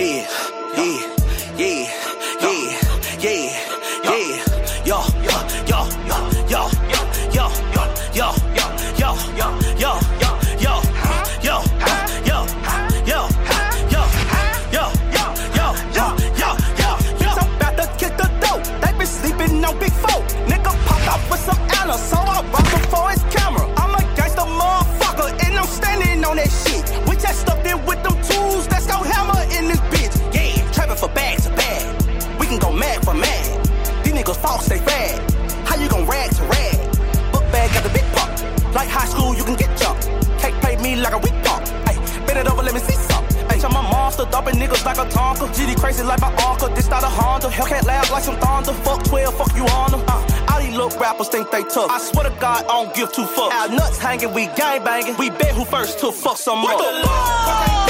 Yeah, 0.00 0.39
hanging, 54.10 54.34
we 54.34 54.46
gang 54.56 54.82
banging. 54.84 55.16
We 55.18 55.30
bet 55.30 55.54
who 55.54 55.64
first 55.64 56.00
to 56.00 56.10
fuck 56.10 56.36
some 56.36 56.58
more. 56.58 56.72
What 56.72 56.78
the 56.78 57.89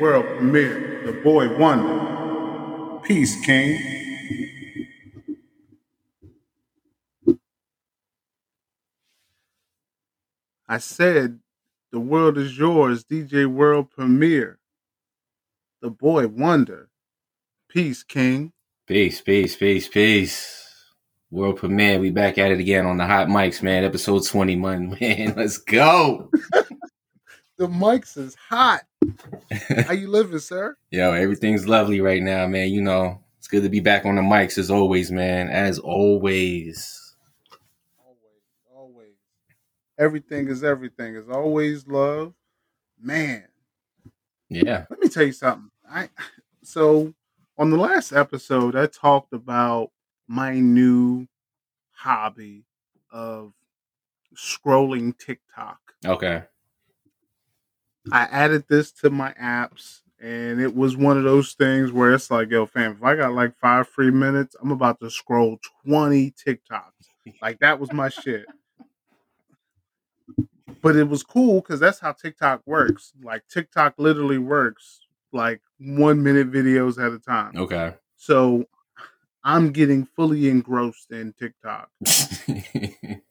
World 0.00 0.26
Premiere, 0.36 1.02
the 1.04 1.12
boy 1.12 1.56
wonder. 1.58 3.00
Peace, 3.02 3.38
King. 3.44 3.78
I 10.68 10.78
said, 10.78 11.40
the 11.92 12.00
world 12.00 12.38
is 12.38 12.56
yours, 12.56 13.04
DJ 13.04 13.46
World 13.46 13.90
Premiere. 13.90 14.58
The 15.82 15.90
boy 15.90 16.28
wonder. 16.28 16.88
Peace, 17.68 18.02
King. 18.02 18.52
Peace, 18.86 19.20
peace, 19.20 19.56
peace, 19.56 19.88
peace. 19.88 20.60
World 21.30 21.58
premiere. 21.58 22.00
We 22.00 22.10
back 22.10 22.38
at 22.38 22.50
it 22.50 22.58
again 22.58 22.86
on 22.86 22.96
the 22.96 23.06
hot 23.06 23.28
mics, 23.28 23.62
man. 23.62 23.84
Episode 23.84 24.26
21, 24.26 24.96
man. 25.00 25.34
Let's 25.36 25.58
go. 25.58 26.30
The 27.58 27.66
mics 27.66 28.16
is 28.16 28.34
hot. 28.34 28.84
How 29.86 29.92
you 29.92 30.08
living, 30.08 30.38
sir? 30.38 30.76
Yo, 30.90 31.12
everything's 31.12 31.66
lovely 31.68 32.00
right 32.00 32.22
now, 32.22 32.46
man. 32.46 32.68
You 32.70 32.82
know, 32.82 33.22
it's 33.38 33.48
good 33.48 33.62
to 33.62 33.68
be 33.68 33.80
back 33.80 34.04
on 34.04 34.16
the 34.16 34.22
mics 34.22 34.58
as 34.58 34.70
always, 34.70 35.10
man. 35.10 35.48
As 35.48 35.78
always. 35.78 37.14
Always, 38.04 38.42
always. 38.74 39.14
Everything 39.98 40.48
is 40.48 40.62
everything. 40.64 41.14
Is 41.16 41.28
always 41.28 41.86
love. 41.86 42.34
Man, 43.02 43.44
Yeah. 44.50 44.84
let 44.90 45.00
me 45.00 45.08
tell 45.08 45.24
you 45.24 45.32
something. 45.32 45.70
I 45.90 46.10
so 46.62 47.14
on 47.56 47.70
the 47.70 47.78
last 47.78 48.12
episode, 48.12 48.76
I 48.76 48.86
talked 48.86 49.32
about 49.32 49.90
my 50.28 50.60
new 50.60 51.26
hobby 51.92 52.64
of 53.10 53.52
scrolling 54.36 55.16
TikTok. 55.18 55.78
Okay. 56.04 56.42
I 58.12 58.22
added 58.22 58.64
this 58.68 58.92
to 58.92 59.10
my 59.10 59.32
apps, 59.40 60.00
and 60.20 60.60
it 60.60 60.74
was 60.74 60.96
one 60.96 61.18
of 61.18 61.24
those 61.24 61.52
things 61.54 61.92
where 61.92 62.12
it's 62.12 62.30
like, 62.30 62.50
yo, 62.50 62.66
fam, 62.66 62.92
if 62.92 63.02
I 63.02 63.16
got 63.16 63.32
like 63.32 63.56
five 63.56 63.88
free 63.88 64.10
minutes, 64.10 64.56
I'm 64.60 64.70
about 64.70 65.00
to 65.00 65.10
scroll 65.10 65.58
20 65.84 66.32
TikToks. 66.32 67.34
Like 67.42 67.60
that 67.60 67.78
was 67.78 67.92
my 67.92 68.08
shit. 68.08 68.46
But 70.82 70.96
it 70.96 71.08
was 71.08 71.22
cool 71.22 71.60
because 71.60 71.80
that's 71.80 72.00
how 72.00 72.12
TikTok 72.12 72.62
works. 72.66 73.12
Like 73.22 73.46
TikTok 73.48 73.94
literally 73.98 74.38
works 74.38 75.00
like 75.32 75.60
one 75.78 76.22
minute 76.22 76.50
videos 76.50 77.04
at 77.04 77.12
a 77.12 77.18
time. 77.18 77.52
Okay. 77.56 77.94
So 78.16 78.64
I'm 79.44 79.72
getting 79.72 80.06
fully 80.06 80.48
engrossed 80.48 81.10
in 81.10 81.32
TikTok. 81.32 81.90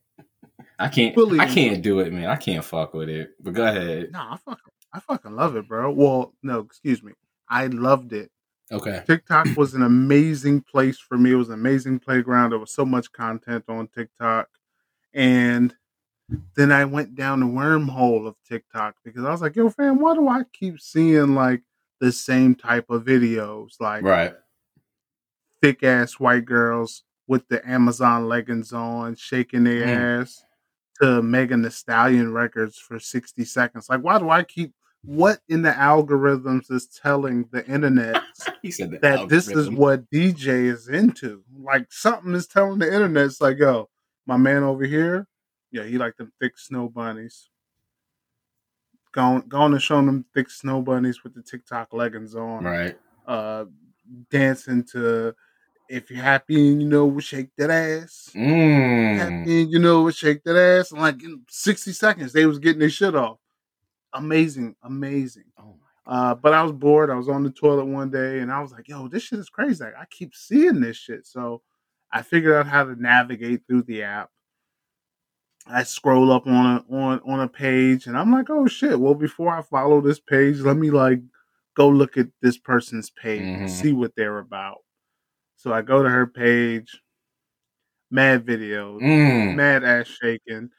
I 0.79 0.87
can't 0.87 1.13
Fully 1.13 1.39
I 1.39 1.45
can't 1.47 1.81
do 1.83 1.99
it, 1.99 2.11
man. 2.13 2.27
I 2.29 2.37
can't 2.37 2.63
fuck 2.63 2.93
with 2.93 3.09
it. 3.09 3.31
But 3.41 3.53
go 3.53 3.65
ahead. 3.65 4.11
No, 4.11 4.19
I 4.19 4.37
fucking 4.37 4.71
I 4.93 4.99
fucking 5.01 5.35
love 5.35 5.55
it, 5.55 5.67
bro. 5.67 5.91
Well, 5.91 6.33
no, 6.41 6.59
excuse 6.59 7.03
me. 7.03 7.11
I 7.49 7.67
loved 7.67 8.13
it. 8.13 8.31
Okay. 8.71 9.03
TikTok 9.05 9.47
was 9.57 9.73
an 9.73 9.83
amazing 9.83 10.61
place 10.61 10.97
for 10.97 11.17
me. 11.17 11.31
It 11.31 11.35
was 11.35 11.49
an 11.49 11.55
amazing 11.55 11.99
playground. 11.99 12.51
There 12.51 12.59
was 12.59 12.71
so 12.71 12.85
much 12.85 13.11
content 13.11 13.65
on 13.67 13.87
TikTok. 13.87 14.47
And 15.13 15.75
then 16.55 16.71
I 16.71 16.85
went 16.85 17.15
down 17.15 17.39
the 17.41 17.45
wormhole 17.47 18.25
of 18.27 18.35
TikTok 18.47 18.95
because 19.03 19.25
I 19.25 19.31
was 19.31 19.41
like, 19.41 19.55
yo, 19.55 19.69
fam, 19.69 19.99
why 19.99 20.13
do 20.15 20.27
I 20.27 20.43
keep 20.53 20.79
seeing 20.79 21.35
like 21.35 21.61
the 21.99 22.11
same 22.11 22.55
type 22.55 22.89
of 22.89 23.03
videos? 23.03 23.73
Like 23.79 24.03
Right. 24.03 24.33
thick 25.61 25.83
ass 25.83 26.13
white 26.19 26.45
girls 26.45 27.03
with 27.27 27.47
the 27.49 27.67
Amazon 27.69 28.27
leggings 28.27 28.71
on, 28.71 29.15
shaking 29.15 29.63
their 29.65 29.85
Mm. 29.85 30.21
ass 30.23 30.43
to 31.01 31.21
Megan 31.21 31.61
Thee 31.61 31.69
Stallion 31.69 32.33
records 32.33 32.77
for 32.77 32.99
60 32.99 33.45
seconds. 33.45 33.89
Like, 33.89 34.01
why 34.01 34.19
do 34.19 34.29
I 34.29 34.43
keep 34.43 34.73
what 35.03 35.39
in 35.47 35.61
the 35.61 35.71
algorithms 35.71 36.69
is 36.71 36.87
telling 36.87 37.47
the 37.51 37.65
internet 37.67 38.21
that, 38.63 38.99
that 39.01 39.29
this 39.29 39.47
is 39.47 39.69
what 39.69 40.09
DJ 40.11 40.65
is 40.65 40.89
into? 40.89 41.43
Like, 41.57 41.87
something 41.91 42.33
is 42.33 42.47
telling 42.47 42.79
the 42.79 42.93
internet, 42.93 43.25
it's 43.25 43.39
like, 43.41 43.57
yo, 43.59 43.89
my 44.25 44.37
man 44.37 44.63
over 44.63 44.83
here, 44.85 45.27
yeah, 45.71 45.83
he 45.83 45.97
like 45.97 46.17
them 46.17 46.33
thick 46.41 46.57
snow 46.57 46.89
bunnies. 46.89 47.49
Going, 49.11 49.41
going 49.47 49.73
and 49.73 49.81
showing 49.81 50.05
them 50.05 50.25
thick 50.35 50.49
snow 50.51 50.81
bunnies 50.81 51.23
with 51.23 51.33
the 51.33 51.41
TikTok 51.41 51.93
leggings 51.93 52.35
on 52.35 52.63
Right. 52.63 52.97
uh 53.25 53.65
dancing 54.29 54.83
to 54.83 55.33
if 55.89 56.09
you're 56.11 56.21
happy 56.23 56.71
and 56.71 56.81
you 56.81 56.87
know 56.87 57.05
what 57.05 57.23
shake 57.23 57.49
that 57.57 57.69
ass. 57.69 58.29
Mm. 58.35 59.17
Happy 59.17 59.61
and 59.63 59.71
you 59.71 59.79
know 59.79 60.03
what 60.03 60.15
shake 60.15 60.43
that 60.43 60.55
ass. 60.55 60.91
And 60.91 61.01
like 61.01 61.21
in 61.23 61.41
60 61.49 61.91
seconds 61.93 62.31
they 62.33 62.45
was 62.45 62.59
getting 62.59 62.79
their 62.79 62.89
shit 62.89 63.15
off. 63.15 63.37
Amazing, 64.13 64.75
amazing. 64.83 65.45
Oh 65.57 65.75
Uh 66.05 66.35
but 66.35 66.53
I 66.53 66.63
was 66.63 66.71
bored. 66.71 67.09
I 67.09 67.15
was 67.15 67.29
on 67.29 67.43
the 67.43 67.49
toilet 67.51 67.85
one 67.85 68.09
day 68.11 68.39
and 68.39 68.51
I 68.51 68.61
was 68.61 68.71
like, 68.71 68.87
yo, 68.87 69.07
this 69.07 69.23
shit 69.23 69.39
is 69.39 69.49
crazy. 69.49 69.83
Like, 69.83 69.95
I 69.99 70.05
keep 70.09 70.35
seeing 70.35 70.79
this 70.79 70.97
shit. 70.97 71.25
So 71.25 71.61
I 72.11 72.21
figured 72.21 72.55
out 72.55 72.67
how 72.67 72.83
to 72.85 72.95
navigate 73.01 73.61
through 73.67 73.83
the 73.83 74.03
app. 74.03 74.29
I 75.67 75.83
scroll 75.83 76.31
up 76.31 76.47
on 76.47 76.65
a 76.89 76.95
on 76.95 77.19
on 77.25 77.39
a 77.41 77.47
page 77.47 78.07
and 78.07 78.17
I'm 78.17 78.31
like, 78.31 78.49
oh 78.49 78.67
shit. 78.67 78.99
Well, 78.99 79.13
before 79.15 79.55
I 79.55 79.61
follow 79.61 80.01
this 80.01 80.19
page, 80.19 80.59
let 80.61 80.77
me 80.77 80.89
like 80.89 81.19
go 81.75 81.87
look 81.89 82.17
at 82.17 82.27
this 82.41 82.57
person's 82.57 83.09
page 83.11 83.41
and 83.41 83.63
Mhm. 83.63 83.69
see 83.69 83.93
what 83.93 84.15
they're 84.15 84.39
about. 84.39 84.79
So 85.59 85.73
I 85.73 85.81
go 85.81 86.01
to 86.01 86.09
her 86.09 86.25
page, 86.25 87.01
mad 88.09 88.45
videos, 88.45 89.01
Mm. 89.01 89.55
mad 89.55 89.83
ass 89.83 90.07
shaking, 90.07 90.69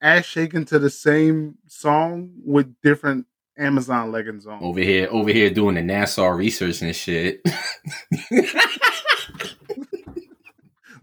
ass 0.00 0.24
shaking 0.24 0.64
to 0.66 0.78
the 0.78 0.88
same 0.88 1.56
song 1.66 2.30
with 2.44 2.72
different 2.80 3.26
Amazon 3.58 4.12
leggings 4.12 4.46
on. 4.46 4.62
Over 4.62 4.78
here, 4.78 5.08
over 5.10 5.30
here 5.32 5.50
doing 5.50 5.74
the 5.74 5.80
NASA 5.80 6.32
research 6.34 6.80
and 6.80 6.94
shit. 6.94 7.42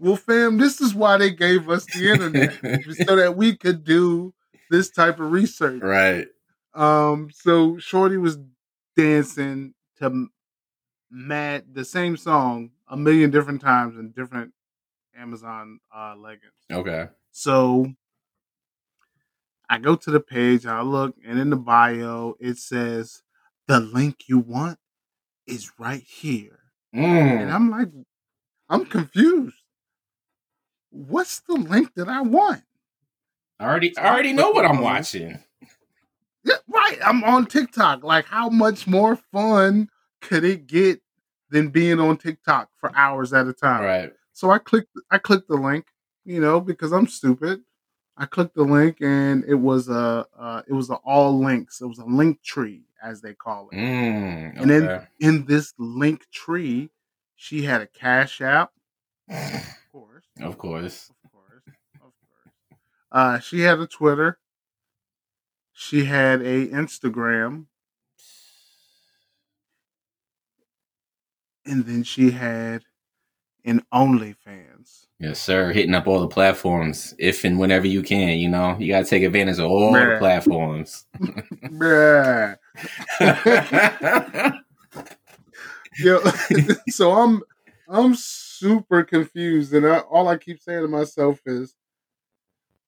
Well, 0.00 0.14
fam, 0.14 0.58
this 0.58 0.80
is 0.80 0.94
why 0.94 1.16
they 1.16 1.30
gave 1.32 1.68
us 1.68 1.84
the 1.86 2.12
internet 2.12 2.52
so 3.04 3.16
that 3.16 3.36
we 3.36 3.56
could 3.56 3.82
do 3.82 4.32
this 4.70 4.90
type 4.90 5.18
of 5.18 5.32
research. 5.32 5.82
right. 5.82 6.28
Um, 6.72 7.30
so 7.34 7.78
Shorty 7.78 8.16
was 8.16 8.38
dancing 8.96 9.74
to 9.96 10.28
Mad 11.10 11.64
the 11.72 11.84
same 11.84 12.16
song 12.16 12.70
a 12.88 12.96
million 12.96 13.30
different 13.30 13.60
times 13.60 13.96
in 13.96 14.10
different 14.10 14.52
Amazon 15.16 15.80
uh, 15.94 16.14
leggings. 16.16 16.52
Okay. 16.70 17.06
So 17.30 17.92
I 19.70 19.78
go 19.78 19.96
to 19.96 20.10
the 20.10 20.20
page, 20.20 20.66
I 20.66 20.80
look, 20.82 21.14
and 21.26 21.38
in 21.38 21.50
the 21.50 21.56
bio 21.56 22.34
it 22.40 22.58
says 22.58 23.22
the 23.66 23.80
link 23.80 24.24
you 24.28 24.38
want 24.38 24.78
is 25.46 25.70
right 25.78 26.02
here. 26.02 26.58
And 26.92 27.02
Mm. 27.50 27.54
I'm 27.54 27.70
like, 27.70 27.88
I'm 28.68 28.84
confused. 28.86 29.56
What's 30.90 31.40
the 31.40 31.54
link 31.54 31.94
that 31.96 32.08
I 32.08 32.22
want? 32.22 32.62
I 33.60 33.64
already, 33.66 33.96
I 33.98 34.08
already 34.08 34.32
know 34.32 34.50
what 34.50 34.64
I'm 34.64 34.80
watching. 34.82 35.38
Yeah, 36.44 36.54
right. 36.68 36.98
I'm 37.04 37.24
on 37.24 37.46
TikTok. 37.46 38.02
Like, 38.04 38.24
how 38.26 38.48
much 38.48 38.86
more 38.86 39.16
fun 39.16 39.88
could 40.20 40.44
it 40.44 40.66
get 40.66 41.00
than 41.50 41.68
being 41.68 41.98
on 42.00 42.16
TikTok 42.16 42.68
for 42.76 42.94
hours 42.96 43.32
at 43.32 43.46
a 43.46 43.52
time? 43.52 43.82
Right. 43.84 44.12
So 44.32 44.50
I 44.50 44.58
clicked 44.58 44.90
I 45.10 45.18
clicked 45.18 45.48
the 45.48 45.56
link, 45.56 45.86
you 46.24 46.40
know, 46.40 46.60
because 46.60 46.92
I'm 46.92 47.06
stupid. 47.06 47.60
I 48.16 48.26
clicked 48.26 48.54
the 48.56 48.64
link 48.64 48.98
and 49.00 49.44
it 49.46 49.54
was 49.54 49.88
a 49.88 50.26
uh, 50.38 50.62
it 50.66 50.72
was 50.72 50.90
a 50.90 50.94
all 50.96 51.38
links. 51.38 51.80
It 51.80 51.86
was 51.86 51.98
a 51.98 52.04
link 52.04 52.42
tree 52.42 52.82
as 53.02 53.20
they 53.20 53.32
call 53.34 53.68
it. 53.70 53.76
Mm. 53.76 54.60
And 54.60 54.70
then- 54.70 55.06
In 55.20 55.44
this 55.46 55.72
link 55.78 56.28
tree, 56.32 56.90
she 57.36 57.62
had 57.62 57.80
a 57.80 57.86
Cash 57.86 58.40
App, 58.40 58.72
of 59.30 59.62
course. 59.92 60.24
of 60.40 60.58
course. 60.58 61.10
Of 61.24 61.30
course. 61.32 61.62
Of 61.94 62.00
course. 62.00 62.80
Uh 63.12 63.38
she 63.38 63.60
had 63.60 63.78
a 63.78 63.86
Twitter. 63.86 64.38
She 65.72 66.04
had 66.06 66.40
a 66.42 66.66
Instagram. 66.68 67.66
And 71.68 71.84
then 71.84 72.02
she 72.02 72.30
had 72.30 72.84
an 73.64 73.84
OnlyFans. 73.92 75.06
Yes, 75.20 75.40
sir. 75.40 75.72
Hitting 75.72 75.94
up 75.94 76.06
all 76.06 76.20
the 76.20 76.28
platforms 76.28 77.14
if 77.18 77.44
and 77.44 77.58
whenever 77.58 77.86
you 77.86 78.02
can. 78.02 78.38
You 78.38 78.48
know, 78.48 78.76
you 78.78 78.88
gotta 78.88 79.04
take 79.04 79.22
advantage 79.22 79.58
of 79.58 79.66
all 79.66 79.92
the 79.92 80.16
platforms. 80.18 81.06
Bruh. 81.20 82.56
Yo, 85.98 86.20
so 86.88 87.12
I'm 87.12 87.42
I'm 87.88 88.14
super 88.14 89.02
confused, 89.02 89.74
and 89.74 89.86
I, 89.86 89.98
all 89.98 90.28
I 90.28 90.36
keep 90.36 90.60
saying 90.60 90.82
to 90.82 90.88
myself 90.88 91.40
is, 91.44 91.74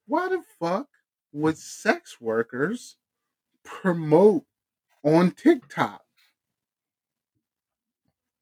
why 0.07 0.29
the 0.29 0.43
fuck 0.61 0.87
would 1.33 1.59
sex 1.59 2.21
workers 2.21 2.97
promote 3.65 4.45
on 5.03 5.33
TikTok? 5.33 6.03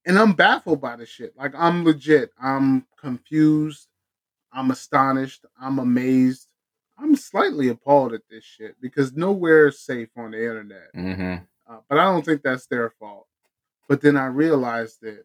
And 0.08 0.18
I'm 0.18 0.32
baffled 0.32 0.80
by 0.80 0.96
this 0.96 1.10
shit. 1.10 1.36
Like 1.36 1.52
I'm 1.54 1.84
legit. 1.84 2.30
I'm 2.42 2.86
confused. 2.98 3.86
I'm 4.52 4.70
astonished. 4.70 5.44
I'm 5.60 5.78
amazed. 5.78 6.48
I'm 6.98 7.14
slightly 7.14 7.68
appalled 7.68 8.14
at 8.14 8.22
this 8.30 8.42
shit 8.42 8.74
because 8.80 9.12
nowhere 9.12 9.68
is 9.68 9.80
safe 9.82 10.08
on 10.16 10.30
the 10.32 10.38
internet. 10.38 10.90
hmm 10.94 11.34
Uh, 11.68 11.80
but 11.88 11.98
I 11.98 12.04
don't 12.04 12.24
think 12.24 12.42
that's 12.42 12.66
their 12.66 12.90
fault. 12.98 13.26
But 13.86 14.00
then 14.00 14.16
I 14.16 14.26
realized 14.26 14.98
that 15.02 15.24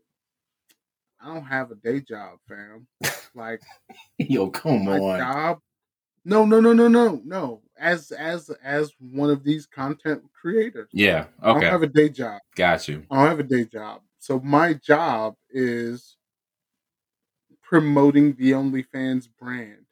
I 1.21 1.33
don't 1.33 1.45
have 1.45 1.71
a 1.71 1.75
day 1.75 2.01
job, 2.01 2.39
fam. 2.47 2.85
Like 3.35 3.61
Yo, 4.19 4.49
come 4.49 4.85
my 4.85 4.99
on. 4.99 5.19
job. 5.19 5.59
No, 6.25 6.45
no, 6.45 6.59
no, 6.59 6.73
no, 6.73 6.87
no, 6.87 7.21
no. 7.25 7.61
As 7.79 8.11
as 8.11 8.49
as 8.63 8.91
one 8.99 9.29
of 9.31 9.43
these 9.43 9.65
content 9.65 10.21
creators, 10.39 10.89
Yeah. 10.91 11.25
Okay. 11.41 11.49
I 11.49 11.53
don't 11.53 11.63
have 11.63 11.83
a 11.83 11.87
day 11.87 12.09
job. 12.09 12.41
Got 12.55 12.87
you. 12.87 13.03
I 13.09 13.15
don't 13.15 13.29
have 13.29 13.39
a 13.39 13.43
day 13.43 13.65
job. 13.65 14.01
So 14.23 14.39
my 14.39 14.73
job 14.73 15.35
is 15.49 16.15
promoting 17.61 18.35
the 18.35 18.51
OnlyFans 18.51 19.27
brand. 19.37 19.85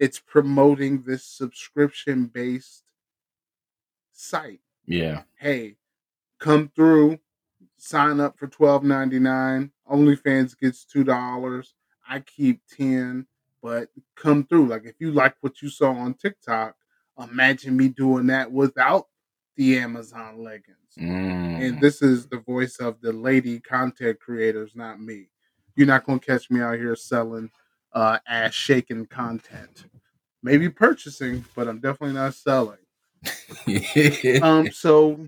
It's 0.00 0.18
promoting 0.18 1.02
this 1.02 1.26
subscription 1.26 2.30
based 2.32 2.84
site. 4.10 4.60
Yeah. 4.86 5.24
hey, 5.38 5.76
come 6.40 6.70
through, 6.74 7.18
sign 7.76 8.20
up 8.20 8.38
for 8.38 8.46
twelve 8.46 8.84
ninety 8.84 9.18
nine. 9.18 9.70
OnlyFans 9.86 10.58
gets 10.58 10.86
two 10.86 11.04
dollars. 11.04 11.74
I 12.08 12.20
keep 12.20 12.62
ten, 12.66 13.26
but 13.62 13.90
come 14.16 14.44
through. 14.44 14.68
Like 14.68 14.86
if 14.86 14.94
you 14.98 15.10
like 15.10 15.34
what 15.42 15.60
you 15.60 15.68
saw 15.68 15.90
on 15.92 16.14
TikTok, 16.14 16.74
imagine 17.18 17.76
me 17.76 17.88
doing 17.88 18.28
that 18.28 18.50
without 18.50 19.08
the 19.56 19.78
Amazon 19.78 20.42
leggings. 20.42 20.78
Mm. 20.98 21.68
And 21.68 21.80
this 21.80 22.02
is 22.02 22.26
the 22.26 22.38
voice 22.38 22.76
of 22.76 23.00
the 23.00 23.12
lady 23.12 23.60
content 23.60 24.18
creators, 24.20 24.72
not 24.74 25.00
me. 25.00 25.28
You're 25.76 25.86
not 25.86 26.04
gonna 26.04 26.20
catch 26.20 26.50
me 26.50 26.60
out 26.60 26.78
here 26.78 26.96
selling 26.96 27.50
uh 27.92 28.18
ass 28.26 28.54
shaking 28.54 29.06
content. 29.06 29.86
Maybe 30.42 30.68
purchasing, 30.68 31.44
but 31.54 31.68
I'm 31.68 31.80
definitely 31.80 32.14
not 32.14 32.34
selling 32.34 32.78
um 34.42 34.70
so 34.70 35.26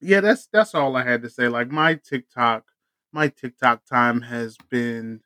yeah 0.00 0.20
that's 0.20 0.48
that's 0.52 0.74
all 0.74 0.96
i 0.96 1.04
had 1.04 1.22
to 1.22 1.30
say 1.30 1.46
like 1.46 1.68
my 1.68 1.94
tiktok 1.94 2.64
my 3.12 3.28
tiktok 3.28 3.84
time 3.84 4.20
has 4.20 4.56
been 4.70 5.20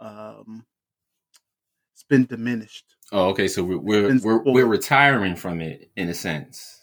um 0.00 0.64
it's 1.94 2.02
been 2.02 2.24
diminished 2.24 2.96
oh, 3.12 3.28
okay. 3.28 3.46
So 3.46 3.62
we're 3.62 3.78
we're 3.78 4.18
we're, 4.18 4.42
we're 4.42 4.66
retiring 4.66 5.36
from 5.36 5.60
it 5.60 5.90
in 5.96 6.08
a 6.08 6.14
sense. 6.14 6.80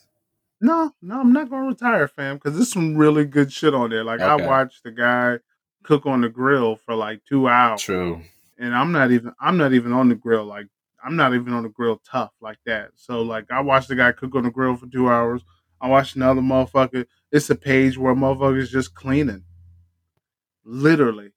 No 0.62 0.92
no 1.02 1.20
i'm 1.20 1.32
not 1.34 1.50
gonna 1.50 1.68
retire 1.68 2.08
fam 2.08 2.36
because 2.36 2.56
there's 2.56 2.72
some 2.72 2.96
really 2.96 3.26
good 3.26 3.52
shit 3.52 3.74
on 3.74 3.90
there 3.90 4.04
like 4.04 4.20
Okay. 4.22 4.44
i 4.44 4.48
watched 4.48 4.84
the 4.84 4.92
guy 4.92 5.38
cook 5.84 6.06
on 6.06 6.22
the 6.22 6.30
grill 6.30 6.76
for 6.76 6.96
like 6.96 7.22
two 7.26 7.48
hours 7.48 7.82
True. 7.82 8.22
and 8.58 8.76
i'm 8.76 8.92
not 8.92 9.12
even 9.12 9.32
i'm 9.40 9.58
not 9.58 9.74
even 9.74 9.94
on 9.94 10.10
the 10.10 10.16
grill 10.16 10.46
like 10.46 10.68
i'm 11.04 11.16
not 11.16 11.34
even 11.34 11.54
on 11.54 11.64
the 11.64 11.70
grill 11.70 12.02
tough 12.06 12.32
like 12.42 12.58
that 12.66 12.92
so 12.96 13.22
like 13.22 13.46
i 13.52 13.62
watched 13.62 13.88
the 13.88 13.96
guy 13.96 14.12
cook 14.12 14.36
on 14.36 14.44
the 14.44 14.52
grill 14.52 14.76
for 14.76 14.88
two 14.88 15.10
hours 15.10 15.42
i 15.80 15.88
watched 15.88 16.16
another 16.16 16.42
motherfucker 16.42 17.06
it's 17.32 17.50
a 17.50 17.56
page 17.56 17.98
where 17.98 18.14
motherfuckers 18.14 18.70
just 18.70 18.94
cleaning 18.96 19.44
literally 20.66 21.32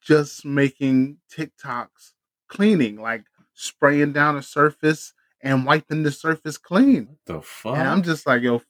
just 0.00 0.44
making 0.44 1.18
tiktoks 1.34 2.12
cleaning 2.48 2.96
like 3.00 3.24
spraying 3.54 4.12
down 4.12 4.36
a 4.36 4.42
surface 4.42 5.12
and 5.46 5.64
wiping 5.64 6.02
the 6.02 6.10
surface 6.10 6.58
clean 6.58 7.06
What 7.06 7.18
the 7.36 7.40
fuck? 7.42 7.76
and 7.76 7.88
i'm 7.88 8.02
just 8.02 8.26
like 8.26 8.42
yo 8.42 8.60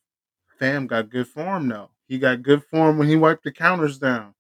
fam 0.59 0.87
got 0.87 1.11
good 1.11 1.27
form 1.27 1.69
though 1.69 1.91
he 2.09 2.19
got 2.19 2.43
good 2.43 2.63
form 2.65 2.99
when 2.99 3.09
he 3.09 3.17
wiped 3.17 3.45
the 3.45 3.53
counters 3.53 3.99
down 3.99 4.35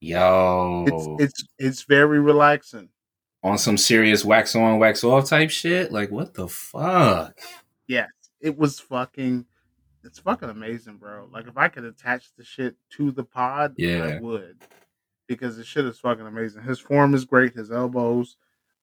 Yo. 0.00 0.84
it's 0.88 1.06
it's 1.22 1.44
it's 1.58 1.82
very 1.82 2.18
relaxing 2.20 2.88
on 3.42 3.58
some 3.58 3.76
serious 3.76 4.24
wax 4.24 4.54
on, 4.56 4.78
wax 4.78 5.02
off 5.04 5.28
type 5.28 5.50
shit. 5.50 5.92
Like 5.92 6.10
what 6.10 6.34
the 6.34 6.46
fuck? 6.48 7.38
Yes, 7.86 8.08
it 8.40 8.56
was 8.58 8.78
fucking. 8.80 9.46
It's 10.04 10.18
fucking 10.18 10.48
amazing, 10.50 10.96
bro. 10.96 11.28
Like 11.32 11.46
if 11.48 11.56
I 11.58 11.68
could 11.68 11.84
attach 11.84 12.32
the 12.36 12.44
shit 12.44 12.76
to 12.90 13.10
the 13.10 13.24
pod, 13.24 13.74
Yeah. 13.78 14.16
I 14.16 14.20
would, 14.20 14.58
because 15.26 15.56
the 15.56 15.64
shit 15.64 15.84
is 15.86 15.98
fucking 15.98 16.26
amazing. 16.26 16.62
His 16.62 16.78
form 16.80 17.14
is 17.14 17.24
great. 17.24 17.54
His 17.54 17.70
elbows 17.70 18.36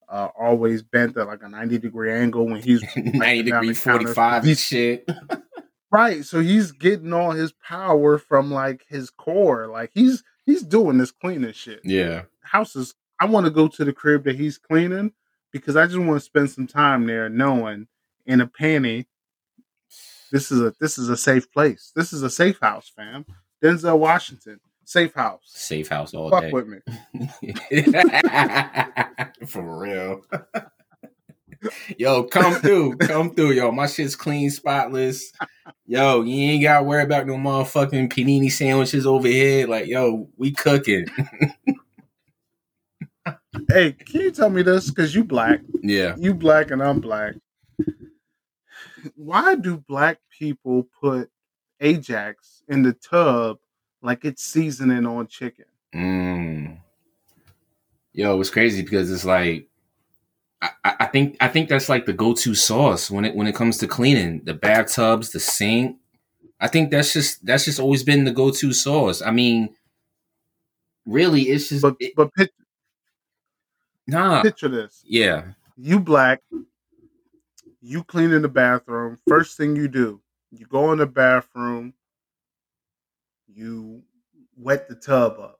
uh, 0.10 0.30
always 0.40 0.84
bent 0.84 1.18
at 1.18 1.28
like 1.28 1.44
a 1.44 1.50
ninety 1.50 1.78
degree 1.78 2.12
angle 2.12 2.46
when 2.46 2.62
he's 2.62 2.84
Ninety 2.96 3.44
degree 3.44 3.70
the 3.70 3.74
forty 3.76 4.06
counter. 4.06 4.14
five 4.14 4.38
and 4.44 4.46
He's- 4.48 4.60
shit. 4.62 5.10
right. 5.92 6.24
So 6.26 6.40
he's 6.42 6.72
getting 6.72 7.14
all 7.14 7.32
his 7.32 7.52
power 7.52 8.18
from 8.18 8.52
like 8.52 8.86
his 8.88 9.10
core. 9.10 9.68
Like 9.68 9.92
he's 9.94 10.24
he's 10.46 10.64
doing 10.64 10.98
this 10.98 11.12
cleaning 11.12 11.54
shit. 11.54 11.82
yeah. 11.84 12.24
Houses. 12.42 12.94
I 13.20 13.26
want 13.26 13.46
to 13.46 13.52
go 13.52 13.68
to 13.68 13.84
the 13.84 13.92
crib 13.94 14.24
that 14.26 14.36
he's 14.36 14.58
cleaning 14.58 15.12
because 15.52 15.76
I 15.76 15.86
just 15.88 15.98
want 15.98 16.14
to 16.20 16.26
spend 16.26 16.52
some 16.52 16.68
time 16.68 17.08
there, 17.08 17.30
knowing 17.30 17.88
in 18.26 18.42
a 18.42 18.48
panty 18.48 19.06
this 20.32 20.52
is 20.52 20.62
a 20.62 20.74
this 20.80 20.98
is 20.98 21.10
a 21.10 21.18
safe 21.18 21.52
place. 21.52 21.92
This 21.96 22.12
is 22.14 22.22
a 22.24 22.30
safe 22.30 22.60
house, 22.62 22.92
fam. 22.96 23.26
Denzel 23.64 23.98
Washington, 23.98 24.60
safe 24.88 25.14
house. 25.14 25.42
Safe 25.46 25.88
house 25.90 26.14
all 26.14 26.30
Fuck 26.30 26.44
day. 26.44 26.52
with 26.52 26.68
me. 26.68 26.80
For 29.48 29.80
real. 29.82 30.22
Yo, 31.98 32.24
come 32.24 32.54
through. 32.54 32.96
Come 32.98 33.34
through, 33.36 33.52
yo. 33.52 33.72
My 33.72 33.88
shit's 33.88 34.16
clean, 34.16 34.50
spotless. 34.50 35.34
Yo, 35.86 36.22
you 36.22 36.52
ain't 36.52 36.64
gotta 36.64 36.84
worry 36.86 37.04
about 37.04 37.28
no 37.28 37.34
motherfucking 37.36 38.10
panini 38.14 38.50
sandwiches 38.52 39.06
over 39.06 39.28
here. 39.28 39.68
Like, 39.68 39.88
yo, 39.88 40.30
we 40.38 40.52
cooking. 40.52 41.06
Hey, 43.70 43.92
can 43.94 44.22
you 44.22 44.32
tell 44.32 44.50
me 44.50 44.62
this? 44.62 44.90
Because 44.90 45.14
you 45.14 45.24
black, 45.26 45.60
Yeah. 45.82 46.16
you 46.18 46.34
black, 46.34 46.72
and 46.72 46.82
I'm 46.82 47.02
black. 47.02 47.34
Why 49.16 49.56
do 49.56 49.78
black 49.88 50.20
people 50.30 50.88
put 51.02 51.30
Ajax 51.82 52.62
in 52.70 52.84
the 52.84 52.94
tub 52.94 53.58
like 54.02 54.26
it's 54.26 54.44
seasoning 54.44 55.06
on 55.06 55.28
chicken. 55.28 55.66
Mm. 55.94 56.78
Yo, 58.14 58.40
it's 58.40 58.50
crazy 58.50 58.82
because 58.82 59.12
it's 59.12 59.26
like 59.26 59.68
I, 60.62 60.70
I 60.84 61.06
think 61.06 61.38
I 61.40 61.48
think 61.48 61.70
that's 61.70 61.88
like 61.90 62.06
the 62.06 62.14
go-to 62.14 62.56
sauce 62.56 63.12
when 63.12 63.26
it 63.26 63.36
when 63.36 63.48
it 63.48 63.56
comes 63.56 63.78
to 63.80 63.88
cleaning 63.88 64.42
the 64.44 64.54
bathtubs, 64.54 65.32
the 65.32 65.40
sink. 65.40 65.98
I 66.60 66.68
think 66.68 66.90
that's 66.90 67.14
just 67.14 67.46
that's 67.46 67.66
just 67.66 67.80
always 67.80 68.04
been 68.04 68.24
the 68.24 68.32
go-to 68.32 68.74
sauce. 68.74 69.22
I 69.22 69.30
mean, 69.32 69.70
really, 71.06 71.44
it's 71.44 71.70
just 71.70 71.84
But 71.84 71.96
it- 72.00 72.14
but 72.16 72.34
picture, 72.34 72.64
nah. 74.08 74.42
picture 74.42 74.68
this: 74.68 75.04
Yeah, 75.06 75.50
you 75.76 76.00
black, 76.00 76.42
you 77.82 78.04
clean 78.04 78.32
in 78.32 78.42
the 78.42 78.50
bathroom. 78.50 79.20
First 79.28 79.58
thing 79.58 79.76
you 79.76 79.88
do, 79.88 80.20
you 80.52 80.66
go 80.66 80.92
in 80.92 80.98
the 80.98 81.06
bathroom, 81.06 81.94
you 83.58 84.04
wet 84.56 84.88
the 84.88 84.94
tub 84.96 85.40
up, 85.40 85.60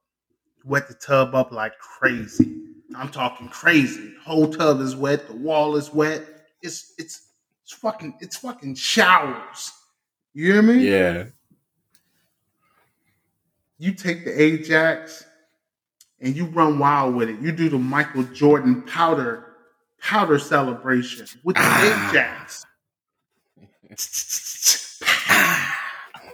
wet 0.64 0.88
the 0.88 0.94
tub 0.94 1.34
up 1.34 1.52
like 1.52 1.74
crazy. 1.80 2.62
I'm 2.96 3.10
talking 3.10 3.50
crazy. 3.50 4.14
Whole 4.24 4.48
tub 4.54 4.80
is 4.82 4.96
wet. 4.96 5.28
The 5.28 5.36
wall 5.36 5.76
is 5.76 5.92
wet. 5.92 6.24
It's 6.62 6.94
it's 7.00 7.30
it's 7.64 7.74
fucking 7.74 8.14
it's 8.20 8.38
fucking 8.38 8.76
showers. 8.76 9.72
You 10.34 10.54
hear 10.54 10.62
me? 10.62 10.88
yeah. 10.88 11.26
You 13.80 13.94
take 13.94 14.26
the 14.26 14.42
Ajax 14.42 15.24
and 16.20 16.36
you 16.36 16.46
run 16.46 16.80
wild 16.80 17.16
with 17.16 17.30
it. 17.30 17.40
You 17.40 17.52
do 17.52 17.70
the 17.70 17.78
Michael 17.78 18.24
Jordan 18.24 18.84
powder 18.84 19.56
powder 20.00 20.38
celebration 20.40 21.26
with 21.44 21.56
the 21.56 21.62
Ah. 21.64 22.10
Ajax 22.12 22.66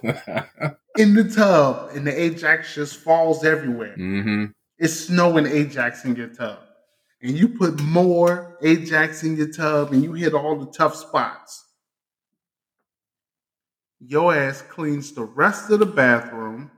in 0.98 1.14
the 1.14 1.24
tub, 1.24 1.92
and 1.96 2.06
the 2.06 2.22
Ajax 2.22 2.76
just 2.76 2.98
falls 2.98 3.44
everywhere. 3.44 3.96
hmm 3.96 4.46
It's 4.78 4.94
snowing 4.94 5.46
Ajax 5.46 6.06
in 6.06 6.16
your 6.16 6.28
tub. 6.28 6.60
And 7.22 7.38
you 7.38 7.48
put 7.48 7.80
more 7.82 8.58
Ajax 8.62 9.24
in 9.24 9.38
your 9.38 9.52
tub 9.52 9.94
and 9.94 10.04
you 10.04 10.14
hit 10.14 10.34
all 10.34 10.58
the 10.58 10.72
tough 10.72 10.96
spots. 10.96 11.66
Your 14.02 14.36
ass 14.36 14.62
cleans 14.62 15.14
the 15.14 15.24
rest 15.24 15.72
of 15.72 15.80
the 15.80 15.86
bathroom. 15.86 16.70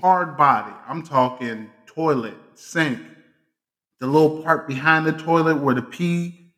Hard 0.00 0.36
body. 0.36 0.74
I'm 0.88 1.04
talking 1.04 1.70
toilet, 1.86 2.34
sink, 2.54 3.00
the 4.00 4.06
little 4.06 4.42
part 4.42 4.66
behind 4.66 5.06
the 5.06 5.12
toilet 5.12 5.56
where 5.56 5.74
the 5.74 5.82
pee 5.82 6.52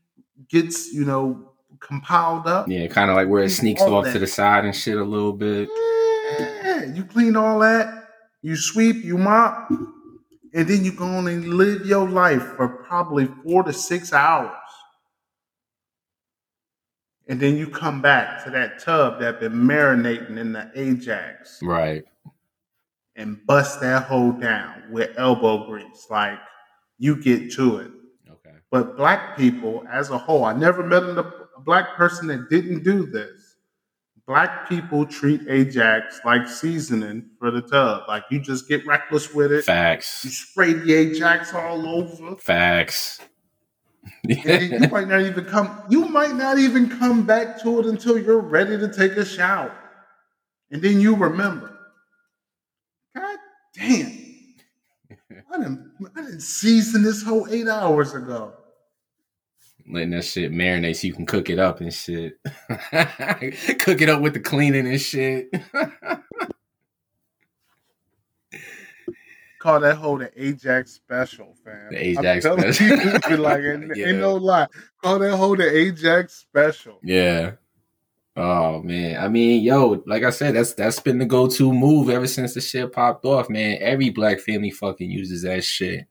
gets, 0.49 0.93
you 0.93 1.05
know, 1.05 1.50
compiled 1.81 2.47
up. 2.47 2.69
Yeah, 2.69 2.87
kind 2.89 3.11
of 3.11 3.17
like 3.17 3.29
where 3.29 3.43
it 3.45 3.51
sneaks 3.51 3.83
off 3.83 4.05
that. 4.05 4.13
to 4.13 4.19
the 4.19 4.27
side 4.27 4.65
and 4.65 4.75
shit 4.75 4.97
a 4.97 5.05
little 5.05 5.33
bit. 5.33 5.69
Yeah, 6.39 6.85
you 6.85 7.05
clean 7.05 7.37
all 7.37 7.59
that, 7.61 8.09
you 8.43 8.57
sweep, 8.57 9.05
you 9.05 9.19
mop, 9.19 9.69
and 9.71 10.69
then 10.69 10.85
you 10.85 10.93
go 10.93 11.05
on 11.07 11.27
and 11.29 11.55
live 11.55 11.85
your 11.87 12.09
life 12.09 12.43
for 12.57 12.69
probably 12.69 13.27
four 13.45 13.63
to 13.65 13.73
six 13.73 14.13
hours. 14.13 14.53
And 17.29 17.39
then 17.39 17.57
you 17.57 17.69
come 17.69 18.03
back 18.03 18.43
to 18.45 18.51
that 18.51 18.81
tub 18.81 19.21
that 19.21 19.39
been 19.41 19.53
marinating 19.53 20.37
in 20.37 20.53
the 20.53 20.69
Ajax 20.75 21.61
Right. 21.63 22.05
and 23.15 23.39
bust 23.47 23.81
that 23.83 24.05
hole 24.05 24.33
down 24.33 24.83
with 24.91 25.11
elbow 25.17 25.67
grease. 25.67 26.07
Like 26.11 26.39
you 26.99 27.23
get 27.23 27.53
to 27.53 27.77
it. 27.79 27.91
Okay. 28.29 28.57
But 28.73 28.97
black 28.97 29.37
people 29.37 29.85
as 29.91 30.11
a 30.11 30.19
whole, 30.19 30.45
I 30.45 30.55
never 30.55 30.83
met 30.85 31.05
a, 31.05 31.33
a 31.61 31.65
black 31.65 31.95
person 31.95 32.27
that 32.29 32.49
didn't 32.49 32.83
do 32.83 33.07
this. 33.07 33.57
Black 34.27 34.69
people 34.69 35.05
treat 35.05 35.43
Ajax 35.49 36.21
like 36.25 36.49
seasoning 36.49 37.31
for 37.39 37.51
the 37.51 37.61
tub. 37.61 38.05
Like 38.07 38.25
you 38.31 38.41
just 38.41 38.69
get 38.69 38.87
reckless 38.87 39.35
with 39.35 39.53
it. 39.53 39.65
Facts. 39.65 40.25
You 40.25 40.31
spray 40.31 40.73
the 40.73 40.95
Ajax 40.95 41.53
all 41.53 41.87
over. 41.87 42.37
Facts. 42.37 43.21
You 44.23 44.89
might 44.91 45.09
not 45.09 45.21
even 45.23 45.45
come 45.45 45.83
you 45.91 46.07
might 46.07 46.35
not 46.35 46.59
even 46.59 46.89
come 46.89 47.27
back 47.27 47.61
to 47.63 47.81
it 47.81 47.87
until 47.87 48.19
you're 48.19 48.41
ready 48.41 48.79
to 48.79 48.91
take 48.91 49.13
a 49.13 49.25
shower. 49.25 49.77
And 50.71 50.81
then 50.81 51.01
you 51.01 51.17
remember. 51.17 51.77
God 53.15 53.39
damn. 53.75 54.17
I 55.53 55.59
didn't 55.59 55.93
I 56.17 56.23
didn't 56.23 56.41
season 56.41 57.03
this 57.03 57.23
whole 57.23 57.49
eight 57.51 57.69
hours 57.69 58.15
ago. 58.15 58.55
Letting 59.93 60.11
that 60.11 60.25
shit 60.25 60.53
marinate 60.53 60.97
so 60.97 61.07
you 61.07 61.15
can 61.15 61.27
cook 61.27 61.51
it 61.51 61.59
up 61.59 61.81
and 61.81 61.93
shit. 61.93 62.39
cook 63.79 64.01
it 64.01 64.09
up 64.09 64.21
with 64.21 64.35
the 64.35 64.41
cleaning 64.41 64.87
and 64.87 65.01
shit. 65.01 65.49
Call 69.59 69.81
that 69.81 69.97
whole 69.97 70.17
the 70.19 70.31
Ajax 70.43 70.93
special, 70.93 71.55
fam. 71.65 71.89
The 71.91 71.99
Ajax 72.09 72.45
special. 72.47 72.87
you, 73.31 73.37
like, 73.37 73.61
ain't, 73.63 73.95
Yeah. 73.95 74.07
ain't 74.07 74.19
no 74.19 74.37
lie. 74.37 74.67
Call 75.03 75.19
that 75.19 75.37
whole 75.37 75.55
the 75.57 75.69
Ajax 75.77 76.35
special. 76.35 76.99
yeah. 77.03 77.53
Oh 78.37 78.81
man. 78.81 79.23
I 79.23 79.29
mean, 79.29 79.63
yo, 79.63 80.03
like 80.07 80.23
I 80.23 80.31
said, 80.31 80.55
that's 80.55 80.73
that's 80.73 81.01
been 81.01 81.19
the 81.19 81.27
go-to 81.27 81.75
move 81.75 82.09
ever 82.09 82.27
since 82.29 82.55
the 82.55 82.61
shit 82.63 82.91
popped 82.93 83.25
off, 83.27 83.51
man. 83.51 83.77
Every 83.81 84.09
black 84.11 84.39
family 84.41 84.71
fucking 84.71 85.11
uses 85.11 85.43
that 85.43 85.63
shit. 85.65 86.07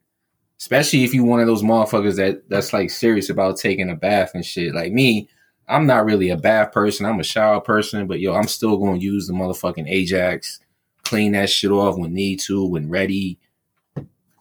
Especially 0.60 1.04
if 1.04 1.13
you 1.13 1.24
one 1.24 1.39
of 1.39 1.48
those 1.48 1.63
motherfuckers 1.63 2.18
that 2.18 2.48
that's 2.50 2.74
like 2.74 2.89
serious 2.89 3.30
about 3.30 3.58
taking 3.58 3.89
a 3.89 3.96
bath 3.96 4.32
and 4.34 4.46
shit. 4.46 4.75
Like 4.75 4.92
me, 4.92 5.30
I'm 5.70 5.86
not 5.86 6.06
really 6.06 6.30
a 6.30 6.38
bath 6.38 6.72
person. 6.74 7.06
I'm 7.06 7.20
a 7.20 7.24
shower 7.24 7.62
person, 7.62 8.08
but 8.08 8.20
yo, 8.20 8.34
I'm 8.34 8.48
still 8.48 8.78
gonna 8.78 8.98
use 8.98 9.28
the 9.28 9.34
motherfucking 9.34 9.88
Ajax, 9.89 10.60
clean 11.04 11.32
that 11.32 11.50
shit 11.50 11.72
off 11.72 11.98
when 11.98 12.13
need 12.13 12.39
to, 12.42 12.66
when 12.66 12.89
ready. 12.89 13.39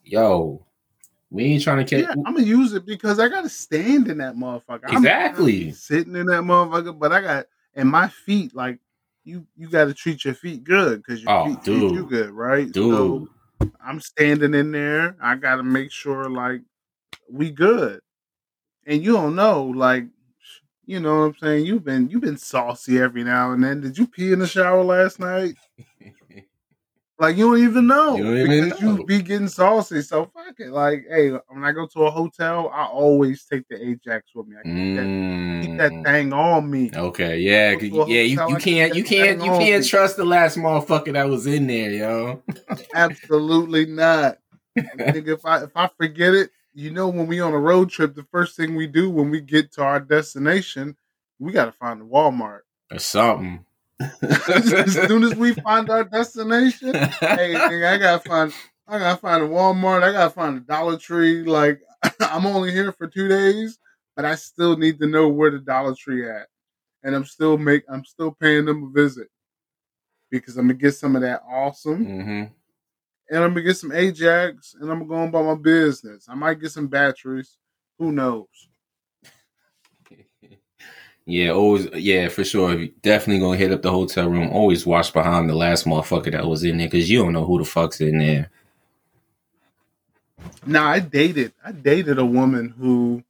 Yo, 0.02 0.64
we 1.30 1.44
ain't 1.44 1.62
trying 1.62 1.84
to 1.86 1.96
Yeah, 1.96 2.06
catch. 2.06 2.16
I'm 2.26 2.34
gonna 2.34 2.46
use 2.46 2.72
it 2.72 2.84
because 2.84 3.20
I 3.20 3.28
gotta 3.28 3.48
stand 3.48 4.08
in 4.08 4.18
that 4.18 4.34
motherfucker. 4.34 4.84
I'm 4.88 4.96
Exactly. 4.96 5.70
sitting 5.72 6.16
in 6.16 6.26
that 6.26 6.42
motherfucker, 6.42 6.98
but 6.98 7.12
I 7.12 7.20
got 7.20 7.46
and 7.74 7.88
my 7.88 8.08
feet 8.08 8.56
like 8.56 8.80
you. 9.24 9.46
You 9.56 9.68
got 9.68 9.84
to 9.84 9.94
treat 9.94 10.24
your 10.24 10.34
feet 10.34 10.64
good 10.64 10.98
because 11.02 11.22
your 11.22 11.30
Oh, 11.30 11.44
feet 11.44 11.62
treat 11.62 11.92
you 11.92 12.06
good, 12.06 12.30
right? 12.30 12.72
Dude, 12.72 12.92
So 12.92 13.28
I'm 13.84 14.00
standing 14.00 14.54
in 14.54 14.72
there. 14.72 15.16
I 15.22 15.36
got 15.36 15.56
to 15.56 15.62
make 15.62 15.90
sure 15.92 16.28
like 16.30 16.62
we 17.30 17.50
good. 17.50 18.00
And 18.86 19.04
you 19.04 19.12
don't 19.14 19.36
know, 19.36 19.64
like, 19.64 20.06
you 20.86 21.00
know 21.00 21.20
what 21.20 21.24
I'm 21.26 21.36
saying? 21.42 21.66
You've 21.66 21.84
been 21.84 22.10
you've 22.10 22.22
been 22.22 22.38
saucy 22.38 23.00
every 23.00 23.24
now 23.24 23.52
and 23.52 23.62
then. 23.64 23.80
Did 23.80 23.98
you 23.98 24.06
pee 24.06 24.32
in 24.32 24.40
the 24.40 24.46
shower 24.46 24.82
last 24.84 25.20
night? 25.20 25.56
Like 27.20 27.36
you 27.36 27.46
don't 27.50 27.64
even 27.68 27.86
know 27.88 28.16
You 28.16 28.22
don't 28.24 28.36
even 28.38 28.64
because 28.68 28.80
know. 28.82 28.96
you 28.98 29.04
be 29.04 29.20
getting 29.22 29.48
saucy. 29.48 30.02
So 30.02 30.26
fuck 30.32 30.54
it. 30.60 30.70
Like, 30.70 31.04
hey, 31.10 31.30
when 31.48 31.64
I 31.64 31.72
go 31.72 31.86
to 31.88 32.02
a 32.04 32.10
hotel, 32.10 32.70
I 32.72 32.84
always 32.84 33.44
take 33.44 33.66
the 33.68 33.74
Ajax 33.88 34.30
with 34.36 34.46
me. 34.46 34.56
I 34.56 34.62
keep, 34.62 34.96
that, 34.96 35.62
keep 35.66 35.78
that 35.78 35.92
Mm. 35.92 36.04
thing 36.04 36.32
on 36.32 36.70
me. 36.70 36.90
Okay, 36.94 37.38
yeah, 37.40 37.74
Go 37.74 37.80
'cause- 37.80 37.88
to 37.90 38.02
a 38.02 38.08
yeah. 38.08 38.22
You, 38.22 38.36
hotel, 38.38 38.50
you 38.50 38.56
I 38.56 38.60
can't, 38.60 38.94
you 38.94 39.04
can't, 39.04 39.44
you 39.44 39.50
can't 39.50 39.82
me. 39.82 39.88
trust 39.88 40.16
the 40.16 40.24
last 40.24 40.56
motherfucker 40.56 41.12
that 41.14 41.28
was 41.28 41.46
in 41.48 41.66
there, 41.66 41.90
yo. 41.90 42.42
Absolutely 42.94 43.86
not. 43.86 44.38
I 44.78 45.10
think 45.12 45.26
if 45.26 45.44
I 45.44 45.64
if 45.64 45.70
I 45.76 45.88
forget 45.98 46.34
it, 46.34 46.50
you 46.72 46.92
know, 46.92 47.08
when 47.08 47.26
we 47.26 47.40
on 47.40 47.52
a 47.52 47.58
road 47.58 47.90
trip, 47.90 48.14
the 48.14 48.26
first 48.30 48.56
thing 48.56 48.76
we 48.76 48.86
do 48.86 49.10
when 49.10 49.28
we 49.30 49.40
get 49.40 49.72
to 49.72 49.82
our 49.82 49.98
destination, 49.98 50.96
we 51.40 51.50
got 51.52 51.64
to 51.64 51.72
find 51.72 52.00
a 52.00 52.04
Walmart. 52.04 52.60
or 52.92 52.98
something. 53.00 53.64
as 54.22 54.94
soon 55.06 55.24
as 55.24 55.34
we 55.34 55.54
find 55.54 55.90
our 55.90 56.04
destination, 56.04 56.94
hey, 57.20 57.56
I 57.84 57.96
gotta 57.98 58.20
find, 58.20 58.52
I 58.86 58.98
gotta 58.98 59.20
find 59.20 59.42
a 59.42 59.48
Walmart. 59.48 60.02
I 60.02 60.12
gotta 60.12 60.30
find 60.30 60.56
a 60.56 60.60
Dollar 60.60 60.96
Tree. 60.96 61.42
Like, 61.44 61.80
I'm 62.20 62.46
only 62.46 62.72
here 62.72 62.92
for 62.92 63.06
two 63.06 63.28
days, 63.28 63.78
but 64.16 64.24
I 64.24 64.34
still 64.36 64.76
need 64.76 64.98
to 65.00 65.06
know 65.06 65.28
where 65.28 65.50
the 65.50 65.58
Dollar 65.58 65.94
Tree 65.94 66.28
at, 66.28 66.46
and 67.02 67.14
I'm 67.14 67.24
still 67.24 67.58
make, 67.58 67.82
I'm 67.90 68.04
still 68.04 68.30
paying 68.32 68.66
them 68.66 68.84
a 68.84 68.90
visit 69.00 69.28
because 70.30 70.56
I'm 70.56 70.66
gonna 70.68 70.78
get 70.78 70.92
some 70.92 71.16
of 71.16 71.22
that 71.22 71.42
awesome, 71.50 72.04
hmm 72.04 72.44
and 73.30 73.44
I'm 73.44 73.50
gonna 73.50 73.62
get 73.62 73.76
some 73.76 73.92
Ajax, 73.92 74.74
and 74.80 74.90
I'm 74.90 75.06
gonna 75.06 75.30
go 75.32 75.40
about 75.40 75.56
my 75.56 75.62
business. 75.62 76.26
I 76.28 76.34
might 76.34 76.60
get 76.60 76.72
some 76.72 76.88
batteries. 76.88 77.56
Who 77.98 78.12
knows? 78.12 78.46
Yeah, 81.28 81.50
always. 81.50 81.86
Yeah, 81.92 82.30
for 82.30 82.42
sure. 82.42 82.86
Definitely 83.02 83.40
gonna 83.40 83.58
hit 83.58 83.70
up 83.70 83.82
the 83.82 83.90
hotel 83.90 84.30
room. 84.30 84.48
Always 84.48 84.86
watch 84.86 85.12
behind 85.12 85.50
the 85.50 85.54
last 85.54 85.84
motherfucker 85.84 86.32
that 86.32 86.46
was 86.46 86.64
in 86.64 86.78
there 86.78 86.86
because 86.86 87.10
you 87.10 87.22
don't 87.22 87.34
know 87.34 87.44
who 87.44 87.58
the 87.58 87.66
fuck's 87.66 88.00
in 88.00 88.16
there. 88.16 88.50
Now 90.64 90.86
I 90.86 91.00
dated 91.00 91.52
I 91.62 91.72
dated 91.72 92.18
a 92.18 92.24
woman 92.24 92.70
who 92.70 93.22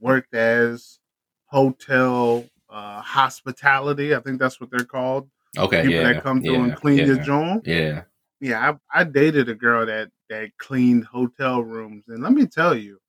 worked 0.00 0.34
as 0.34 0.98
hotel 1.46 2.44
uh, 2.68 3.00
hospitality. 3.00 4.14
I 4.14 4.20
think 4.20 4.38
that's 4.38 4.60
what 4.60 4.70
they're 4.70 4.84
called. 4.84 5.26
Okay, 5.56 5.80
People 5.80 5.94
yeah, 5.94 6.12
that 6.12 6.22
come 6.22 6.42
through 6.42 6.52
yeah, 6.52 6.64
and 6.64 6.76
clean 6.76 6.98
yeah, 6.98 7.04
your 7.06 7.16
joint. 7.16 7.66
Yeah, 7.66 8.02
Yeah, 8.38 8.76
I, 8.92 9.00
I 9.00 9.04
dated 9.04 9.48
a 9.48 9.54
girl 9.54 9.86
that 9.86 10.10
that 10.28 10.50
cleaned 10.58 11.06
hotel 11.06 11.62
rooms, 11.62 12.04
and 12.08 12.22
let 12.22 12.32
me 12.32 12.44
tell 12.44 12.74
you, 12.74 13.00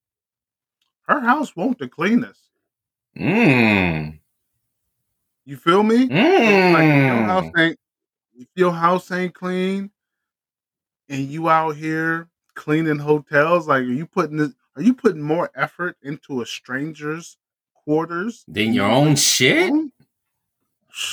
her 1.02 1.20
house 1.20 1.54
won't 1.54 1.78
the 1.78 1.88
cleanest. 1.88 2.45
Mm. 3.16 4.18
You 5.44 5.56
feel 5.56 5.82
me? 5.82 6.06
Like 6.72 6.84
if 6.84 7.06
your 7.06 7.26
house 7.26 7.44
Mm. 7.44 7.58
ain't 7.58 7.78
your 8.54 8.72
house 8.72 9.10
ain't 9.12 9.34
clean 9.34 9.90
and 11.08 11.28
you 11.28 11.48
out 11.48 11.76
here 11.76 12.28
cleaning 12.54 12.98
hotels, 12.98 13.68
like 13.68 13.82
are 13.82 13.84
you 13.84 14.06
putting 14.06 14.36
this 14.36 14.52
are 14.76 14.82
you 14.82 14.92
putting 14.92 15.22
more 15.22 15.50
effort 15.54 15.96
into 16.02 16.42
a 16.42 16.46
stranger's 16.46 17.38
quarters 17.74 18.44
than 18.48 18.72
your 18.72 18.90
own 18.90 19.16
shit? 19.16 19.72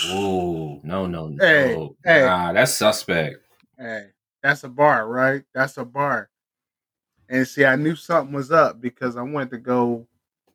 Oh 0.07 0.79
no 0.83 1.05
no 1.05 1.27
no! 1.27 1.43
Hey, 1.43 1.87
hey. 2.05 2.25
Nah, 2.25 2.53
that's 2.53 2.73
suspect. 2.73 3.37
Hey, 3.77 4.07
that's 4.41 4.63
a 4.63 4.69
bar, 4.69 5.07
right? 5.07 5.43
That's 5.53 5.77
a 5.77 5.85
bar. 5.85 6.29
And 7.29 7.47
see, 7.47 7.65
I 7.65 7.75
knew 7.75 7.95
something 7.95 8.33
was 8.33 8.51
up 8.51 8.81
because 8.81 9.15
I 9.17 9.21
went 9.21 9.51
to 9.51 9.57
go 9.57 10.07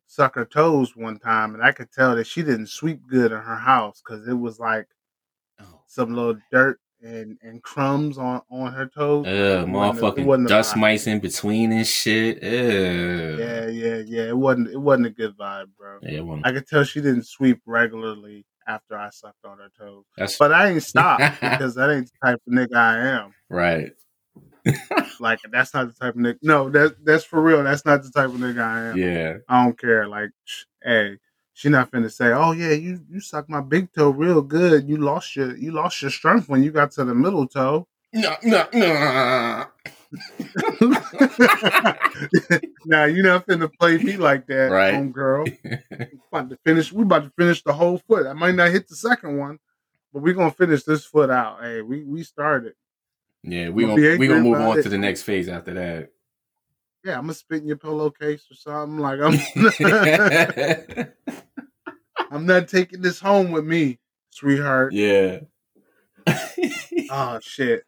suck 0.09 0.35
her 0.35 0.45
toes 0.45 0.97
one 0.97 1.19
time, 1.21 1.55
and 1.55 1.62
I 1.62 1.71
could 1.71 1.93
tell 1.93 2.17
that 2.17 2.27
she 2.27 2.43
didn't 2.43 2.69
sweep 2.71 3.07
good 3.07 3.31
in 3.31 3.38
her 3.38 3.57
house 3.57 4.03
because 4.05 4.27
it 4.27 4.35
was 4.35 4.59
like 4.59 4.88
Oh. 5.61 5.83
some 5.87 6.15
little 6.15 6.38
dirt 6.53 6.81
and 7.03 7.37
and 7.43 7.62
crumbs 7.62 8.17
on 8.19 8.43
on 8.50 8.73
her 8.73 8.87
toes. 8.87 9.27
Ugh, 9.27 9.33
It 9.33 9.69
wasn't 9.69 10.03
a- 10.03 10.07
it 10.07 10.27
motherfucking 10.27 10.49
dust 10.49 10.75
vibe. 10.75 10.81
mites 10.81 11.07
in 11.07 11.21
between 11.21 11.73
and 11.73 11.87
shit. 11.87 12.37
Ugh. 12.43 13.38
Yeah, 13.38 13.67
yeah, 13.69 13.97
yeah. 14.07 14.23
It 14.29 14.37
wasn't 14.37 14.69
it 14.69 14.77
wasn't 14.81 15.07
a 15.07 15.11
good 15.11 15.37
vibe, 15.37 15.67
bro. 15.77 15.99
Yeah, 16.03 16.41
I 16.45 16.53
could 16.53 16.67
tell 16.67 16.85
she 16.85 17.00
didn't 17.00 17.27
sweep 17.27 17.61
regularly 17.67 18.45
after 18.67 18.97
I 18.99 19.11
sucked 19.11 19.45
on 19.45 19.59
her 19.59 19.71
toes. 19.79 20.05
that's 20.17 20.37
But 20.38 20.53
I 20.53 20.69
ain't 20.71 20.83
stopped 20.83 21.23
because 21.41 21.75
that 21.77 21.91
ain't 21.91 22.11
the 22.11 22.27
type 22.27 22.41
of 22.47 22.53
nigga 22.53 22.77
I 22.77 22.99
am. 22.99 23.35
right. 23.49 23.93
Like 25.20 25.40
that's 25.50 25.75
not 25.75 25.88
the 25.88 25.94
type 25.94 26.14
of 26.14 26.20
nigga. 26.20 26.38
No, 26.42 26.68
that 26.70 27.04
that's 27.04 27.25
for 27.25 27.40
real. 27.42 27.64
That's 27.64 27.84
not 27.84 28.02
the 28.02 28.10
type 28.10 28.26
of 28.28 28.37
nigga 28.37 28.60
I 28.62 28.80
am. 28.90 28.96
Yeah. 28.96 29.38
I 29.48 29.64
don't 29.64 29.78
care. 29.78 30.06
Like, 30.06 30.30
sh- 30.44 30.64
hey, 30.82 31.16
she 31.54 31.68
not 31.68 31.90
finna 31.90 32.10
say, 32.12 32.26
"Oh 32.32 32.52
yeah, 32.52 32.70
you 32.70 33.00
you 33.10 33.20
sucked 33.20 33.48
my 33.50 33.60
big 33.60 33.92
toe 33.92 34.10
real 34.10 34.42
good. 34.42 34.88
You 34.88 34.98
lost 34.98 35.34
your 35.34 35.56
you 35.56 35.72
lost 35.72 36.00
your 36.02 36.10
strength 36.12 36.48
when 36.48 36.62
you 36.62 36.70
got 36.70 36.92
to 36.92 37.04
the 37.04 37.14
middle 37.14 37.46
toe." 37.48 37.88
No, 38.12 38.37
no, 38.44 38.66
no. 38.72 39.66
now 42.87 43.04
you 43.04 43.22
not 43.22 43.46
finna 43.46 43.70
play 43.78 43.98
me 43.98 44.16
like 44.16 44.46
that, 44.46 44.70
Right. 44.70 44.94
home 44.94 45.12
girl. 45.12 45.44
about 46.32 46.50
to 46.50 46.58
finish. 46.64 46.92
We 46.92 47.02
about 47.02 47.25
to 47.25 47.30
finish 47.38 47.62
the 47.62 47.72
whole 47.72 47.98
foot. 47.98 48.26
I 48.26 48.32
might 48.32 48.54
not 48.54 48.70
hit 48.70 48.88
the 48.88 48.96
second 48.96 49.37
one, 49.38 49.58
but 50.12 50.22
we 50.22 50.32
gonna 50.32 50.50
finish 50.50 50.84
this 50.84 51.04
foot 51.04 51.30
out. 51.30 51.62
Hey, 51.62 51.82
we 51.82 52.04
we 52.04 52.22
started. 52.22 52.75
Yeah, 53.42 53.68
we 53.71 53.85
I'ma 53.85 53.95
we 53.95 54.26
gonna 54.26 54.40
move 54.40 54.61
on 54.61 54.78
it. 54.78 54.83
to 54.83 54.88
the 54.88 54.99
next 54.99 55.23
phase 55.23 55.49
after 55.49 55.75
that. 55.75 56.11
Yeah, 57.04 57.14
I'm 57.14 57.23
gonna 57.23 57.35
spit 57.35 57.62
in 57.62 57.68
your 57.68 57.76
pillowcase 57.76 58.47
or 58.50 58.54
something. 58.54 58.99
Like 58.99 59.21
I'm, 59.21 59.38
I'm 62.30 62.47
not 62.47 62.68
taking 62.68 63.00
this 63.00 63.21
home 63.21 63.52
with 63.52 63.64
me, 63.64 63.99
sweetheart. 64.30 64.92
yeah. 64.92 65.40
Oh 67.11 67.38
shit. 67.42 67.85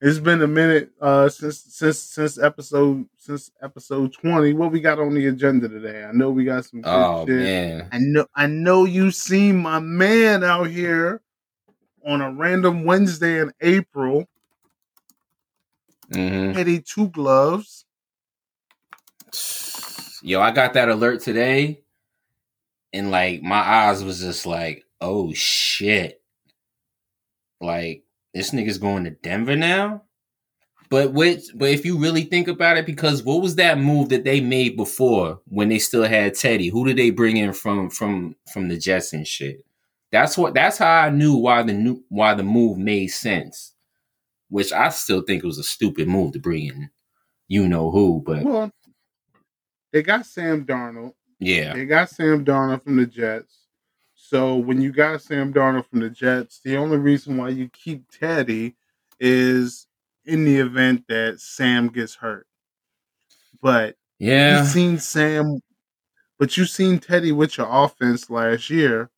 It's 0.00 0.18
been 0.18 0.42
a 0.42 0.46
minute 0.48 0.90
uh 1.00 1.28
since 1.28 1.60
since 1.60 1.98
since 1.98 2.38
episode 2.38 3.06
since 3.16 3.50
episode 3.62 4.12
20. 4.12 4.52
What 4.54 4.72
we 4.72 4.80
got 4.80 4.98
on 4.98 5.14
the 5.14 5.28
agenda 5.28 5.68
today? 5.68 6.04
I 6.04 6.12
know 6.12 6.30
we 6.30 6.44
got 6.44 6.64
some 6.64 6.82
good 6.82 6.90
oh 6.92 7.24
shit. 7.26 7.36
man. 7.36 7.88
I 7.92 7.98
know 7.98 8.26
I 8.34 8.46
know 8.46 8.84
you 8.84 9.10
seen 9.10 9.56
my 9.56 9.78
man 9.78 10.44
out 10.44 10.66
here 10.66 11.22
on 12.04 12.20
a 12.20 12.32
random 12.32 12.84
Wednesday 12.84 13.40
in 13.40 13.52
April, 13.60 14.26
hmm 16.12 16.54
Teddy 16.54 16.80
Two 16.82 17.08
Gloves. 17.10 17.84
Yo, 20.22 20.40
I 20.40 20.50
got 20.52 20.74
that 20.74 20.88
alert 20.90 21.22
today, 21.22 21.82
and 22.92 23.10
like 23.10 23.42
my 23.42 23.58
eyes 23.60 24.04
was 24.04 24.20
just 24.20 24.46
like, 24.46 24.84
oh 25.00 25.32
shit. 25.34 26.22
Like 27.60 28.04
this 28.34 28.52
nigga's 28.52 28.78
going 28.78 29.04
to 29.04 29.10
Denver 29.10 29.56
now. 29.56 30.02
But 30.90 31.12
which, 31.12 31.44
but 31.54 31.70
if 31.70 31.84
you 31.84 31.98
really 31.98 32.24
think 32.24 32.48
about 32.48 32.76
it, 32.76 32.86
because 32.86 33.22
what 33.22 33.42
was 33.42 33.56
that 33.56 33.78
move 33.78 34.10
that 34.10 34.24
they 34.24 34.40
made 34.40 34.76
before 34.76 35.40
when 35.46 35.68
they 35.68 35.78
still 35.80 36.04
had 36.04 36.34
Teddy? 36.34 36.68
Who 36.68 36.86
did 36.86 36.96
they 36.98 37.10
bring 37.10 37.36
in 37.38 37.52
from 37.52 37.90
from 37.90 38.36
from 38.52 38.68
the 38.68 38.78
Jets 38.78 39.12
and 39.12 39.26
shit? 39.26 39.64
That's 40.12 40.38
what. 40.38 40.54
That's 40.54 40.78
how 40.78 41.02
I 41.02 41.10
knew 41.10 41.36
why 41.36 41.62
the 41.64 41.72
new 41.72 42.04
why 42.08 42.34
the 42.34 42.44
move 42.44 42.78
made 42.78 43.08
sense. 43.08 43.71
Which 44.52 44.70
I 44.70 44.90
still 44.90 45.22
think 45.22 45.42
it 45.42 45.46
was 45.46 45.56
a 45.56 45.64
stupid 45.64 46.08
move 46.08 46.34
to 46.34 46.38
bring 46.38 46.66
in, 46.66 46.90
you 47.48 47.66
know 47.66 47.90
who. 47.90 48.22
But 48.24 48.44
Well, 48.44 48.70
they 49.92 50.02
got 50.02 50.26
Sam 50.26 50.66
Darnold. 50.66 51.14
yeah, 51.38 51.72
They 51.72 51.86
got 51.86 52.10
Sam 52.10 52.44
Darnold 52.44 52.84
from 52.84 52.96
the 52.96 53.06
Jets. 53.06 53.60
So 54.14 54.56
when 54.56 54.82
you 54.82 54.92
got 54.92 55.22
Sam 55.22 55.54
Darnold 55.54 55.86
from 55.86 56.00
the 56.00 56.10
Jets, 56.10 56.60
the 56.62 56.76
only 56.76 56.98
reason 56.98 57.38
why 57.38 57.48
you 57.48 57.70
keep 57.70 58.10
Teddy 58.10 58.76
is 59.18 59.86
in 60.26 60.44
the 60.44 60.58
event 60.58 61.04
that 61.08 61.40
Sam 61.40 61.88
gets 61.88 62.14
hurt. 62.14 62.46
But 63.62 63.96
yeah. 64.18 64.60
you 64.60 64.66
seen 64.66 64.98
Sam, 64.98 65.60
but 66.38 66.58
you 66.58 66.66
seen 66.66 66.98
Teddy 66.98 67.32
with 67.32 67.56
your 67.56 67.68
offense 67.70 68.28
last 68.28 68.68
year. 68.68 69.08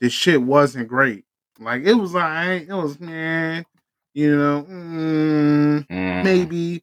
The 0.00 0.08
shit 0.08 0.40
wasn't 0.40 0.88
great. 0.88 1.26
Like 1.58 1.82
it 1.82 1.92
was 1.92 2.14
like 2.14 2.68
it 2.68 2.74
was 2.74 2.98
man, 2.98 3.66
you 4.14 4.36
know, 4.36 4.66
mm, 4.68 5.86
Mm. 5.88 6.24
maybe. 6.24 6.82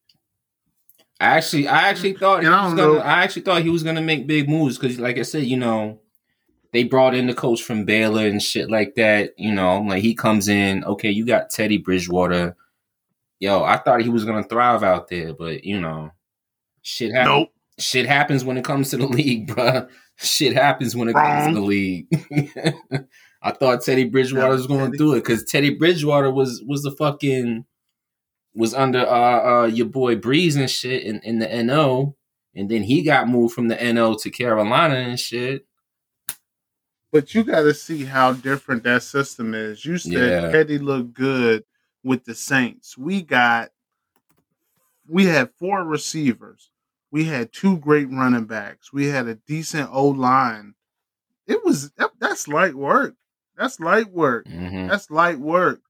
I 1.21 1.37
actually, 1.37 1.67
I 1.67 1.89
actually 1.89 2.13
thought 2.13 2.41
he 2.41 2.45
And 2.45 2.55
I 2.55 2.63
was 2.65 2.73
don't 2.73 2.77
gonna. 2.77 2.99
know. 2.99 3.03
I 3.05 3.23
actually 3.23 3.41
thought 3.41 3.61
he 3.61 3.69
was 3.69 3.83
gonna 3.83 4.01
make 4.01 4.25
big 4.27 4.47
moves 4.49 4.77
because, 4.77 4.99
like 4.99 5.17
I 5.17 5.23
said, 5.23 5.43
you 5.43 5.57
know, 5.57 5.99
they 6.71 6.83
brought 6.83 7.13
in 7.15 7.27
the 7.27 7.33
coach 7.33 7.61
from 7.61 7.83
Baylor 7.83 8.25
and 8.25 8.41
shit 8.41 8.69
like 8.71 8.95
that. 8.95 9.31
You 9.37 9.51
know, 9.53 9.81
like 9.81 10.01
he 10.01 10.15
comes 10.15 10.47
in. 10.47 10.83
Okay, 10.85 11.09
you 11.11 11.25
got 11.25 11.49
Teddy 11.49 11.77
Bridgewater. 11.77 12.55
Yo, 13.39 13.63
I 13.63 13.77
thought 13.77 14.01
he 14.01 14.09
was 14.09 14.23
gonna 14.25 14.43
thrive 14.43 14.81
out 14.83 15.09
there, 15.09 15.33
but 15.33 15.63
you 15.65 15.79
know, 15.81 16.11
shit 16.83 17.11
happens. 17.13 17.27
Nope. 17.27 17.49
Shit 17.79 18.05
happens 18.05 18.43
when 18.45 18.57
it 18.57 18.63
comes 18.65 18.89
to 18.91 18.97
the 18.97 19.07
league, 19.07 19.53
bro. 19.53 19.87
Shit 20.17 20.53
happens 20.53 20.95
when 20.95 21.09
it 21.09 21.13
comes 21.15 21.47
to 21.47 21.53
the 21.53 21.65
league. 21.65 22.07
I 23.41 23.51
thought 23.51 23.81
Teddy 23.81 24.03
Bridgewater 24.03 24.49
was 24.49 24.67
going 24.67 24.91
to 24.91 24.97
do 24.97 25.13
it 25.13 25.21
because 25.21 25.43
Teddy 25.43 25.69
Bridgewater 25.69 26.29
was 26.31 26.61
was 26.65 26.83
the 26.83 26.91
fucking 26.91 27.65
was 28.53 28.73
under 28.73 28.99
uh, 28.99 29.63
uh 29.63 29.65
your 29.65 29.87
boy 29.87 30.15
Brees 30.15 30.57
and 30.57 30.69
shit 30.69 31.03
in, 31.03 31.19
in 31.21 31.39
the 31.39 31.63
NO, 31.63 32.15
and 32.55 32.69
then 32.69 32.83
he 32.83 33.01
got 33.01 33.29
moved 33.29 33.53
from 33.53 33.69
the 33.69 33.75
NO 33.93 34.15
to 34.15 34.29
Carolina 34.29 34.95
and 34.95 35.19
shit. 35.19 35.65
But 37.11 37.33
you 37.33 37.43
got 37.43 37.61
to 37.61 37.73
see 37.73 38.05
how 38.05 38.33
different 38.33 38.83
that 38.83 39.03
system 39.03 39.53
is. 39.53 39.83
You 39.83 39.97
said 39.97 40.13
Yeah. 40.43 40.51
Teddy 40.51 40.77
looked 40.77 41.13
good 41.13 41.63
with 42.03 42.25
the 42.25 42.35
Saints. 42.35 42.97
We 42.97 43.21
got, 43.23 43.71
we 45.07 45.25
had 45.25 45.51
four 45.57 45.83
receivers. 45.83 46.69
We 47.11 47.25
had 47.25 47.51
two 47.51 47.77
great 47.77 48.09
running 48.11 48.45
backs. 48.45 48.93
We 48.93 49.07
had 49.07 49.27
a 49.27 49.35
decent 49.35 49.89
O 49.91 50.07
line. 50.07 50.75
It 51.47 51.65
was 51.65 51.89
that, 51.93 52.11
that's 52.19 52.47
light 52.47 52.75
work. 52.75 53.15
That's 53.59 53.79
light 53.81 54.09
work. 54.11 54.47
hmm 54.47 54.87
That's 54.87 55.11
light 55.11 55.37
work. 55.37 55.81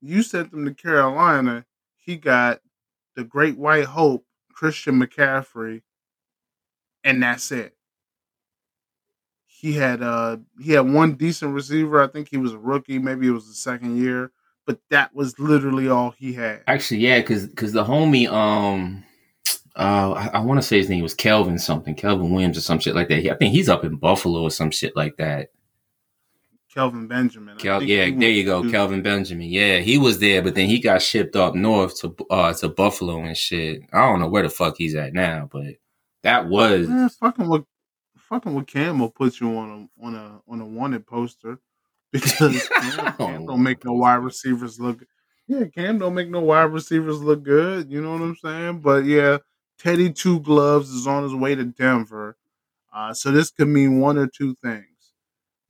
You 0.00 0.22
sent 0.22 0.52
them 0.52 0.64
to 0.64 0.72
Carolina. 0.72 1.66
He 1.96 2.16
got 2.16 2.60
the 3.16 3.24
Great 3.24 3.58
White 3.58 3.86
Hope, 3.86 4.24
Christian 4.52 5.00
McCaffrey, 5.02 5.82
and 7.02 7.20
that's 7.20 7.50
it. 7.50 7.74
He 9.46 9.72
had 9.72 10.02
uh 10.04 10.36
he 10.60 10.72
had 10.72 10.88
one 10.88 11.14
decent 11.14 11.52
receiver. 11.52 12.00
I 12.00 12.06
think 12.06 12.28
he 12.30 12.36
was 12.36 12.52
a 12.52 12.58
rookie. 12.58 13.00
Maybe 13.00 13.26
it 13.26 13.32
was 13.32 13.48
the 13.48 13.54
second 13.54 13.96
year, 14.00 14.30
but 14.64 14.78
that 14.90 15.12
was 15.12 15.36
literally 15.40 15.88
all 15.88 16.12
he 16.12 16.32
had. 16.34 16.62
Actually, 16.68 17.00
yeah, 17.00 17.18
because 17.18 17.48
because 17.48 17.72
the 17.72 17.84
homie, 17.84 18.30
um, 18.30 19.02
uh, 19.74 20.12
I, 20.12 20.26
I 20.34 20.38
want 20.40 20.58
to 20.62 20.66
say 20.66 20.76
his 20.78 20.88
name 20.88 21.02
was 21.02 21.14
Kelvin 21.14 21.58
something, 21.58 21.96
Kelvin 21.96 22.30
Williams 22.30 22.56
or 22.56 22.60
some 22.60 22.78
shit 22.78 22.94
like 22.94 23.08
that. 23.08 23.18
He, 23.18 23.32
I 23.32 23.34
think 23.34 23.52
he's 23.52 23.68
up 23.68 23.84
in 23.84 23.96
Buffalo 23.96 24.42
or 24.42 24.50
some 24.52 24.70
shit 24.70 24.94
like 24.94 25.16
that. 25.16 25.48
Kelvin 26.78 27.08
Benjamin. 27.08 27.56
Kel, 27.56 27.82
yeah, 27.82 28.04
there 28.04 28.30
you 28.30 28.44
go, 28.44 28.70
Kelvin 28.70 29.02
Benjamin. 29.02 29.48
Yeah, 29.48 29.78
he 29.78 29.98
was 29.98 30.20
there, 30.20 30.42
but 30.42 30.54
then 30.54 30.68
he 30.68 30.78
got 30.78 31.02
shipped 31.02 31.34
up 31.34 31.56
north 31.56 31.98
to 32.02 32.14
uh 32.30 32.52
to 32.54 32.68
Buffalo 32.68 33.18
and 33.18 33.36
shit. 33.36 33.82
I 33.92 34.02
don't 34.02 34.20
know 34.20 34.28
where 34.28 34.44
the 34.44 34.48
fuck 34.48 34.76
he's 34.78 34.94
at 34.94 35.12
now, 35.12 35.48
but 35.50 35.74
that 36.22 36.46
was 36.46 36.86
Man, 36.86 37.08
fucking 37.08 37.48
with 37.48 37.64
fucking 38.28 38.54
with 38.54 38.68
Cam 38.68 39.00
will 39.00 39.10
put 39.10 39.40
you 39.40 39.58
on 39.58 39.90
a 40.00 40.06
on 40.06 40.14
a 40.14 40.40
on 40.46 40.60
a 40.60 40.64
wanted 40.64 41.04
poster 41.04 41.58
because 42.12 42.68
Cam, 42.80 43.12
Cam 43.16 43.46
don't 43.46 43.62
make 43.64 43.84
no 43.84 43.94
wide 43.94 44.22
receivers 44.22 44.78
look. 44.78 45.02
Yeah, 45.48 45.64
Cam 45.64 45.98
don't 45.98 46.14
make 46.14 46.30
no 46.30 46.42
wide 46.42 46.70
receivers 46.72 47.20
look 47.20 47.42
good. 47.42 47.90
You 47.90 48.00
know 48.02 48.12
what 48.12 48.22
I'm 48.22 48.36
saying? 48.36 48.80
But 48.82 49.04
yeah, 49.04 49.38
Teddy 49.80 50.12
Two 50.12 50.38
Gloves 50.38 50.90
is 50.90 51.08
on 51.08 51.24
his 51.24 51.34
way 51.34 51.56
to 51.56 51.64
Denver. 51.64 52.36
Uh, 52.94 53.12
so 53.12 53.32
this 53.32 53.50
could 53.50 53.66
mean 53.66 53.98
one 53.98 54.16
or 54.16 54.28
two 54.28 54.56
things. 54.62 54.86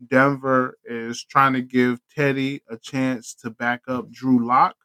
Denver 0.06 0.78
is 0.84 1.24
trying 1.24 1.54
to 1.54 1.62
give 1.62 2.00
Teddy 2.14 2.62
a 2.68 2.76
chance 2.76 3.34
to 3.34 3.50
back 3.50 3.82
up 3.88 4.10
Drew 4.10 4.46
Lock. 4.46 4.76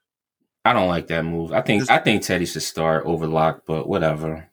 I 0.65 0.73
don't 0.73 0.87
like 0.87 1.07
that 1.07 1.25
move. 1.25 1.51
I 1.51 1.61
think 1.61 1.89
I 1.89 1.97
think 1.97 2.23
Teddy 2.23 2.45
should 2.45 2.63
start 2.63 3.05
over 3.05 3.27
Lock, 3.27 3.63
but 3.67 3.87
whatever. 3.87 4.49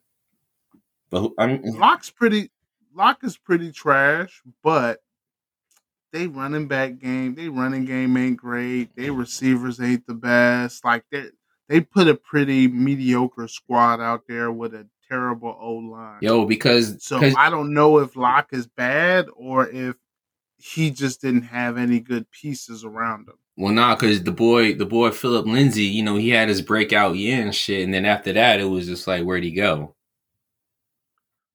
But 1.10 1.30
I'm 1.38 1.62
Lock's 1.62 2.10
pretty. 2.10 2.50
Lock 2.94 3.22
is 3.22 3.36
pretty 3.36 3.70
trash, 3.70 4.42
but 4.62 5.00
they 6.12 6.26
running 6.26 6.66
back 6.66 6.98
game, 6.98 7.34
they 7.36 7.48
running 7.48 7.84
game 7.84 8.16
ain't 8.16 8.36
great. 8.36 8.94
They 8.96 9.10
receivers 9.10 9.80
ain't 9.80 10.06
the 10.06 10.14
best. 10.14 10.84
Like 10.84 11.04
they 11.10 11.26
they 11.68 11.80
put 11.80 12.08
a 12.08 12.14
pretty 12.14 12.66
mediocre 12.66 13.46
squad 13.46 14.00
out 14.00 14.22
there 14.28 14.50
with 14.50 14.74
a 14.74 14.88
terrible 15.08 15.56
O 15.60 15.74
line. 15.74 16.18
Yo, 16.20 16.44
because 16.44 17.04
so 17.04 17.20
I 17.36 17.50
don't 17.50 17.72
know 17.72 17.98
if 17.98 18.16
Lock 18.16 18.48
is 18.52 18.66
bad 18.66 19.26
or 19.36 19.68
if 19.68 19.94
he 20.60 20.90
just 20.90 21.20
didn't 21.20 21.42
have 21.42 21.76
any 21.78 22.00
good 22.00 22.30
pieces 22.30 22.84
around 22.84 23.28
him. 23.28 23.34
well, 23.56 23.72
nah, 23.72 23.94
because 23.94 24.22
the 24.22 24.32
boy, 24.32 24.74
the 24.74 24.86
boy 24.86 25.10
Philip 25.10 25.46
Lindsay, 25.46 25.84
you 25.84 26.02
know, 26.02 26.16
he 26.16 26.30
had 26.30 26.48
his 26.48 26.62
breakout 26.62 27.16
year 27.16 27.40
and 27.42 27.54
shit, 27.54 27.84
and 27.84 27.92
then 27.94 28.04
after 28.04 28.32
that, 28.32 28.60
it 28.60 28.64
was 28.64 28.86
just 28.86 29.06
like, 29.06 29.24
where'd 29.24 29.44
he 29.44 29.50
go? 29.52 29.94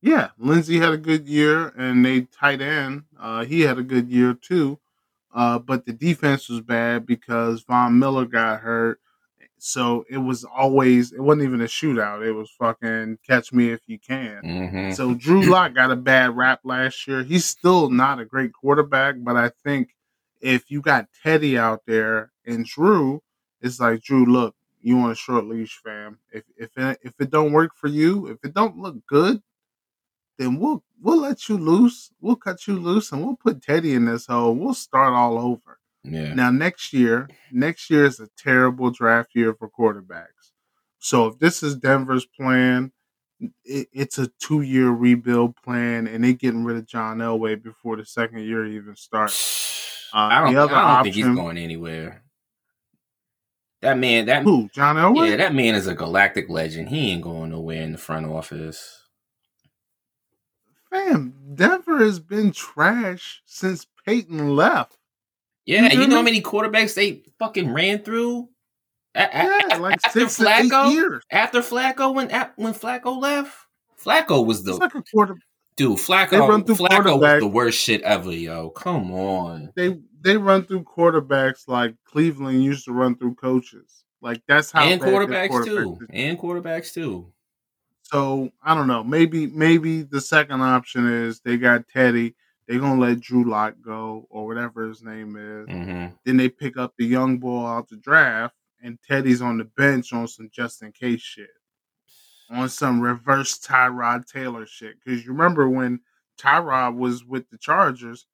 Yeah, 0.01 0.29
Lindsay 0.37 0.77
had 0.77 0.93
a 0.93 0.97
good 0.97 1.27
year, 1.27 1.69
and 1.77 2.05
they 2.05 2.21
tight 2.21 2.61
end. 2.61 3.03
Uh, 3.19 3.43
he 3.45 3.61
had 3.61 3.79
a 3.79 3.83
good 3.83 4.09
year 4.09 4.33
too, 4.35 4.79
uh, 5.33 5.57
but 5.59 5.85
the 5.85 5.93
defense 5.93 6.47
was 6.47 6.61
bad 6.61 7.05
because 7.05 7.63
Von 7.63 7.97
Miller 7.97 8.25
got 8.25 8.59
hurt. 8.61 8.99
So 9.57 10.05
it 10.09 10.17
was 10.17 10.43
always 10.43 11.11
it 11.13 11.21
wasn't 11.21 11.43
even 11.47 11.61
a 11.61 11.65
shootout. 11.65 12.25
It 12.25 12.33
was 12.33 12.51
fucking 12.59 13.19
catch 13.27 13.53
me 13.53 13.69
if 13.71 13.81
you 13.87 13.99
can. 13.99 14.45
hmm 14.61 14.89
So 14.89 15.13
Drew 15.15 15.43
Lock 15.43 15.73
got 15.73 15.91
a 15.91 15.95
bad 15.95 16.35
rap 16.35 16.61
last 16.63 17.07
year. 17.07 17.23
He's 17.23 17.45
still 17.45 17.89
not 17.89 18.19
a 18.19 18.25
great 18.25 18.53
quarterback, 18.53 19.15
but 19.19 19.35
I 19.37 19.51
think 19.63 19.95
if 20.41 20.69
you 20.69 20.81
got 20.81 21.07
Teddy 21.23 21.57
out 21.57 21.81
there 21.87 22.31
and 22.45 22.65
Drew, 22.65 23.21
it's 23.61 23.79
like 23.79 24.01
Drew, 24.03 24.25
look, 24.25 24.55
you 24.81 24.97
want 24.97 25.13
a 25.13 25.15
short 25.15 25.45
leash, 25.45 25.79
fam. 25.83 26.19
If 26.31 26.43
if 26.57 26.69
it, 26.77 26.99
if 27.03 27.13
it 27.19 27.31
don't 27.31 27.51
work 27.53 27.71
for 27.75 27.87
you, 27.87 28.27
if 28.27 28.37
it 28.43 28.53
don't 28.53 28.77
look 28.77 29.05
good, 29.07 29.41
then 30.37 30.59
we'll 30.59 30.83
we'll 31.01 31.21
let 31.21 31.49
you 31.49 31.57
loose. 31.57 32.11
We'll 32.21 32.35
cut 32.35 32.67
you 32.67 32.75
loose, 32.77 33.11
and 33.11 33.23
we'll 33.25 33.37
put 33.37 33.61
Teddy 33.61 33.93
in 33.93 34.05
this 34.05 34.27
hole. 34.27 34.53
We'll 34.55 34.73
start 34.73 35.13
all 35.13 35.37
over. 35.39 35.79
Yeah. 36.07 36.33
Now 36.33 36.51
next 36.51 36.93
year, 36.93 37.29
next 37.51 37.89
year 37.89 38.05
is 38.05 38.19
a 38.19 38.29
terrible 38.37 38.91
draft 38.91 39.31
year 39.33 39.53
for 39.53 39.69
quarterbacks. 39.69 40.51
So 40.99 41.27
if 41.27 41.39
this 41.39 41.63
is 41.63 41.75
Denver's 41.75 42.25
plan, 42.25 42.91
it, 43.63 43.87
it's 43.93 44.17
a 44.17 44.27
two 44.39 44.61
year 44.61 44.89
rebuild 44.89 45.55
plan, 45.57 46.07
and 46.07 46.23
they're 46.23 46.33
getting 46.33 46.63
rid 46.63 46.77
of 46.77 46.87
John 46.87 47.19
Elway 47.19 47.61
before 47.61 47.97
the 47.97 48.05
second 48.05 48.39
year 48.39 48.65
even 48.65 48.95
starts. 48.95 49.61
Uh, 50.13 50.29
I 50.31 50.39
don't, 50.39 50.53
the 50.53 50.61
other 50.61 50.75
I 50.75 50.95
don't 50.95 51.03
think 51.03 51.15
he's 51.15 51.25
going 51.25 51.57
anywhere. 51.57 52.23
That 53.81 53.97
man, 53.97 54.27
that 54.27 54.43
Who? 54.43 54.69
John 54.73 54.95
Elway? 54.95 55.31
yeah, 55.31 55.35
that 55.35 55.53
man 55.53 55.75
is 55.75 55.87
a 55.87 55.93
galactic 55.93 56.49
legend. 56.49 56.87
He 56.87 57.11
ain't 57.11 57.21
going 57.21 57.51
nowhere 57.51 57.81
in 57.81 57.91
the 57.91 57.97
front 57.97 58.25
office. 58.25 59.03
Fam, 60.89 61.33
Denver 61.53 61.99
has 61.99 62.19
been 62.19 62.53
trash 62.53 63.41
since 63.45 63.87
Peyton 64.05 64.55
left. 64.55 64.97
Yeah, 65.65 65.91
You 65.91 66.01
you, 66.01 66.08
know 66.08 66.15
how 66.15 66.17
mm-hmm. 66.17 66.25
many 66.25 66.41
quarterbacks 66.41 66.93
they 66.93 67.23
fucking 67.39 67.73
ran 67.73 67.99
through? 67.99 68.49
Yeah, 69.15 69.78
a- 69.78 69.80
like 69.80 69.99
after 70.06 70.21
six 70.21 70.38
to 70.38 70.47
eight 70.47 70.71
Flacco, 70.71 71.19
after 71.32 71.60
Flacco 71.62 72.13
when 72.13 72.30
when 72.58 72.73
Flacco 72.73 73.19
left, 73.19 73.56
Flacco 74.04 74.45
was 74.45 74.63
the 74.63 74.73
like 74.75 74.93
a 74.93 75.04
quarter. 75.04 75.38
dude. 75.78 75.97
Flacco, 75.97 76.63
Flacco 76.65 77.19
was 77.19 77.39
the 77.39 77.47
worst 77.47 77.80
shit 77.80 78.01
ever, 78.01 78.32
yo. 78.32 78.69
Come 78.71 79.12
on. 79.12 79.71
They 79.75 79.99
they 80.21 80.38
run 80.38 80.63
through 80.65 80.84
quarterbacks 80.84 81.67
like 81.67 81.95
Cleveland 82.06 82.63
used 82.63 82.86
to 82.86 82.91
run 82.91 83.15
through 83.17 83.36
coaches. 83.36 84.04
Like 84.21 84.41
that's 84.47 84.71
how 84.71 84.84
and 84.84 85.01
their 85.01 85.10
quarterbacks 85.10 85.65
too. 85.65 85.97
is. 86.01 86.08
And 86.12 86.38
quarterbacks 86.38 86.93
too. 86.93 87.32
So 88.04 88.51
I 88.62 88.75
don't 88.75 88.88
know. 88.88 89.04
Maybe 89.04 89.47
maybe 89.47 90.01
the 90.01 90.21
second 90.21 90.62
option 90.62 91.08
is 91.08 91.39
they 91.39 91.58
got 91.58 91.88
Teddy. 91.88 92.36
They're 92.67 92.80
gonna 92.80 92.99
let 92.99 93.19
Drew 93.19 93.43
Lock 93.49 93.75
go 93.82 94.25
or 94.30 94.47
whatever 94.47 94.88
his 94.88 95.04
name 95.04 95.36
is. 95.36 95.67
hmm 95.69 96.08
Then 96.25 96.38
they 96.38 96.49
pick 96.49 96.78
up 96.78 96.93
the 96.97 97.06
young 97.06 97.38
boy 97.38 97.65
out 97.65 97.89
the 97.89 97.97
draft, 97.97 98.56
and 98.82 98.97
Teddy's 99.08 99.41
on 99.41 99.58
the 99.58 99.65
bench 99.65 100.12
on 100.13 100.28
some 100.28 100.49
just 100.51 100.82
in 100.82 100.91
case 100.91 101.21
shit, 101.21 101.49
on 102.49 102.69
some 102.69 103.01
reverse 103.01 103.60
Tyrod 103.60 104.25
Taylor 104.28 104.65
shit. 104.65 104.95
Because 105.04 105.23
you 105.25 105.32
remember 105.32 105.69
when 105.69 105.99
Tyrod 106.39 106.95
was 106.95 107.23
with 107.23 107.49
the 107.49 107.58
Chargers, 107.58 108.25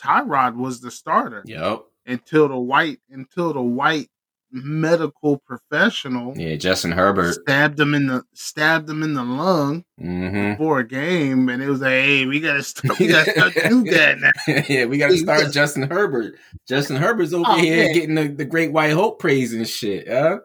Tyrod 0.00 0.56
was 0.56 0.80
the 0.80 0.90
starter 0.90 1.42
Yep. 1.44 1.82
until 2.06 2.48
the 2.48 2.58
white 2.58 3.00
until 3.10 3.52
the 3.52 3.62
white 3.62 4.08
medical 4.52 5.38
professional 5.38 6.36
Yeah, 6.38 6.56
Justin 6.56 6.92
Herbert. 6.92 7.32
stabbed 7.34 7.80
him 7.80 7.94
in 7.94 8.06
the 8.06 8.22
stabbed 8.34 8.88
him 8.88 9.02
in 9.02 9.14
the 9.14 9.24
lung 9.24 9.84
hmm 9.98 10.50
before 10.52 10.80
a 10.80 10.86
game, 10.86 11.48
and 11.48 11.62
it 11.62 11.68
was 11.68 11.80
like, 11.80 11.90
hey, 11.90 12.26
we 12.26 12.40
gotta 12.40 12.62
start, 12.62 12.98
we 12.98 13.08
gotta 13.08 13.30
start 13.36 13.54
do 13.68 13.84
that 13.84 14.18
now. 14.20 14.62
yeah, 14.68 14.84
we 14.84 14.98
got 14.98 15.08
to 15.08 15.16
start 15.18 15.52
Justin 15.52 15.84
Herbert. 15.84 16.34
Justin 16.68 16.96
Herbert's 16.96 17.32
over 17.32 17.50
Oh, 17.50 17.56
here 17.56 17.84
man. 17.86 17.94
getting 17.94 18.14
the, 18.14 18.28
the 18.28 18.44
Great 18.44 18.72
White 18.72 18.92
Hope 18.92 19.18
praise 19.18 19.52
and 19.54 19.66
shit. 19.66 20.08
Huh? 20.08 20.40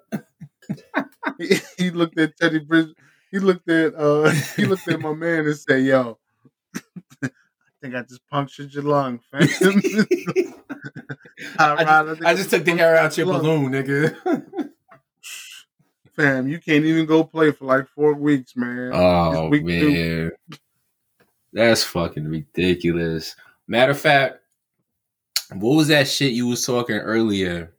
he, 1.38 1.56
he 1.78 1.92
looked 1.92 2.18
at 2.20 2.36
Teddy 2.38 2.60
Bridge. 2.60 2.90
He 3.32 3.40
looked 3.40 3.70
at 3.70 3.94
uh 3.96 4.30
he 4.56 4.66
looked 4.66 4.88
at 4.90 5.02
my 5.02 5.14
man 5.14 5.46
and 5.46 5.58
said, 5.58 5.84
"Yo, 5.84 6.18
think 7.82 7.96
I 7.96 8.02
just 8.02 8.28
punctured 8.28 8.74
your 8.74 8.84
lung, 8.84 9.20
fam." 9.32 9.48
I 11.60 11.84
Tyrod, 11.84 12.18
just, 12.18 12.26
I 12.26 12.34
just 12.34 12.50
took 12.50 12.66
the 12.66 12.74
air 12.74 12.98
out 12.98 13.18
your 13.18 13.28
balloon, 13.28 13.72
nigga. 13.72 14.70
Fam, 16.16 16.48
you 16.48 16.60
can't 16.60 16.84
even 16.84 17.06
go 17.06 17.24
play 17.24 17.52
for 17.52 17.66
like 17.66 17.88
four 17.90 18.16
weeks, 18.16 18.56
man. 18.56 18.92
oh 18.94 19.50
week 19.50 19.66
two. 19.68 19.92
man, 19.92 20.32
that's 21.54 21.84
fucking 21.84 22.28
ridiculous. 22.28 23.36
Matter 23.68 23.92
of 23.92 24.00
fact, 24.00 24.40
what 25.54 25.76
was 25.76 25.90
that 25.90 26.08
shit 26.08 26.32
you 26.32 26.48
was 26.48 26.66
talking 26.66 26.96
earlier 26.96 27.74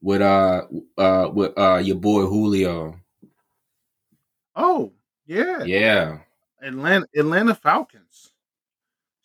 with 0.00 0.22
uh 0.22 0.62
uh 0.96 1.28
with 1.32 1.58
uh 1.58 1.80
your 1.82 1.96
boy 1.96 2.26
Julio? 2.26 3.00
Oh, 4.54 4.92
yeah. 5.26 5.64
Yeah, 5.64 6.18
Atlanta 6.62 7.06
Atlanta 7.16 7.54
Falcons. 7.56 8.29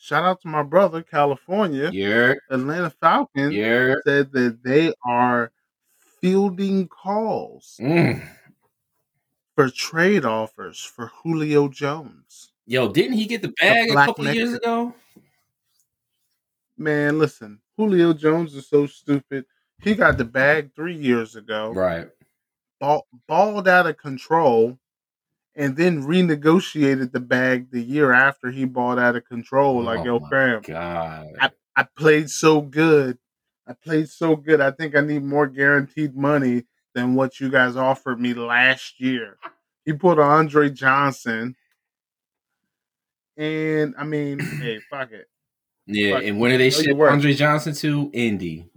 Shout 0.05 0.23
out 0.23 0.39
to 0.41 0.47
my 0.47 0.61
brother, 0.61 1.01
California. 1.01 1.89
yeah, 1.91 2.35
Atlanta 2.51 2.91
Falcons 2.91 3.55
yeah. 3.55 3.95
said 4.05 4.31
that 4.33 4.59
they 4.63 4.93
are 5.03 5.51
fielding 6.21 6.87
calls 6.87 7.77
Mm. 7.81 8.21
for 9.55 9.71
trade 9.71 10.23
offers 10.23 10.79
for 10.79 11.07
Julio 11.07 11.69
Jones. 11.69 12.51
Yo, 12.67 12.91
didn't 12.91 13.13
he 13.13 13.25
get 13.25 13.41
the 13.41 13.51
bag 13.59 13.89
a 13.89 13.93
black 13.93 14.05
couple 14.09 14.31
years 14.31 14.53
ago? 14.53 14.93
Man, 16.77 17.17
listen, 17.17 17.59
Julio 17.75 18.13
Jones 18.13 18.53
is 18.53 18.67
so 18.69 18.85
stupid. 18.85 19.45
He 19.81 19.95
got 19.95 20.19
the 20.19 20.25
bag 20.25 20.69
three 20.75 20.95
years 20.95 21.35
ago, 21.35 21.71
Right. 21.73 22.09
ball, 22.79 23.07
balled 23.27 23.67
out 23.67 23.87
of 23.87 23.97
control, 23.97 24.77
and 25.55 25.75
then 25.77 26.03
renegotiated 26.03 27.11
the 27.11 27.19
bag 27.19 27.71
the 27.71 27.81
year 27.81 28.11
after 28.11 28.51
he 28.51 28.65
bought 28.65 28.99
out 28.99 29.15
of 29.15 29.25
control. 29.25 29.81
Like, 29.81 29.99
Oh 29.99 30.05
yo, 30.05 30.19
fam, 30.29 30.61
God. 30.61 31.27
I 31.77 31.83
played 31.97 32.29
so 32.29 32.61
good. 32.61 33.17
I 33.67 33.73
played 33.73 34.09
so 34.09 34.35
good. 34.35 34.61
I 34.61 34.71
think 34.71 34.95
I 34.95 35.01
need 35.01 35.23
more 35.23 35.47
guaranteed 35.47 36.15
money 36.15 36.65
than 36.93 37.15
what 37.15 37.39
you 37.39 37.49
guys 37.49 37.75
offered 37.75 38.19
me 38.19 38.33
last 38.33 39.01
year. 39.01 39.37
He 39.85 39.93
put 39.93 40.19
Andre 40.19 40.69
Johnson. 40.69 41.55
And 43.37 43.93
I 43.97 44.05
mean, 44.05 44.39
hey, 44.39 44.79
fuck 44.89 45.11
it. 45.11 45.27
Yeah, 45.87 46.15
Fuck, 46.15 46.23
and 46.23 46.39
when 46.39 46.51
did 46.51 46.59
they 46.61 46.69
ship. 46.69 46.97
Andre 46.97 47.33
Johnson 47.33 47.73
to 47.75 48.09
Indy? 48.13 48.69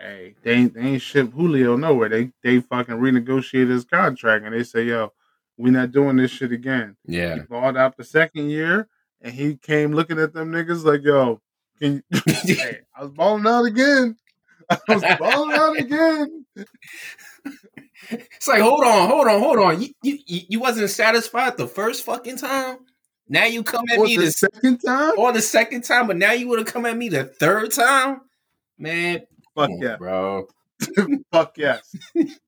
Hey, 0.00 0.06
hey, 0.06 0.34
they 0.42 0.52
ain't, 0.52 0.74
they 0.74 0.80
ain't 0.80 1.02
ship 1.02 1.32
Julio 1.32 1.76
nowhere. 1.76 2.08
They 2.08 2.30
they 2.42 2.60
fucking 2.60 2.96
renegotiated 2.96 3.70
his 3.70 3.84
contract 3.84 4.44
and 4.44 4.54
they 4.54 4.64
say, 4.64 4.84
yo, 4.84 5.12
we 5.56 5.70
not 5.70 5.92
doing 5.92 6.16
this 6.16 6.30
shit 6.30 6.52
again. 6.52 6.96
Yeah. 7.06 7.34
He 7.34 7.40
balled 7.40 7.76
out 7.76 7.96
the 7.96 8.04
second 8.04 8.50
year 8.50 8.88
and 9.20 9.34
he 9.34 9.56
came 9.56 9.92
looking 9.92 10.18
at 10.18 10.32
them 10.32 10.50
niggas 10.52 10.84
like, 10.84 11.02
yo, 11.02 11.40
can 11.78 12.02
you 12.10 12.20
hey, 12.26 12.78
I 12.96 13.02
was 13.02 13.10
balling 13.12 13.46
out 13.46 13.64
again. 13.66 14.16
I 14.70 14.78
was 14.88 15.04
balling 15.18 15.56
out 15.56 15.78
again. 15.78 16.46
It's 18.10 18.48
like, 18.48 18.62
hold 18.62 18.84
on, 18.84 19.08
hold 19.08 19.26
on, 19.26 19.40
hold 19.40 19.58
on. 19.58 19.82
You, 19.82 19.88
you 20.02 20.18
you 20.26 20.60
wasn't 20.60 20.90
satisfied 20.90 21.56
the 21.56 21.66
first 21.66 22.04
fucking 22.04 22.38
time. 22.38 22.78
Now 23.28 23.44
you 23.44 23.62
come 23.62 23.84
at 23.92 23.98
What, 23.98 24.08
me 24.08 24.16
the 24.16 24.24
the 24.24 24.32
second 24.32 24.78
time? 24.78 25.12
or 25.16 25.32
the 25.32 25.42
second 25.42 25.82
time, 25.82 26.06
but 26.06 26.16
now 26.16 26.32
you 26.32 26.48
would 26.48 26.58
have 26.58 26.68
come 26.68 26.86
at 26.86 26.96
me 26.96 27.08
the 27.08 27.24
third 27.24 27.70
time, 27.72 28.22
man. 28.78 29.22
Fuck 29.56 29.70
yeah. 29.80 29.96
bro. 29.96 30.46
Fuck 31.32 31.58
yes. 31.58 31.94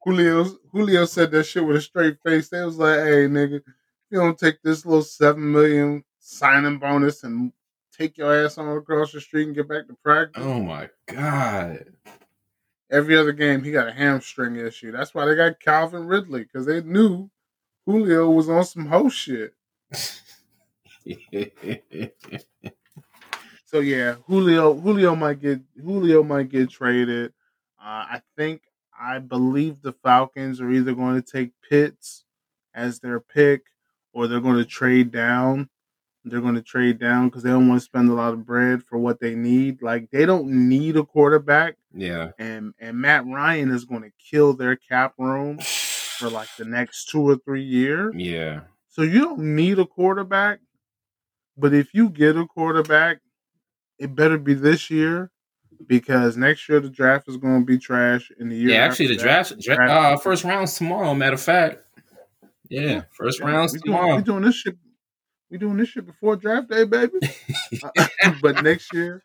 Julio 0.05 0.47
Julio 0.73 1.05
said 1.05 1.31
that 1.33 1.45
shit 1.45 1.65
with 1.65 1.77
a 1.77 1.81
straight 1.81 2.17
face. 2.25 2.49
They 2.49 2.65
was 2.65 2.79
like, 2.79 3.01
hey 3.01 3.29
nigga, 3.29 3.61
you 4.11 4.19
don't 4.19 4.39
take 4.39 4.63
this 4.63 4.87
little 4.87 5.03
seven 5.03 5.53
million 5.53 6.05
signing 6.19 6.79
bonus 6.79 7.25
and 7.25 7.53
take 7.97 8.17
your 8.17 8.45
ass 8.45 8.59
on 8.59 8.77
across 8.77 9.13
the 9.13 9.21
street 9.21 9.47
and 9.47 9.55
get 9.55 9.69
back 9.69 9.87
to 9.87 9.97
practice. 10.03 10.43
Oh 10.45 10.63
my 10.63 10.89
god. 11.07 11.85
Every 12.91 13.17
other 13.17 13.33
game 13.33 13.63
he 13.63 13.71
got 13.71 13.89
a 13.89 13.93
hamstring 13.93 14.57
issue. 14.57 14.93
That's 14.93 15.15
why 15.15 15.25
they 15.25 15.35
got 15.35 15.61
Calvin 15.61 16.07
Ridley, 16.07 16.45
because 16.45 16.67
they 16.67 16.83
knew 16.83 17.31
Julio 17.87 18.31
was 18.31 18.49
on 18.49 18.65
some 18.65 18.87
hoe 18.87 19.09
shit. 19.09 19.55
so 23.73 23.81
yeah, 23.81 24.17
Julio 24.27 24.75
Julio 24.75 25.15
might 25.17 25.41
get 25.41 25.61
Julio 25.83 26.23
might 26.23 26.49
get 26.51 26.71
traded. 26.71 27.33
Uh, 27.81 28.05
I 28.19 28.23
think 28.37 28.63
I 28.99 29.19
believe 29.19 29.83
the 29.83 29.93
Falcons 29.93 30.61
are 30.61 30.71
either 30.71 30.95
going 30.95 31.21
to 31.21 31.33
take 31.33 31.51
Pitts 31.69 32.25
as 32.75 33.01
their 33.01 33.19
pick 33.21 33.63
or 34.13 34.27
they're 34.29 34.41
going 34.41 34.59
to 34.59 34.65
trade 34.65 35.11
down. 35.11 35.69
They're 36.25 36.41
going 36.41 36.55
to 36.55 36.63
trade 36.63 37.01
down 37.01 37.29
because 37.29 37.43
they 37.43 37.51
don't 37.51 37.69
want 37.69 37.81
to 37.81 37.85
spend 37.85 38.09
a 38.09 38.15
lot 38.15 38.33
of 38.33 38.47
bread 38.47 38.85
for 38.85 38.97
what 38.99 39.19
they 39.19 39.35
need. 39.35 39.83
Like 39.83 40.11
they 40.13 40.25
don't 40.25 40.69
need 40.69 40.97
a 40.97 41.03
quarterback, 41.05 41.77
Yeah. 41.93 42.31
and 42.39 42.75
and 42.79 42.97
Matt 42.99 43.27
Ryan 43.27 43.71
is 43.73 43.85
going 43.85 44.03
to 44.03 44.13
kill 44.31 44.53
their 44.53 44.77
cap 44.77 45.15
room 45.19 45.59
for 45.59 46.29
like 46.31 46.49
the 46.57 46.65
next 46.65 47.07
two 47.09 47.29
or 47.29 47.37
three 47.39 47.65
years. 47.65 48.15
Yeah. 48.17 48.61
So 48.89 49.03
you 49.03 49.21
don't 49.21 49.57
need 49.57 49.79
a 49.81 49.87
quarterback, 49.87 50.61
but 51.57 51.75
if 51.75 51.93
you 51.95 52.09
get 52.11 52.37
a 52.37 52.47
quarterback, 52.47 53.19
it 54.03 54.15
better 54.15 54.37
be 54.37 54.55
this 54.55 54.91
year 54.91 55.31
because 55.87 56.37
next 56.37 56.69
year 56.69 56.81
the 56.81 56.91
draft 56.91 57.29
is 57.29 57.37
going 57.37 57.61
to 57.61 57.65
be 57.67 57.79
trash. 57.79 58.31
In 58.39 58.49
the 58.49 58.57
year, 58.57 58.73
Yeah, 58.73 58.85
actually, 58.85 59.09
the 59.09 59.17
that, 59.17 59.23
draft, 59.23 59.61
dra- 59.61 59.91
uh, 59.91 60.17
first 60.17 60.45
round's 60.45 60.77
tomorrow. 60.77 61.15
Matter 61.15 61.35
of 61.35 61.41
fact, 61.41 61.85
yeah, 62.69 63.03
first 63.13 63.39
Yeah, 63.41 63.47
round's 63.47 63.73
we 63.73 63.79
doing, 63.81 63.97
tomorrow. 63.97 64.17
we 64.17 64.23
doing 64.23 64.43
this 64.43 64.57
shit. 64.57 64.77
We 65.51 65.59
doing 65.59 65.77
this 65.77 65.91
shit 65.91 66.07
before 66.07 66.37
draft 66.37 66.69
day, 66.71 66.85
baby. 66.85 67.15
Uh, 67.83 68.07
but 68.43 68.63
next 68.63 68.93
year, 68.93 69.23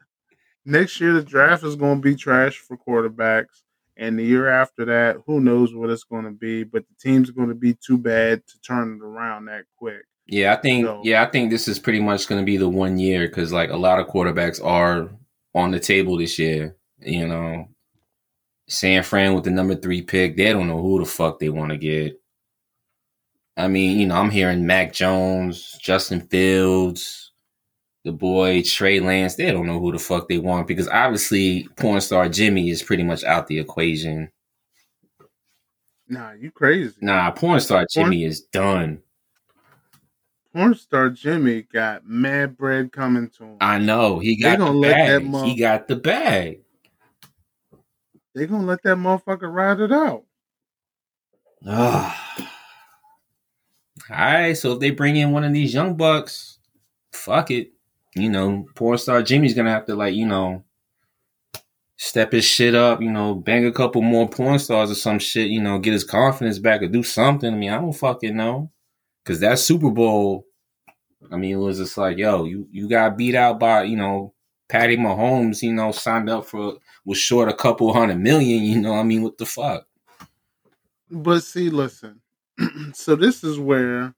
next 0.66 1.00
year 1.02 1.14
the 1.14 1.22
draft 1.22 1.64
is 1.64 1.76
going 1.76 1.98
to 1.98 2.02
be 2.02 2.16
trash 2.16 2.58
for 2.58 2.78
quarterbacks, 2.78 3.62
and 3.98 4.18
the 4.18 4.24
year 4.24 4.48
after 4.48 4.86
that, 4.86 5.18
who 5.28 5.40
knows 5.42 5.76
what 5.76 5.90
it's 5.90 6.04
going 6.06 6.24
to 6.26 6.32
be. 6.32 6.64
But 6.64 6.86
the 6.88 6.96
team's 7.00 7.30
going 7.30 7.50
to 7.50 7.56
be 7.56 7.74
too 7.76 7.98
bad 7.98 8.46
to 8.48 8.60
turn 8.62 8.96
it 9.00 9.06
around 9.06 9.46
that 9.46 9.66
quick. 9.78 10.06
Yeah, 10.28 10.54
I 10.54 10.58
think 10.58 10.86
So- 10.86 11.02
yeah, 11.04 11.24
I 11.24 11.26
think 11.28 11.50
this 11.50 11.68
is 11.68 11.80
pretty 11.80 12.02
much 12.02 12.28
going 12.28 12.42
to 12.42 12.46
be 12.46 12.58
the 12.58 12.70
one 12.70 13.00
year 13.00 13.28
because 13.28 13.52
like 13.54 13.70
a 13.70 13.78
lot 13.78 14.00
of 14.00 14.08
quarterbacks 14.08 14.64
are 14.64 15.10
on 15.56 15.72
the 15.72 15.80
table 15.80 16.18
this 16.18 16.38
year. 16.38 16.76
You 17.00 17.28
know, 17.28 17.70
San 18.68 19.04
Fran 19.04 19.34
with 19.34 19.46
the 19.46 19.52
number 19.52 19.76
three 19.76 20.02
pick, 20.02 20.36
they 20.36 20.52
don't 20.52 20.68
know 20.68 20.82
who 20.82 21.00
the 21.00 21.06
fuck 21.06 21.40
they 21.40 21.50
want 21.50 21.72
to 21.72 21.78
get. 21.78 22.20
I 23.56 23.68
mean, 23.68 24.00
you 24.00 24.06
know, 24.08 24.16
I'm 24.16 24.30
hearing 24.30 24.68
Mac 24.68 24.94
Jones, 24.94 25.78
Justin 25.82 26.22
Fields, 26.28 27.32
the 28.04 28.12
boy 28.12 28.62
Trey 28.64 29.00
Lance. 29.00 29.36
They 29.36 29.52
don't 29.52 29.66
know 29.66 29.80
who 29.80 29.92
the 29.92 29.98
fuck 30.00 30.28
they 30.28 30.38
want 30.38 30.68
because 30.68 30.88
obviously 30.90 31.68
porn 31.78 32.02
star 32.02 32.30
Jimmy 32.30 32.70
is 32.70 32.84
pretty 32.84 33.04
much 33.04 33.24
out 33.24 33.48
the 33.48 33.58
equation. 33.60 34.30
Nah, 36.10 36.34
you 36.34 36.52
crazy. 36.52 36.96
Nah, 37.02 37.32
porn 37.32 37.60
star 37.60 37.86
Jimmy 37.92 38.24
is 38.26 38.42
done. 38.42 39.02
Porn 40.58 40.74
star 40.74 41.12
Jimmy 41.12 41.62
got 41.72 42.08
mad 42.08 42.58
bread 42.58 42.92
coming 42.92 43.30
to 43.38 43.44
him. 43.44 43.58
I 43.62 43.78
know 43.78 44.18
he 44.18 44.36
got 44.42 44.58
the 44.58 44.66
gonna 44.66 44.78
let 44.80 44.90
that 45.08 45.20
bag. 45.20 45.30
mo- 45.30 45.44
He 45.46 45.56
got 45.56 45.88
the 45.88 45.96
bag. 45.96 46.62
they 48.34 48.48
gonna 48.48 48.66
let 48.66 48.82
that 48.82 48.98
motherfucker 48.98 49.54
ride 49.54 49.80
it 49.82 49.92
out. 49.92 50.24
Ah. 51.68 52.50
All 54.10 54.16
right, 54.18 54.58
so 54.58 54.72
if 54.74 54.80
they 54.80 54.90
bring 54.90 55.16
in 55.18 55.30
one 55.32 55.44
of 55.44 55.54
these 55.54 55.76
young 55.76 55.96
bucks, 55.96 56.58
fuck 57.12 57.52
it. 57.52 57.74
You 58.16 58.30
know, 58.32 58.66
porn 58.74 58.98
star 58.98 59.22
Jimmy's 59.22 59.54
gonna 59.54 59.70
have 59.70 59.86
to 59.86 59.96
like, 59.96 60.16
you 60.16 60.26
know, 60.26 60.64
step 61.98 62.32
his 62.32 62.46
shit 62.46 62.74
up. 62.74 63.00
You 63.00 63.12
know, 63.12 63.36
bang 63.36 63.64
a 63.68 63.72
couple 63.72 64.02
more 64.02 64.28
porn 64.28 64.58
stars 64.58 64.90
or 64.90 64.96
some 64.96 65.20
shit. 65.20 65.50
You 65.50 65.62
know, 65.62 65.78
get 65.78 65.94
his 65.94 66.04
confidence 66.04 66.58
back 66.58 66.82
or 66.82 66.88
do 66.88 67.04
something. 67.04 67.54
I 67.54 67.56
mean, 67.56 67.70
I 67.70 67.76
don't 67.80 67.94
fucking 67.94 68.36
know, 68.36 68.72
because 69.24 69.40
that 69.42 69.60
Super 69.60 69.92
Bowl, 69.92 70.46
I 71.32 71.38
mean, 71.38 71.52
it 71.52 71.60
was 71.60 71.78
just 71.78 71.98
like, 71.98 72.18
yo, 72.18 72.46
you 72.46 72.68
you 72.72 72.88
got 72.88 73.18
beat 73.18 73.36
out 73.36 73.60
by 73.60 73.84
you 73.84 73.98
know 73.98 74.34
Patty 74.70 74.98
Mahomes. 74.98 75.62
You 75.62 75.74
know, 75.74 75.92
signed 75.92 76.30
up 76.30 76.46
for 76.46 76.78
was 77.06 77.18
short 77.18 77.50
a 77.50 77.54
couple 77.54 77.92
hundred 77.94 78.20
million. 78.20 78.64
You 78.64 78.82
know, 78.82 78.94
I 78.94 79.04
mean, 79.04 79.24
what 79.24 79.38
the 79.38 79.46
fuck? 79.46 79.88
But 81.10 81.44
see, 81.44 81.70
listen. 81.70 82.22
so 82.94 83.16
this 83.16 83.44
is 83.44 83.60
where 83.60 84.14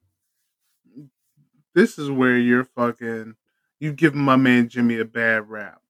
this 1.73 1.97
is 1.97 2.09
where 2.09 2.37
you're 2.37 2.65
fucking 2.65 3.35
you 3.79 3.93
giving 3.93 4.21
my 4.21 4.35
man 4.35 4.67
Jimmy 4.67 4.99
a 4.99 5.05
bad 5.05 5.49
rap. 5.49 5.81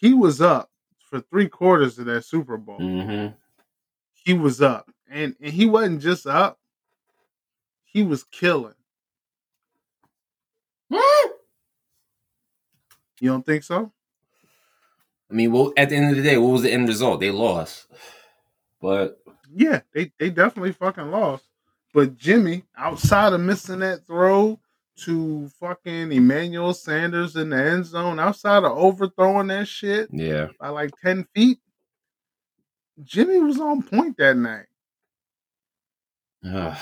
He 0.00 0.14
was 0.14 0.40
up 0.40 0.70
for 0.98 1.20
three 1.20 1.48
quarters 1.48 1.98
of 1.98 2.06
that 2.06 2.24
Super 2.24 2.56
Bowl. 2.56 2.78
Mm-hmm. 2.78 3.34
He 4.14 4.34
was 4.34 4.62
up. 4.62 4.90
And 5.10 5.34
and 5.40 5.52
he 5.52 5.66
wasn't 5.66 6.02
just 6.02 6.26
up, 6.26 6.58
he 7.84 8.02
was 8.02 8.24
killing. 8.24 8.74
You 13.20 13.30
don't 13.30 13.44
think 13.44 13.64
so? 13.64 13.92
I 15.30 15.34
mean, 15.34 15.52
well, 15.52 15.72
at 15.76 15.90
the 15.90 15.96
end 15.96 16.10
of 16.10 16.16
the 16.16 16.22
day, 16.22 16.38
what 16.38 16.52
was 16.52 16.62
the 16.62 16.72
end 16.72 16.88
result? 16.88 17.20
They 17.20 17.30
lost. 17.30 17.86
But 18.80 19.20
Yeah, 19.52 19.80
they, 19.92 20.12
they 20.18 20.30
definitely 20.30 20.72
fucking 20.72 21.10
lost. 21.10 21.44
But 21.92 22.16
Jimmy, 22.16 22.64
outside 22.76 23.32
of 23.32 23.40
missing 23.40 23.80
that 23.80 24.06
throw 24.06 24.60
to 25.00 25.48
fucking 25.60 26.12
Emmanuel 26.12 26.74
Sanders 26.74 27.36
in 27.36 27.50
the 27.50 27.56
end 27.56 27.86
zone, 27.86 28.18
outside 28.18 28.64
of 28.64 28.76
overthrowing 28.76 29.48
that 29.48 29.68
shit 29.68 30.08
yeah, 30.12 30.48
by 30.60 30.68
like 30.68 30.90
10 31.02 31.26
feet, 31.34 31.58
Jimmy 33.02 33.38
was 33.38 33.60
on 33.60 33.82
point 33.82 34.16
that 34.18 34.36
night. 34.36 34.66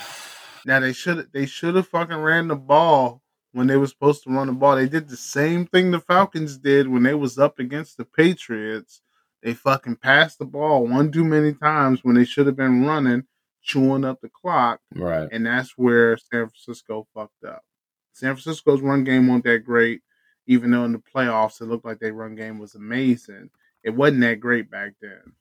Now 0.67 0.81
they 0.81 0.93
should 0.93 1.29
they 1.33 1.47
should 1.47 1.77
have 1.77 1.87
fucking 1.87 2.17
ran 2.17 2.49
the 2.49 2.57
ball 2.57 3.23
when 3.57 3.67
they 3.69 3.79
were 3.79 3.87
supposed 3.87 4.23
to 4.23 4.31
run 4.31 4.49
the 4.49 4.53
ball. 4.53 4.77
They 4.77 4.87
did 4.87 5.09
the 5.09 5.17
same 5.17 5.65
thing 5.65 5.91
the 5.91 5.99
Falcons 5.99 6.59
did 6.59 6.87
when 6.87 7.05
they 7.05 7.15
was 7.15 7.39
up 7.39 7.59
against 7.59 7.97
the 7.97 8.05
Patriots. 8.05 9.01
They 9.43 9.55
fucking 9.55 9.97
passed 9.97 10.39
the 10.39 10.45
ball 10.45 10.87
one 10.87 11.11
too 11.11 11.25
many 11.25 11.55
times 11.55 12.05
when 12.05 12.17
they 12.17 12.27
should 12.27 12.47
have 12.47 12.57
been 12.57 12.85
running, 12.85 13.25
chewing 13.63 14.05
up 14.05 14.21
the 14.21 14.29
clock, 14.29 14.81
right. 14.95 15.27
and 15.33 15.47
that's 15.47 15.73
where 15.79 16.19
San 16.19 16.49
Francisco 16.49 17.07
fucked 17.15 17.45
up. 17.45 17.65
San 18.13 18.35
Francisco's 18.35 18.83
run 18.83 19.05
game 19.05 19.27
wasn't 19.27 19.45
that 19.45 19.65
great, 19.65 20.03
even 20.47 20.71
though 20.71 20.85
in 20.85 20.93
the 20.93 20.99
playoffs 20.99 21.63
it 21.63 21.65
looked 21.65 21.87
like 21.87 21.99
their 21.99 22.13
run 22.13 22.35
game 22.35 22.59
was 22.59 22.75
amazing. 22.75 23.49
It 23.83 23.91
wasn't 23.91 24.21
that 24.21 24.39
great 24.39 24.71
back 24.71 24.93
then. 25.01 25.33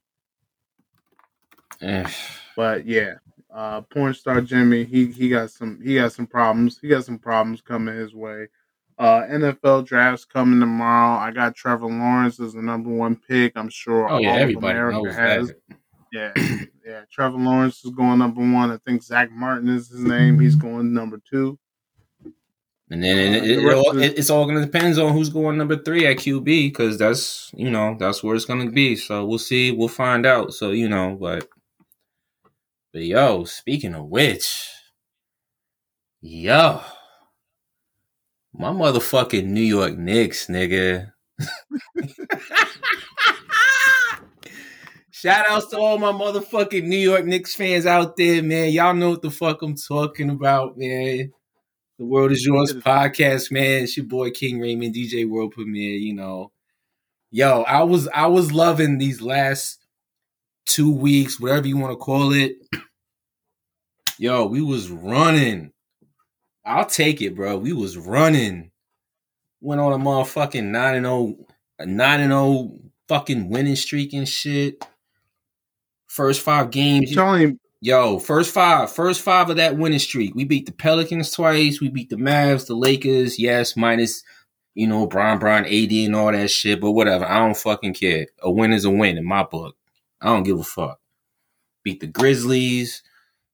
Eh. 1.82 2.10
But 2.56 2.86
yeah, 2.86 3.16
uh, 3.56 3.82
porn 3.82 4.14
star 4.14 4.42
Jimmy, 4.42 4.84
he 4.84 5.08
he 5.08 5.30
got 5.30 5.50
some 5.50 5.80
he 5.82 5.96
got 5.96 6.12
some 6.12 6.28
problems. 6.28 6.78
He 6.82 6.90
got 6.90 7.06
some 7.06 7.18
problems 7.18 7.62
coming 7.62 7.96
his 7.96 8.14
way. 8.14 8.48
Uh, 8.98 9.22
NFL 9.24 9.86
drafts 9.86 10.26
coming 10.26 10.60
tomorrow. 10.60 11.18
I 11.18 11.32
got 11.32 11.56
Trevor 11.56 11.88
Lawrence 11.88 12.40
as 12.40 12.54
the 12.54 12.62
number 12.62 12.90
one 12.90 13.16
pick. 13.16 13.54
I'm 13.56 13.70
sure 13.70 14.10
Oh 14.10 14.20
yeah, 14.20 14.30
all 14.30 14.36
of 14.36 14.42
everybody 14.42 14.78
America 14.78 15.02
knows 15.04 15.16
has. 15.16 15.48
that. 15.48 15.78
Yeah, 16.12 16.34
yeah. 16.86 17.02
Trevor 17.10 17.38
Lawrence 17.38 17.84
is 17.84 17.92
going 17.92 18.20
number 18.20 18.42
one. 18.42 18.72
I 18.72 18.78
think 18.86 19.04
Zach 19.04 19.32
Martin 19.32 19.70
is 19.70 19.90
his 19.90 20.02
name. 20.02 20.40
He's 20.40 20.56
going 20.56 20.94
number 20.94 21.22
two. 21.30 21.58
And 22.92 23.04
then 23.04 23.34
it, 23.34 23.42
Uh, 23.42 23.46
it, 23.46 23.60
it 23.60 23.74
all, 23.74 23.98
it's 23.98 24.30
all 24.30 24.46
going 24.46 24.60
to 24.60 24.66
depends 24.66 24.98
on 24.98 25.14
who's 25.14 25.30
going 25.30 25.58
number 25.58 25.76
three 25.76 26.06
at 26.06 26.18
QB 26.18 26.44
because 26.46 26.98
that's 26.98 27.52
you 27.56 27.72
know 27.72 27.96
that's 28.00 28.22
where 28.22 28.36
it's 28.36 28.46
going 28.46 28.66
to 28.66 28.72
be. 28.72 28.96
So 28.96 29.26
we'll 29.26 29.40
see. 29.40 29.72
We'll 29.72 29.88
find 29.88 30.26
out. 30.26 30.54
So 30.54 30.72
you 30.72 30.88
know, 30.88 31.18
but 31.20 31.50
but 32.96 33.04
yo, 33.04 33.44
speaking 33.44 33.94
of 33.94 34.06
which, 34.06 34.72
yo, 36.22 36.80
my 38.54 38.70
motherfucking 38.70 39.44
New 39.44 39.60
York 39.60 39.98
Knicks, 39.98 40.48
nigga. 40.48 41.12
Shout 45.12 45.46
outs 45.50 45.68
to 45.72 45.78
all 45.78 45.98
my 45.98 46.14
motherfucking 46.14 46.86
New 46.86 46.96
York 46.96 47.26
Knicks 47.26 47.54
fans 47.54 47.86
out 47.86 48.16
there, 48.16 48.42
man. 48.42 48.72
Y'all 48.72 48.94
know 48.94 49.10
what 49.10 49.22
the 49.22 49.30
fuck 49.30 49.62
I'm 49.62 49.76
talking 49.76 50.30
about, 50.30 50.78
man. 50.78 51.34
The 52.00 52.06
World 52.06 52.32
is 52.32 52.46
Yours 52.46 52.72
podcast, 52.76 53.52
man. 53.52 53.84
It's 53.84 53.98
your 53.98 54.06
boy 54.06 54.32
King 54.32 54.62
Raymond, 54.62 54.96
DJ 54.96 55.28
World 55.28 55.52
Premiere, 55.52 55.98
you 55.98 56.14
know. 56.14 56.54
Yo, 57.30 57.64
I 57.64 57.84
was 57.84 58.08
I 58.14 58.28
was 58.28 58.54
loving 58.54 59.00
these 59.00 59.22
last 59.22 59.85
two 60.66 60.92
weeks, 60.92 61.40
whatever 61.40 61.68
you 61.68 61.78
want 61.78 61.92
to 61.92 61.98
call 61.98 62.34
it. 62.34 62.56
Yo, 64.18 64.46
we 64.46 64.62
was 64.62 64.90
running. 64.90 65.72
I'll 66.66 66.86
take 66.86 67.22
it, 67.22 67.36
bro. 67.36 67.58
We 67.58 67.74
was 67.74 67.98
running. 67.98 68.72
Went 69.62 69.82
on 69.82 69.94
a 69.94 69.98
motherfucking 69.98 70.64
9 70.64 70.96
and 70.96 71.06
0, 71.06 71.36
a 71.80 71.86
9 71.86 72.20
and 72.22 72.32
0 72.32 72.72
fucking 73.08 73.50
winning 73.50 73.76
streak 73.76 74.14
and 74.14 74.28
shit. 74.28 74.84
First 76.08 76.42
five 76.42 76.72
games. 76.72 77.12
I'm 77.12 77.16
telling 77.16 77.60
Yo, 77.82 78.18
first 78.18 78.52
five, 78.52 78.92
first 78.92 79.22
five 79.22 79.50
of 79.50 79.58
that 79.58 79.78
winning 79.78 80.00
streak. 80.00 80.34
We 80.34 80.44
beat 80.44 80.66
the 80.66 80.72
Pelicans 80.72 81.30
twice. 81.30 81.80
We 81.80 81.90
beat 81.90 82.10
the 82.10 82.16
Mavs, 82.16 82.66
the 82.66 82.74
Lakers. 82.74 83.38
Yes, 83.38 83.78
minus 83.78 84.24
you 84.74 84.88
know 84.88 85.06
Brian, 85.06 85.38
Brian, 85.38 85.66
AD, 85.66 85.92
and 85.92 86.16
all 86.16 86.32
that 86.32 86.50
shit. 86.50 86.82
But 86.82 86.94
whatever, 86.94 87.26
I 87.26 87.38
don't 87.38 87.56
fucking 87.56 87.94
care. 87.94 88.26
A 88.42 88.50
win 88.50 88.74
is 88.74 88.86
a 88.86 88.90
win 88.90 89.20
in 89.20 89.26
my 89.26 89.44
book. 89.44 89.76
I 90.26 90.30
don't 90.30 90.44
give 90.44 90.60
a 90.60 90.64
fuck. 90.64 91.00
Beat 91.84 92.00
the 92.00 92.08
Grizzlies. 92.08 93.04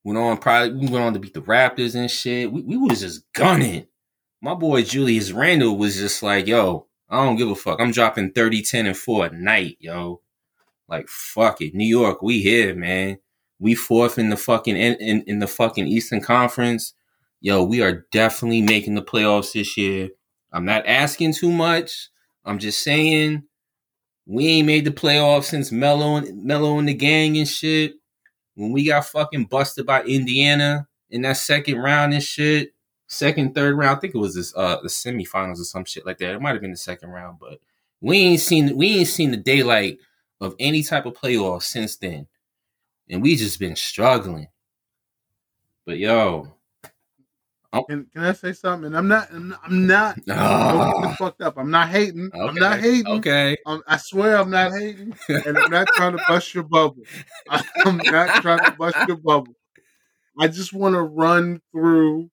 Went 0.06 0.18
on 0.18 0.38
probably 0.38 0.72
we 0.72 0.88
went 0.88 1.04
on 1.04 1.14
to 1.14 1.20
beat 1.20 1.34
the 1.34 1.42
Raptors 1.42 1.96
and 1.96 2.10
shit. 2.10 2.50
We, 2.50 2.62
we 2.62 2.78
was 2.78 3.02
just 3.02 3.32
gunning. 3.34 3.88
My 4.42 4.56
boy 4.56 4.84
Julius 4.84 5.34
Randle 5.34 5.78
was 5.78 5.98
just 5.98 6.24
like, 6.24 6.48
yo, 6.48 6.88
I 7.10 7.26
don't 7.26 7.36
give 7.36 7.50
a 7.50 7.56
fuck. 7.56 7.82
I'm 7.82 7.92
dropping 7.92 8.32
30, 8.32 8.64
10, 8.64 8.86
and 8.88 8.98
4 8.98 9.26
a 9.26 9.32
night, 9.32 9.78
yo. 9.82 10.22
Like 10.88 11.10
fuck 11.10 11.62
it. 11.62 11.76
New 11.76 11.86
York, 11.86 12.22
we 12.22 12.42
here, 12.42 12.74
man. 12.74 13.18
We 13.60 13.76
fourth 13.76 14.18
in 14.18 14.30
the 14.30 14.38
fucking 14.38 14.78
in, 14.78 14.96
in, 14.96 15.24
in 15.28 15.40
the 15.40 15.48
fucking 15.48 15.88
Eastern 15.88 16.22
Conference. 16.22 16.94
Yo, 17.42 17.64
we 17.64 17.82
are 17.82 18.06
definitely 18.14 18.62
making 18.62 18.96
the 18.96 19.04
playoffs 19.04 19.52
this 19.52 19.76
year. 19.76 20.10
I'm 20.54 20.66
not 20.66 20.88
asking 20.88 21.34
too 21.34 21.52
much. 21.52 22.10
I'm 22.46 22.60
just 22.60 22.82
saying 22.82 23.44
we 24.32 24.48
ain't 24.48 24.68
made 24.68 24.86
the 24.86 24.92
playoffs 24.92 25.46
since 25.46 25.74
Melo 25.74 26.16
and 26.16 26.44
Melo 26.44 26.80
and 26.80 26.88
the 26.88 26.94
gang 26.94 27.38
and 27.38 27.48
shit. 27.48 27.96
When 28.56 28.72
we 28.72 28.86
got 28.86 29.06
fucking 29.06 29.46
busted 29.46 29.86
by 29.86 30.04
Indiana 30.04 30.88
in 31.10 31.22
that 31.24 31.38
second 31.38 31.78
round 31.80 32.14
and 32.14 32.24
shit, 32.24 32.74
second, 33.08 33.54
third 33.54 33.76
round. 33.76 33.98
I 33.98 34.00
think 34.00 34.16
it 34.16 34.20
was 34.20 34.36
this 34.36 34.56
uh 34.56 34.78
the 34.82 34.88
semifinals 34.88 35.60
or 35.60 35.66
some 35.66 35.84
shit 35.84 36.06
like 36.06 36.18
that. 36.20 36.34
It 36.34 36.42
might 36.42 36.54
have 36.54 36.62
been 36.62 36.72
the 36.72 36.78
second 36.78 37.10
round, 37.10 37.40
but 37.40 37.60
we 38.00 38.18
ain't 38.20 38.40
seen 38.40 38.78
we 38.78 39.00
ain't 39.00 39.10
seen 39.10 39.32
the 39.32 39.38
daylight 39.38 39.98
of 40.40 40.56
any 40.60 40.82
type 40.82 41.06
of 41.06 41.14
playoff 41.14 41.64
since 41.64 41.98
then. 41.98 42.26
And 43.10 43.22
we 43.22 43.36
just 43.36 43.60
been 43.60 43.76
struggling. 43.76 44.48
But 45.86 45.98
yo, 45.98 46.54
Can, 47.74 48.06
can 48.14 48.24
I 48.24 48.34
say 48.34 48.52
something? 48.54 48.88
And 48.88 48.98
I'm 48.98 49.08
not. 49.08 49.30
I'm 49.32 49.48
not. 49.50 49.60
I'm 49.64 49.88
not 49.88 50.16
don't 50.26 50.36
get 50.36 50.38
Ah. 50.38 51.16
fucked 51.18 51.42
up. 51.42 51.58
I'm 51.58 51.72
not 51.72 51.88
hating. 51.90 52.30
I'm 52.34 52.56
not 52.56 52.80
hating. 52.80 53.08
okay. 53.08 53.58
Um, 53.66 53.82
I 53.88 53.96
swear 53.98 54.38
I'm 54.38 54.50
not 54.50 54.74
hating, 54.74 55.16
and 55.30 55.58
I'm 55.58 55.72
not 55.72 55.88
trying 55.96 56.18
to 56.18 56.24
bust 56.28 56.54
your 56.54 56.64
bubble. 56.66 57.04
I'm 57.50 57.98
not 57.98 58.42
trying 58.42 58.60
to 58.66 58.72
bust 58.78 58.98
your 59.08 59.18
bubble. 59.18 59.54
I 60.40 60.48
just 60.48 60.74
want 60.74 60.96
to 60.96 61.02
run 61.02 61.62
through 61.72 62.30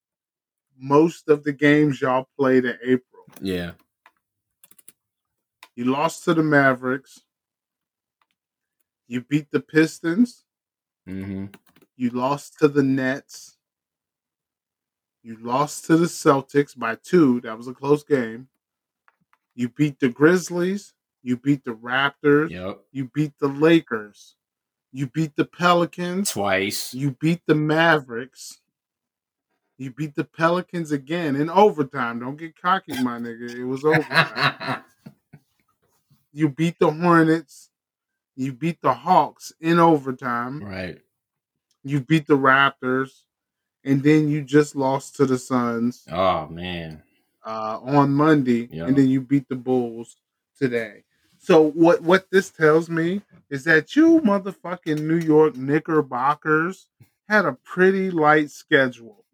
most 0.76 1.28
of 1.28 1.44
the 1.44 1.52
games 1.52 2.00
y'all 2.00 2.28
played 2.38 2.64
in 2.64 2.76
April. 2.82 3.24
Yeah. 3.40 3.72
You 5.76 5.84
lost 5.84 6.24
to 6.24 6.34
the 6.34 6.42
Mavericks. 6.42 7.20
You 9.06 9.20
beat 9.22 9.50
the 9.52 9.60
Pistons. 9.60 10.44
Mm-hmm. 11.08 11.46
You 11.96 12.10
lost 12.10 12.58
to 12.58 12.68
the 12.68 12.82
Nets. 12.82 13.57
You 15.22 15.36
lost 15.40 15.84
to 15.86 15.96
the 15.96 16.06
Celtics 16.06 16.76
by 16.78 16.94
two. 16.96 17.40
That 17.42 17.56
was 17.56 17.68
a 17.68 17.74
close 17.74 18.04
game. 18.04 18.48
You 19.54 19.68
beat 19.68 19.98
the 19.98 20.08
Grizzlies. 20.08 20.94
You 21.22 21.36
beat 21.36 21.64
the 21.64 21.72
Raptors. 21.72 22.50
Yep. 22.50 22.80
You 22.92 23.10
beat 23.12 23.32
the 23.38 23.48
Lakers. 23.48 24.36
You 24.92 25.06
beat 25.08 25.36
the 25.36 25.44
Pelicans. 25.44 26.30
Twice. 26.30 26.94
You 26.94 27.10
beat 27.20 27.42
the 27.46 27.54
Mavericks. 27.54 28.60
You 29.76 29.90
beat 29.92 30.14
the 30.14 30.24
Pelicans 30.24 30.90
again 30.92 31.36
in 31.36 31.50
overtime. 31.50 32.20
Don't 32.20 32.36
get 32.36 32.60
cocky, 32.60 33.00
my 33.02 33.18
nigga. 33.18 33.50
It 33.54 33.64
was 33.64 33.84
overtime. 33.84 34.82
you 36.32 36.48
beat 36.48 36.78
the 36.78 36.90
Hornets. 36.90 37.70
You 38.34 38.52
beat 38.52 38.80
the 38.80 38.94
Hawks 38.94 39.52
in 39.60 39.78
overtime. 39.78 40.62
right. 40.62 41.00
You 41.84 42.00
beat 42.00 42.26
the 42.26 42.36
Raptors. 42.36 43.22
And 43.88 44.02
then 44.02 44.28
you 44.28 44.42
just 44.42 44.76
lost 44.76 45.16
to 45.16 45.26
the 45.26 45.38
Suns 45.38 46.04
Oh 46.12 46.46
man. 46.48 47.02
uh, 47.44 47.78
on 47.82 48.12
Monday. 48.12 48.68
And 48.72 48.94
then 48.96 49.08
you 49.08 49.20
beat 49.20 49.48
the 49.48 49.56
Bulls 49.56 50.16
today. 50.58 51.04
So 51.38 51.62
what 51.70 52.02
what 52.02 52.26
this 52.30 52.50
tells 52.50 52.90
me 52.90 53.22
is 53.48 53.64
that 53.64 53.96
you 53.96 54.20
motherfucking 54.20 55.00
New 55.00 55.16
York 55.18 55.56
Knickerbockers 55.56 56.86
had 57.28 57.46
a 57.46 57.52
pretty 57.64 58.10
light 58.10 58.50
schedule. 58.50 59.24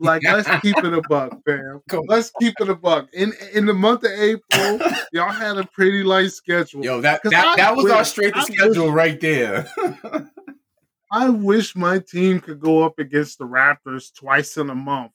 Like 0.00 0.22
let's 0.24 0.48
keep 0.62 0.76
it 0.78 0.92
a 0.92 1.02
buck, 1.08 1.38
fam. 1.46 1.82
Let's 2.06 2.32
keep 2.40 2.54
it 2.60 2.68
a 2.68 2.74
buck. 2.74 3.08
In 3.12 3.32
in 3.52 3.66
the 3.66 3.74
month 3.74 4.04
of 4.04 4.10
April, 4.12 4.80
y'all 5.12 5.30
had 5.30 5.58
a 5.58 5.64
pretty 5.66 6.02
light 6.02 6.32
schedule. 6.32 6.84
Yo, 6.84 7.00
that 7.00 7.22
that, 7.24 7.56
that 7.56 7.76
was 7.76 7.90
our 7.90 8.04
straight 8.04 8.34
schedule 8.36 8.90
right 8.90 9.20
there. 9.20 9.68
I 11.10 11.28
wish 11.28 11.74
my 11.74 11.98
team 12.00 12.40
could 12.40 12.60
go 12.60 12.82
up 12.84 12.98
against 12.98 13.38
the 13.38 13.44
Raptors 13.46 14.14
twice 14.14 14.56
in 14.56 14.70
a 14.70 14.74
month. 14.74 15.12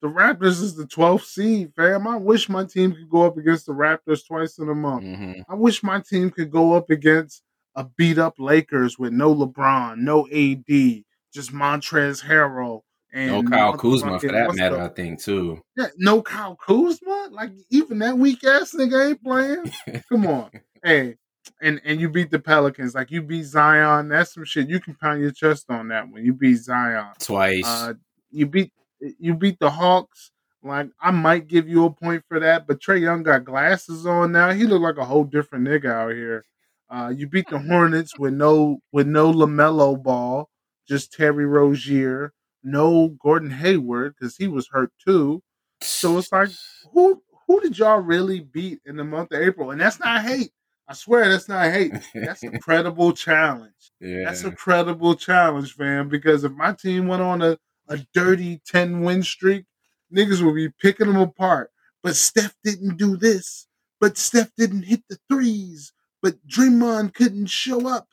The 0.00 0.08
Raptors 0.08 0.62
is 0.62 0.76
the 0.76 0.84
12th 0.86 1.24
seed, 1.24 1.72
fam. 1.74 2.06
I 2.06 2.16
wish 2.16 2.48
my 2.48 2.64
team 2.64 2.92
could 2.92 3.10
go 3.10 3.22
up 3.26 3.36
against 3.36 3.66
the 3.66 3.72
Raptors 3.72 4.26
twice 4.26 4.58
in 4.58 4.68
a 4.68 4.74
month. 4.74 5.04
hmm 5.04 5.32
I 5.48 5.54
wish 5.54 5.82
my 5.82 6.00
team 6.00 6.30
could 6.30 6.50
go 6.50 6.74
up 6.74 6.90
against 6.90 7.42
a 7.74 7.84
beat 7.84 8.18
up 8.18 8.34
Lakers 8.38 8.98
with 8.98 9.12
no 9.12 9.34
LeBron, 9.34 9.98
no 9.98 10.26
AD, 10.28 11.04
just 11.32 11.52
Montrezl 11.52 12.24
Harrell 12.24 12.82
and 13.12 13.32
No 13.32 13.42
Kyle 13.42 13.76
Kuzma 13.76 14.18
for 14.20 14.28
that 14.28 14.54
matter, 14.54 14.80
I 14.80 14.88
think 14.88 15.20
too. 15.20 15.60
yeah, 15.76 15.86
no 15.96 16.22
Kyle 16.22 16.56
Kuzma. 16.56 17.28
Like 17.30 17.50
even 17.70 17.98
that 18.00 18.18
weak 18.18 18.44
ass 18.44 18.74
nigga 18.74 19.10
ain't 19.10 19.22
playing. 19.22 19.70
Come 20.10 20.26
on, 20.26 20.50
hey, 20.84 21.16
and 21.60 21.80
and 21.84 22.00
you 22.00 22.08
beat 22.08 22.30
the 22.30 22.38
Pelicans. 22.38 22.94
Like 22.94 23.10
you 23.10 23.22
beat 23.22 23.44
Zion. 23.44 24.08
That's 24.08 24.34
some 24.34 24.44
shit. 24.44 24.68
You 24.68 24.80
can 24.80 24.94
pound 24.94 25.20
your 25.20 25.30
chest 25.30 25.66
on 25.68 25.88
that 25.88 26.08
one. 26.08 26.24
You 26.24 26.32
beat 26.32 26.56
Zion. 26.56 27.12
Twice. 27.18 27.64
Uh, 27.64 27.94
you 28.30 28.46
beat 28.46 28.72
you 29.18 29.34
beat 29.34 29.58
the 29.58 29.70
Hawks. 29.70 30.30
Like 30.62 30.90
I 31.00 31.10
might 31.10 31.46
give 31.46 31.68
you 31.68 31.84
a 31.84 31.90
point 31.90 32.24
for 32.28 32.40
that, 32.40 32.66
but 32.66 32.80
Trae 32.80 33.00
Young 33.00 33.22
got 33.22 33.44
glasses 33.44 34.06
on 34.06 34.32
now. 34.32 34.50
He 34.50 34.64
look 34.64 34.82
like 34.82 34.98
a 34.98 35.04
whole 35.04 35.24
different 35.24 35.66
nigga 35.66 35.90
out 35.90 36.12
here. 36.12 36.44
Uh, 36.90 37.12
you 37.14 37.26
beat 37.28 37.48
the 37.48 37.58
Hornets 37.68 38.18
with 38.18 38.34
no 38.34 38.80
with 38.92 39.06
no 39.06 39.32
LaMelo 39.32 40.02
Ball, 40.02 40.48
just 40.88 41.12
Terry 41.12 41.46
Rozier, 41.46 42.32
no 42.62 43.08
Gordon 43.22 43.50
Hayward 43.50 44.14
because 44.18 44.36
he 44.36 44.48
was 44.48 44.68
hurt 44.68 44.90
too. 45.04 45.42
So 45.80 46.18
it's 46.18 46.32
like 46.32 46.50
who 46.92 47.22
who 47.46 47.60
did 47.60 47.78
y'all 47.78 48.00
really 48.00 48.40
beat 48.40 48.80
in 48.84 48.96
the 48.96 49.04
month 49.04 49.32
of 49.32 49.40
April? 49.40 49.70
And 49.70 49.80
that's 49.80 50.00
not 50.00 50.22
hate. 50.22 50.50
I 50.88 50.94
swear 50.94 51.28
that's 51.28 51.48
not 51.48 51.70
hate. 51.70 51.92
That's 52.14 52.42
a 52.42 52.50
credible 52.60 53.12
challenge. 53.12 53.92
yeah. 54.00 54.24
That's 54.24 54.44
a 54.44 54.50
credible 54.50 55.14
challenge, 55.14 55.74
fam. 55.74 56.08
Because 56.08 56.44
if 56.44 56.52
my 56.52 56.72
team 56.72 57.06
went 57.08 57.22
on 57.22 57.42
a, 57.42 57.58
a 57.88 57.98
dirty 58.14 58.60
10 58.66 59.02
win 59.02 59.22
streak, 59.22 59.66
niggas 60.14 60.42
would 60.42 60.54
be 60.54 60.70
picking 60.80 61.06
them 61.08 61.20
apart. 61.20 61.70
But 62.02 62.16
Steph 62.16 62.54
didn't 62.64 62.96
do 62.96 63.16
this. 63.16 63.66
But 64.00 64.16
Steph 64.16 64.50
didn't 64.56 64.84
hit 64.84 65.02
the 65.10 65.18
threes. 65.30 65.92
But 66.22 66.36
Draymond 66.46 67.12
couldn't 67.14 67.46
show 67.46 67.86
up. 67.86 68.08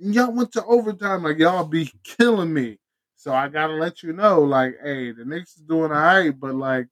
And 0.00 0.14
y'all 0.14 0.32
went 0.32 0.52
to 0.52 0.64
overtime. 0.64 1.22
Like, 1.22 1.38
y'all 1.38 1.64
be 1.64 1.92
killing 2.04 2.52
me. 2.52 2.78
So 3.14 3.32
I 3.32 3.48
got 3.48 3.68
to 3.68 3.74
let 3.74 4.02
you 4.02 4.12
know, 4.12 4.40
like, 4.42 4.76
hey, 4.82 5.12
the 5.12 5.24
Knicks 5.24 5.56
is 5.56 5.62
doing 5.62 5.90
all 5.90 5.98
right, 5.98 6.38
but, 6.38 6.54
like, 6.54 6.86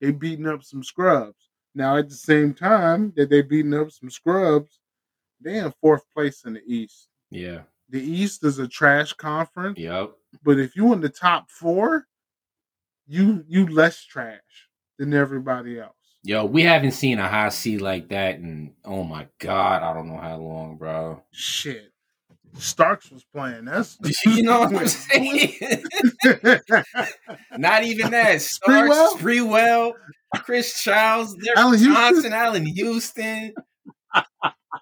they 0.00 0.10
beating 0.10 0.46
up 0.46 0.64
some 0.64 0.82
scrubs. 0.82 1.45
Now, 1.76 1.98
at 1.98 2.08
the 2.08 2.14
same 2.14 2.54
time 2.54 3.12
that 3.16 3.28
they 3.28 3.42
beating 3.42 3.74
up 3.74 3.92
some 3.92 4.10
scrubs, 4.10 4.80
they 5.42 5.58
in 5.58 5.70
fourth 5.82 6.02
place 6.14 6.44
in 6.46 6.54
the 6.54 6.62
East 6.66 7.08
yeah. 7.30 7.60
the 7.90 8.00
East 8.00 8.42
is 8.44 8.58
a 8.58 8.66
trash 8.66 9.12
conference, 9.12 9.78
Yep. 9.78 10.12
but 10.42 10.58
if 10.58 10.74
you 10.74 10.94
in 10.94 11.02
the 11.02 11.10
top 11.10 11.50
four, 11.50 12.06
you 13.06 13.44
you 13.46 13.66
less 13.66 14.02
trash 14.02 14.40
than 14.98 15.12
everybody 15.12 15.78
else. 15.78 15.92
Yo, 16.22 16.46
we 16.46 16.62
haven't 16.62 16.92
seen 16.92 17.18
a 17.18 17.28
high 17.28 17.50
C 17.50 17.76
like 17.76 18.08
that 18.08 18.36
in 18.36 18.74
oh 18.86 19.04
my 19.04 19.26
god, 19.38 19.82
I 19.82 19.92
don't 19.92 20.08
know 20.08 20.16
how 20.16 20.38
long, 20.38 20.76
bro. 20.78 21.22
Shit, 21.30 21.92
Starks 22.58 23.10
was 23.10 23.24
playing. 23.34 23.64
That's 23.66 23.98
you 24.26 24.42
know 24.42 24.60
what 24.60 24.74
I'm 24.74 24.88
saying? 24.88 25.52
Not 27.58 27.84
even 27.84 28.10
that. 28.10 28.40
Starks? 28.42 28.96
Sprewell, 29.14 29.92
Chris 30.36 30.82
Childs, 30.82 31.34
Derek 31.36 31.58
Allan 31.58 31.78
Houston? 31.78 31.94
Johnson, 31.94 32.32
Allan 32.32 32.66
Houston. 32.66 33.54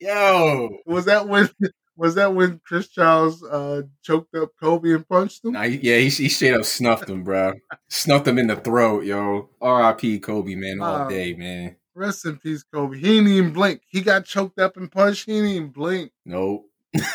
Yo, 0.00 0.78
was 0.86 1.04
that 1.06 1.28
when 1.28 1.48
was 1.96 2.16
that 2.16 2.34
when 2.34 2.60
Chris 2.66 2.88
Childs 2.88 3.42
uh, 3.44 3.82
choked 4.02 4.34
up 4.34 4.50
Kobe 4.60 4.92
and 4.92 5.08
punched 5.08 5.44
him? 5.44 5.52
Nah, 5.52 5.62
yeah, 5.62 5.98
he, 5.98 6.08
he 6.08 6.28
straight 6.28 6.54
up 6.54 6.64
snuffed 6.64 7.08
him, 7.08 7.22
bro. 7.22 7.52
Snuffed 7.88 8.26
him 8.26 8.38
in 8.38 8.48
the 8.48 8.56
throat, 8.56 9.04
yo. 9.04 9.50
R.I.P. 9.60 10.18
Kobe, 10.20 10.56
man, 10.56 10.80
all 10.80 11.06
Oh. 11.06 11.08
day, 11.08 11.34
man. 11.34 11.76
Rest 11.94 12.26
in 12.26 12.38
peace, 12.38 12.64
Kobe. 12.64 12.96
He 12.96 13.02
didn't 13.02 13.28
even 13.28 13.52
blink. 13.52 13.82
He 13.86 14.00
got 14.00 14.24
choked 14.24 14.58
up 14.58 14.76
and 14.76 14.90
punched. 14.90 15.26
He 15.26 15.34
didn't 15.34 15.50
even 15.50 15.68
blink. 15.68 16.10
Nope. 16.24 16.66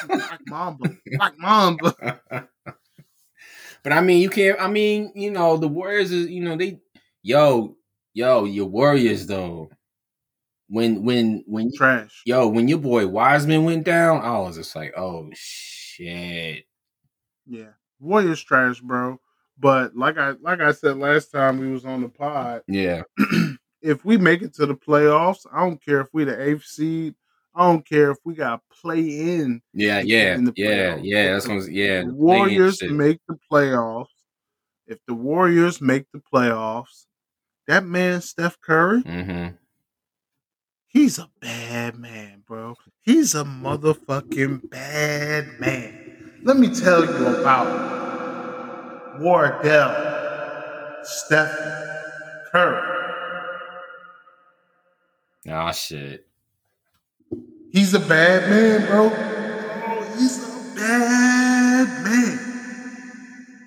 Like 0.09 0.39
Mamba. 0.47 0.89
Like 1.17 1.37
Mamba. 1.37 2.19
but 3.83 3.93
I 3.93 4.01
mean, 4.01 4.21
you 4.21 4.29
can't. 4.29 4.59
I 4.59 4.67
mean, 4.67 5.11
you 5.15 5.31
know, 5.31 5.57
the 5.57 5.67
Warriors 5.67 6.11
is, 6.11 6.29
you 6.29 6.43
know, 6.43 6.55
they, 6.55 6.79
yo, 7.23 7.75
yo, 8.13 8.45
your 8.45 8.67
Warriors 8.67 9.25
though. 9.27 9.69
When 10.71 11.03
when 11.03 11.43
when 11.47 11.71
Trash. 11.75 12.21
yo 12.25 12.47
when 12.47 12.67
your 12.67 12.77
boy 12.77 13.07
Wiseman 13.07 13.63
went 13.65 13.85
down, 13.85 14.21
I 14.21 14.37
was 14.39 14.55
just 14.55 14.75
like, 14.75 14.93
oh 14.95 15.27
shit. 15.33 16.65
Yeah. 17.47 17.69
Warriors 17.99 18.41
trash, 18.43 18.79
bro. 18.79 19.19
But 19.57 19.95
like 19.95 20.17
I 20.17 20.35
like 20.41 20.61
I 20.61 20.71
said 20.71 20.97
last 20.97 21.31
time 21.31 21.59
we 21.59 21.69
was 21.69 21.85
on 21.85 22.01
the 22.01 22.09
pod, 22.09 22.61
Yeah, 22.67 23.03
if 23.81 24.05
we 24.05 24.17
make 24.17 24.41
it 24.41 24.53
to 24.55 24.65
the 24.65 24.75
playoffs, 24.75 25.45
I 25.51 25.65
don't 25.65 25.83
care 25.83 25.99
if 25.99 26.07
we 26.13 26.23
the 26.23 26.41
eighth 26.41 26.63
seed. 26.63 27.15
I 27.55 27.61
don't 27.67 27.85
care 27.87 28.11
if 28.11 28.17
we 28.23 28.35
got 28.35 28.61
play 28.81 28.99
in. 29.01 29.61
yeah, 29.73 29.99
yeah, 29.99 30.35
In 30.35 30.45
the 30.45 30.53
yeah, 30.55 30.67
playoffs. 30.95 30.99
yeah. 31.03 31.33
That's 31.33 31.47
what 31.47 31.71
yeah. 31.71 32.03
the 32.03 32.13
Warriors 32.13 32.81
make 32.83 33.19
the 33.27 33.37
playoffs. 33.51 34.07
If 34.87 34.99
the 35.07 35.13
Warriors 35.13 35.81
make 35.81 36.05
the 36.13 36.21
playoffs, 36.33 37.05
that 37.67 37.83
man 37.85 38.21
Steph 38.21 38.59
Curry, 38.61 39.01
Mhm. 39.03 39.57
He's 40.87 41.19
a 41.19 41.29
bad 41.39 41.99
man, 41.99 42.43
bro. 42.47 42.75
He's 43.01 43.35
a 43.35 43.43
motherfucking 43.43 44.71
bad 44.71 45.59
man. 45.59 46.31
Let 46.41 46.57
me 46.57 46.73
tell 46.73 47.05
you 47.05 47.27
about 47.27 49.19
Wardell 49.19 51.03
Steph 51.03 51.53
Curry. 52.51 52.95
Ah, 55.47 55.71
shit. 55.71 56.25
He's 57.71 57.93
a 57.93 57.99
bad 57.99 58.49
man, 58.49 58.87
bro. 58.87 59.11
Oh, 59.13 60.13
he's 60.17 60.43
a 60.43 60.75
bad 60.75 62.03
man. 62.03 62.39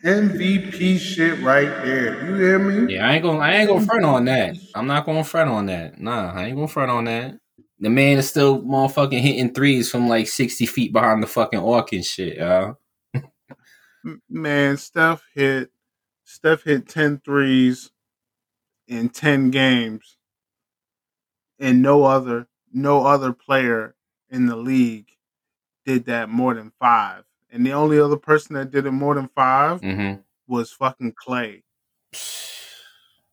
MVP 0.04 0.98
shit 0.98 1.40
right 1.42 1.68
there. 1.84 2.26
You 2.26 2.34
hear 2.34 2.58
me? 2.58 2.92
Yeah, 2.94 3.08
I 3.08 3.14
ain't 3.14 3.22
gonna 3.22 3.38
I 3.38 3.52
ain't 3.52 3.68
gonna 3.68 3.86
front 3.86 4.04
on 4.04 4.24
that. 4.24 4.56
I'm 4.74 4.88
not 4.88 5.06
gonna 5.06 5.22
front 5.22 5.50
on 5.50 5.66
that. 5.66 6.00
Nah, 6.00 6.32
I 6.32 6.46
ain't 6.46 6.56
gonna 6.56 6.66
front 6.66 6.90
on 6.90 7.04
that. 7.04 7.34
The 7.78 7.90
man 7.90 8.18
is 8.18 8.28
still 8.28 8.60
motherfucking 8.62 9.20
hitting 9.20 9.54
threes 9.54 9.90
from 9.90 10.08
like 10.08 10.26
60 10.26 10.66
feet 10.66 10.92
behind 10.92 11.22
the 11.22 11.26
fucking 11.28 11.60
arc 11.60 11.92
and 11.92 12.04
shit, 12.04 12.36
yo. 12.38 12.78
M- 14.04 14.22
Man, 14.28 14.76
Steph 14.76 15.22
hit 15.34 15.70
Steph 16.24 16.64
hit 16.64 16.88
10 16.88 17.20
threes 17.24 17.90
in 18.88 19.08
10 19.08 19.50
games. 19.50 20.16
And 21.60 21.80
no 21.82 22.02
other 22.02 22.48
no 22.72 23.04
other 23.06 23.32
player 23.32 23.94
in 24.30 24.46
the 24.46 24.56
league 24.56 25.08
did 25.84 26.06
that 26.06 26.28
more 26.28 26.54
than 26.54 26.72
5. 26.78 27.24
And 27.50 27.66
the 27.66 27.72
only 27.72 28.00
other 28.00 28.16
person 28.16 28.54
that 28.54 28.70
did 28.70 28.86
it 28.86 28.92
more 28.92 29.14
than 29.14 29.28
5 29.28 29.80
Mm-hmm. 29.80 30.20
was 30.46 30.72
fucking 30.72 31.12
Clay. 31.16 31.64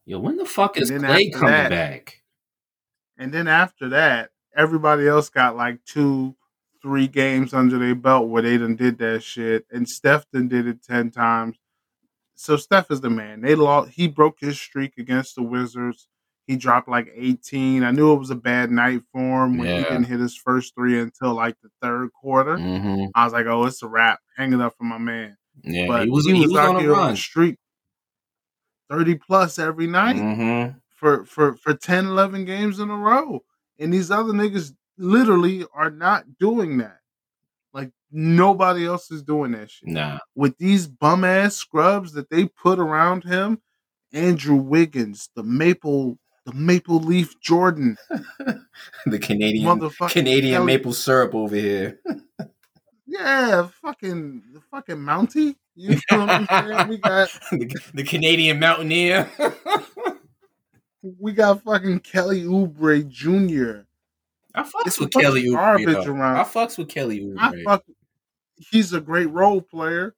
Yo, 0.06 0.20
when 0.20 0.38
the 0.38 0.46
fuck 0.46 0.78
is 0.78 0.90
Clay 0.90 1.30
coming 1.30 1.50
that- 1.54 1.70
back? 1.70 2.16
And 3.18 3.34
then 3.34 3.48
after 3.48 3.90
that, 3.90 4.32
everybody 4.56 5.08
else 5.08 5.30
got 5.30 5.56
like 5.58 5.84
two, 5.84 6.36
three 6.82 7.08
games 7.08 7.54
under 7.54 7.78
their 7.78 7.94
belt 7.96 8.30
where 8.30 8.42
they 8.42 8.58
done 8.58 8.76
did 8.78 8.98
that 9.00 9.24
shit. 9.24 9.66
And 9.72 9.88
Steph 9.88 10.26
done 10.32 10.48
did 10.48 10.66
it 10.68 10.82
ten 10.82 11.12
times. 11.12 11.58
So 12.36 12.56
Steph 12.56 12.90
is 12.90 13.02
the 13.02 13.10
man. 13.10 13.42
They 13.42 13.56
lost. 13.56 13.92
He 13.92 14.08
broke 14.08 14.40
his 14.40 14.60
streak 14.60 14.98
against 14.98 15.36
the 15.36 15.44
Wizards. 15.44 16.08
He 16.50 16.56
dropped 16.56 16.90
like 16.90 17.12
18. 17.16 17.84
I 17.84 17.92
knew 17.92 18.12
it 18.12 18.18
was 18.18 18.32
a 18.32 18.36
bad 18.36 18.72
night 18.72 19.02
for 19.14 19.46
him 19.46 19.60
when 19.60 19.68
he 19.68 19.84
didn't 19.84 20.06
hit 20.06 20.20
his 20.20 20.36
first 20.36 20.74
three 20.74 21.00
until 21.00 21.36
like 21.36 21.56
the 21.62 21.70
third 21.80 22.10
quarter. 22.12 22.58
Mm-hmm. 22.58 23.06
I 23.14 23.24
was 23.26 23.34
like, 23.34 23.46
oh, 23.46 23.66
it's 23.66 23.84
a 23.84 23.88
wrap. 23.88 24.20
Hang 24.36 24.52
it 24.54 24.60
up 24.60 24.74
for 24.76 24.84
my 24.84 24.98
man. 24.98 25.38
Yeah, 25.64 25.86
But 25.88 26.06
he 26.06 26.10
was 26.10 26.26
he 26.26 26.34
was, 26.34 26.56
out 26.56 26.70
on 26.70 26.76
a 26.78 26.80
here 26.80 26.94
run. 26.94 27.14
a 27.14 27.16
streak. 27.16 27.58
30 28.90 29.16
plus 29.16 29.60
every 29.60 29.86
night 29.86 30.16
Mm-hmm. 30.16 30.78
for 30.90 31.24
for 31.26 31.54
for 31.54 31.76
10 31.76 32.08
11 32.08 32.46
games 32.46 32.80
in 32.80 32.90
a 32.90 32.98
row 32.98 33.42
and 33.78 33.94
these 33.94 34.10
other 34.10 34.34
niggas 34.34 34.74
literally 34.98 35.66
are 35.76 35.92
not 35.92 36.40
doing 36.40 36.80
that 36.80 36.98
like 37.74 37.92
nobody 38.12 38.88
else 38.88 39.12
is 39.12 39.22
doing 39.22 39.52
that 39.52 39.70
shit 39.70 39.90
Nah. 39.90 40.18
with 40.34 40.58
these 40.58 40.88
bum 40.88 41.24
ass 41.24 41.56
scrubs 41.56 42.14
that 42.14 42.32
they 42.32 42.48
put 42.48 42.80
around 42.80 43.24
him 43.24 43.62
andrew 44.12 44.56
wiggins 44.56 45.30
the 45.36 45.44
maple 45.44 46.18
the 46.50 46.56
maple 46.56 47.00
leaf 47.00 47.40
jordan 47.40 47.98
the 49.06 49.20
Canadian 49.20 49.90
Canadian 50.10 50.66
maple 50.66 50.94
syrup 50.94 51.34
over 51.36 51.56
here. 51.56 52.00
yeah 53.06 53.68
fucking 53.82 54.42
the 54.54 54.62
fucking 54.72 54.96
mountie 54.98 55.56
you 55.76 55.90
know 56.12 56.20
what 56.26 56.30
i'm 56.30 56.48
saying 56.48 56.88
we 56.88 56.98
got 56.98 57.30
the, 57.52 57.80
the 57.94 58.04
Canadian 58.04 58.60
mountaineer. 58.60 59.30
we 61.20 61.32
got 61.32 61.64
fucking 61.64 62.00
kelly 62.02 62.44
oubre 62.44 63.08
jr 63.08 63.82
I 64.56 64.64
fucks 64.64 64.88
It's 64.88 65.00
with 65.00 65.12
Kelly 65.12 65.44
Oubre. 65.44 65.54
garbage 65.54 65.86
though. 66.06 66.12
around. 66.12 66.38
I 66.38 66.44
fucks 66.44 66.80
with 66.80 66.90
Kelly 66.90 67.20
Oubre. 67.22 67.64
fuck. 67.64 67.84
He's 68.58 68.94
a 68.94 69.00
great 69.00 69.30
role 69.30 69.62
player, 69.62 70.16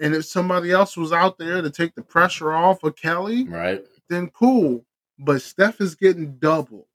and 0.00 0.14
if 0.14 0.24
somebody 0.24 0.72
else 0.72 0.96
was 0.96 1.12
out 1.12 1.36
there 1.36 1.60
to 1.60 1.70
take 1.70 1.94
the 1.94 2.00
pressure 2.02 2.54
off 2.54 2.82
of 2.82 2.96
Kelly, 2.96 3.44
Right. 3.46 3.84
Then 4.10 4.28
cool. 4.30 4.84
But 5.18 5.42
Steph 5.42 5.80
is 5.80 5.94
getting 5.94 6.36
double, 6.38 6.88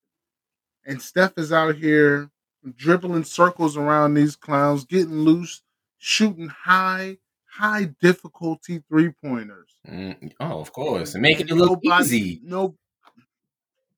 and 0.85 1.01
Steph 1.01 1.37
is 1.37 1.51
out 1.51 1.75
here 1.75 2.29
dribbling 2.75 3.23
circles 3.23 3.77
around 3.77 4.15
these 4.15 4.35
clowns, 4.35 4.85
getting 4.85 5.19
loose, 5.19 5.61
shooting 5.99 6.47
high, 6.49 7.17
high 7.45 7.85
difficulty 8.01 8.83
three 8.89 9.11
pointers. 9.23 9.75
Mm, 9.87 10.31
oh, 10.39 10.59
of 10.59 10.73
course. 10.73 11.13
And 11.13 11.21
making 11.21 11.49
it 11.49 11.53
look 11.55 11.79
easy. 11.83 12.41
No, 12.43 12.75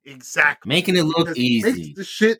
exactly. 0.05 0.70
Making 0.70 0.97
it 0.97 1.03
look 1.03 1.28
Because 1.28 1.38
he 1.38 1.61
makes 1.63 1.78
easy. 1.78 1.93
the 1.93 2.03
shit. 2.03 2.39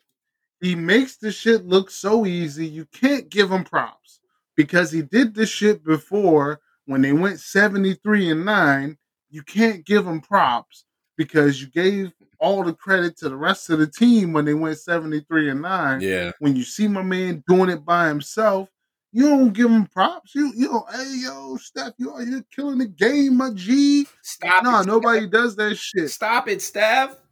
He 0.60 0.74
makes 0.74 1.16
the 1.16 1.30
shit 1.32 1.64
look 1.64 1.90
so 1.90 2.26
easy. 2.26 2.66
You 2.66 2.84
can't 2.86 3.28
give 3.28 3.50
him 3.50 3.64
props 3.64 4.20
because 4.56 4.90
he 4.90 5.02
did 5.02 5.34
this 5.34 5.48
shit 5.48 5.84
before 5.84 6.60
when 6.84 7.00
they 7.00 7.12
went 7.12 7.40
seventy 7.40 7.94
three 7.94 8.28
and 8.28 8.44
nine. 8.44 8.98
You 9.30 9.42
can't 9.42 9.84
give 9.84 10.06
him 10.06 10.20
props 10.20 10.84
because 11.16 11.60
you 11.60 11.68
gave 11.68 12.12
all 12.40 12.62
the 12.62 12.72
credit 12.72 13.16
to 13.18 13.28
the 13.28 13.36
rest 13.36 13.68
of 13.70 13.78
the 13.78 13.86
team 13.86 14.32
when 14.32 14.44
they 14.44 14.54
went 14.54 14.78
seventy 14.78 15.20
three 15.20 15.50
and 15.50 15.62
nine. 15.62 16.00
Yeah. 16.00 16.32
When 16.38 16.56
you 16.56 16.62
see 16.64 16.88
my 16.88 17.02
man 17.02 17.42
doing 17.48 17.68
it 17.70 17.84
by 17.84 18.08
himself, 18.08 18.68
you 19.12 19.28
don't 19.28 19.52
give 19.52 19.70
him 19.70 19.86
props. 19.86 20.34
You 20.34 20.52
you 20.56 20.70
know, 20.70 20.86
hey 20.92 21.22
yo, 21.24 21.56
Steph, 21.56 21.94
you 21.98 22.12
out 22.12 22.26
here 22.26 22.44
killing 22.54 22.78
the 22.78 22.86
game, 22.86 23.36
my 23.36 23.50
G. 23.54 24.06
Stop 24.22 24.64
No, 24.64 24.80
it. 24.80 24.86
nobody 24.86 25.26
does 25.26 25.56
that 25.56 25.76
shit. 25.76 26.10
Stop 26.10 26.48
it, 26.48 26.62
Steph. 26.62 27.16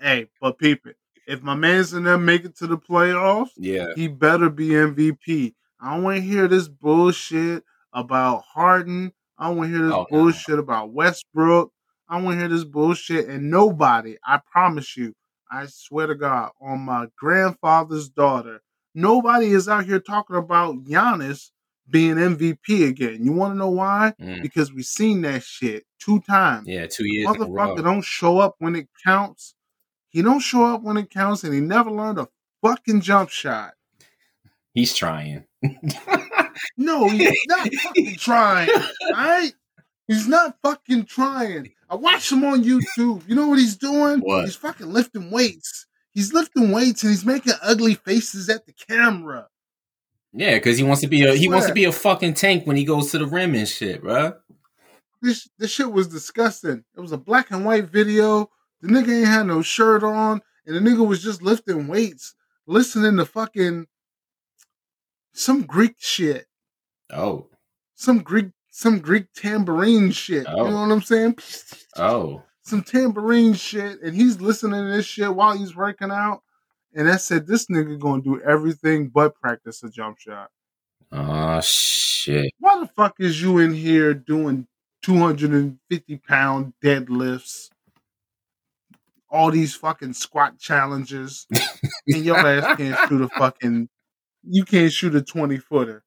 Hey, 0.00 0.28
but 0.40 0.58
peep 0.58 0.86
it. 0.86 0.96
If 1.26 1.42
my 1.42 1.54
man's 1.54 1.92
in 1.94 2.04
there 2.04 2.18
make 2.18 2.44
it 2.44 2.56
to 2.56 2.66
the 2.66 2.76
playoffs, 2.78 3.50
yeah. 3.56 3.88
he 3.94 4.08
better 4.08 4.50
be 4.50 4.68
MVP. 4.68 5.54
I 5.80 5.94
don't 5.94 6.02
want 6.02 6.16
to 6.16 6.22
hear 6.22 6.48
this 6.48 6.68
bullshit 6.68 7.62
about 7.92 8.42
Harden. 8.42 9.12
I 9.42 9.48
don't 9.48 9.56
want 9.56 9.72
to 9.72 9.76
hear 9.76 9.86
this 9.86 9.94
Oh, 9.94 10.06
no. 10.10 10.18
bullshit 10.18 10.58
about 10.60 10.92
Westbrook. 10.92 11.72
I 12.08 12.20
want 12.20 12.34
to 12.36 12.38
hear 12.38 12.48
this 12.48 12.64
bullshit. 12.64 13.28
And 13.28 13.50
nobody, 13.50 14.16
I 14.24 14.38
promise 14.50 14.96
you, 14.96 15.14
I 15.50 15.66
swear 15.66 16.06
to 16.06 16.14
God, 16.14 16.50
on 16.60 16.80
my 16.80 17.06
grandfather's 17.18 18.08
daughter, 18.08 18.62
nobody 18.94 19.46
is 19.48 19.68
out 19.68 19.84
here 19.84 19.98
talking 19.98 20.36
about 20.36 20.84
Giannis 20.84 21.50
being 21.90 22.14
MVP 22.16 22.86
again. 22.88 23.24
You 23.24 23.32
want 23.32 23.54
to 23.54 23.58
know 23.58 23.70
why? 23.70 24.14
Mm, 24.20 24.42
Because 24.42 24.72
we've 24.72 24.84
seen 24.84 25.22
that 25.22 25.42
shit 25.42 25.84
two 25.98 26.20
times. 26.20 26.68
yeah, 26.68 26.86
two 26.86 27.04
years 27.06 27.28
in 27.34 27.42
a 27.42 27.44
row. 27.46 27.74
Motherfucker 27.74 27.82
don't 27.82 28.04
show 28.04 28.38
up 28.38 28.54
when 28.58 28.76
it 28.76 28.86
counts. 29.04 29.54
He 30.10 30.22
don't 30.22 30.40
show 30.40 30.64
up 30.66 30.82
when 30.82 30.96
it 30.98 31.10
counts, 31.10 31.42
and 31.42 31.52
he 31.52 31.60
never 31.60 31.90
learned 31.90 32.18
a 32.20 32.28
fucking 32.62 33.00
jump 33.00 33.30
shot. 33.30 33.72
He's 34.72 34.94
trying. 34.94 35.44
No, 36.76 37.08
he's 37.08 37.32
not 37.46 37.72
fucking 37.74 38.16
trying. 38.16 38.70
Alright? 39.10 39.54
He's 40.08 40.28
not 40.28 40.56
fucking 40.62 41.06
trying. 41.06 41.72
I 41.88 41.94
watch 41.94 42.30
him 42.30 42.44
on 42.44 42.64
YouTube. 42.64 43.28
You 43.28 43.34
know 43.34 43.48
what 43.48 43.58
he's 43.58 43.76
doing? 43.76 44.20
What? 44.20 44.44
He's 44.44 44.56
fucking 44.56 44.92
lifting 44.92 45.30
weights. 45.30 45.86
He's 46.12 46.32
lifting 46.32 46.70
weights 46.70 47.02
and 47.02 47.10
he's 47.10 47.24
making 47.24 47.54
ugly 47.62 47.94
faces 47.94 48.48
at 48.48 48.66
the 48.66 48.72
camera. 48.72 49.48
Yeah, 50.32 50.54
because 50.54 50.78
he 50.78 50.84
wants 50.84 51.02
to 51.02 51.08
be 51.08 51.24
a 51.24 51.34
he 51.34 51.48
wants 51.48 51.66
to 51.66 51.74
be 51.74 51.84
a 51.84 51.92
fucking 51.92 52.34
tank 52.34 52.66
when 52.66 52.76
he 52.76 52.84
goes 52.84 53.10
to 53.10 53.18
the 53.18 53.26
rim 53.26 53.54
and 53.54 53.68
shit, 53.68 54.02
bruh. 54.02 54.36
This 55.20 55.48
this 55.58 55.70
shit 55.70 55.92
was 55.92 56.08
disgusting. 56.08 56.84
It 56.96 57.00
was 57.00 57.12
a 57.12 57.18
black 57.18 57.50
and 57.50 57.64
white 57.64 57.90
video. 57.90 58.50
The 58.80 58.88
nigga 58.88 59.18
ain't 59.18 59.26
had 59.26 59.46
no 59.46 59.62
shirt 59.62 60.02
on, 60.02 60.40
and 60.66 60.74
the 60.74 60.80
nigga 60.80 61.06
was 61.06 61.22
just 61.22 61.42
lifting 61.42 61.86
weights, 61.86 62.34
listening 62.66 63.16
to 63.18 63.26
fucking 63.26 63.86
some 65.34 65.62
Greek 65.62 65.96
shit, 65.98 66.46
Oh, 67.12 67.48
some 67.94 68.18
Greek, 68.20 68.46
some 68.70 68.98
Greek 69.00 69.26
tambourine 69.34 70.10
shit. 70.10 70.46
Oh. 70.48 70.64
You 70.64 70.70
know 70.70 70.80
what 70.80 70.90
I'm 70.92 71.02
saying? 71.02 71.36
oh, 71.96 72.42
Some 72.62 72.82
tambourine 72.82 73.54
shit, 73.54 74.00
and 74.02 74.14
he's 74.14 74.40
listening 74.40 74.84
to 74.84 74.90
this 74.90 75.06
shit 75.06 75.34
while 75.34 75.56
he's 75.56 75.76
working 75.76 76.10
out. 76.10 76.42
And 76.94 77.08
I 77.10 77.16
said, 77.16 77.46
this 77.46 77.66
nigga 77.66 77.98
gonna 77.98 78.22
do 78.22 78.40
everything 78.42 79.08
but 79.08 79.34
practice 79.40 79.82
a 79.82 79.88
jump 79.90 80.18
shot. 80.18 80.50
oh 81.10 81.60
shit. 81.62 82.52
Why 82.58 82.80
the 82.80 82.86
fuck 82.86 83.14
is 83.18 83.40
you 83.42 83.58
in 83.58 83.72
here 83.74 84.14
doing 84.14 84.66
250 85.02 86.16
pound 86.18 86.72
deadlifts? 86.82 87.68
All 89.30 89.50
these 89.50 89.74
fucking 89.74 90.12
squat 90.12 90.58
challenges, 90.58 91.46
and 92.06 92.24
your 92.24 92.36
ass 92.36 92.76
can't 92.76 92.98
shoot 93.08 93.22
a 93.22 93.28
fucking. 93.30 93.88
You 94.44 94.64
can't 94.66 94.92
shoot 94.92 95.14
a 95.14 95.22
20 95.22 95.56
footer. 95.58 96.04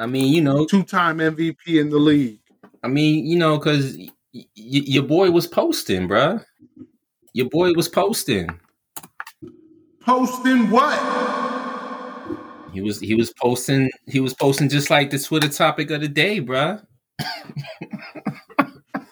I 0.00 0.06
mean, 0.06 0.32
you 0.32 0.40
know, 0.40 0.64
Two 0.64 0.82
time 0.82 1.20
MVP 1.20 1.78
in 1.78 1.90
the 1.90 1.98
league. 1.98 2.40
I 2.82 2.88
mean, 2.88 3.26
you 3.26 3.38
know, 3.38 3.58
because 3.58 3.96
y- 3.96 4.08
y- 4.34 4.46
your 4.56 5.02
boy 5.02 5.30
was 5.30 5.46
posting, 5.46 6.08
bruh. 6.08 6.42
Your 7.34 7.48
boy 7.50 7.72
was 7.74 7.88
posting. 7.88 8.58
Posting 10.00 10.70
what? 10.70 10.98
He 12.72 12.80
was 12.80 13.00
he 13.00 13.14
was 13.14 13.32
posting 13.40 13.90
he 14.06 14.20
was 14.20 14.32
posting 14.34 14.68
just 14.68 14.90
like 14.90 15.10
the 15.10 15.18
Twitter 15.18 15.48
topic 15.48 15.90
of 15.90 16.00
the 16.00 16.08
day, 16.08 16.40
bruh. 16.40 16.82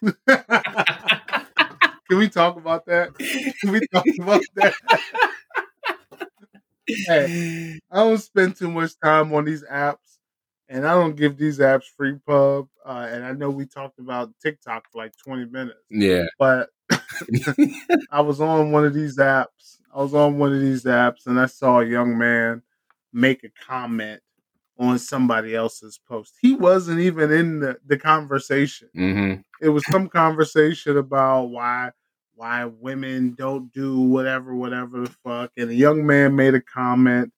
Can 0.00 0.14
Can 2.08 2.18
we 2.18 2.28
talk 2.28 2.56
about 2.56 2.86
that? 2.86 3.14
Can 3.60 3.72
we 3.72 3.80
talk 3.92 4.06
about 4.20 4.42
that? 4.56 4.74
hey, 6.86 7.78
I 7.90 7.96
don't 7.96 8.18
spend 8.18 8.56
too 8.56 8.70
much 8.70 8.92
time 9.02 9.32
on 9.34 9.44
these 9.44 9.64
apps, 9.64 10.17
and 10.68 10.86
I 10.86 10.92
don't 10.94 11.16
give 11.16 11.36
these 11.38 11.58
apps 11.58 11.84
free 11.96 12.16
pub. 12.26 12.68
Uh, 12.84 13.08
and 13.10 13.24
I 13.24 13.32
know 13.32 13.50
we 13.50 13.66
talked 13.66 13.98
about 13.98 14.30
TikTok 14.42 14.84
for 14.90 14.98
like 14.98 15.12
20 15.24 15.46
minutes, 15.46 15.78
Yeah. 15.90 16.26
but 16.38 16.70
I 18.10 18.20
was 18.20 18.40
on 18.40 18.70
one 18.70 18.84
of 18.84 18.94
these 18.94 19.16
apps. 19.18 19.78
I 19.94 19.98
was 20.02 20.14
on 20.14 20.38
one 20.38 20.52
of 20.54 20.60
these 20.60 20.84
apps, 20.84 21.26
and 21.26 21.38
I 21.40 21.46
saw 21.46 21.80
a 21.80 21.86
young 21.86 22.16
man 22.18 22.62
make 23.12 23.44
a 23.44 23.48
comment 23.66 24.20
on 24.78 24.98
somebody 24.98 25.54
else's 25.56 25.98
post. 26.08 26.34
He 26.40 26.54
wasn't 26.54 27.00
even 27.00 27.32
in 27.32 27.60
the, 27.60 27.76
the 27.86 27.98
conversation 27.98 28.88
Mm-hmm. 28.96 29.40
it 29.60 29.70
was 29.70 29.84
some 29.90 30.08
conversation 30.08 30.96
about 30.96 31.46
why 31.46 31.90
why 32.36 32.64
women 32.66 33.34
don't 33.36 33.72
do 33.72 33.98
whatever 34.00 34.54
whatever 34.54 35.00
the 35.00 35.10
fuck 35.24 35.50
and 35.56 35.70
a 35.70 35.74
young 35.74 36.06
man 36.06 36.36
made 36.36 36.54
a 36.54 36.60
comment 36.60 37.32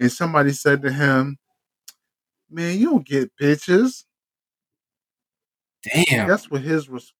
and 0.00 0.10
somebody 0.10 0.50
said 0.52 0.82
to 0.82 0.90
him 0.90 1.38
man 2.52 2.78
you 2.78 2.90
don't 2.90 3.06
get 3.06 3.30
bitches 3.40 4.04
Damn. 5.84 6.28
guess 6.28 6.50
what 6.50 6.60
his 6.62 6.88
res- 6.88 7.12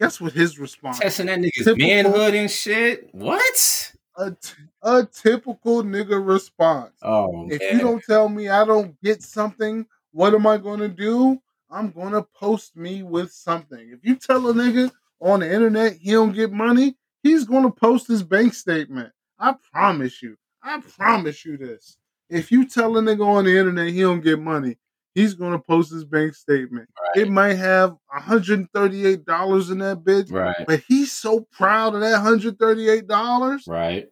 guess 0.00 0.20
what 0.20 0.32
his 0.32 0.58
response 0.58 0.98
Testing 0.98 1.26
that 1.26 1.38
nigga's 1.38 1.64
Typical- 1.64 1.86
manhood 1.86 2.34
and 2.34 2.50
shit. 2.50 3.08
What? 3.12 3.92
a, 4.16 4.32
t- 4.32 4.52
a 4.82 5.04
typical 5.06 5.82
nigga 5.84 6.24
response 6.26 6.92
Oh 7.02 7.46
if 7.48 7.60
man. 7.60 7.72
you 7.76 7.78
don't 7.80 8.02
tell 8.04 8.28
me 8.28 8.48
i 8.48 8.64
don't 8.64 9.00
get 9.02 9.22
something 9.22 9.86
what 10.12 10.34
am 10.34 10.46
i 10.48 10.58
going 10.58 10.80
to 10.80 10.88
do 10.88 11.40
i'm 11.70 11.90
going 11.92 12.12
to 12.12 12.22
post 12.34 12.76
me 12.76 13.02
with 13.04 13.30
something 13.32 13.88
if 13.92 14.00
you 14.02 14.16
tell 14.16 14.48
a 14.48 14.52
nigga 14.52 14.90
on 15.20 15.40
the 15.40 15.50
internet 15.50 15.94
he 15.94 16.10
don't 16.10 16.32
get 16.34 16.52
money 16.52 16.96
he's 17.22 17.44
going 17.44 17.62
to 17.62 17.70
post 17.70 18.08
his 18.08 18.22
bank 18.24 18.52
statement 18.52 19.10
i 19.38 19.54
promise 19.72 20.20
you 20.20 20.36
i 20.62 20.80
promise 20.80 21.44
you 21.44 21.56
this 21.56 21.96
if 22.30 22.50
you 22.52 22.66
tell 22.66 22.96
a 22.96 23.00
nigga 23.02 23.26
on 23.26 23.44
the 23.44 23.56
internet 23.56 23.88
he 23.88 24.00
don't 24.00 24.20
get 24.22 24.38
money 24.38 24.76
he's 25.14 25.34
going 25.34 25.52
to 25.52 25.58
post 25.58 25.90
his 25.92 26.04
bank 26.04 26.34
statement 26.34 26.88
it 27.16 27.28
might 27.28 27.54
have 27.54 27.96
$138 28.16 29.70
in 29.72 29.78
that 29.78 29.98
bitch 30.04 30.30
right. 30.32 30.64
but 30.66 30.80
he's 30.86 31.10
so 31.12 31.40
proud 31.52 31.94
of 31.94 32.00
that 32.00 32.22
$138 32.24 33.68
Right. 33.68 34.06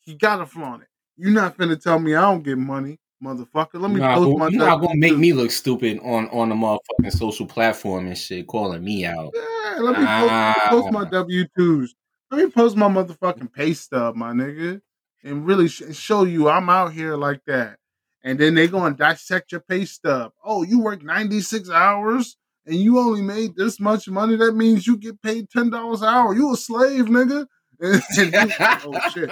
he 0.00 0.14
gotta 0.14 0.46
flaunt 0.46 0.82
it. 0.82 0.88
You're 1.16 1.30
not 1.32 1.56
finna 1.56 1.80
tell 1.82 1.98
me 1.98 2.14
I 2.14 2.20
don't 2.20 2.42
get 2.42 2.58
money, 2.58 2.98
motherfucker. 3.24 3.80
Let 3.80 3.90
me 3.90 4.00
Nah, 4.00 4.16
post 4.16 4.38
my 4.38 4.48
you're 4.48 4.58
not 4.66 4.82
gonna 4.82 4.96
make 4.98 5.16
me 5.16 5.32
look 5.32 5.50
stupid 5.50 5.98
on 6.02 6.28
on 6.28 6.50
the 6.50 6.54
motherfucking 6.54 7.12
social 7.12 7.46
platform 7.46 8.06
and 8.06 8.18
shit, 8.18 8.46
calling 8.46 8.84
me 8.84 9.06
out. 9.06 9.32
Yeah, 9.34 9.78
let 9.80 9.98
me 9.98 10.04
post, 10.06 10.68
post 10.68 10.92
my 10.92 11.02
Ah. 11.02 11.10
W 11.10 11.46
twos. 11.56 11.94
Let 12.30 12.44
me 12.44 12.50
post 12.50 12.76
my 12.76 12.86
motherfucking 12.88 13.50
pay 13.54 13.72
stub, 13.72 14.14
my 14.14 14.32
nigga, 14.32 14.82
and 15.24 15.46
really 15.46 15.68
sh- 15.68 15.82
show 15.92 16.24
you 16.24 16.48
I'm 16.48 16.68
out 16.70 16.92
here 16.92 17.16
like 17.16 17.42
that. 17.46 17.78
And 18.22 18.38
then 18.38 18.54
they 18.54 18.66
go 18.68 18.84
and 18.84 18.96
dissect 18.96 19.52
your 19.52 19.60
pay 19.60 19.84
stub. 19.84 20.32
Oh, 20.44 20.62
you 20.64 20.80
work 20.80 21.02
96 21.02 21.70
hours 21.70 22.36
and 22.66 22.76
you 22.76 22.98
only 22.98 23.22
made 23.22 23.56
this 23.56 23.78
much 23.78 24.08
money. 24.08 24.36
That 24.36 24.54
means 24.56 24.86
you 24.86 24.96
get 24.96 25.22
paid 25.22 25.48
ten 25.50 25.70
dollars 25.70 26.02
an 26.02 26.08
hour. 26.08 26.34
You 26.34 26.52
a 26.52 26.56
slave, 26.56 27.06
nigga. 27.06 27.46
And, 27.78 28.34
and 28.34 28.50
you- 28.50 28.56
oh 28.58 29.10
shit, 29.10 29.30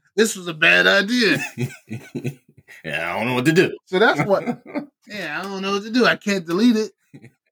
this 0.16 0.34
was 0.36 0.46
a 0.48 0.54
bad 0.54 0.86
idea. 0.86 1.38
yeah, 2.84 3.14
I 3.14 3.18
don't 3.18 3.28
know 3.28 3.34
what 3.34 3.44
to 3.44 3.52
do. 3.52 3.76
So 3.84 3.98
that's 3.98 4.26
what 4.26 4.42
yeah, 5.06 5.38
I 5.38 5.42
don't 5.42 5.60
know 5.60 5.72
what 5.72 5.82
to 5.82 5.90
do. 5.90 6.06
I 6.06 6.16
can't 6.16 6.46
delete 6.46 6.76
it. 6.76 6.92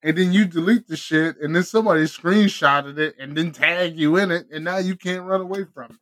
And 0.02 0.16
then 0.16 0.32
you 0.32 0.46
delete 0.46 0.88
the 0.88 0.96
shit, 0.96 1.36
and 1.42 1.54
then 1.54 1.62
somebody 1.62 2.04
screenshotted 2.04 2.96
it 2.98 3.16
and 3.18 3.36
then 3.36 3.52
tag 3.52 3.98
you 3.98 4.16
in 4.16 4.30
it, 4.30 4.46
and 4.50 4.64
now 4.64 4.78
you 4.78 4.96
can't 4.96 5.26
run 5.26 5.42
away 5.42 5.66
from 5.74 5.90
it. 5.90 5.96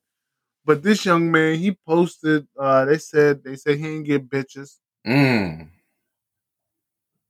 But 0.68 0.82
this 0.82 1.06
young 1.06 1.30
man, 1.30 1.58
he 1.58 1.72
posted, 1.72 2.46
uh, 2.60 2.84
they 2.84 2.98
said 2.98 3.42
they 3.42 3.56
said 3.56 3.78
he 3.78 3.84
didn't 3.84 4.02
get 4.02 4.28
bitches. 4.28 4.76
Mm. 5.06 5.70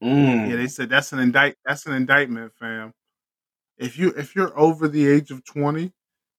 Mm. 0.02 0.48
Yeah, 0.50 0.56
they 0.56 0.66
said 0.66 0.88
that's 0.88 1.12
an 1.12 1.20
indict 1.20 1.54
that's 1.64 1.86
an 1.86 1.92
indictment, 1.92 2.52
fam. 2.58 2.92
If 3.78 3.96
you 3.96 4.08
if 4.16 4.34
you're 4.34 4.58
over 4.58 4.88
the 4.88 5.06
age 5.06 5.30
of 5.30 5.44
20 5.44 5.92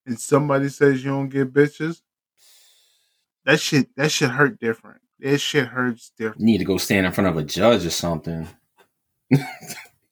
and 0.07 0.19
somebody 0.19 0.67
says 0.67 1.01
you 1.01 1.11
don't 1.11 1.29
get 1.29 1.53
bitches, 1.53 2.01
that 3.45 3.61
shit 3.61 3.95
that 3.95 4.11
shit 4.11 4.31
hurt 4.31 4.59
different. 4.59 4.99
That 5.21 5.39
shit 5.39 5.67
hurts 5.67 6.11
different. 6.17 6.41
You 6.41 6.47
need 6.47 6.57
to 6.57 6.65
go 6.65 6.75
stand 6.75 7.05
in 7.05 7.13
front 7.13 7.29
of 7.29 7.37
a 7.37 7.43
judge 7.43 7.85
or 7.85 7.91
something. 7.91 8.45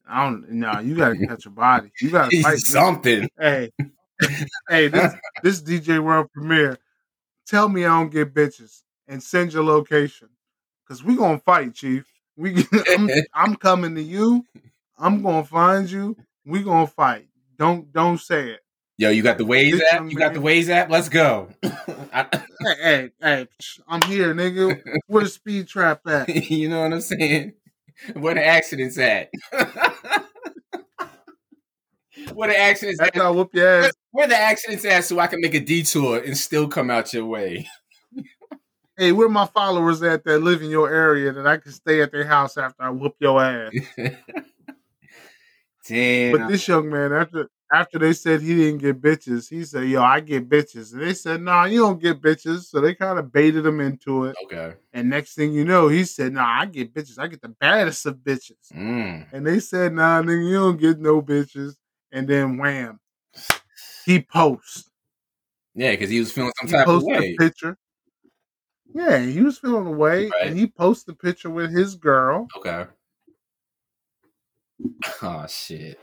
I 0.08 0.24
don't 0.24 0.50
no, 0.52 0.80
you 0.80 0.96
gotta 0.96 1.18
catch 1.18 1.46
a 1.48 1.50
body. 1.50 1.92
You 2.00 2.12
gotta 2.12 2.32
fight. 2.42 2.60
something. 2.60 3.28
Hey, 3.38 3.72
hey, 4.70 4.88
this 4.88 5.14
this 5.44 5.62
DJ 5.62 6.00
World 6.00 6.28
Premiere. 6.34 6.78
Tell 7.46 7.70
me 7.70 7.86
I 7.86 7.90
don't 7.90 8.12
get 8.12 8.34
bitches 8.34 8.82
and 9.08 9.22
send 9.22 9.54
your 9.54 9.64
location, 9.64 10.30
cause 10.88 11.04
we 11.04 11.16
gonna 11.16 11.40
fight, 11.40 11.74
Chief. 11.74 12.06
We 12.36 12.66
I'm, 12.90 13.10
I'm 13.34 13.56
coming 13.56 13.96
to 13.96 14.02
you. 14.02 14.46
I'm 14.98 15.22
gonna 15.22 15.44
find 15.44 15.90
you. 15.90 16.18
We 16.46 16.64
gonna 16.64 16.88
fight. 16.88 17.28
Don't 17.58 17.92
don't 17.92 18.20
say 18.20 18.52
it. 18.52 18.60
Yo, 19.00 19.12
you 19.12 19.22
got 19.22 19.38
the 19.38 19.46
Waze 19.46 19.72
This 19.72 19.84
app? 19.92 20.10
You 20.10 20.18
got 20.18 20.34
the 20.34 20.40
Waze 20.40 20.70
app? 20.70 20.90
Let's 20.90 21.10
go. 21.10 21.50
I- 21.64 22.28
Hey, 22.60 22.76
hey, 22.82 23.12
hey! 23.22 23.48
I'm 23.88 24.02
here, 24.02 24.34
nigga. 24.34 24.82
Where 25.06 25.24
the 25.24 25.30
speed 25.30 25.68
trap 25.68 26.02
at? 26.08 26.28
you 26.50 26.68
know 26.68 26.82
what 26.82 26.92
I'm 26.92 27.02
saying? 27.02 27.54
Where 28.14 28.34
the 28.34 28.44
accidents 28.44 28.98
at? 28.98 29.30
Where 32.34 32.50
the 32.50 32.58
accidents 32.58 33.00
That's 33.00 33.18
at? 33.18 33.24
I 33.24 33.30
whoop 33.30 33.54
your 33.54 33.66
Where, 33.66 33.84
ass. 33.86 33.94
where 34.12 34.28
the 34.28 34.38
accidents 34.38 34.86
at 34.86 35.06
so 35.06 35.20
I 35.20 35.28
can 35.28 35.42
make 35.42 35.54
a 35.54 35.60
detour 35.60 36.20
and 36.20 36.38
still 36.38 36.68
come 36.68 36.90
out 36.90 37.14
your 37.14 37.26
way? 37.26 37.68
Hey, 39.00 39.12
where 39.12 39.30
my 39.30 39.46
followers 39.46 40.02
at 40.02 40.24
that 40.24 40.40
live 40.40 40.64
in 40.64 40.72
your 40.72 40.92
area 40.92 41.32
that 41.32 41.46
I 41.46 41.58
can 41.58 41.72
stay 41.72 42.02
at 42.02 42.12
their 42.12 42.26
house 42.26 42.58
after 42.58 42.82
I 42.82 42.90
whoop 42.90 43.16
your 43.20 43.40
ass? 43.40 43.72
Damn. 45.88 46.32
But 46.36 46.48
this 46.48 46.68
young 46.68 46.90
man, 46.90 47.14
after 47.14 47.48
after 47.72 48.00
they 48.00 48.14
said 48.14 48.42
he 48.42 48.56
didn't 48.56 48.80
get 48.80 49.00
bitches, 49.00 49.50
he 49.50 49.64
said, 49.66 49.88
"Yo, 49.88 50.02
I 50.02 50.20
get 50.20 50.50
bitches," 50.50 50.94
and 50.94 51.02
they 51.02 51.14
said, 51.14 51.42
"Nah, 51.42 51.66
you 51.66 51.82
don't 51.82 52.02
get 52.02 52.22
bitches." 52.22 52.66
So 52.66 52.82
they 52.82 52.96
kind 52.96 53.20
of 53.20 53.32
baited 53.32 53.66
him 53.66 53.80
into 53.82 54.26
it. 54.26 54.36
okay. 54.46 54.74
And 54.94 55.10
next 55.10 55.36
thing 55.36 55.54
you 55.54 55.64
know, 55.64 55.88
he 55.90 56.04
said, 56.04 56.34
"Nah, 56.34 56.62
I 56.62 56.66
get 56.66 56.94
bitches. 56.94 57.20
I 57.20 57.28
get 57.28 57.42
the 57.42 57.50
baddest 57.50 58.06
of 58.06 58.16
bitches." 58.18 58.72
Mm. 58.76 59.28
And 59.32 59.46
they 59.46 59.60
said, 59.60 59.94
"Nah, 59.94 60.22
nigga, 60.22 60.50
you 60.50 60.56
don't 60.56 60.80
get 60.80 61.00
no 61.00 61.22
bitches." 61.22 61.76
And 62.12 62.28
then 62.28 62.58
wham, 62.58 63.00
he 64.06 64.22
posts. 64.22 64.90
Yeah, 65.76 65.92
because 65.92 66.10
he 66.10 66.20
was 66.20 66.32
feeling 66.32 66.52
some 66.60 66.68
He 66.68 66.74
type 66.74 66.88
of 66.88 67.04
way. 67.04 67.34
a 67.34 67.38
picture. 67.38 67.78
Yeah, 68.94 69.20
he 69.20 69.42
was 69.42 69.60
feeling 69.60 69.86
away, 69.86 70.28
Right. 70.30 70.48
and 70.48 70.58
he 70.58 70.68
posted 70.68 71.14
a 71.14 71.18
picture 71.18 71.50
with 71.50 71.72
his 71.72 71.96
girl. 71.96 72.48
Okay. 72.58 72.86
Oh 75.24 75.46
shit. 75.48 76.00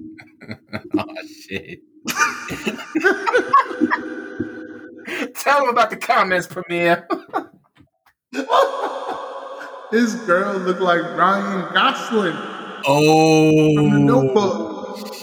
oh 0.98 1.14
shit. 1.48 1.80
Tell 5.34 5.62
him 5.62 5.68
about 5.70 5.88
the 5.90 5.96
comments, 5.96 6.46
Premiere. 6.46 7.08
his 9.90 10.14
girl 10.26 10.58
looked 10.58 10.80
like 10.82 11.00
Ryan 11.16 11.72
Gosling 11.72 12.36
Oh 12.86 13.74
from 13.76 13.90
The 13.90 13.96
oh, 13.96 14.22
Notebook. 14.22 15.14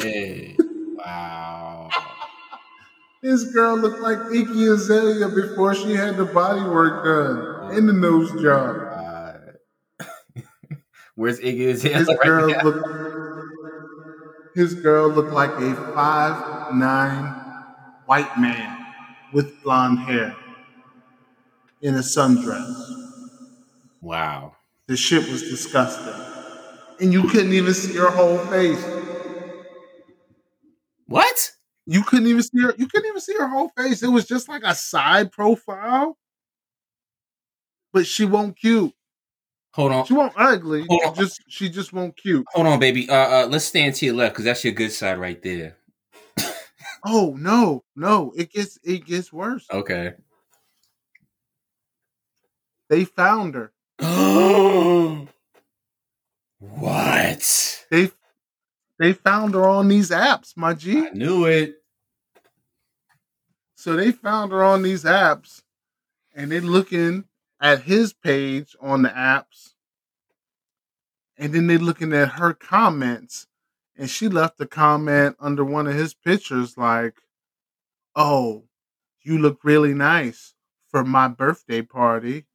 Shit. 0.00 0.56
Wow. 0.96 1.90
His 3.22 3.44
girl 3.52 3.76
looked 3.76 4.00
like 4.00 4.18
Iggy 4.18 4.72
Azalea 4.72 5.28
before 5.28 5.74
she 5.74 5.94
had 5.94 6.16
the 6.16 6.24
body 6.26 6.62
work 6.62 7.04
done 7.04 7.76
and 7.76 7.88
the 7.88 7.92
nose 7.92 8.30
job. 8.40 8.76
Where's 11.14 11.40
Iggy 11.40 11.68
Azalea 11.70 11.98
His 11.98 12.08
right 12.08 12.22
girl 12.22 12.48
now? 12.48 12.62
looked 12.62 12.88
his 14.54 14.74
girl 14.74 15.08
looked 15.10 15.32
like 15.32 15.50
a 15.50 15.74
five 15.94 16.74
nine 16.74 17.24
white 18.06 18.38
man 18.38 18.86
with 19.32 19.62
blonde 19.62 19.98
hair 19.98 20.34
in 21.82 21.94
a 21.94 21.98
sundress. 21.98 22.74
Wow. 24.00 24.56
The 24.86 24.96
shit 24.96 25.28
was 25.28 25.42
disgusting. 25.42 26.14
And 27.00 27.12
you 27.12 27.28
couldn't 27.28 27.52
even 27.52 27.74
see 27.74 27.96
her 27.96 28.10
whole 28.10 28.38
face. 28.46 28.82
What? 31.06 31.52
You 31.86 32.02
couldn't 32.02 32.26
even 32.26 32.42
see 32.42 32.62
her. 32.62 32.74
You 32.76 32.88
couldn't 32.88 33.08
even 33.08 33.20
see 33.20 33.34
her 33.38 33.48
whole 33.48 33.70
face. 33.76 34.02
It 34.02 34.08
was 34.08 34.26
just 34.26 34.48
like 34.48 34.62
a 34.64 34.74
side 34.74 35.30
profile. 35.30 36.18
But 37.92 38.06
she 38.06 38.24
won't 38.24 38.56
cute. 38.56 38.92
Hold 39.74 39.92
on. 39.92 40.06
She 40.06 40.14
won't 40.14 40.32
ugly. 40.36 40.86
Hold 40.88 41.00
She 41.02 41.08
on. 41.08 41.14
just 41.14 41.42
she 41.48 41.68
just 41.68 41.92
won't 41.92 42.16
cute. 42.16 42.46
Hold 42.52 42.66
on, 42.66 42.78
baby. 42.80 43.08
Uh, 43.08 43.14
uh 43.14 43.46
let's 43.48 43.64
stand 43.64 43.94
to 43.96 44.06
your 44.06 44.14
left 44.14 44.34
because 44.34 44.44
that's 44.44 44.64
your 44.64 44.72
good 44.74 44.92
side 44.92 45.18
right 45.18 45.40
there. 45.42 45.76
Oh 47.04 47.36
no, 47.38 47.84
no! 47.94 48.32
It 48.36 48.50
gets 48.52 48.78
it 48.82 49.04
gets 49.04 49.32
worse. 49.32 49.66
Okay. 49.70 50.14
They 52.88 53.04
found 53.04 53.54
her. 53.54 53.72
Oh. 54.00 55.28
What? 56.58 57.84
They 57.90 58.10
They 58.98 59.12
found 59.12 59.54
her 59.54 59.68
on 59.68 59.88
these 59.88 60.10
apps, 60.10 60.56
my 60.56 60.74
G. 60.74 61.06
I 61.06 61.10
knew 61.10 61.44
it. 61.44 61.82
So 63.74 63.94
they 63.94 64.10
found 64.10 64.52
her 64.52 64.64
on 64.64 64.82
these 64.82 65.04
apps, 65.04 65.62
and 66.34 66.50
they're 66.50 66.60
looking 66.60 67.24
at 67.60 67.82
his 67.82 68.12
page 68.14 68.74
on 68.80 69.02
the 69.02 69.10
apps, 69.10 69.74
and 71.36 71.52
then 71.52 71.66
they're 71.66 71.78
looking 71.78 72.12
at 72.14 72.30
her 72.30 72.54
comments, 72.54 73.46
and 73.96 74.08
she 74.08 74.28
left 74.28 74.60
a 74.60 74.66
comment 74.66 75.36
under 75.38 75.64
one 75.64 75.86
of 75.86 75.94
his 75.94 76.14
pictures 76.14 76.78
like, 76.78 77.20
"Oh, 78.14 78.68
you 79.20 79.38
look 79.38 79.62
really 79.62 79.92
nice 79.94 80.54
for 80.90 81.04
my 81.04 81.28
birthday 81.28 81.82
party. 81.82 82.46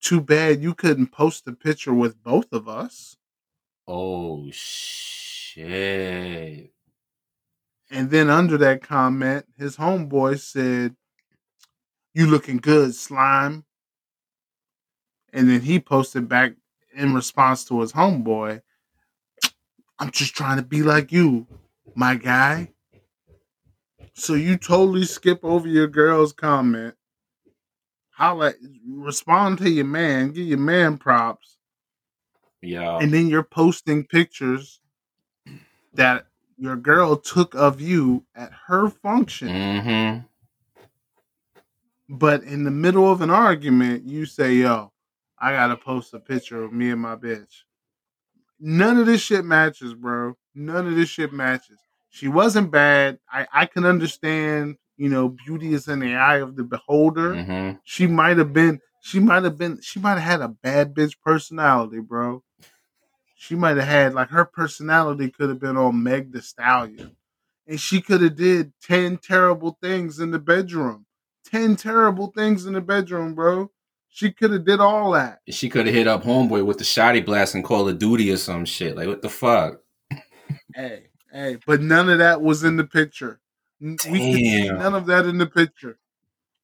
Too 0.00 0.20
bad 0.20 0.62
you 0.62 0.74
couldn't 0.74 1.08
post 1.08 1.46
a 1.46 1.52
picture 1.52 1.94
with 1.94 2.22
both 2.22 2.52
of 2.52 2.66
us." 2.66 3.16
Oh 3.86 4.50
shit. 4.50 5.25
And 5.56 6.70
then 8.10 8.28
under 8.30 8.58
that 8.58 8.82
comment, 8.82 9.46
his 9.58 9.76
homeboy 9.76 10.38
said, 10.38 10.96
You 12.14 12.26
looking 12.26 12.58
good, 12.58 12.94
slime. 12.94 13.64
And 15.32 15.48
then 15.48 15.60
he 15.60 15.80
posted 15.80 16.28
back 16.28 16.52
in 16.94 17.14
response 17.14 17.64
to 17.66 17.80
his 17.80 17.92
homeboy, 17.92 18.62
I'm 19.98 20.10
just 20.10 20.34
trying 20.34 20.58
to 20.58 20.62
be 20.62 20.82
like 20.82 21.12
you, 21.12 21.46
my 21.94 22.16
guy. 22.16 22.72
So 24.14 24.34
you 24.34 24.56
totally 24.56 25.04
skip 25.04 25.40
over 25.42 25.68
your 25.68 25.88
girl's 25.88 26.32
comment. 26.32 26.94
Holla, 28.10 28.54
respond 28.88 29.58
to 29.58 29.70
your 29.70 29.84
man, 29.84 30.32
give 30.32 30.46
your 30.46 30.58
man 30.58 30.96
props, 30.96 31.58
Yeah. 32.62 32.98
and 32.98 33.12
then 33.12 33.28
you're 33.28 33.42
posting 33.42 34.04
pictures 34.06 34.80
that 35.96 36.26
your 36.56 36.76
girl 36.76 37.16
took 37.16 37.54
of 37.54 37.80
you 37.80 38.24
at 38.34 38.52
her 38.66 38.88
function. 38.88 39.48
Mm-hmm. 39.48 40.18
But 42.08 42.44
in 42.44 42.64
the 42.64 42.70
middle 42.70 43.10
of 43.10 43.20
an 43.20 43.30
argument, 43.30 44.04
you 44.04 44.26
say, 44.26 44.54
yo, 44.54 44.92
I 45.38 45.52
gotta 45.52 45.76
post 45.76 46.14
a 46.14 46.20
picture 46.20 46.62
of 46.62 46.72
me 46.72 46.90
and 46.90 47.00
my 47.00 47.16
bitch. 47.16 47.62
None 48.58 48.98
of 48.98 49.06
this 49.06 49.20
shit 49.20 49.44
matches, 49.44 49.92
bro. 49.92 50.36
None 50.54 50.86
of 50.86 50.96
this 50.96 51.08
shit 51.08 51.32
matches. 51.32 51.78
She 52.08 52.28
wasn't 52.28 52.70
bad. 52.70 53.18
I, 53.30 53.46
I 53.52 53.66
can 53.66 53.84
understand, 53.84 54.76
you 54.96 55.10
know, 55.10 55.28
beauty 55.28 55.74
is 55.74 55.88
in 55.88 55.98
the 55.98 56.14
eye 56.14 56.38
of 56.38 56.56
the 56.56 56.64
beholder. 56.64 57.34
Mm-hmm. 57.34 57.78
She 57.84 58.06
might 58.06 58.38
have 58.38 58.54
been, 58.54 58.80
she 59.02 59.20
might 59.20 59.42
have 59.42 59.58
been, 59.58 59.80
she 59.82 60.00
might 60.00 60.18
have 60.18 60.22
had 60.22 60.40
a 60.40 60.48
bad 60.48 60.94
bitch 60.94 61.16
personality, 61.22 61.98
bro. 62.00 62.42
She 63.38 63.54
might 63.54 63.76
have 63.76 63.86
had 63.86 64.14
like 64.14 64.30
her 64.30 64.46
personality 64.46 65.30
could 65.30 65.50
have 65.50 65.60
been 65.60 65.76
on 65.76 66.02
Meg 66.02 66.32
the 66.32 66.40
Stallion. 66.40 67.14
And 67.66 67.78
she 67.78 68.00
could 68.00 68.22
have 68.22 68.34
did 68.36 68.72
10 68.82 69.18
terrible 69.18 69.76
things 69.82 70.20
in 70.20 70.30
the 70.30 70.38
bedroom. 70.38 71.04
10 71.50 71.76
terrible 71.76 72.28
things 72.34 72.64
in 72.66 72.72
the 72.72 72.80
bedroom, 72.80 73.34
bro. 73.34 73.70
She 74.08 74.32
could 74.32 74.52
have 74.52 74.64
did 74.64 74.80
all 74.80 75.10
that. 75.12 75.40
She 75.50 75.68
could 75.68 75.86
have 75.86 75.94
hit 75.94 76.06
up 76.08 76.22
homeboy 76.24 76.64
with 76.64 76.78
the 76.78 76.84
shoddy 76.84 77.20
blast 77.20 77.54
and 77.54 77.62
Call 77.62 77.88
of 77.88 77.98
Duty 77.98 78.32
or 78.32 78.38
some 78.38 78.64
shit. 78.64 78.96
Like 78.96 79.06
what 79.08 79.20
the 79.20 79.28
fuck? 79.28 79.80
Hey, 80.74 81.08
hey, 81.30 81.58
but 81.66 81.82
none 81.82 82.08
of 82.08 82.18
that 82.18 82.40
was 82.40 82.64
in 82.64 82.76
the 82.76 82.84
picture. 82.84 83.40
N- 83.82 83.98
We 84.10 84.18
could 84.18 84.40
see 84.40 84.68
none 84.78 84.94
of 84.94 85.06
that 85.06 85.26
in 85.26 85.36
the 85.38 85.46
picture. 85.46 85.98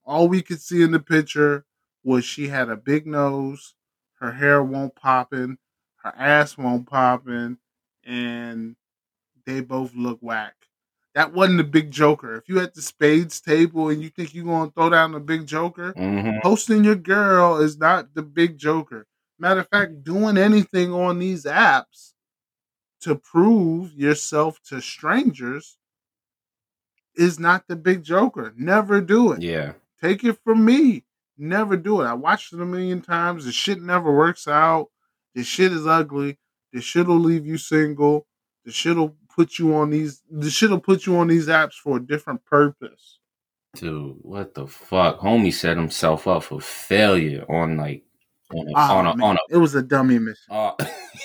All 0.04 0.28
we 0.28 0.40
could 0.42 0.60
see 0.60 0.82
in 0.82 0.90
the 0.92 1.00
picture 1.00 1.66
was 2.02 2.24
she 2.24 2.48
had 2.48 2.68
a 2.70 2.76
big 2.76 3.06
nose, 3.06 3.74
her 4.20 4.32
hair 4.32 4.62
won't 4.62 4.94
popping, 4.96 5.58
her 6.02 6.14
ass 6.16 6.56
won't 6.58 6.86
popping, 6.88 7.58
and 8.04 8.76
they 9.46 9.60
both 9.60 9.94
look 9.94 10.18
whack. 10.20 10.54
That 11.14 11.32
wasn't 11.34 11.58
the 11.58 11.64
big 11.64 11.90
joker. 11.90 12.36
If 12.36 12.48
you 12.48 12.58
at 12.60 12.74
the 12.74 12.80
spades 12.82 13.40
table 13.40 13.90
and 13.90 14.02
you 14.02 14.08
think 14.08 14.34
you're 14.34 14.44
gonna 14.46 14.70
throw 14.70 14.88
down 14.90 15.12
the 15.12 15.20
big 15.20 15.46
joker, 15.46 15.92
Mm-hmm. 15.92 16.38
posting 16.42 16.84
your 16.84 16.94
girl 16.96 17.58
is 17.58 17.76
not 17.76 18.14
the 18.14 18.22
big 18.22 18.56
joker. 18.56 19.06
Matter 19.38 19.60
of 19.60 19.68
fact, 19.68 20.04
doing 20.04 20.38
anything 20.38 20.92
on 20.92 21.18
these 21.18 21.44
apps 21.44 22.12
to 23.00 23.14
prove 23.16 23.92
yourself 23.92 24.58
to 24.68 24.80
strangers 24.80 25.76
is 27.16 27.38
not 27.38 27.66
the 27.68 27.76
big 27.76 28.02
joker. 28.04 28.54
Never 28.56 29.00
do 29.00 29.32
it. 29.32 29.42
Yeah. 29.42 29.72
Take 30.00 30.24
it 30.24 30.38
from 30.44 30.64
me. 30.64 31.04
Never 31.36 31.76
do 31.76 32.00
it. 32.00 32.06
I 32.06 32.14
watched 32.14 32.52
it 32.52 32.60
a 32.60 32.64
million 32.64 33.02
times. 33.02 33.44
The 33.44 33.52
shit 33.52 33.82
never 33.82 34.10
works 34.16 34.46
out. 34.48 34.88
The 35.34 35.42
shit 35.44 35.72
is 35.72 35.86
ugly. 35.86 36.38
The 36.72 36.80
shit 36.80 37.06
will 37.06 37.18
leave 37.18 37.46
you 37.46 37.58
single. 37.58 38.26
The 38.64 38.72
shit 38.72 38.96
will 38.96 39.16
put 39.34 39.58
you 39.58 39.74
on 39.74 39.90
these. 39.90 40.22
The 40.30 40.50
shit 40.50 40.70
will 40.70 40.80
put 40.80 41.06
you 41.06 41.16
on 41.16 41.28
these 41.28 41.48
apps 41.48 41.74
for 41.74 41.96
a 41.96 42.00
different 42.06 42.44
purpose. 42.44 43.18
Dude, 43.74 44.16
what 44.20 44.54
the 44.54 44.66
fuck? 44.66 45.20
Homie 45.20 45.52
set 45.52 45.76
himself 45.76 46.28
up 46.28 46.44
for 46.44 46.60
failure 46.60 47.44
on 47.48 47.76
like 47.78 48.04
on 48.54 48.68
a 48.68 48.72
Ah, 48.76 48.96
on 48.98 49.06
a, 49.06 49.24
on 49.24 49.36
a 49.36 49.38
it 49.50 49.56
was 49.56 49.74
a 49.74 49.82
dummy 49.82 50.18
mission. 50.18 50.44
uh, 50.50 50.72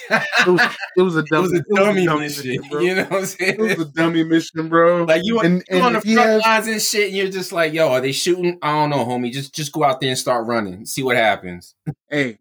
It 0.10 0.48
was, 0.48 0.62
it 0.96 1.02
was 1.02 1.16
a 1.18 1.20
it 1.20 1.26
dummy. 1.30 1.42
was 1.42 1.54
a 1.54 1.64
dummy 1.76 2.08
mission. 2.08 2.62
bro. 2.72 2.80
You 2.80 2.96
know 2.96 3.04
what 3.04 3.20
I'm 3.20 3.26
saying? 3.26 3.56
It 3.56 3.60
was 3.78 3.88
a 3.88 3.92
dummy 3.92 4.24
mission, 4.24 4.70
bro. 4.70 5.04
Like 5.04 5.24
you, 5.26 5.42
and, 5.42 5.62
you 5.70 5.82
on 5.82 5.94
the 5.94 6.02
front 6.02 6.18
has, 6.18 6.42
lines 6.42 6.68
and 6.68 6.82
shit, 6.82 7.08
and 7.10 7.18
you're 7.18 7.28
just 7.30 7.52
like, 7.52 7.74
yo, 7.74 7.90
are 7.90 8.00
they 8.00 8.14
shooting? 8.14 8.58
I 8.62 8.72
don't 8.72 8.90
know, 8.92 9.06
homie. 9.06 9.32
Just 9.34 9.54
just 9.54 9.74
go 9.74 9.84
out 9.84 10.00
there 10.00 10.10
and 10.10 10.18
start 10.18 10.48
running. 10.48 10.86
See 10.86 11.04
what 11.04 11.18
happens. 11.18 11.76
hey, 12.10 12.38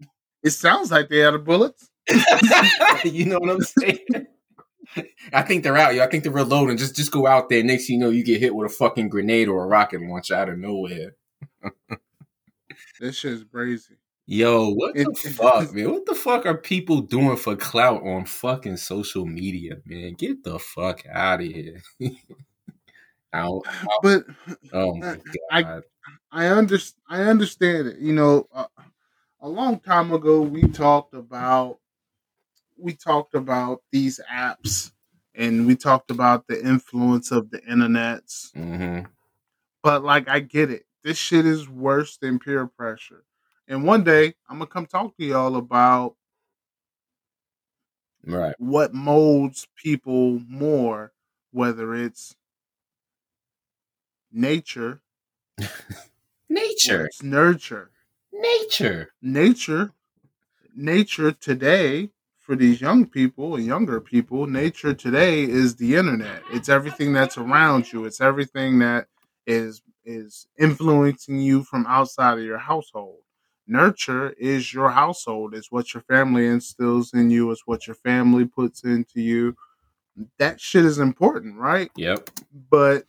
it 0.47 0.51
sounds 0.53 0.91
like 0.91 1.09
they 1.09 1.19
had 1.19 1.35
a 1.35 1.39
bullets. 1.39 1.91
you 3.05 3.27
know 3.27 3.39
what 3.39 3.51
I'm 3.51 3.61
saying? 3.63 3.99
I 5.33 5.43
think 5.43 5.63
they're 5.65 5.77
out, 5.77 5.95
yo. 5.95 6.03
I 6.05 6.07
think 6.07 6.23
they're 6.23 6.33
reloading. 6.33 6.77
Just 6.77 6.95
just 6.97 7.11
go 7.13 7.27
out 7.27 7.49
there. 7.49 7.63
Next 7.63 7.87
thing 7.87 7.95
you 7.97 8.01
know, 8.01 8.11
you 8.11 8.25
get 8.25 8.41
hit 8.41 8.55
with 8.55 8.71
a 8.71 8.75
fucking 8.75 9.09
grenade 9.09 9.49
or 9.49 9.65
a 9.65 9.67
rocket 9.67 10.01
launcher 10.03 10.35
out 10.35 10.49
of 10.49 10.59
nowhere. 10.59 11.15
This 12.99 13.17
shit 13.17 13.33
is 13.35 13.45
crazy. 13.53 13.95
Yo, 14.27 14.71
what 14.71 14.97
It- 14.97 15.07
the 15.23 15.31
fuck, 15.37 15.73
man? 15.75 15.93
What 15.93 16.07
the 16.07 16.15
fuck 16.15 16.47
are 16.47 16.57
people 16.57 17.03
doing 17.03 17.37
for 17.37 17.55
clout 17.57 18.03
on 18.07 18.25
fucking 18.25 18.79
social 18.79 19.27
media, 19.27 19.77
man? 19.85 20.15
Get 20.15 20.43
the 20.43 20.59
fuck 20.59 21.03
out 21.13 21.41
of 21.43 21.47
here. 21.47 21.83
Ow. 23.35 23.63
But 24.03 24.25
Oh 24.73 24.95
my 24.97 25.19
I- 25.53 25.63
god. 25.63 25.83
I 26.33 26.51
under, 26.51 26.79
I 27.09 27.23
understand 27.25 27.89
it. 27.89 27.99
You 27.99 28.15
know, 28.15 28.47
uh, 28.53 28.67
a 29.47 29.49
long 29.49 29.79
time 29.79 30.13
ago 30.13 30.41
we 30.43 30.63
talked 30.63 31.15
about 31.15 31.79
we 32.77 32.93
talked 32.95 33.35
about 33.37 33.81
these 33.93 34.19
apps 34.31 34.91
and 35.37 35.69
we 35.69 35.77
talked 35.77 36.11
about 36.11 36.49
the 36.49 36.61
influence 36.67 37.31
of 37.31 37.49
the 37.51 37.59
internets. 37.61 38.53
Mm-hmm. 38.55 39.07
But 39.85 40.03
like 40.03 40.29
I 40.29 40.41
get 40.41 40.73
it. 40.73 40.85
This 41.05 41.17
shit 41.17 41.47
is 41.47 41.69
worse 41.69 42.17
than 42.17 42.41
peer 42.41 42.67
pressure. 42.67 43.23
And 43.69 43.85
one 43.85 44.03
day 44.03 44.35
I'm 44.49 44.59
gonna 44.59 44.67
come 44.67 44.87
talk 44.87 45.17
to 45.17 45.25
y'all 45.25 45.55
about 45.57 46.17
Right. 48.27 48.57
what 48.59 48.93
molds 48.93 49.69
people 49.77 50.41
more, 50.49 51.13
whether 51.53 51.95
it's 51.95 52.35
nature 54.33 55.03
Nature. 56.49 57.07
it's 57.07 57.23
nurture. 57.23 57.93
Nature. 58.41 59.13
Nature, 59.23 59.93
nature 60.75 61.33
today 61.33 62.11
for 62.39 62.55
these 62.55 62.81
young 62.81 63.07
people 63.07 63.57
and 63.57 63.65
younger 63.65 64.01
people, 64.01 64.47
nature 64.47 64.95
today 64.95 65.43
is 65.43 65.77
the 65.77 65.97
internet. 65.97 66.43
It's 66.53 66.69
everything 66.69 67.13
that's 67.13 67.39
around 67.39 67.93
you. 67.93 68.05
It's 68.05 68.21
everything 68.21 68.79
that 68.81 69.09
is 69.47 69.83
is 70.05 70.47
influencing 70.57 71.41
you 71.41 71.65
from 71.65 71.85
outside 71.89 72.39
of 72.39 72.45
your 72.45 72.59
household. 72.59 73.19
Nurture 73.67 74.31
is 74.39 74.73
your 74.73 74.91
household. 74.91 75.53
It's 75.55 75.73
what 75.73 75.93
your 75.93 76.03
family 76.05 76.47
instills 76.47 77.13
in 77.13 77.31
you. 77.31 77.51
It's 77.51 77.67
what 77.67 77.89
your 77.89 77.97
family 77.97 78.45
puts 78.45 78.85
into 78.85 79.21
you. 79.21 79.57
That 80.39 80.61
shit 80.61 80.85
is 80.85 81.01
important, 81.01 81.57
right? 81.57 81.91
Yep. 81.97 82.31
but 82.71 83.05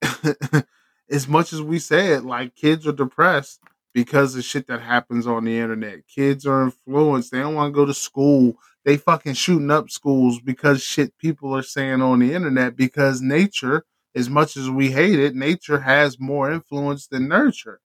as 1.10 1.28
much 1.28 1.52
as 1.52 1.60
we 1.60 1.78
say 1.78 2.12
it, 2.12 2.24
like 2.24 2.54
kids 2.54 2.86
are 2.86 2.92
depressed 2.92 3.60
because 3.96 4.36
of 4.36 4.44
shit 4.44 4.66
that 4.66 4.82
happens 4.82 5.26
on 5.26 5.46
the 5.46 5.58
internet. 5.58 6.06
Kids 6.06 6.44
are 6.44 6.64
influenced. 6.64 7.32
They 7.32 7.38
don't 7.38 7.54
want 7.54 7.72
to 7.72 7.74
go 7.74 7.86
to 7.86 7.94
school. 7.94 8.58
They 8.84 8.98
fucking 8.98 9.32
shooting 9.32 9.70
up 9.70 9.88
schools 9.88 10.38
because 10.38 10.82
shit 10.82 11.16
people 11.16 11.56
are 11.56 11.62
saying 11.62 12.02
on 12.02 12.18
the 12.18 12.34
internet 12.34 12.76
because 12.76 13.22
nature, 13.22 13.86
as 14.14 14.28
much 14.28 14.54
as 14.54 14.68
we 14.68 14.90
hate 14.90 15.18
it, 15.18 15.34
nature 15.34 15.80
has 15.80 16.20
more 16.20 16.52
influence 16.52 17.06
than 17.06 17.26
nurture. 17.26 17.80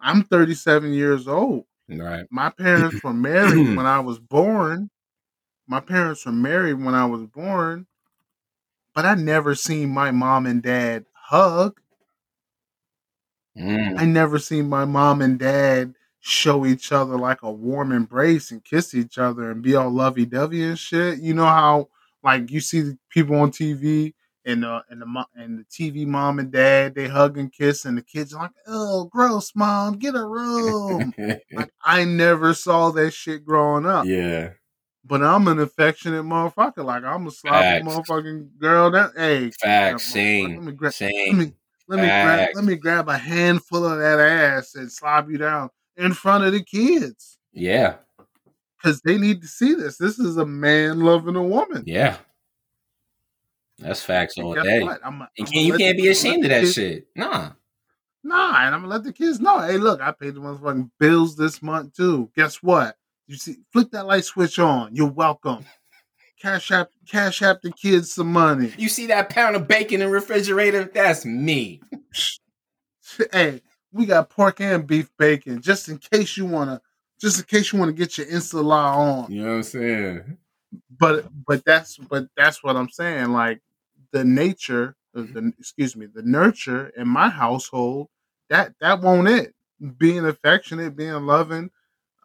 I'm 0.00 0.22
37 0.22 0.94
years 0.94 1.28
old. 1.28 1.66
Right. 1.86 2.24
My 2.30 2.48
parents 2.48 3.04
were 3.04 3.12
married 3.12 3.66
when 3.76 3.84
I 3.84 4.00
was 4.00 4.18
born. 4.18 4.88
My 5.66 5.80
parents 5.80 6.24
were 6.24 6.32
married 6.32 6.82
when 6.82 6.94
I 6.94 7.04
was 7.04 7.26
born, 7.26 7.86
but 8.94 9.04
I 9.04 9.14
never 9.14 9.54
seen 9.54 9.90
my 9.90 10.10
mom 10.10 10.46
and 10.46 10.62
dad 10.62 11.04
hug. 11.12 11.82
Mm. 13.58 13.98
I 13.98 14.04
never 14.04 14.38
seen 14.38 14.68
my 14.68 14.84
mom 14.84 15.22
and 15.22 15.38
dad 15.38 15.94
show 16.20 16.64
each 16.64 16.90
other 16.90 17.16
like 17.16 17.42
a 17.42 17.50
warm 17.50 17.92
embrace 17.92 18.50
and 18.50 18.64
kiss 18.64 18.94
each 18.94 19.18
other 19.18 19.50
and 19.50 19.62
be 19.62 19.74
all 19.76 19.90
lovey 19.90 20.24
dovey 20.24 20.62
and 20.64 20.78
shit. 20.78 21.20
You 21.20 21.34
know 21.34 21.44
how 21.44 21.88
Like 22.22 22.50
you 22.50 22.60
see 22.60 22.80
the 22.80 22.98
people 23.10 23.36
on 23.36 23.50
TV 23.50 24.14
and 24.46 24.64
uh 24.64 24.82
and 24.88 25.02
the 25.02 25.24
and 25.36 25.58
the 25.58 25.64
TV 25.64 26.06
mom 26.06 26.38
and 26.38 26.50
dad 26.50 26.94
they 26.94 27.08
hug 27.08 27.38
and 27.38 27.52
kiss 27.52 27.84
and 27.84 27.96
the 27.96 28.02
kids 28.02 28.32
are 28.34 28.44
like, 28.44 28.52
oh 28.66 29.04
gross, 29.04 29.52
mom, 29.54 29.98
get 29.98 30.14
a 30.14 30.24
room. 30.24 31.12
like 31.54 31.70
I 31.84 32.04
never 32.04 32.54
saw 32.54 32.90
that 32.92 33.12
shit 33.12 33.44
growing 33.44 33.86
up. 33.86 34.06
yeah. 34.06 34.50
But 35.06 35.22
I'm 35.22 35.46
an 35.48 35.58
affectionate 35.58 36.22
motherfucker. 36.24 36.84
Like 36.84 37.04
I'm 37.04 37.26
a 37.26 37.30
sloppy 37.30 37.58
Facts. 37.58 37.86
motherfucking 37.86 38.58
girl. 38.58 38.90
That 38.90 39.10
hey, 39.14 39.50
Facts. 39.50 40.04
Same. 40.04 40.54
Let 40.54 40.62
me 40.62 40.72
grab. 40.72 40.94
Let 41.00 41.10
Same. 41.10 41.38
me 41.38 41.52
let 41.88 41.98
me 42.00 42.06
grab. 42.06 42.48
Let 42.54 42.64
me 42.64 42.76
grab 42.76 43.08
a 43.08 43.18
handful 43.18 43.84
of 43.84 43.98
that 43.98 44.18
ass 44.20 44.74
and 44.74 44.90
slob 44.90 45.30
you 45.30 45.38
down 45.38 45.70
in 45.96 46.12
front 46.14 46.44
of 46.44 46.52
the 46.52 46.62
kids 46.62 47.38
Yeah. 47.52 47.96
because 48.76 49.00
they 49.02 49.18
need 49.18 49.42
to 49.42 49.48
see 49.48 49.74
this. 49.74 49.96
This 49.98 50.18
is 50.18 50.36
a 50.36 50.46
man 50.46 51.00
loving 51.00 51.36
a 51.36 51.42
woman. 51.42 51.84
Yeah. 51.86 52.16
That's 53.78 54.02
facts 54.02 54.38
all 54.38 54.54
day. 54.54 54.82
what? 54.82 55.00
I'm, 55.04 55.14
And 55.20 55.28
I'm 55.40 55.46
can, 55.46 55.64
you 55.64 55.76
can't 55.76 55.96
the- 55.96 56.02
be 56.04 56.08
ashamed 56.08 56.44
of 56.44 56.50
that 56.50 56.60
kids- 56.60 56.74
shit. 56.74 57.06
Nah. 57.16 57.50
Nah, 58.22 58.64
and 58.64 58.74
I'm 58.74 58.80
gonna 58.82 58.86
let 58.92 59.04
the 59.04 59.12
kids 59.12 59.38
know. 59.40 59.58
Hey, 59.58 59.76
look, 59.76 60.00
I 60.00 60.10
paid 60.12 60.34
the 60.34 60.40
motherfucking 60.40 60.90
bills 60.98 61.36
this 61.36 61.60
month 61.62 61.94
too. 61.94 62.30
Guess 62.34 62.62
what? 62.62 62.96
You 63.26 63.36
see, 63.36 63.56
flick 63.72 63.90
that 63.90 64.06
light 64.06 64.24
switch 64.24 64.58
on. 64.58 64.94
You're 64.94 65.10
welcome. 65.10 65.64
Cash 66.40 66.70
app, 66.72 66.90
cash 67.08 67.42
app 67.42 67.62
the 67.62 67.72
kids 67.72 68.12
some 68.12 68.32
money. 68.32 68.72
You 68.76 68.88
see 68.88 69.06
that 69.06 69.30
pound 69.30 69.56
of 69.56 69.66
bacon 69.66 69.94
in 69.94 70.00
the 70.00 70.08
refrigerator? 70.08 70.84
That's 70.84 71.24
me. 71.24 71.80
hey, 73.32 73.62
we 73.92 74.06
got 74.06 74.30
pork 74.30 74.60
and 74.60 74.86
beef 74.86 75.10
bacon, 75.18 75.62
just 75.62 75.88
in 75.88 75.98
case 75.98 76.36
you 76.36 76.46
wanna, 76.46 76.82
just 77.20 77.38
in 77.38 77.44
case 77.44 77.72
you 77.72 77.78
wanna 77.78 77.92
get 77.92 78.18
your 78.18 78.26
Instala 78.26 78.96
on. 78.96 79.32
You 79.32 79.42
know 79.42 79.50
what 79.50 79.56
I'm 79.56 79.62
saying? 79.62 80.38
But 80.98 81.26
but 81.46 81.64
that's 81.64 81.96
but 81.96 82.26
that's 82.36 82.62
what 82.62 82.76
I'm 82.76 82.88
saying. 82.88 83.30
Like 83.30 83.60
the 84.12 84.24
nature, 84.24 84.96
the 85.12 85.52
excuse 85.58 85.96
me, 85.96 86.06
the 86.06 86.22
nurture 86.22 86.88
in 86.96 87.08
my 87.08 87.28
household, 87.28 88.08
that 88.50 88.74
that 88.80 89.00
won't 89.00 89.28
it. 89.28 89.54
Being 89.98 90.24
affectionate, 90.24 90.96
being 90.96 91.12
loving, 91.26 91.70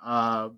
uh, 0.04 0.50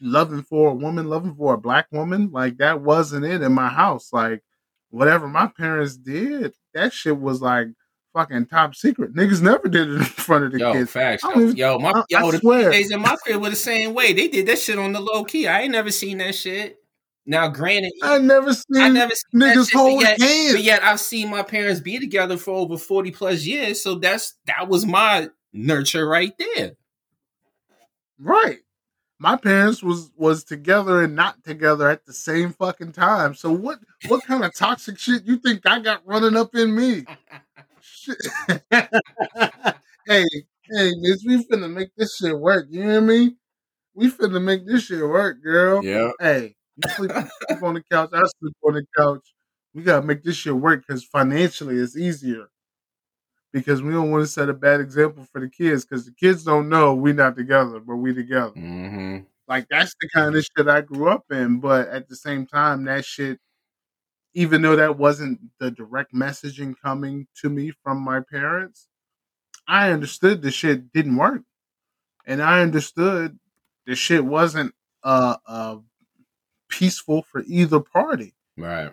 loving 0.00 0.42
for 0.42 0.70
a 0.70 0.74
woman, 0.74 1.08
loving 1.08 1.34
for 1.34 1.54
a 1.54 1.58
black 1.58 1.86
woman, 1.92 2.30
like 2.32 2.58
that 2.58 2.80
wasn't 2.82 3.24
it 3.24 3.42
in 3.42 3.52
my 3.52 3.68
house. 3.68 4.12
Like 4.12 4.42
whatever 4.90 5.26
my 5.28 5.46
parents 5.48 5.96
did, 5.96 6.52
that 6.74 6.92
shit 6.92 7.18
was 7.18 7.40
like 7.40 7.68
fucking 8.14 8.46
top 8.46 8.74
secret. 8.74 9.14
Niggas 9.14 9.42
never 9.42 9.68
did 9.68 9.88
it 9.90 9.94
in 9.96 10.02
front 10.04 10.44
of 10.44 10.52
the 10.52 10.58
Yo, 10.58 10.72
kids. 10.72 10.90
facts. 10.90 11.24
Even- 11.24 11.56
Yo, 11.56 11.78
my 11.78 11.90
I- 11.90 12.02
yo, 12.08 12.18
I 12.28 12.30
the 12.30 12.38
swear. 12.38 12.70
PJs 12.72 12.92
in 12.92 13.00
my 13.02 13.16
crib 13.16 13.40
were 13.42 13.50
the 13.50 13.56
same 13.56 13.94
way. 13.94 14.12
They 14.12 14.28
did 14.28 14.46
that 14.46 14.58
shit 14.58 14.78
on 14.78 14.92
the 14.92 15.00
low 15.00 15.24
key. 15.24 15.46
I 15.46 15.62
ain't 15.62 15.72
never 15.72 15.90
seen 15.90 16.18
that 16.18 16.34
shit. 16.34 16.76
Now, 17.28 17.48
granted, 17.48 17.92
I 18.04 18.18
never 18.18 18.54
seen 18.54 18.76
I 18.82 18.88
never 18.88 19.12
seen 19.12 19.40
niggas 19.40 19.64
shit, 19.64 19.72
but 19.74 19.78
hold 19.80 20.00
yet, 20.02 20.20
hands. 20.20 20.52
but 20.52 20.62
yet 20.62 20.82
I've 20.84 21.00
seen 21.00 21.28
my 21.28 21.42
parents 21.42 21.80
be 21.80 21.98
together 21.98 22.36
for 22.36 22.52
over 22.54 22.78
40 22.78 23.10
plus 23.10 23.44
years. 23.44 23.82
So 23.82 23.96
that's 23.96 24.34
that 24.46 24.68
was 24.68 24.86
my 24.86 25.28
nurture 25.52 26.06
right 26.06 26.32
there. 26.38 26.72
Right. 28.18 28.58
My 29.18 29.36
parents 29.36 29.82
was 29.82 30.10
was 30.16 30.44
together 30.44 31.02
and 31.02 31.16
not 31.16 31.42
together 31.42 31.88
at 31.88 32.04
the 32.04 32.12
same 32.12 32.52
fucking 32.52 32.92
time. 32.92 33.34
So 33.34 33.50
what 33.50 33.78
what 34.08 34.24
kind 34.24 34.44
of 34.44 34.54
toxic 34.54 34.98
shit 34.98 35.24
you 35.24 35.36
think 35.36 35.62
I 35.66 35.80
got 35.80 36.06
running 36.06 36.36
up 36.36 36.54
in 36.54 36.76
me? 36.76 37.04
Shit. 37.80 38.18
hey, 38.70 40.24
hey, 40.70 40.92
miss, 41.00 41.24
we 41.26 41.44
finna 41.46 41.72
make 41.72 41.88
this 41.96 42.16
shit 42.16 42.38
work. 42.38 42.66
You 42.68 42.82
hear 42.82 43.00
me? 43.00 43.36
We 43.94 44.10
finna 44.10 44.42
make 44.42 44.66
this 44.66 44.84
shit 44.84 45.00
work, 45.00 45.42
girl. 45.42 45.82
Yeah. 45.82 46.10
Hey, 46.20 46.54
you 46.76 46.90
sleep, 46.90 47.12
sleep 47.12 47.62
on 47.62 47.74
the 47.74 47.82
couch, 47.90 48.10
I 48.12 48.22
sleep 48.40 48.56
on 48.64 48.74
the 48.74 48.84
couch. 48.96 49.26
We 49.72 49.82
gotta 49.82 50.06
make 50.06 50.22
this 50.24 50.36
shit 50.36 50.56
work 50.56 50.84
because 50.86 51.04
financially 51.04 51.76
it's 51.76 51.96
easier. 51.96 52.48
Because 53.56 53.80
we 53.82 53.90
don't 53.90 54.10
want 54.10 54.22
to 54.22 54.30
set 54.30 54.50
a 54.50 54.52
bad 54.52 54.82
example 54.82 55.26
for 55.32 55.40
the 55.40 55.48
kids, 55.48 55.82
because 55.82 56.04
the 56.04 56.12
kids 56.12 56.44
don't 56.44 56.68
know 56.68 56.92
we 56.92 57.14
not 57.14 57.36
together, 57.36 57.80
but 57.80 57.96
we 57.96 58.12
together. 58.12 58.50
Mm-hmm. 58.50 59.20
Like 59.48 59.66
that's 59.70 59.94
the 59.98 60.10
kind 60.10 60.36
of 60.36 60.44
shit 60.44 60.68
I 60.68 60.82
grew 60.82 61.08
up 61.08 61.24
in. 61.30 61.58
But 61.60 61.88
at 61.88 62.06
the 62.06 62.16
same 62.16 62.46
time, 62.46 62.84
that 62.84 63.06
shit, 63.06 63.40
even 64.34 64.60
though 64.60 64.76
that 64.76 64.98
wasn't 64.98 65.40
the 65.58 65.70
direct 65.70 66.12
messaging 66.12 66.74
coming 66.82 67.26
to 67.40 67.48
me 67.48 67.72
from 67.82 67.98
my 68.02 68.20
parents, 68.30 68.88
I 69.66 69.90
understood 69.90 70.42
the 70.42 70.50
shit 70.50 70.92
didn't 70.92 71.16
work, 71.16 71.40
and 72.26 72.42
I 72.42 72.60
understood 72.60 73.38
the 73.86 73.94
shit 73.94 74.22
wasn't 74.22 74.74
uh 75.02 75.36
uh 75.46 75.76
peaceful 76.68 77.22
for 77.22 77.42
either 77.46 77.80
party. 77.80 78.34
Right. 78.58 78.92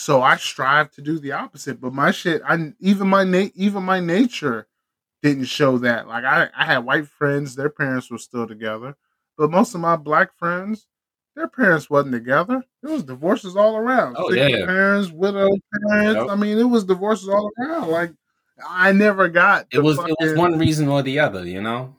So 0.00 0.22
I 0.22 0.36
strive 0.36 0.90
to 0.92 1.02
do 1.02 1.18
the 1.18 1.32
opposite. 1.32 1.78
But 1.78 1.92
my 1.92 2.10
shit, 2.10 2.40
I 2.48 2.72
even 2.80 3.06
my 3.06 3.22
na- 3.22 3.50
even 3.54 3.82
my 3.82 4.00
nature 4.00 4.66
didn't 5.22 5.44
show 5.44 5.76
that. 5.78 6.08
Like 6.08 6.24
I, 6.24 6.48
I 6.56 6.64
had 6.64 6.78
white 6.78 7.06
friends, 7.06 7.54
their 7.54 7.68
parents 7.68 8.10
were 8.10 8.16
still 8.16 8.46
together, 8.46 8.96
but 9.36 9.50
most 9.50 9.74
of 9.74 9.82
my 9.82 9.96
black 9.96 10.34
friends, 10.38 10.86
their 11.36 11.48
parents 11.48 11.90
wasn't 11.90 12.14
together. 12.14 12.64
It 12.82 12.88
was 12.88 13.02
divorces 13.02 13.56
all 13.56 13.76
around. 13.76 14.16
Oh, 14.18 14.32
yeah. 14.32 14.64
parents, 14.64 15.10
widow 15.10 15.50
parents. 15.90 16.20
Yep. 16.22 16.30
I 16.30 16.34
mean, 16.34 16.56
it 16.56 16.64
was 16.64 16.84
divorces 16.84 17.28
all 17.28 17.50
around. 17.58 17.90
Like 17.90 18.14
I 18.66 18.92
never 18.92 19.28
got. 19.28 19.66
It 19.70 19.80
was 19.80 19.98
it 19.98 20.16
was 20.18 20.34
one 20.34 20.58
reason 20.58 20.88
or 20.88 21.02
the 21.02 21.18
other, 21.18 21.46
you 21.46 21.60
know? 21.60 21.94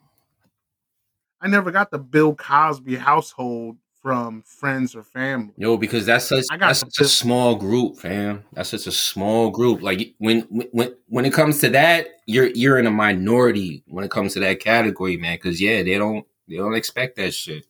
I 1.39 1.47
never 1.47 1.69
got 1.69 1.91
the 1.91 1.99
Bill 1.99 2.33
Cosby 2.33 2.95
household 2.95 3.77
from 4.01 4.41
friends 4.43 4.95
or 4.95 5.03
family. 5.03 5.53
Yo, 5.57 5.77
because 5.77 6.05
that's 6.05 6.25
such 6.25 6.45
I 6.51 6.57
got 6.57 6.67
that's 6.67 6.79
such 6.79 6.99
a 7.01 7.07
small 7.07 7.55
group, 7.55 7.97
fam. 7.97 8.43
That's 8.53 8.69
such 8.69 8.87
a 8.87 8.91
small 8.91 9.49
group. 9.51 9.81
Like 9.81 10.15
when 10.17 10.41
when 10.71 10.95
when 11.07 11.25
it 11.25 11.33
comes 11.33 11.59
to 11.59 11.69
that, 11.69 12.07
you're 12.25 12.47
you're 12.47 12.79
in 12.79 12.87
a 12.87 12.91
minority 12.91 13.83
when 13.87 14.03
it 14.03 14.11
comes 14.11 14.33
to 14.33 14.39
that 14.41 14.59
category, 14.59 15.17
man. 15.17 15.35
Because 15.35 15.61
yeah, 15.61 15.83
they 15.83 15.97
don't 15.97 16.25
they 16.47 16.57
don't 16.57 16.75
expect 16.75 17.17
that 17.17 17.33
shit. 17.33 17.65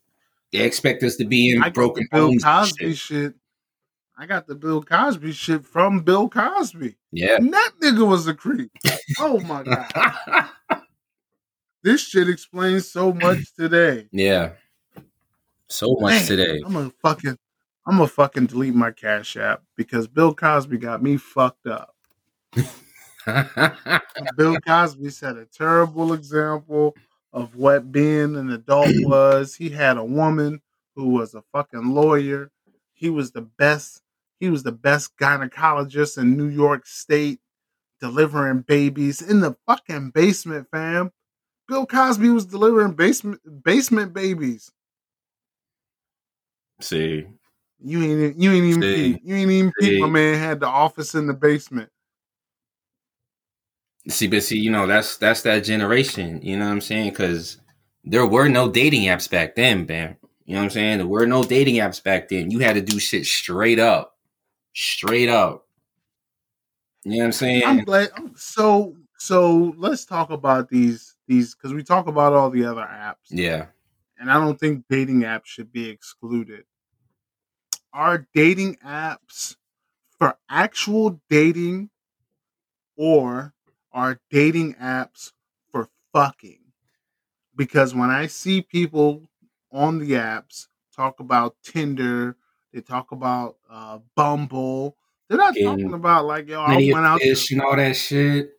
They 0.53 0.59
expect 0.59 1.03
us 1.03 1.15
to 1.17 1.25
be 1.25 1.51
in 1.51 1.61
I 1.61 1.65
got 1.65 1.73
broken 1.73 2.07
the 2.11 2.17
Bill 2.17 2.33
Cosby 2.39 2.89
shit. 2.89 2.97
shit. 2.97 3.33
I 4.17 4.25
got 4.25 4.47
the 4.47 4.55
Bill 4.55 4.83
Cosby 4.83 5.31
shit 5.31 5.65
from 5.65 6.01
Bill 6.01 6.29
Cosby. 6.29 6.95
Yeah. 7.11 7.35
And 7.37 7.53
that 7.53 7.71
nigga 7.81 8.07
was 8.07 8.27
a 8.27 8.33
creep. 8.33 8.71
Oh 9.19 9.39
my 9.41 9.63
god. 9.63 10.49
this 11.83 12.01
shit 12.01 12.29
explains 12.29 12.89
so 12.89 13.11
much 13.13 13.53
today. 13.57 14.07
yeah. 14.11 14.51
So 15.71 15.97
much 15.99 16.27
today. 16.27 16.61
I'm 16.65 16.73
gonna 16.73 16.91
fucking 17.01 17.37
I'm 17.87 17.97
gonna 17.97 18.07
fucking 18.07 18.47
delete 18.47 18.75
my 18.75 18.91
cash 18.91 19.37
app 19.37 19.63
because 19.75 20.07
Bill 20.07 20.33
Cosby 20.33 20.77
got 20.77 21.01
me 21.01 21.17
fucked 21.17 21.67
up. 21.67 21.95
Bill 24.37 24.59
Cosby 24.59 25.09
set 25.09 25.37
a 25.37 25.45
terrible 25.45 26.13
example 26.13 26.95
of 27.33 27.55
what 27.55 27.91
being 27.91 28.35
an 28.35 28.51
adult 28.51 28.91
was. 29.05 29.55
He 29.55 29.69
had 29.69 29.97
a 29.97 30.03
woman 30.03 30.61
who 30.95 31.09
was 31.09 31.33
a 31.33 31.43
fucking 31.53 31.93
lawyer. 31.93 32.51
He 32.93 33.09
was 33.09 33.31
the 33.31 33.41
best. 33.41 34.01
He 34.39 34.49
was 34.49 34.63
the 34.63 34.71
best 34.71 35.17
gynecologist 35.17 36.17
in 36.17 36.35
New 36.35 36.47
York 36.47 36.85
State, 36.85 37.39
delivering 37.99 38.61
babies 38.61 39.21
in 39.21 39.39
the 39.39 39.55
fucking 39.67 40.11
basement, 40.11 40.67
fam. 40.71 41.11
Bill 41.67 41.85
Cosby 41.85 42.29
was 42.29 42.45
delivering 42.45 42.93
basement 42.93 43.63
basement 43.63 44.13
babies. 44.13 44.71
See, 46.81 47.27
You 47.79 48.03
ain't 48.03 48.37
you 48.37 48.51
ain't 48.51 48.65
even 48.65 48.81
See. 48.81 49.13
peep. 49.13 49.21
You 49.23 49.35
ain't 49.35 49.51
even 49.51 49.73
peep. 49.79 50.01
My 50.01 50.07
man 50.07 50.37
had 50.37 50.59
the 50.59 50.67
office 50.67 51.15
in 51.15 51.27
the 51.27 51.33
basement. 51.33 51.89
see, 54.07 54.27
but 54.27 54.43
see, 54.43 54.57
you 54.57 54.71
know, 54.71 54.87
that's 54.87 55.17
that's 55.17 55.41
that 55.43 55.63
generation. 55.63 56.41
You 56.41 56.57
know 56.57 56.65
what 56.65 56.71
I'm 56.71 56.81
saying? 56.81 57.11
Because 57.11 57.57
there 58.03 58.25
were 58.25 58.49
no 58.49 58.69
dating 58.69 59.03
apps 59.03 59.29
back 59.29 59.55
then, 59.55 59.85
man. 59.85 60.17
You 60.45 60.55
know 60.55 60.61
what 60.61 60.65
I'm 60.65 60.69
saying? 60.71 60.97
There 60.97 61.07
were 61.07 61.27
no 61.27 61.43
dating 61.43 61.75
apps 61.75 62.03
back 62.03 62.29
then. 62.29 62.51
You 62.51 62.59
had 62.59 62.73
to 62.73 62.81
do 62.81 62.99
shit 62.99 63.25
straight 63.25 63.79
up, 63.79 64.17
straight 64.73 65.29
up. 65.29 65.67
You 67.03 67.11
know 67.11 67.17
what 67.19 67.25
I'm 67.25 67.31
saying? 67.31 67.63
I'm 67.65 67.83
glad. 67.83 68.09
So 68.35 68.95
so 69.17 69.75
let's 69.77 70.03
talk 70.03 70.31
about 70.31 70.69
these 70.69 71.15
these 71.27 71.55
because 71.55 71.73
we 71.73 71.83
talk 71.83 72.07
about 72.07 72.33
all 72.33 72.49
the 72.49 72.65
other 72.65 72.81
apps, 72.81 73.29
yeah. 73.29 73.67
and 74.19 74.31
I 74.31 74.33
don't 74.33 74.59
think 74.59 74.83
dating 74.89 75.21
apps 75.21 75.45
should 75.45 75.71
be 75.71 75.87
excluded. 75.87 76.65
Are 77.93 78.27
dating 78.33 78.77
apps 78.77 79.55
for 80.19 80.37
actual 80.49 81.21
dating, 81.29 81.89
or 82.95 83.53
are 83.91 84.19
dating 84.29 84.75
apps 84.75 85.31
for 85.71 85.89
fucking? 86.13 86.59
Because 87.55 87.93
when 87.95 88.09
I 88.09 88.27
see 88.27 88.61
people 88.61 89.23
on 89.71 89.99
the 89.99 90.11
apps 90.13 90.67
talk 90.95 91.19
about 91.19 91.55
Tinder, 91.63 92.37
they 92.73 92.81
talk 92.81 93.11
about 93.11 93.57
uh, 93.69 93.99
Bumble. 94.15 94.97
They're 95.29 95.37
not 95.37 95.55
talking 95.63 95.93
about 95.93 96.25
like 96.25 96.47
yo, 96.47 96.61
I 96.61 96.77
went 96.77 97.05
out. 97.05 97.19
to- 97.21 97.53
and 97.55 97.61
all 97.61 97.75
that 97.75 97.95
shit. 97.95 98.51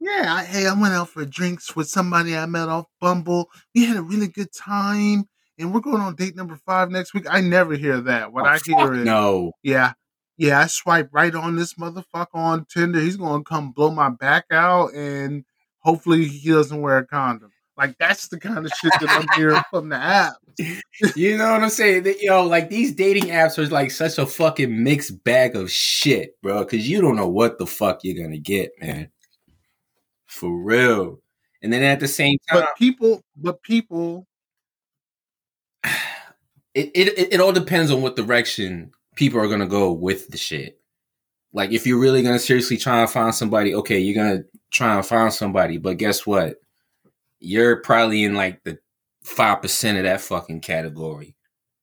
yeah, 0.00 0.34
I, 0.36 0.44
hey, 0.44 0.66
I 0.66 0.74
went 0.74 0.94
out 0.94 1.08
for 1.08 1.24
drinks 1.24 1.74
with 1.76 1.88
somebody 1.88 2.36
I 2.36 2.46
met 2.46 2.68
off 2.68 2.86
Bumble. 3.00 3.50
We 3.74 3.84
had 3.86 3.96
a 3.96 4.02
really 4.02 4.28
good 4.28 4.52
time. 4.52 5.28
And 5.58 5.72
we're 5.72 5.80
going 5.80 6.00
on 6.00 6.14
date 6.16 6.36
number 6.36 6.56
five 6.66 6.90
next 6.90 7.14
week. 7.14 7.26
I 7.28 7.40
never 7.40 7.74
hear 7.74 8.00
that. 8.02 8.32
What 8.32 8.44
Oh, 8.44 8.48
I 8.48 8.58
hear 8.64 8.94
is, 8.94 9.04
no. 9.04 9.52
yeah, 9.62 9.92
yeah, 10.36 10.60
I 10.60 10.66
swipe 10.66 11.08
right 11.12 11.34
on 11.34 11.56
this 11.56 11.74
motherfucker 11.74 12.34
on 12.34 12.66
Tinder. 12.72 13.00
He's 13.00 13.16
gonna 13.16 13.44
come 13.44 13.72
blow 13.72 13.90
my 13.90 14.10
back 14.10 14.46
out, 14.50 14.92
and 14.94 15.44
hopefully 15.78 16.24
he 16.26 16.50
doesn't 16.50 16.80
wear 16.80 16.98
a 16.98 17.06
condom. 17.06 17.50
Like 17.76 17.98
that's 17.98 18.28
the 18.28 18.38
kind 18.38 18.64
of 18.64 18.72
shit 18.80 18.92
that 19.00 19.10
I'm 19.10 19.26
hearing 19.36 19.60
from 19.70 19.88
the 19.88 19.96
app. 19.96 20.34
You 21.16 21.36
know 21.36 21.50
what 21.50 21.62
I'm 21.64 21.70
saying? 21.70 22.04
That, 22.04 22.20
yo, 22.22 22.44
like 22.46 22.68
these 22.68 22.92
dating 22.94 23.24
apps 23.24 23.58
are 23.58 23.66
like 23.68 23.90
such 23.90 24.16
a 24.18 24.26
fucking 24.26 24.82
mixed 24.84 25.24
bag 25.24 25.56
of 25.56 25.70
shit, 25.70 26.40
bro. 26.40 26.60
Because 26.62 26.88
you 26.88 27.00
don't 27.00 27.16
know 27.16 27.28
what 27.28 27.58
the 27.58 27.66
fuck 27.66 28.00
you're 28.04 28.22
gonna 28.22 28.38
get, 28.38 28.70
man. 28.80 29.10
For 30.26 30.50
real. 30.56 31.20
And 31.62 31.72
then 31.72 31.82
at 31.82 31.98
the 32.00 32.08
same 32.08 32.36
time, 32.48 32.60
But 32.60 32.76
people, 32.76 33.22
but 33.36 33.62
people, 33.62 34.26
it, 36.74 36.90
it 36.94 37.34
it 37.34 37.40
all 37.40 37.52
depends 37.52 37.90
on 37.90 38.02
what 38.02 38.16
direction 38.16 38.92
people 39.16 39.40
are 39.40 39.48
gonna 39.48 39.66
go 39.66 39.92
with 39.92 40.28
the 40.28 40.36
shit. 40.36 40.80
Like 41.52 41.70
if 41.70 41.86
you're 41.86 41.98
really 41.98 42.22
gonna 42.22 42.38
seriously 42.38 42.76
try 42.76 43.00
and 43.00 43.10
find 43.10 43.34
somebody, 43.34 43.74
okay, 43.74 43.98
you're 43.98 44.22
gonna 44.22 44.44
try 44.70 44.96
and 44.96 45.06
find 45.06 45.32
somebody, 45.32 45.78
but 45.78 45.98
guess 45.98 46.26
what? 46.26 46.56
You're 47.40 47.76
probably 47.76 48.24
in 48.24 48.34
like 48.34 48.64
the 48.64 48.78
five 49.22 49.62
percent 49.62 49.98
of 49.98 50.04
that 50.04 50.20
fucking 50.20 50.60
category. 50.60 51.36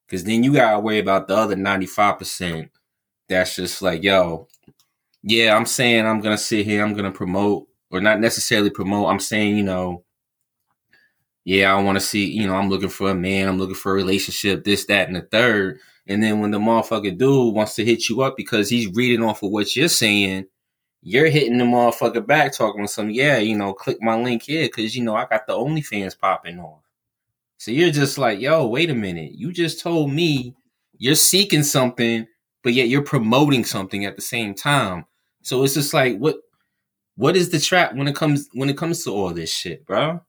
Cause 0.09 0.25
then 0.25 0.43
you 0.43 0.53
gotta 0.53 0.79
worry 0.79 0.99
about 0.99 1.27
the 1.27 1.35
other 1.37 1.55
ninety 1.55 1.85
five 1.85 2.19
percent 2.19 2.69
that's 3.29 3.55
just 3.55 3.81
like, 3.81 4.03
yo, 4.03 4.47
yeah, 5.23 5.55
I'm 5.55 5.65
saying 5.65 6.05
I'm 6.05 6.19
gonna 6.19 6.37
sit 6.37 6.65
here, 6.65 6.83
I'm 6.83 6.93
gonna 6.93 7.11
promote, 7.11 7.67
or 7.91 8.01
not 8.01 8.19
necessarily 8.19 8.69
promote, 8.69 9.09
I'm 9.09 9.19
saying, 9.21 9.55
you 9.55 9.63
know, 9.63 10.03
yeah, 11.43 11.75
I 11.75 11.81
want 11.81 11.97
to 11.97 12.05
see, 12.05 12.29
you 12.29 12.45
know, 12.45 12.55
I'm 12.55 12.69
looking 12.69 12.89
for 12.89 13.09
a 13.09 13.15
man, 13.15 13.47
I'm 13.47 13.57
looking 13.57 13.75
for 13.75 13.91
a 13.91 13.95
relationship, 13.95 14.63
this, 14.63 14.85
that, 14.85 15.07
and 15.07 15.15
the 15.15 15.21
third. 15.21 15.79
And 16.07 16.21
then 16.21 16.39
when 16.39 16.51
the 16.51 16.59
motherfucker 16.59 17.17
dude 17.17 17.53
wants 17.53 17.75
to 17.75 17.85
hit 17.85 18.09
you 18.09 18.21
up 18.21 18.35
because 18.37 18.69
he's 18.69 18.93
reading 18.93 19.23
off 19.23 19.43
of 19.43 19.51
what 19.51 19.75
you're 19.75 19.87
saying, 19.87 20.47
you're 21.01 21.29
hitting 21.29 21.57
the 21.57 21.63
motherfucker 21.63 22.25
back 22.25 22.53
talking 22.53 22.85
some, 22.87 23.09
yeah, 23.09 23.37
you 23.37 23.57
know, 23.57 23.73
click 23.73 23.97
my 24.01 24.15
link 24.21 24.43
here 24.43 24.65
because, 24.65 24.95
you 24.95 25.03
know, 25.03 25.15
I 25.15 25.25
got 25.25 25.47
the 25.47 25.53
OnlyFans 25.53 26.17
popping 26.17 26.59
off. 26.59 26.83
So 27.57 27.71
you're 27.71 27.91
just 27.91 28.17
like, 28.17 28.39
yo, 28.39 28.67
wait 28.67 28.89
a 28.89 28.95
minute. 28.95 29.33
You 29.33 29.51
just 29.51 29.81
told 29.81 30.11
me 30.11 30.55
you're 30.97 31.15
seeking 31.15 31.63
something, 31.63 32.27
but 32.63 32.73
yet 32.73 32.87
you're 32.87 33.03
promoting 33.03 33.65
something 33.65 34.05
at 34.05 34.15
the 34.15 34.21
same 34.21 34.53
time. 34.53 35.05
So 35.43 35.63
it's 35.63 35.73
just 35.73 35.93
like, 35.93 36.17
what, 36.17 36.37
what 37.15 37.35
is 37.35 37.49
the 37.49 37.59
trap 37.59 37.95
when 37.95 38.07
it 38.07 38.15
comes 38.15 38.49
when 38.53 38.69
it 38.69 38.77
comes 38.77 39.03
to 39.03 39.11
all 39.11 39.31
this 39.31 39.53
shit, 39.53 39.85
bro? 39.85 40.21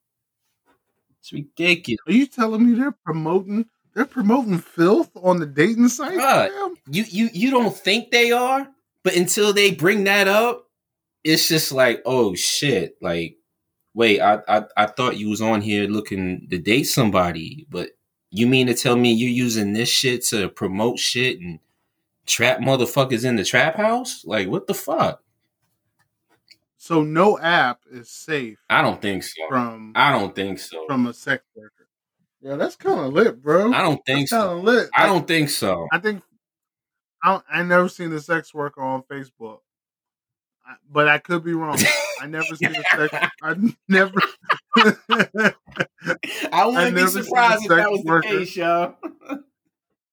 It's 1.23 1.33
ridiculous. 1.33 2.01
are 2.09 2.13
you 2.13 2.27
telling 2.27 2.67
me 2.67 2.77
they're 2.77 2.91
promoting? 2.91 3.67
They're 3.95 4.05
promoting 4.05 4.59
filth 4.59 5.11
on 5.15 5.39
the 5.39 5.47
dating 5.47 5.89
site. 5.89 6.19
Bruh. 6.19 6.75
You 6.91 7.05
you 7.09 7.31
you 7.33 7.51
don't 7.53 7.77
think 7.77 8.11
they 8.11 8.33
are, 8.33 8.69
but 9.05 9.15
until 9.15 9.53
they 9.53 9.71
bring 9.71 10.03
that 10.05 10.27
up, 10.27 10.69
it's 11.23 11.47
just 11.47 11.71
like, 11.71 12.03
oh 12.05 12.35
shit. 12.35 12.97
Like, 13.01 13.37
wait, 13.95 14.21
I 14.21 14.41
I, 14.49 14.65
I 14.77 14.87
thought 14.87 15.17
you 15.17 15.31
was 15.31 15.41
on 15.41 15.61
here 15.61 15.87
looking 15.87 16.49
to 16.51 16.59
date 16.59 16.85
somebody, 16.85 17.69
but 17.71 17.91
you 18.33 18.49
mean 18.49 18.67
to 18.67 18.75
tell 18.75 18.97
me 18.97 19.13
you're 19.13 19.31
using 19.31 19.75
this 19.75 19.89
shit 19.89 20.25
to 20.27 20.49
promote 20.49 20.99
shit 20.99 21.39
and 21.39 21.61
trap 22.27 22.59
motherfuckers 22.59 23.25
in 23.25 23.37
the 23.37 23.45
trap 23.45 23.77
house? 23.77 24.25
Like, 24.25 24.49
what 24.49 24.67
the 24.67 24.75
fuck? 24.75 25.22
So 26.85 27.01
no 27.05 27.39
app 27.39 27.79
is 27.93 28.11
safe 28.11 28.59
I 28.69 28.83
don't 28.83 29.01
think 29.01 29.23
so. 29.23 29.41
from 29.49 29.93
I 29.95 30.11
don't 30.11 30.35
think 30.35 30.59
so. 30.59 30.85
from 30.89 31.07
a 31.07 31.13
sex 31.15 31.45
worker. 31.55 31.87
Yeah, 32.41 32.57
that's 32.57 32.75
kind 32.75 32.99
of 32.99 33.13
lit, 33.13 33.41
bro. 33.41 33.73
I 33.73 33.83
don't 33.83 34.05
think 34.05 34.29
That's 34.29 34.33
kind 34.33 34.51
so. 34.51 34.59
of 34.59 34.65
lit. 34.65 34.89
I 34.97 35.07
don't 35.07 35.29
think 35.29 35.49
so. 35.49 35.87
I 35.93 35.99
think 36.01 36.25
I 37.23 37.41
I 37.49 37.63
never 37.63 37.89
seen 37.89 38.13
a 38.13 38.19
sex 38.19 38.53
worker 38.53 38.83
on 38.83 39.05
Facebook, 39.05 39.61
I- 40.67 40.75
but 40.91 41.07
I 41.07 41.19
could 41.19 41.45
be 41.45 41.53
wrong. 41.53 41.79
I 42.21 42.27
never 42.27 42.57
seen 42.57 42.75
a 42.75 42.83
sex. 42.97 43.29
I 43.41 43.55
never. 43.89 44.21
I 44.77 45.53
I 46.53 46.67
wouldn't 46.67 46.97
be 46.97 47.01
never 47.03 47.23
surprised 47.23 47.63
if 47.63 47.69
that 47.69 47.93
was 47.93 48.03
the 48.03 48.09
worker. 48.09 48.27
case, 48.29 48.57
yo. 48.57 48.97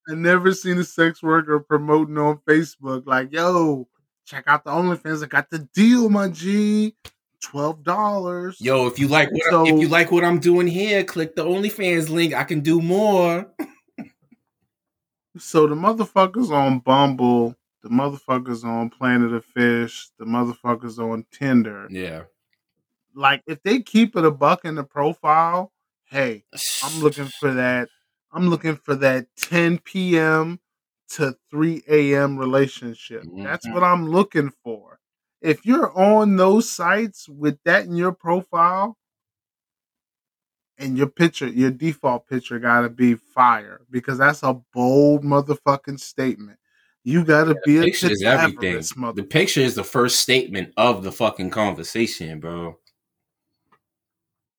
I 0.07 0.13
never 0.13 0.53
seen 0.53 0.77
a 0.77 0.83
sex 0.83 1.23
worker 1.23 1.59
promoting 1.61 2.19
on 2.19 2.37
Facebook 2.47 3.07
like, 3.07 3.31
"Yo, 3.33 3.87
check 4.29 4.43
out 4.47 4.63
the 4.63 4.71
OnlyFans. 4.71 5.23
I 5.23 5.27
got 5.27 5.49
the 5.49 5.59
deal, 5.73 6.09
my 6.09 6.29
G. 6.29 6.95
Twelve 7.41 7.83
dollars." 7.83 8.59
Yo, 8.59 8.85
if 8.87 8.99
you 8.99 9.07
like 9.07 9.31
what 9.31 9.41
So- 9.49 9.65
if 9.65 9.79
you 9.81 9.87
like 9.87 10.11
what 10.11 10.23
I'm 10.23 10.39
doing 10.39 10.67
here, 10.67 11.03
click 11.03 11.35
the 11.35 11.45
OnlyFans 11.45 12.09
link. 12.09 12.33
I 12.33 12.43
can 12.43 12.59
do 12.61 12.81
more. 12.81 13.47
So 15.37 15.67
the 15.67 15.75
motherfuckers 15.75 16.49
on 16.49 16.79
Bumble, 16.79 17.55
the 17.83 17.89
motherfuckers 17.89 18.63
on 18.65 18.89
Plenty 18.89 19.33
of 19.33 19.45
Fish, 19.45 20.09
the 20.17 20.25
motherfuckers 20.25 20.97
on 20.97 21.25
Tinder. 21.31 21.87
Yeah. 21.89 22.23
Like, 23.13 23.43
if 23.47 23.61
they 23.63 23.81
keep 23.81 24.15
it 24.17 24.25
a 24.25 24.31
buck 24.31 24.65
in 24.65 24.75
the 24.75 24.83
profile, 24.83 25.71
hey, 26.05 26.43
I'm 26.83 26.99
looking 26.99 27.25
for 27.39 27.53
that. 27.53 27.89
I'm 28.33 28.49
looking 28.49 28.75
for 28.75 28.95
that 28.95 29.27
10 29.37 29.77
p.m. 29.79 30.59
to 31.11 31.35
3 31.49 31.83
a.m. 31.87 32.37
relationship. 32.37 33.25
That's 33.43 33.67
Mhm. 33.67 33.73
what 33.73 33.83
I'm 33.83 34.07
looking 34.09 34.51
for. 34.63 34.99
If 35.41 35.65
you're 35.65 35.91
on 35.97 36.35
those 36.35 36.69
sites 36.69 37.27
with 37.29 37.59
that 37.65 37.85
in 37.85 37.95
your 37.95 38.11
profile, 38.11 38.97
and 40.79 40.97
your 40.97 41.07
picture, 41.07 41.47
your 41.47 41.71
default 41.71 42.25
picture 42.27 42.57
got 42.57 42.81
to 42.81 42.89
be 42.89 43.13
fire 43.15 43.81
because 43.91 44.17
that's 44.17 44.43
a 44.43 44.53
bold 44.73 45.23
motherfucking 45.23 45.99
statement. 45.99 46.57
You 47.03 47.25
got 47.25 47.45
to 47.45 47.55
be 47.65 47.77
a 47.79 47.81
picture 47.83 48.11
is 48.11 48.23
everything. 48.23 48.83
The 49.13 49.23
picture 49.23 49.61
is 49.61 49.75
the 49.75 49.83
first 49.83 50.19
statement 50.19 50.73
of 50.77 51.03
the 51.03 51.11
fucking 51.11 51.49
conversation, 51.49 52.39
bro. 52.39 52.77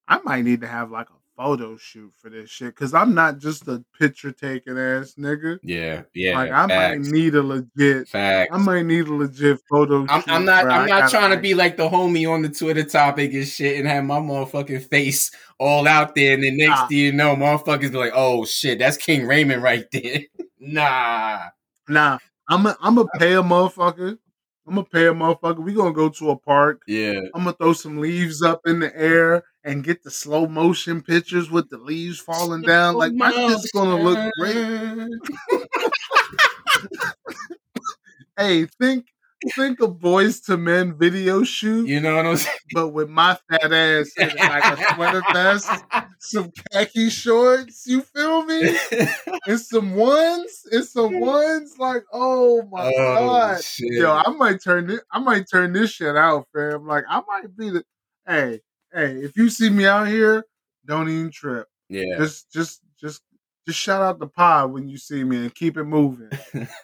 I 0.08 0.20
might 0.24 0.42
need 0.44 0.60
to 0.62 0.66
have 0.66 0.90
like 0.90 1.08
a 1.08 1.19
photo 1.40 1.74
shoot 1.76 2.12
for 2.18 2.28
this 2.28 2.50
shit 2.50 2.74
because 2.74 2.92
I'm 2.92 3.14
not 3.14 3.38
just 3.38 3.66
a 3.66 3.82
picture 3.98 4.30
taking 4.30 4.76
ass 4.78 5.14
nigga. 5.18 5.58
Yeah, 5.62 6.02
yeah. 6.14 6.34
like 6.34 6.50
I 6.50 6.68
facts, 6.68 7.06
might 7.06 7.12
need 7.12 7.34
a 7.34 7.42
legit. 7.42 8.08
facts. 8.08 8.50
I 8.52 8.58
might 8.58 8.82
need 8.84 9.06
a 9.06 9.14
legit 9.14 9.58
photo. 9.68 10.04
I'm, 10.08 10.20
shoot 10.20 10.30
I'm 10.30 10.44
not. 10.44 10.66
I'm 10.66 10.82
I 10.82 11.00
not 11.00 11.10
trying 11.10 11.30
to 11.30 11.38
be 11.38 11.54
like 11.54 11.78
the 11.78 11.88
homie 11.88 12.30
on 12.30 12.42
the 12.42 12.50
Twitter 12.50 12.84
topic 12.84 13.32
and 13.32 13.46
shit, 13.48 13.78
and 13.78 13.88
have 13.88 14.04
my 14.04 14.18
motherfucking 14.18 14.88
face 14.90 15.30
all 15.58 15.88
out 15.88 16.14
there, 16.14 16.34
and 16.34 16.44
then 16.44 16.58
next 16.58 16.80
Nah. 16.80 16.86
thing 16.88 16.98
you 16.98 17.12
know, 17.12 17.34
motherfuckers 17.34 17.90
be 17.90 17.98
like, 17.98 18.12
"Oh 18.14 18.44
shit, 18.44 18.78
that's 18.78 18.98
King 18.98 19.26
Raymond 19.26 19.62
right 19.62 19.86
there." 19.92 20.20
nah. 20.60 21.44
Nah, 21.88 22.18
I'm 22.48 22.66
a, 22.66 22.76
I'm 22.82 22.96
gonna 22.96 23.08
pay 23.18 23.32
a 23.32 23.42
motherfucker. 23.42 24.18
I'm 24.66 24.74
gonna 24.74 24.84
pay 24.84 25.06
a 25.06 25.12
motherfucker. 25.14 25.64
We 25.64 25.72
gonna 25.72 25.92
go 25.92 26.10
to 26.10 26.30
a 26.30 26.36
park. 26.36 26.82
Yeah. 26.86 27.20
I'm 27.34 27.44
gonna 27.44 27.54
throw 27.54 27.72
some 27.72 27.98
leaves 27.98 28.42
up 28.42 28.60
in 28.66 28.78
the 28.78 28.94
air 28.94 29.42
and 29.64 29.84
get 29.84 30.02
the 30.02 30.10
slow 30.10 30.46
motion 30.46 31.02
pictures 31.02 31.50
with 31.50 31.68
the 31.70 31.78
leaves 31.78 32.18
falling 32.18 32.62
down. 32.62 32.94
Like 32.96 33.12
my 33.12 33.30
shit's 33.32 33.70
gonna 33.72 33.96
look 34.02 34.32
great. 34.38 35.08
Hey, 38.38 38.66
think 38.66 39.06
think 39.54 39.80
of 39.80 39.98
Boyz 39.98 40.48
II 40.48 40.56
Men 40.58 40.96
video 40.98 41.42
shoot, 41.42 41.88
You 41.88 42.00
know 42.00 42.16
what 42.16 42.26
I'm 42.26 42.36
saying? 42.36 42.56
but 42.74 42.88
with 42.88 43.08
my 43.08 43.38
fat 43.50 43.72
ass 43.72 44.10
in 44.18 44.28
like 44.36 44.78
a 44.78 44.94
sweater 44.94 45.22
vest, 45.32 45.70
some 46.18 46.50
khaki 46.72 47.10
shorts. 47.10 47.86
You 47.86 48.02
feel 48.02 48.44
me? 48.44 48.78
And 49.46 49.58
some 49.58 49.94
ones, 49.94 50.62
and 50.70 50.84
some 50.84 51.18
ones. 51.18 51.76
Like, 51.78 52.04
oh 52.12 52.62
my 52.70 52.92
oh 52.94 53.26
god, 53.26 53.64
shit. 53.64 53.92
yo, 53.92 54.12
I 54.12 54.30
might 54.30 54.62
turn 54.62 54.86
this. 54.86 55.00
I 55.10 55.18
might 55.18 55.48
turn 55.50 55.72
this 55.72 55.90
shit 55.92 56.14
out, 56.16 56.46
fam. 56.54 56.86
Like, 56.86 57.04
I 57.08 57.22
might 57.26 57.56
be 57.56 57.70
the. 57.70 57.84
Hey, 58.26 58.60
hey, 58.92 59.16
if 59.16 59.36
you 59.36 59.48
see 59.50 59.70
me 59.70 59.86
out 59.86 60.08
here, 60.08 60.44
don't 60.86 61.08
even 61.08 61.30
trip. 61.30 61.68
yeah. 61.88 62.16
Just, 62.18 62.50
just, 62.52 62.82
just, 63.00 63.22
just 63.66 63.78
shout 63.78 64.02
out 64.02 64.18
the 64.18 64.26
pod 64.26 64.72
when 64.72 64.88
you 64.88 64.96
see 64.96 65.22
me 65.22 65.36
and 65.38 65.54
keep 65.54 65.76
it 65.76 65.84
moving. 65.84 66.30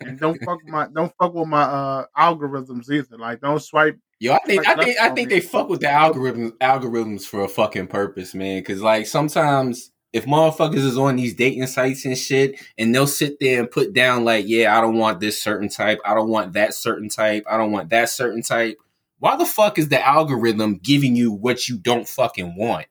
And 0.00 0.18
don't 0.18 0.38
fuck 0.44 0.59
my, 0.66 0.86
don't 0.94 1.12
fuck 1.18 1.34
with 1.34 1.48
my 1.48 1.62
uh 1.62 2.04
algorithms 2.16 2.90
either. 2.90 3.16
Like, 3.18 3.40
don't 3.40 3.61
swipe. 3.61 3.98
Yo, 4.18 4.32
I 4.32 4.38
think 4.46 4.66
I 4.66 4.74
think 4.74 4.98
I 4.98 5.11
think 5.11 5.30
all 5.30 5.36
they 5.36 5.40
fuck 5.40 5.68
with 5.68 5.80
the 5.80 5.88
algorithms 5.88 6.52
algorithms 6.59 7.26
for 7.26 7.44
a 7.44 7.48
fucking 7.48 7.88
purpose, 7.88 8.34
man. 8.34 8.62
Cause 8.64 8.80
like 8.80 9.07
sometimes 9.07 9.90
if 10.12 10.24
motherfuckers 10.24 10.76
is 10.76 10.96
on 10.96 11.16
these 11.16 11.34
dating 11.34 11.66
sites 11.66 12.07
and 12.07 12.16
shit, 12.16 12.59
and 12.78 12.94
they'll 12.94 13.07
sit 13.07 13.38
there 13.40 13.61
and 13.61 13.70
put 13.70 13.92
down 13.92 14.24
like, 14.24 14.46
yeah, 14.48 14.76
I 14.76 14.80
don't 14.80 14.96
want 14.96 15.20
this 15.20 15.42
certain 15.42 15.68
type, 15.68 15.98
I 16.07 16.14
don't 16.14 16.30
want 16.30 16.54
that 16.54 16.72
certain 16.72 17.11
type, 17.11 17.44
I 17.50 17.59
don't 17.59 17.72
want 17.72 17.90
that 17.90 18.09
certain 18.09 18.40
type. 18.42 18.78
Why 19.18 19.36
the 19.36 19.46
fuck 19.46 19.78
is 19.78 19.88
the 19.88 20.04
algorithm 20.04 20.78
giving 20.82 21.16
you 21.16 21.32
what 21.32 21.68
you 21.68 21.78
don't 21.78 22.08
fucking 22.08 22.54
want? 22.56 22.86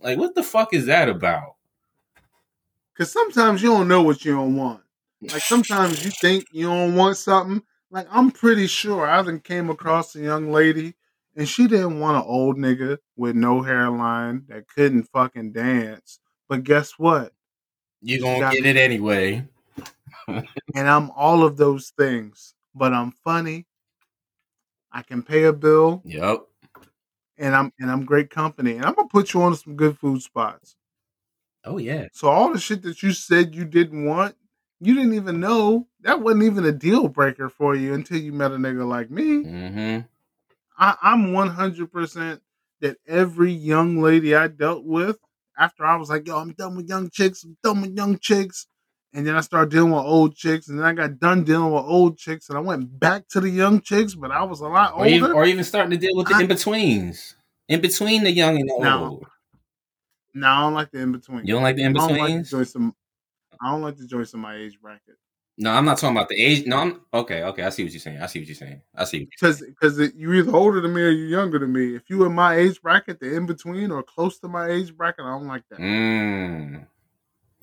Like, 0.00 0.18
what 0.18 0.34
the 0.34 0.42
fuck 0.42 0.72
is 0.72 0.86
that 0.86 1.08
about? 1.08 1.56
Cause 2.96 3.12
sometimes 3.12 3.62
you 3.62 3.68
don't 3.68 3.88
know 3.88 4.02
what 4.02 4.24
you 4.24 4.32
don't 4.32 4.56
want. 4.56 4.80
Like 5.20 5.42
sometimes 5.42 6.04
you 6.04 6.10
think 6.10 6.46
you 6.50 6.66
don't 6.66 6.94
want 6.94 7.16
something. 7.16 7.62
Like 7.90 8.06
I'm 8.10 8.30
pretty 8.30 8.66
sure 8.66 9.06
I 9.06 9.22
done 9.22 9.40
came 9.40 9.68
across 9.68 10.16
a 10.16 10.20
young 10.20 10.50
lady 10.50 10.94
and 11.36 11.48
she 11.48 11.66
didn't 11.66 12.00
want 12.00 12.16
an 12.16 12.22
old 12.26 12.56
nigga 12.56 12.98
with 13.16 13.36
no 13.36 13.60
hairline 13.60 14.44
that 14.48 14.68
couldn't 14.68 15.10
fucking 15.12 15.52
dance. 15.52 16.20
But 16.48 16.64
guess 16.64 16.92
what? 16.92 17.32
You're 18.00 18.20
gonna 18.20 18.54
get 18.54 18.62
me. 18.62 18.70
it 18.70 18.76
anyway. 18.76 19.46
and 20.28 20.48
I'm 20.74 21.10
all 21.10 21.44
of 21.44 21.56
those 21.58 21.92
things. 21.98 22.54
But 22.74 22.94
I'm 22.94 23.12
funny. 23.24 23.66
I 24.96 25.02
can 25.02 25.22
pay 25.22 25.44
a 25.44 25.52
bill, 25.52 26.00
Yep. 26.06 26.40
and 27.36 27.54
I'm 27.54 27.70
and 27.78 27.90
I'm 27.90 28.06
great 28.06 28.30
company. 28.30 28.76
And 28.76 28.84
I'm 28.86 28.94
gonna 28.94 29.08
put 29.08 29.34
you 29.34 29.42
on 29.42 29.54
some 29.54 29.76
good 29.76 29.98
food 29.98 30.22
spots. 30.22 30.74
Oh 31.64 31.76
yeah. 31.76 32.06
So 32.14 32.28
all 32.28 32.50
the 32.50 32.58
shit 32.58 32.80
that 32.82 33.02
you 33.02 33.12
said 33.12 33.54
you 33.54 33.66
didn't 33.66 34.06
want, 34.06 34.36
you 34.80 34.94
didn't 34.94 35.12
even 35.12 35.38
know 35.38 35.86
that 36.00 36.22
wasn't 36.22 36.44
even 36.44 36.64
a 36.64 36.72
deal 36.72 37.08
breaker 37.08 37.50
for 37.50 37.74
you 37.74 37.92
until 37.92 38.16
you 38.18 38.32
met 38.32 38.52
a 38.52 38.56
nigga 38.56 38.88
like 38.88 39.10
me. 39.10 39.44
Mm-hmm. 39.44 40.00
I, 40.78 40.96
I'm 41.02 41.26
100% 41.32 42.40
that 42.80 42.96
every 43.06 43.52
young 43.52 44.00
lady 44.00 44.34
I 44.34 44.48
dealt 44.48 44.84
with, 44.84 45.18
after 45.58 45.84
I 45.84 45.96
was 45.96 46.08
like, 46.08 46.26
yo, 46.26 46.38
I'm 46.38 46.52
done 46.52 46.76
with 46.76 46.88
young 46.88 47.10
chicks, 47.10 47.44
I'm 47.44 47.56
done 47.62 47.82
with 47.82 47.96
young 47.96 48.18
chicks. 48.18 48.66
And 49.12 49.26
then 49.26 49.34
I 49.34 49.40
started 49.40 49.70
dealing 49.70 49.92
with 49.92 50.04
old 50.04 50.36
chicks, 50.36 50.68
and 50.68 50.78
then 50.78 50.84
I 50.86 50.92
got 50.92 51.18
done 51.18 51.42
dealing 51.44 51.72
with 51.72 51.84
old 51.84 52.18
chicks, 52.18 52.48
and 52.50 52.58
I 52.58 52.60
went 52.60 52.98
back 53.00 53.28
to 53.28 53.40
the 53.40 53.48
young 53.48 53.80
chicks, 53.80 54.14
but 54.14 54.30
I 54.30 54.42
was 54.42 54.60
a 54.60 54.68
lot 54.68 54.92
Or 54.92 54.98
older. 55.04 55.08
even, 55.08 55.32
or 55.32 55.46
even 55.46 55.64
starting 55.64 55.90
to 55.92 55.96
deal 55.96 56.14
with 56.14 56.28
the 56.28 56.38
in 56.40 56.48
betweens. 56.48 57.34
In 57.68 57.80
between 57.80 58.24
the 58.24 58.30
young 58.30 58.56
and 58.60 58.68
the 58.68 58.76
No. 58.78 59.04
old. 59.06 59.26
no, 60.34 60.46
I 60.48 60.60
don't 60.62 60.74
like 60.74 60.90
the 60.90 60.98
in 61.00 61.12
between. 61.12 61.46
You 61.46 61.54
don't 61.54 61.62
like 61.62 61.76
the 61.76 61.84
in 61.84 61.96
I 61.96 62.00
don't 62.00 62.08
like 62.08 62.18
the 62.18 62.42
betweens? 62.42 62.50
joints. 62.50 62.76
I 63.62 63.70
don't 63.70 63.82
like 63.82 63.96
the 63.96 64.06
joints 64.06 64.34
in 64.34 64.40
my 64.40 64.54
age 64.56 64.78
bracket. 64.80 65.16
no, 65.56 65.70
I'm 65.72 65.86
not 65.86 65.96
talking 65.96 66.14
about 66.14 66.28
the 66.28 66.36
age. 66.42 66.66
No, 66.66 66.76
I'm 66.76 67.00
okay. 67.14 67.42
Okay, 67.42 67.62
I 67.62 67.70
see 67.70 67.84
what 67.84 67.92
you're 67.92 68.00
saying. 68.00 68.20
I 68.20 68.26
see 68.26 68.40
what 68.40 68.48
you're 68.48 68.54
saying. 68.54 68.82
I 68.94 69.04
see. 69.04 69.20
Because 69.30 69.62
because 69.62 69.98
you're 70.14 70.34
either 70.34 70.54
older 70.54 70.82
than 70.82 70.92
me 70.92 71.00
or 71.02 71.08
you're 71.10 71.28
younger 71.40 71.58
than 71.58 71.72
me. 71.72 71.96
If 71.96 72.10
you 72.10 72.24
in 72.26 72.34
my 72.34 72.56
age 72.56 72.82
bracket, 72.82 73.18
the 73.18 73.34
in 73.34 73.46
between 73.46 73.90
or 73.90 74.02
close 74.02 74.38
to 74.40 74.48
my 74.48 74.68
age 74.68 74.94
bracket, 74.94 75.24
I 75.24 75.30
don't 75.30 75.46
like 75.46 75.62
that. 75.70 75.80
Mm. 75.80 76.86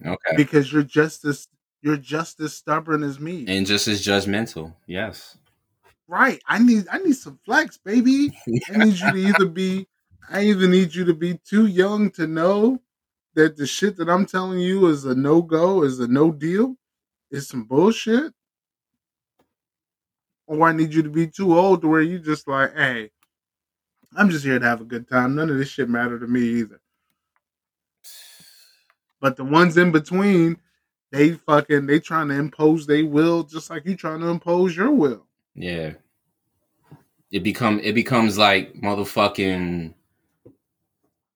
Okay. 0.06 0.36
because 0.36 0.72
you're 0.72 0.84
just 0.84 1.26
as 1.26 1.48
you're 1.82 1.98
just 1.98 2.40
as 2.40 2.54
stubborn 2.54 3.04
as 3.04 3.20
me. 3.20 3.46
And 3.48 3.66
just 3.66 3.88
as 3.88 4.06
judgmental. 4.06 4.74
Yes. 4.88 5.38
right? 6.08 6.42
I 6.48 6.60
need 6.60 6.86
I 6.92 6.98
need 7.00 7.16
some 7.16 7.40
flex, 7.46 7.78
baby. 7.78 8.38
I 8.74 8.78
need 8.78 9.00
you 9.00 9.12
to 9.12 9.18
either 9.18 9.46
be 9.46 9.88
I 10.30 10.44
either 10.44 10.68
need 10.68 10.96
you 10.96 11.06
to 11.06 11.14
be 11.14 11.40
too 11.46 11.68
young 11.68 12.10
to 12.12 12.28
know 12.28 12.82
that 13.36 13.58
the 13.58 13.68
shit 13.68 13.98
that 13.98 14.10
I'm 14.10 14.26
telling 14.26 14.60
you 14.60 14.88
is 14.88 15.06
a 15.06 15.16
no 15.16 15.42
go, 15.42 15.84
is 15.84 16.00
a 16.00 16.08
no 16.08 16.32
deal, 16.32 16.76
is 17.32 17.48
some 17.48 17.64
bullshit. 17.64 18.32
Or 20.46 20.68
I 20.68 20.72
need 20.74 20.94
you 20.94 21.02
to 21.04 21.10
be 21.10 21.28
too 21.28 21.58
old 21.58 21.82
to 21.82 21.88
where 21.88 22.02
you 22.02 22.20
just 22.20 22.48
like, 22.48 22.76
hey, 22.76 23.10
I'm 24.16 24.30
just 24.30 24.46
here 24.46 24.60
to 24.60 24.66
have 24.66 24.82
a 24.82 24.86
good 24.86 25.08
time. 25.08 25.36
None 25.36 25.50
of 25.50 25.58
this 25.58 25.70
shit 25.70 25.90
matter 25.90 26.20
to 26.20 26.28
me 26.28 26.42
either. 26.42 26.80
But 29.24 29.38
the 29.38 29.46
ones 29.46 29.78
in 29.78 29.94
between, 29.94 30.58
they 31.14 31.32
fucking 31.32 31.86
they 31.86 32.02
trying 32.02 32.28
to 32.28 32.34
impose 32.36 32.86
their 32.86 33.06
will 33.06 33.44
just 33.44 33.70
like 33.70 33.86
you 33.86 33.96
trying 33.96 34.20
to 34.20 34.28
impose 34.28 34.76
your 34.76 34.92
will. 34.92 35.26
Yeah. 35.56 35.94
It 37.32 37.42
become 37.42 37.80
it 37.80 37.94
becomes 37.96 38.38
like 38.38 38.74
motherfucking 38.74 39.94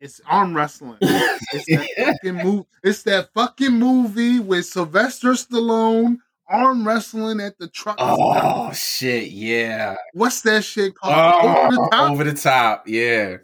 It's 0.01 0.19
arm 0.27 0.53
wrestling. 0.53 0.97
It's 0.99 1.65
that 1.67 1.87
fucking 2.21 2.43
move. 2.43 2.65
It's 2.83 3.03
that 3.03 3.29
fucking 3.33 3.71
movie 3.71 4.41
with 4.41 4.65
Sylvester 4.65 5.29
Stallone 5.31 6.17
arm 6.49 6.85
wrestling 6.85 7.39
at 7.39 7.57
the 7.57 7.69
truck. 7.69 7.95
Oh 7.99 8.15
stop. 8.33 8.75
shit, 8.75 9.29
yeah. 9.29 9.95
What's 10.13 10.41
that 10.41 10.65
shit 10.65 10.93
called? 10.93 11.13
Oh, 11.15 11.57
Over 11.67 11.71
the 11.75 11.89
top. 11.89 12.11
over 12.11 12.23
the 12.25 12.33
top. 12.33 12.83
Yeah. 12.85 13.37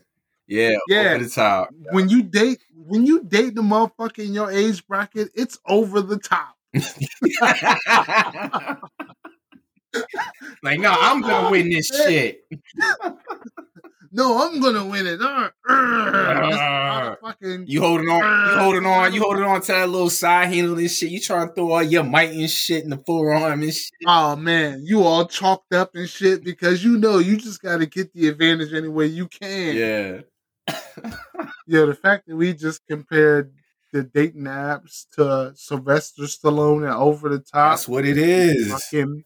Yeah, 0.53 0.77
Yeah. 0.87 1.13
over 1.15 1.23
the 1.23 1.29
top. 1.29 1.69
When 1.91 2.09
you 2.09 2.21
date, 2.23 2.59
when 2.75 3.05
you 3.07 3.23
date 3.23 3.55
the 3.55 3.61
motherfucker 3.63 4.19
in 4.25 4.33
your 4.33 4.51
age 4.51 4.85
bracket, 4.85 5.29
it's 5.33 5.57
over 5.67 5.99
the 6.01 6.17
top. 6.19 6.55
like, 10.63 10.79
no, 10.79 10.91
I'm 10.91 11.21
gonna 11.21 11.49
win 11.49 11.69
this 11.69 11.87
shit. 11.87 12.45
No, 14.15 14.43
I'm 14.47 14.61
gonna 14.61 14.85
win 14.85 15.07
it. 15.07 15.19
Uh, 15.19 15.49
uh, 15.67 17.15
motherfucking- 17.15 17.63
You 17.67 17.81
holding 17.81 18.07
on, 18.09 18.19
you 18.51 18.57
holding 18.59 18.85
on, 18.85 19.11
you 19.11 19.19
holding 19.23 19.43
on 19.43 19.59
to 19.61 19.71
that 19.71 19.89
little 19.89 20.11
side 20.11 20.53
handle 20.53 20.77
and 20.77 20.91
shit. 20.91 21.09
You 21.09 21.19
trying 21.19 21.47
to 21.47 21.53
throw 21.55 21.71
all 21.71 21.81
your 21.81 22.03
might 22.03 22.29
and 22.29 22.47
shit 22.47 22.83
in 22.83 22.91
the 22.91 23.01
forearm 23.07 23.63
and 23.63 23.73
shit. 23.73 23.89
Oh 24.05 24.35
man, 24.35 24.83
you 24.85 25.01
all 25.01 25.25
chalked 25.25 25.73
up 25.73 25.95
and 25.95 26.07
shit 26.07 26.43
because 26.43 26.83
you 26.83 26.99
know 26.99 27.17
you 27.17 27.37
just 27.37 27.59
got 27.63 27.77
to 27.77 27.87
get 27.87 28.13
the 28.13 28.27
advantage 28.27 28.71
any 28.71 28.87
way 28.87 29.07
you 29.07 29.27
can. 29.27 29.75
Yeah. 29.75 30.21
Yeah, 31.65 31.85
the 31.85 31.95
fact 31.95 32.27
that 32.27 32.35
we 32.35 32.53
just 32.53 32.85
compared 32.87 33.53
the 33.93 34.03
dating 34.03 34.43
apps 34.43 35.05
to 35.13 35.53
Sylvester 35.55 36.23
Stallone 36.23 36.83
and 36.83 36.93
over 36.93 37.29
the 37.29 37.39
top. 37.39 37.73
That's 37.73 37.87
what 37.87 38.05
it 38.05 38.17
is. 38.17 38.71
Fucking, 38.71 39.23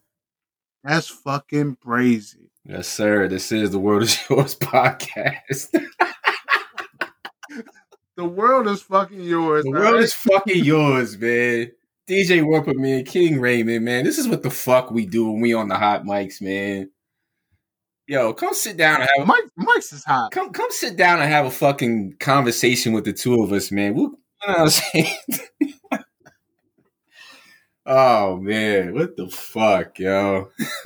that's 0.83 1.07
fucking 1.07 1.77
crazy. 1.81 2.51
Yes, 2.63 2.87
sir. 2.87 3.27
This 3.27 3.51
is 3.51 3.71
the 3.71 3.79
World 3.79 4.03
is 4.03 4.19
Yours 4.29 4.55
podcast. 4.55 5.69
The 8.17 8.25
world 8.25 8.67
is 8.67 8.81
fucking 8.81 9.21
yours. 9.21 9.63
The 9.63 9.69
world 9.69 9.99
is 9.99 10.11
fucking 10.11 10.65
yours, 10.65 11.15
man. 11.19 11.71
DJ 12.09 12.43
Warp 12.43 12.65
with 12.65 12.77
me 12.77 12.93
and 12.93 13.07
King 13.07 13.39
Raymond, 13.39 13.85
man. 13.85 14.05
This 14.05 14.17
is 14.17 14.27
what 14.27 14.41
the 14.41 14.49
fuck 14.49 14.89
we 14.89 15.05
do 15.05 15.29
when 15.29 15.39
we 15.39 15.53
on 15.53 15.67
the 15.67 15.75
hot 15.75 16.03
mics, 16.03 16.41
man. 16.41 16.89
Yo, 18.09 18.31
come 18.31 18.53
sit 18.53 18.77
down 18.77 19.01
and 19.01 19.09
have 19.17 19.23
a, 19.23 19.25
Mike. 19.25 19.43
Mike's 19.57 19.91
is 19.91 20.05
hot. 20.05 20.31
come 20.31 20.53
come 20.53 20.71
sit 20.71 20.95
down 20.95 21.19
and 21.19 21.29
have 21.29 21.45
a 21.45 21.51
fucking 21.51 22.15
conversation 22.21 22.93
with 22.93 23.03
the 23.03 23.11
two 23.11 23.43
of 23.43 23.51
us, 23.51 23.69
man. 23.69 23.95
We, 23.95 24.03
you 24.03 24.17
know 24.47 24.53
what 24.53 24.59
I'm 24.59 24.69
saying? 24.69 25.13
oh 27.85 28.37
man, 28.37 28.93
what 28.93 29.17
the 29.17 29.27
fuck, 29.27 29.99
yo? 29.99 30.51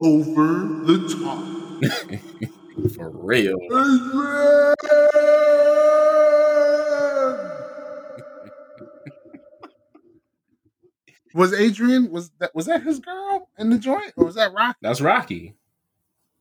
Over 0.00 0.84
the 0.84 1.08
top. 1.18 1.42
For 2.94 3.10
real. 3.10 3.58
Was 11.38 11.54
Adrian 11.54 12.10
was 12.10 12.30
that 12.40 12.54
was 12.54 12.66
that 12.66 12.82
his 12.82 12.98
girl 12.98 13.48
in 13.58 13.70
the 13.70 13.78
joint 13.78 14.12
or 14.16 14.26
was 14.26 14.34
that 14.34 14.52
Rock? 14.52 14.76
That's 14.82 15.00
Rocky. 15.00 15.54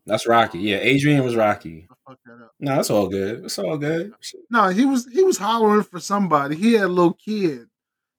That's 0.07 0.25
Rocky. 0.25 0.59
Yeah, 0.59 0.77
Adrian 0.77 1.23
was 1.23 1.35
Rocky. 1.35 1.87
I 2.07 2.13
that 2.25 2.43
up. 2.43 2.51
No, 2.59 2.75
that's 2.77 2.89
all 2.89 3.07
good. 3.07 3.45
It's 3.45 3.59
all 3.59 3.77
good. 3.77 4.13
No, 4.49 4.69
he 4.69 4.85
was 4.85 5.07
he 5.11 5.23
was 5.23 5.37
hollering 5.37 5.83
for 5.83 5.99
somebody. 5.99 6.55
He 6.55 6.73
had 6.73 6.85
a 6.85 6.87
little 6.87 7.13
kid 7.13 7.67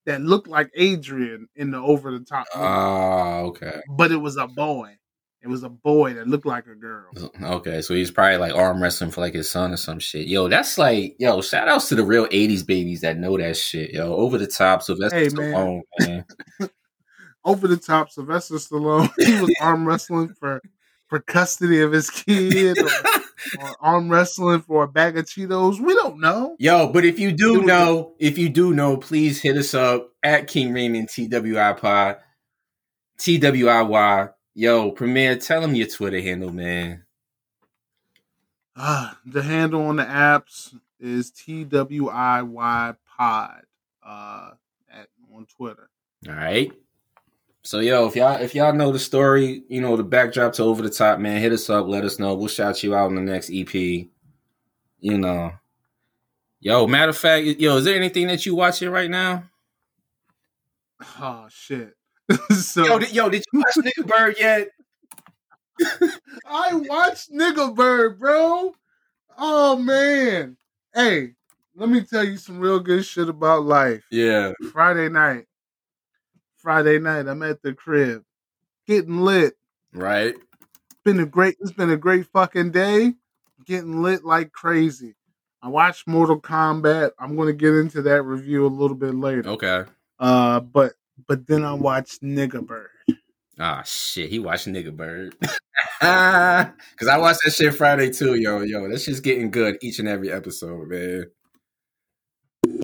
that 0.07 0.20
looked 0.20 0.47
like 0.47 0.70
Adrian 0.74 1.49
in 1.57 1.70
the 1.70 1.79
over 1.79 2.12
the 2.12 2.24
top, 2.24 2.47
movie. 2.55 2.66
Ah, 2.66 3.39
okay. 3.41 3.81
but 3.91 4.12
it 4.12 4.16
was 4.16 4.37
a 4.37 4.47
boy. 4.47 4.97
It 5.49 5.53
was 5.53 5.62
a 5.62 5.70
boy 5.70 6.12
that 6.12 6.28
looked 6.28 6.44
like 6.44 6.66
a 6.66 6.74
girl. 6.74 7.07
Oh, 7.16 7.55
okay, 7.55 7.80
so 7.80 7.94
he's 7.94 8.11
probably 8.11 8.36
like 8.36 8.55
arm 8.55 8.82
wrestling 8.82 9.11
for 9.11 9.22
like 9.22 9.32
his 9.32 9.51
son 9.51 9.72
or 9.72 9.78
some 9.78 9.99
shit. 9.99 10.26
Yo, 10.26 10.46
that's 10.46 10.76
like, 10.76 11.16
yo, 11.18 11.40
shout 11.40 11.68
outs 11.68 11.88
to 11.88 11.94
the 11.94 12.05
real 12.05 12.26
80s 12.26 12.66
babies 12.66 13.01
that 13.01 13.16
know 13.16 13.38
that 13.38 13.57
shit, 13.57 13.94
yo. 13.94 14.14
Over 14.14 14.36
the 14.36 14.46
top, 14.46 14.82
Sylvester 14.82 15.18
Hey. 15.18 15.28
Stallone, 15.28 15.80
man. 16.01 16.26
Over 17.46 17.66
the 17.66 17.78
top, 17.78 18.11
Sylvester 18.11 18.57
Stallone. 18.57 19.11
He 19.18 19.40
was 19.40 19.51
arm 19.62 19.88
wrestling 19.88 20.34
for 20.38 20.61
for 21.07 21.20
custody 21.20 21.80
of 21.80 21.92
his 21.92 22.11
kid, 22.11 22.76
or, 22.76 22.90
or 23.61 23.76
arm 23.80 24.11
wrestling 24.11 24.61
for 24.61 24.82
a 24.82 24.88
bag 24.88 25.16
of 25.16 25.24
Cheetos. 25.24 25.80
We 25.80 25.94
don't 25.94 26.20
know. 26.20 26.57
Yo, 26.59 26.92
but 26.92 27.07
if 27.07 27.18
you 27.18 27.32
do 27.32 27.62
know, 27.62 28.16
if 28.18 28.36
you 28.36 28.51
do 28.51 28.74
know, 28.74 28.99
please 28.99 29.40
hit 29.40 29.57
us 29.57 29.72
up 29.72 30.11
at 30.22 30.46
King 30.46 30.74
Raymond 30.74 31.09
TWI 31.09 31.72
Pod. 31.72 32.18
TWIY. 33.18 34.32
Yo, 34.59 34.90
Premier, 34.90 35.36
tell 35.36 35.62
him 35.62 35.76
your 35.76 35.86
Twitter 35.86 36.20
handle, 36.20 36.52
man. 36.52 37.04
Ah, 38.74 39.16
the 39.24 39.40
handle 39.40 39.86
on 39.86 39.94
the 39.94 40.02
apps 40.02 40.74
is 40.98 41.30
TWIY 41.30 42.96
Pod 43.06 43.62
uh, 44.04 44.50
at 44.90 45.06
on 45.32 45.46
Twitter. 45.46 45.88
All 46.26 46.34
right. 46.34 46.72
So 47.62 47.78
yo, 47.78 48.09
if 48.09 48.16
y'all 48.16 48.42
if 48.42 48.52
y'all 48.52 48.72
know 48.72 48.90
the 48.90 48.98
story, 48.98 49.62
you 49.68 49.80
know 49.80 49.96
the 49.96 50.02
backdrop 50.02 50.54
to 50.54 50.64
over 50.64 50.82
the 50.82 50.90
top, 50.90 51.20
man, 51.20 51.40
hit 51.40 51.52
us 51.52 51.70
up, 51.70 51.86
let 51.86 52.04
us 52.04 52.18
know. 52.18 52.34
We'll 52.34 52.48
shout 52.48 52.82
you 52.82 52.96
out 52.96 53.11
in 53.11 53.14
the 53.14 53.20
next 53.20 53.52
EP. 53.54 53.72
You 53.72 54.09
know. 55.18 55.52
Yo, 56.59 56.88
matter 56.88 57.11
of 57.11 57.16
fact, 57.16 57.46
yo, 57.46 57.76
is 57.76 57.84
there 57.84 57.94
anything 57.94 58.26
that 58.26 58.44
you 58.44 58.56
watching 58.56 58.90
right 58.90 59.09
now? 59.09 59.44
Oh 61.20 61.46
shit! 61.48 61.96
so 62.51 62.85
Yo, 62.85 62.99
did, 62.99 63.12
yo, 63.12 63.29
did 63.29 63.45
you 63.53 63.61
watch 63.61 63.74
Nigga 63.87 64.07
Bird 64.07 64.37
yet? 64.39 64.68
I 66.47 66.74
watched 66.74 67.33
Nigga 67.33 67.74
Bird, 67.74 68.18
bro. 68.18 68.74
Oh 69.37 69.76
man. 69.76 70.57
Hey, 70.95 71.35
let 71.76 71.89
me 71.89 72.03
tell 72.03 72.24
you 72.24 72.37
some 72.37 72.59
real 72.59 72.81
good 72.81 73.05
shit 73.05 73.29
about 73.29 73.64
life. 73.64 74.05
Yeah. 74.11 74.53
Friday 74.72 75.09
night. 75.09 75.47
Friday 76.57 76.99
night, 76.99 77.29
I'm 77.29 77.43
at 77.43 77.62
the 77.62 77.72
crib. 77.72 78.24
Getting 78.87 79.20
lit. 79.20 79.55
Right. 79.93 80.35
Been 81.05 81.20
a 81.20 81.26
great 81.26 81.57
it's 81.61 81.72
been 81.72 81.91
a 81.91 81.97
great 81.97 82.26
fucking 82.26 82.72
day. 82.72 83.14
Getting 83.64 84.03
lit 84.03 84.24
like 84.24 84.53
crazy. 84.53 85.14
I 85.62 85.68
watched 85.68 86.07
Mortal 86.07 86.41
Kombat. 86.41 87.12
I'm 87.18 87.37
going 87.37 87.49
to 87.49 87.53
get 87.53 87.74
into 87.74 88.03
that 88.03 88.22
review 88.22 88.66
a 88.66 88.68
little 88.68 88.97
bit 88.97 89.14
later. 89.14 89.49
Okay. 89.49 89.85
Uh, 90.18 90.61
but 90.61 90.93
but 91.27 91.47
then 91.47 91.64
I 91.64 91.73
watched 91.73 92.23
Nigga 92.23 92.64
Bird. 92.64 92.91
Ah 93.59 93.83
shit, 93.83 94.31
he 94.31 94.39
watched 94.39 94.69
Nigga 94.69 94.95
Bird. 94.97 95.35
Cause 96.01 97.09
I 97.09 97.19
watched 97.19 97.41
that 97.45 97.53
shit 97.53 97.75
Friday 97.75 98.11
too, 98.11 98.35
yo, 98.35 98.61
yo. 98.61 98.89
That 98.89 99.01
shit's 99.01 99.21
getting 99.21 99.51
good 99.51 99.79
each 99.81 99.99
and 99.99 100.09
every 100.09 100.31
episode, 100.31 100.89
man. 100.89 101.27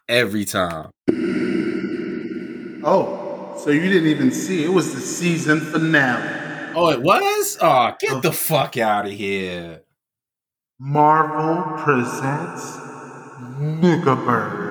Every 0.08 0.44
time. 0.44 0.90
Oh, 2.86 3.54
so 3.56 3.70
you 3.70 3.88
didn't 3.88 4.08
even 4.08 4.30
see 4.30 4.64
it 4.64 4.68
was 4.72 4.94
the 4.94 5.00
season 5.00 5.60
finale. 5.60 6.72
Oh, 6.74 6.90
it 6.90 7.00
was? 7.02 7.56
Oh, 7.60 7.92
get 8.00 8.20
the 8.22 8.32
fuck 8.32 8.76
out 8.76 9.06
of 9.06 9.12
here. 9.12 9.82
Marvel 10.80 11.78
presents 11.84 12.76
Nigga 13.58 14.16
Bird. 14.26 14.63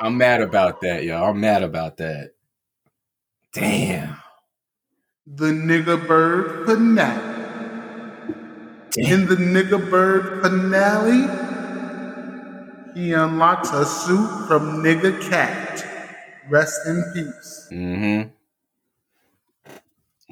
I'm 0.00 0.16
mad 0.16 0.40
about 0.40 0.80
that, 0.82 1.04
yo. 1.04 1.22
I'm 1.24 1.40
mad 1.40 1.62
about 1.62 1.96
that. 1.98 2.32
Damn. 3.52 4.16
The 5.26 5.46
Nigga 5.46 6.06
Bird 6.06 6.66
finale. 6.66 7.34
In 8.96 9.26
the 9.26 9.36
Nigga 9.36 9.90
Bird 9.90 10.42
finale, 10.42 11.28
he 12.94 13.12
unlocks 13.12 13.70
a 13.72 13.84
suit 13.84 14.46
from 14.46 14.82
Nigga 14.82 15.20
Cat. 15.28 15.84
Rest 16.48 16.86
in 16.86 17.04
peace. 17.12 17.68
Mm-hmm. 17.70 18.28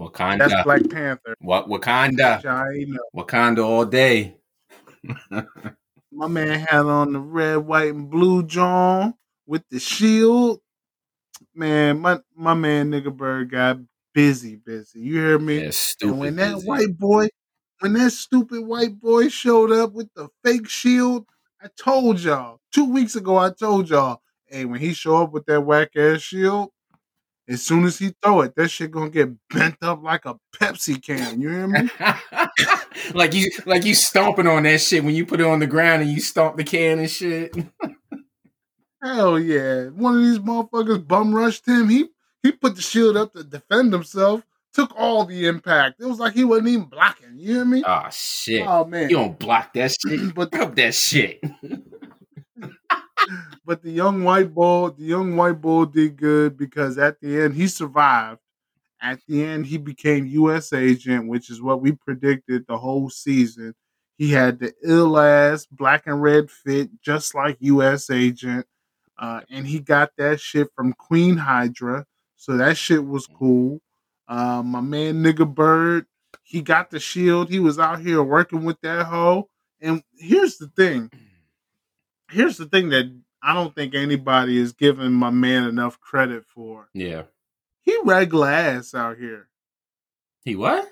Wakanda. 0.02 0.38
That's 0.38 0.64
Black 0.64 0.88
Panther. 0.90 1.36
What 1.40 1.68
Wakanda? 1.68 2.36
which 2.36 2.46
I 2.46 2.72
ain't 2.72 2.90
know. 2.90 3.02
Wakanda 3.14 3.64
all 3.64 3.84
day. 3.84 4.36
My 6.12 6.28
man 6.28 6.60
had 6.60 6.86
on 6.86 7.12
the 7.12 7.20
red, 7.20 7.56
white, 7.56 7.92
and 7.94 8.08
blue 8.10 8.42
John 8.46 9.14
with 9.47 9.62
the 9.70 9.78
shield. 9.78 10.61
Man, 11.55 12.01
my 12.01 12.20
my 12.34 12.55
man 12.55 12.90
Nigga 12.90 13.14
Bird 13.14 13.51
got 13.51 13.78
busy, 14.14 14.57
busy. 14.57 15.01
You 15.01 15.14
hear 15.18 15.38
me? 15.38 15.62
Yeah, 15.62 15.70
stupid. 15.70 16.12
and 16.12 16.20
when 16.20 16.36
that 16.36 16.55
busy. 16.55 16.66
white 16.66 16.99
boy, 16.99 17.28
when 17.80 17.92
that 17.94 18.11
stupid 18.11 18.64
white 18.64 18.99
boy 18.99 19.28
showed 19.28 19.70
up 19.70 19.92
with 19.92 20.09
the 20.14 20.28
fake 20.44 20.68
shield, 20.68 21.26
I 21.62 21.68
told 21.78 22.20
y'all 22.20 22.61
two 22.72 22.90
weeks 22.90 23.16
ago. 23.16 23.36
I 23.36 23.51
told 23.51 23.90
y'all, 23.90 24.20
hey, 24.47 24.64
when 24.64 24.80
he 24.80 24.94
show 24.94 25.22
up 25.22 25.32
with 25.32 25.47
that 25.47 25.61
whack 25.61 25.97
ass 25.97 26.22
shield, 26.22 26.70
as 27.49 27.62
soon 27.62 27.84
as 27.84 27.99
he 27.99 28.12
throw 28.22 28.40
it, 28.40 28.57
that 28.57 28.68
shit 28.68 28.90
gonna 28.90 29.11
get 29.11 29.30
bent 29.51 29.76
up 29.82 30.03
like 30.03 30.24
a 30.24 30.36
Pepsi 30.55 31.01
can. 31.01 31.40
You 31.40 31.49
hear 31.51 31.68
me? 31.68 31.90
like 33.14 33.34
you 33.34 33.51
like 33.66 33.84
you 33.84 33.94
stomping 33.94 34.47
on 34.47 34.64
that 34.64 34.80
shit 34.80 35.05
when 35.05 35.14
you 35.14 35.24
put 35.26 35.40
it 35.40 35.47
on 35.47 35.61
the 35.61 35.66
ground 35.66 36.03
and 36.03 36.11
you 36.11 36.20
stomp 36.20 36.57
the 36.57 36.64
can 36.64 36.99
and 36.99 37.11
shit. 37.11 37.55
Hell 39.14 39.38
yeah! 39.38 39.84
One 39.86 40.16
of 40.16 40.22
these 40.22 40.38
motherfuckers 40.38 41.07
bum 41.07 41.34
rushed 41.34 41.66
him. 41.66 41.88
He 41.88 42.09
he 42.42 42.52
put 42.52 42.74
the 42.74 42.82
shield 42.82 43.16
up 43.16 43.32
to 43.34 43.44
defend 43.44 43.92
himself. 43.92 44.42
Took 44.74 44.92
all 44.96 45.24
the 45.24 45.46
impact. 45.46 46.00
It 46.00 46.07
was 46.07 46.18
like 46.18 46.34
he 46.34 46.44
wasn't 46.44 46.68
even 46.68 46.86
blocking. 46.86 47.38
You 47.38 47.54
hear 47.54 47.64
me? 47.64 47.82
Oh 47.86 48.09
shit. 48.11 48.66
Oh 48.66 48.84
man! 48.84 49.09
You 49.09 49.16
don't 49.16 49.38
block 49.38 49.72
that 49.74 49.94
shit. 50.07 50.34
But 50.34 50.52
Up 50.54 50.74
that 50.74 50.94
shit. 50.94 51.40
but 53.64 53.82
the 53.82 53.90
young 53.90 54.24
white 54.24 54.52
bull, 54.52 54.90
the 54.90 55.04
young 55.04 55.36
white 55.36 55.61
bull 55.61 55.86
did 55.86 56.16
good 56.16 56.59
because 56.59 56.98
at 56.98 57.20
the 57.20 57.42
end 57.42 57.54
he 57.54 57.68
survived. 57.68 58.40
At 59.00 59.20
the 59.28 59.44
end, 59.44 59.66
he 59.66 59.76
became 59.76 60.26
U.S. 60.26 60.72
agent, 60.72 61.28
which 61.28 61.50
is 61.50 61.61
what 61.61 61.82
we 61.82 61.92
predicted 61.92 62.64
the 62.66 62.78
whole 62.78 63.11
season. 63.11 63.74
He 64.16 64.32
had 64.32 64.59
the 64.59 64.72
ill 64.82 65.18
ass 65.18 65.66
black 65.70 66.07
and 66.07 66.22
red 66.22 66.50
fit, 66.50 66.88
just 67.02 67.34
like 67.34 67.59
U.S. 67.61 68.09
agent, 68.09 68.66
uh, 69.18 69.40
and 69.50 69.66
he 69.66 69.80
got 69.80 70.10
that 70.18 70.40
shit 70.40 70.68
from 70.74 70.92
Queen 70.92 71.36
Hydra, 71.36 72.06
so 72.36 72.56
that 72.56 72.76
shit 72.76 73.04
was 73.04 73.26
cool. 73.26 73.80
Uh, 74.28 74.62
my 74.62 74.80
man 74.80 75.22
Nigga 75.22 75.52
Bird, 75.52 76.06
he 76.42 76.60
got 76.60 76.90
the 76.90 77.00
shield. 77.00 77.48
He 77.48 77.60
was 77.60 77.78
out 77.78 78.00
here 78.00 78.22
working 78.22 78.64
with 78.64 78.80
that 78.82 79.06
hoe. 79.06 79.48
And 79.80 80.02
here's 80.18 80.58
the 80.58 80.68
thing 80.68 81.10
here's 82.30 82.56
the 82.56 82.66
thing 82.66 82.88
that 82.90 83.06
I 83.42 83.54
don't 83.54 83.74
think 83.74 83.94
anybody 83.94 84.58
is 84.58 84.72
giving 84.72 85.12
my 85.12 85.30
man 85.30 85.64
enough 85.64 86.00
credit 86.00 86.44
for. 86.44 86.88
Yeah. 86.92 87.22
He 87.82 87.96
regular 88.04 88.48
ass 88.50 88.94
out 88.94 89.18
here. 89.18 89.48
He 90.44 90.56
what? 90.56 90.88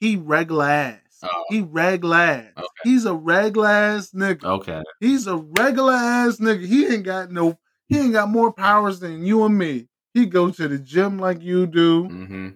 He 0.00 0.16
regular 0.16 0.64
ass. 0.64 1.00
Oh. 1.22 1.44
He 1.48 1.60
regular 1.62 2.16
ass. 2.16 2.52
Okay. 2.56 2.68
He's 2.84 3.04
a 3.04 3.14
regular 3.14 3.68
ass 3.68 4.10
nigga. 4.10 4.44
Okay. 4.44 4.82
He's 5.00 5.26
a 5.26 5.36
regular 5.36 5.94
ass 5.94 6.36
nigga. 6.36 6.66
He 6.66 6.86
ain't 6.86 7.04
got 7.04 7.30
no. 7.30 7.58
He 7.88 7.98
ain't 7.98 8.12
got 8.12 8.28
more 8.28 8.52
powers 8.52 9.00
than 9.00 9.24
you 9.24 9.44
and 9.44 9.56
me. 9.56 9.88
He 10.14 10.26
go 10.26 10.50
to 10.50 10.68
the 10.68 10.78
gym 10.78 11.18
like 11.18 11.42
you 11.42 11.66
do. 11.66 12.04
Mm-hmm. 12.04 12.48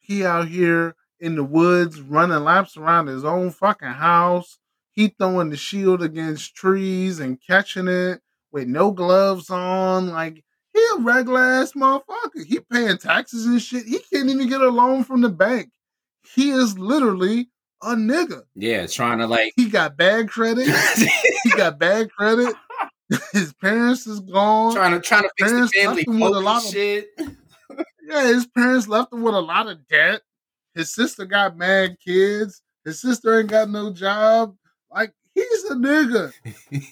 He 0.00 0.24
out 0.24 0.48
here 0.48 0.94
in 1.20 1.36
the 1.36 1.44
woods 1.44 2.00
running 2.00 2.42
laps 2.44 2.76
around 2.76 3.06
his 3.06 3.24
own 3.24 3.50
fucking 3.50 3.88
house. 3.88 4.58
He 4.92 5.08
throwing 5.08 5.50
the 5.50 5.56
shield 5.56 6.02
against 6.02 6.54
trees 6.54 7.18
and 7.18 7.40
catching 7.44 7.88
it 7.88 8.20
with 8.52 8.68
no 8.68 8.92
gloves 8.92 9.50
on. 9.50 10.08
Like 10.08 10.44
he 10.72 10.84
a 10.96 11.00
regular 11.00 11.40
ass 11.40 11.72
motherfucker. 11.72 12.44
He 12.46 12.60
paying 12.60 12.98
taxes 12.98 13.46
and 13.46 13.60
shit. 13.60 13.86
He 13.86 13.98
can't 13.98 14.28
even 14.28 14.48
get 14.48 14.60
a 14.60 14.68
loan 14.68 15.04
from 15.04 15.20
the 15.20 15.28
bank. 15.28 15.70
He 16.34 16.50
is 16.50 16.78
literally 16.78 17.48
a 17.82 17.94
nigga. 17.94 18.42
Yeah, 18.54 18.86
trying 18.86 19.18
to 19.18 19.26
like 19.26 19.52
He 19.56 19.68
got 19.68 19.96
bad 19.96 20.28
credit. 20.28 20.66
he 21.44 21.50
got 21.50 21.78
bad 21.80 22.10
credit. 22.12 22.54
His 23.32 23.52
parents 23.54 24.06
is 24.06 24.20
gone. 24.20 24.74
trying 24.74 24.92
to 24.92 25.00
trying 25.00 25.22
to 25.24 25.30
fix 25.38 25.50
the 25.52 25.68
family 25.82 26.04
with 26.08 26.34
a 26.36 26.40
lot 26.40 26.64
of- 26.64 26.70
shit. 26.70 27.08
Yeah, 28.06 28.24
his 28.26 28.46
parents 28.46 28.86
left 28.88 29.12
him 29.12 29.22
with 29.22 29.34
a 29.34 29.40
lot 29.40 29.66
of 29.68 29.86
debt. 29.88 30.22
His 30.74 30.94
sister 30.94 31.24
got 31.24 31.56
mad 31.56 31.96
kids. 32.04 32.62
His 32.84 33.00
sister 33.00 33.38
ain't 33.40 33.48
got 33.50 33.70
no 33.70 33.92
job. 33.92 34.56
Like 34.92 35.12
he's 35.34 35.64
a 35.64 35.74
nigga. 35.74 36.32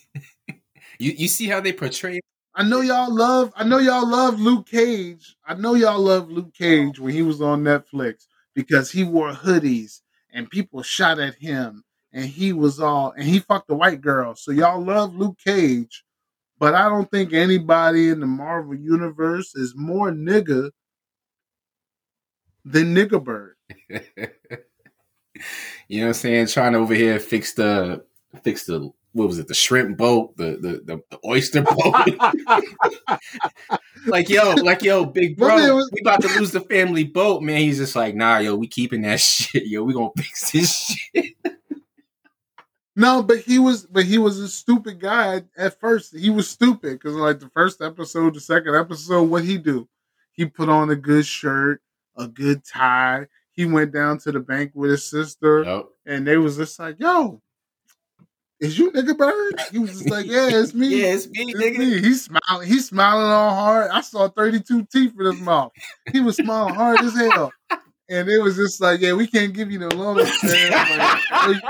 You 0.99 1.11
you 1.13 1.27
see 1.29 1.49
how 1.49 1.61
they 1.61 1.73
portray 1.73 2.21
I 2.55 2.63
know 2.63 2.81
y'all 2.81 3.13
love. 3.13 3.53
I 3.57 3.65
know 3.65 3.79
y'all 3.79 4.07
love 4.07 4.39
Luke 4.39 4.67
Cage. 4.69 5.37
I 5.45 5.55
know 5.55 5.75
y'all 5.75 5.99
love 5.99 6.31
Luke 6.31 6.53
Cage 6.55 7.01
when 7.01 7.13
he 7.13 7.23
was 7.23 7.41
on 7.41 7.63
Netflix 7.65 8.27
because 8.55 8.91
he 8.91 9.05
wore 9.05 9.33
hoodies 9.33 10.01
and 10.33 10.51
people 10.51 10.83
shot 10.83 11.19
at 11.19 11.35
him 11.37 11.85
and 12.13 12.27
he 12.27 12.53
was 12.53 12.81
all 12.81 13.13
and 13.17 13.25
he 13.25 13.39
fucked 13.39 13.71
a 13.71 13.75
white 13.75 14.01
girl. 14.01 14.35
So 14.35 14.53
y'all 14.53 14.83
love 14.83 15.15
Luke 15.15 15.39
Cage, 15.45 16.05
but 16.59 16.75
I 16.75 16.89
don't 16.89 17.11
think 17.11 17.33
anybody 17.33 18.09
in 18.09 18.21
the 18.21 18.27
Marvel 18.27 18.75
universe 18.75 19.55
is 19.55 19.75
more 19.77 20.11
nigga 20.11 20.71
than 22.65 22.95
Nigga 22.95 23.23
Bird. 23.23 23.57
you 25.89 26.01
know 26.01 26.07
what 26.07 26.09
I'm 26.09 26.13
saying? 26.15 26.47
Trying 26.47 26.73
to 26.73 26.79
over 26.79 26.95
here 26.95 27.19
fix 27.19 27.55
the 27.55 28.05
fix 28.43 28.65
the 28.65 28.91
what 29.13 29.29
was 29.29 29.39
it, 29.39 29.49
the 29.49 29.55
shrimp 29.55 29.97
boat, 29.99 30.37
the 30.37 30.57
the, 30.61 30.83
the, 30.85 31.03
the 31.11 31.19
oyster 31.27 31.63
boat. 31.69 31.95
like 34.07 34.29
yo, 34.29 34.55
like 34.55 34.83
yo, 34.83 35.05
big 35.05 35.37
bro, 35.37 35.75
was- 35.77 35.91
we 35.93 36.01
about 36.01 36.23
to 36.23 36.29
lose 36.39 36.51
the 36.53 36.61
family 36.61 37.05
boat, 37.05 37.43
man. 37.43 37.59
He's 37.59 37.79
just 37.79 37.95
like, 37.97 38.15
nah, 38.15 38.39
yo, 38.39 38.55
we 38.57 38.67
keeping 38.67 39.03
that 39.03 39.21
shit, 39.21 39.67
yo. 39.67 39.83
We 39.85 39.95
gonna 39.95 40.11
fix 40.17 40.51
this 40.53 40.97
shit. 41.15 41.35
No, 42.95 43.23
but 43.23 43.39
he 43.39 43.59
was, 43.59 43.87
but 43.87 44.05
he 44.05 44.19
was 44.19 44.39
a 44.39 44.49
stupid 44.49 45.01
guy 45.01 45.43
at 45.57 45.81
first. 45.81 46.15
He 46.15 46.29
was 46.29 46.49
stupid 46.51 46.93
because, 46.99 47.15
like, 47.15 47.41
the 47.41 47.49
first 47.49 47.81
episode, 47.81 48.35
the 48.35 48.41
second 48.41 48.75
episode, 48.75 49.31
what 49.31 49.45
he 49.45 49.57
do? 49.57 49.89
He 50.33 50.45
put 50.45 50.69
on 50.69 50.91
a 50.91 50.97
good 50.97 51.25
shirt, 51.25 51.81
a 52.17 52.29
good 52.29 52.63
tie. 52.67 53.29
He 53.53 53.65
went 53.65 53.93
down 53.93 54.19
to 54.21 54.33
the 54.33 54.41
bank 54.41 54.73
with 54.75 54.91
his 54.91 55.09
sister, 55.09 55.63
Yup. 55.65 55.89
and 56.05 56.27
they 56.27 56.37
was 56.37 56.59
just 56.59 56.79
like, 56.79 56.97
"Yo, 56.99 57.41
is 58.63 58.79
you 58.79 58.91
nigga 58.93 59.17
bird?" 59.19 59.61
He 59.71 59.79
was 59.79 59.91
just 59.93 60.09
like, 60.11 60.27
"Yeah, 60.27 60.49
it's 60.51 60.73
me. 60.75 60.89
Yeah, 61.03 61.15
it's 61.15 61.29
me, 61.29 61.43
It's 61.51 61.61
nigga. 61.61 61.79
me." 61.79 62.01
He's 62.01 62.25
smiling. 62.25 62.69
He's 62.69 62.87
smiling 62.89 63.27
all 63.31 63.55
hard. 63.55 63.91
I 63.91 64.01
saw 64.01 64.29
thirty-two 64.29 64.87
teeth 64.93 65.13
in 65.19 65.27
his 65.27 65.41
mouth. 65.41 65.73
He 66.13 66.21
was 66.21 66.37
smiling 66.37 66.75
hard 66.75 67.01
as 67.01 67.15
hell, 67.17 67.53
and 68.09 68.29
it 68.29 68.39
was 68.43 68.57
just 68.57 68.81
like, 68.81 69.01
"Yeah, 69.01 69.13
we 69.15 69.27
can't 69.27 69.53
give 69.53 69.71
you 69.71 69.79
no 69.81 69.89
loan." 69.89 70.17
man. 70.45 71.21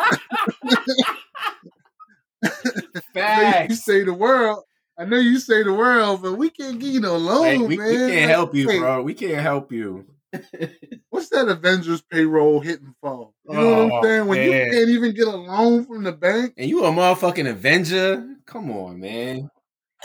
I 3.15 3.15
know 3.15 3.67
you 3.69 3.75
say 3.77 4.05
the 4.05 4.15
world. 4.15 4.65
I 4.99 5.05
know 5.05 5.19
you 5.19 5.39
say 5.39 5.63
the 5.63 5.73
world, 5.73 6.23
but 6.23 6.35
we 6.35 6.51
can't 6.51 6.79
give 6.79 6.91
you 6.91 7.01
no 7.01 7.17
loan, 7.17 7.61
Like, 7.61 7.61
we, 7.61 7.67
we 7.69 7.77
can't 7.77 8.13
Like, 8.13 8.29
help 8.29 8.55
you, 8.55 8.67
bro. 8.67 9.03
We 9.03 9.15
can't 9.15 9.41
help 9.41 9.73
you. 9.73 10.05
What's 11.11 11.29
that 11.31 11.49
Avengers 11.49 12.01
payroll 12.03 12.61
hitting 12.61 12.95
fall? 13.01 13.35
You 13.45 13.59
know 13.59 13.69
what 13.69 13.93
Oh, 13.93 13.97
I'm 13.99 14.05
saying? 14.05 14.27
When 14.29 14.43
you 14.43 14.51
can't 14.53 14.89
even 14.89 15.15
get 15.15 15.29
a 15.29 15.37
loan 15.37 15.85
from 15.85 16.05
the 16.05 16.13
bank, 16.13 16.55
And 16.57 16.69
you 16.71 16.85
a 16.85 16.91
motherfucking 16.91 17.49
Avenger? 17.49 18.37
Come 18.47 18.71
on, 18.71 19.01
man. 19.01 19.51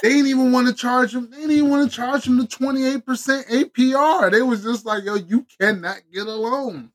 they 0.04 0.10
didn't 0.10 0.28
even 0.28 0.52
want 0.52 0.68
to 0.68 0.74
charge 0.74 1.16
him. 1.16 1.30
They 1.32 1.38
didn't 1.38 1.52
even 1.52 1.70
want 1.70 1.90
to 1.90 1.96
charge 1.96 2.28
him 2.28 2.38
the 2.38 2.44
28% 2.44 3.02
APR. 3.48 4.32
They 4.32 4.42
was 4.42 4.64
just 4.64 4.86
like, 4.86 5.04
yo, 5.06 5.16
you 5.16 5.46
cannot 5.60 6.02
get 6.14 6.28
a 6.28 6.34
loan. 6.36 6.92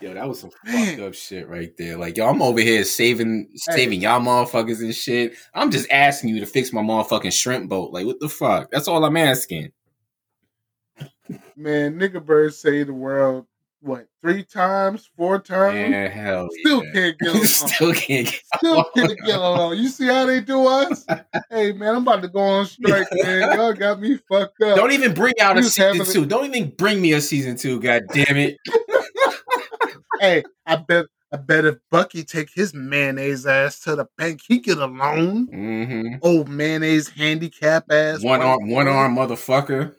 Yo, 0.00 0.12
that 0.12 0.28
was 0.28 0.40
some 0.40 0.50
Man. 0.64 0.88
fucked 0.96 1.00
up 1.00 1.14
shit 1.14 1.48
right 1.48 1.70
there. 1.78 1.96
Like, 1.96 2.16
yo, 2.16 2.28
I'm 2.28 2.42
over 2.42 2.60
here 2.60 2.84
saving 2.84 3.48
saving 3.54 4.00
y'all 4.02 4.20
motherfuckers 4.20 4.80
and 4.80 4.94
shit. 4.94 5.34
I'm 5.54 5.70
just 5.70 5.88
asking 5.90 6.30
you 6.30 6.40
to 6.40 6.46
fix 6.46 6.72
my 6.72 6.82
motherfucking 6.82 7.32
shrimp 7.32 7.68
boat. 7.70 7.92
Like, 7.92 8.04
what 8.04 8.18
the 8.20 8.28
fuck? 8.28 8.70
That's 8.70 8.88
all 8.88 9.04
I'm 9.04 9.16
asking. 9.16 9.70
Man, 11.56 11.98
nigga 11.98 12.24
bird 12.24 12.54
saved 12.54 12.88
the 12.88 12.94
world, 12.94 13.46
what, 13.80 14.06
three 14.22 14.42
times, 14.42 15.10
four 15.16 15.38
times? 15.38 15.90
Yeah, 15.90 16.08
hell 16.08 16.48
Still 16.60 16.84
yeah. 16.84 16.92
can't 16.92 17.18
get 17.18 17.28
along. 17.34 17.46
Still 17.46 17.92
can't 17.94 18.26
get 18.26 18.42
Still 18.56 18.84
can't 18.94 19.18
get 19.24 19.36
a 19.36 19.40
loan. 19.40 19.76
You 19.78 19.88
see 19.88 20.06
how 20.06 20.26
they 20.26 20.40
do 20.40 20.66
us? 20.66 21.06
hey, 21.50 21.72
man, 21.72 21.96
I'm 21.96 22.02
about 22.02 22.22
to 22.22 22.28
go 22.28 22.40
on 22.40 22.66
strike, 22.66 23.06
man. 23.22 23.54
Y'all 23.54 23.72
got 23.72 24.00
me 24.00 24.18
fucked 24.28 24.62
up. 24.62 24.76
Don't 24.76 24.92
even 24.92 25.12
bring 25.14 25.34
out 25.40 25.56
a 25.56 25.60
You 25.60 25.64
was 25.64 25.74
season 25.74 26.06
two. 26.06 26.26
Don't 26.26 26.54
even 26.54 26.70
bring 26.70 27.00
me 27.00 27.12
a 27.12 27.20
season 27.20 27.56
two, 27.56 27.78
god 27.80 28.02
damn 28.12 28.36
it. 28.36 28.56
hey, 30.20 30.44
I 30.66 30.76
bet 30.76 31.06
I 31.32 31.36
bet 31.36 31.64
if 31.64 31.76
Bucky 31.90 32.22
take 32.22 32.50
his 32.54 32.72
mayonnaise 32.74 33.44
ass 33.44 33.80
to 33.80 33.96
the 33.96 34.06
bank, 34.16 34.40
he 34.46 34.60
get 34.60 34.78
a 34.78 34.86
loan. 34.86 35.46
hmm 35.46 36.14
Old 36.22 36.48
mayonnaise 36.48 37.08
handicap 37.08 37.90
ass. 37.90 38.22
One 38.22 38.40
arm 38.40 38.70
one 38.70 38.88
arm 38.88 39.16
motherfucker. 39.16 39.94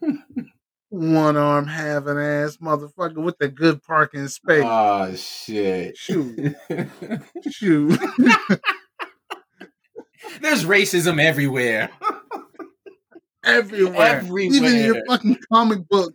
One 0.96 1.38
arm 1.38 1.68
having 1.68 2.18
ass 2.18 2.58
motherfucker 2.58 3.24
with 3.24 3.36
a 3.42 3.48
good 3.48 3.84
parking 3.84 4.28
space. 4.28 4.64
Oh 4.66 5.14
shit. 5.16 5.98
Shoot. 5.98 6.56
Shoot. 7.52 8.00
There's 10.42 10.66
racism 10.66 11.22
everywhere. 11.22 11.90
Everywhere. 13.44 13.96
Everywhere. 14.00 14.56
Even 14.56 14.76
in 14.76 14.86
your 14.86 15.06
fucking 15.06 15.38
comic 15.52 15.88
book. 15.88 16.14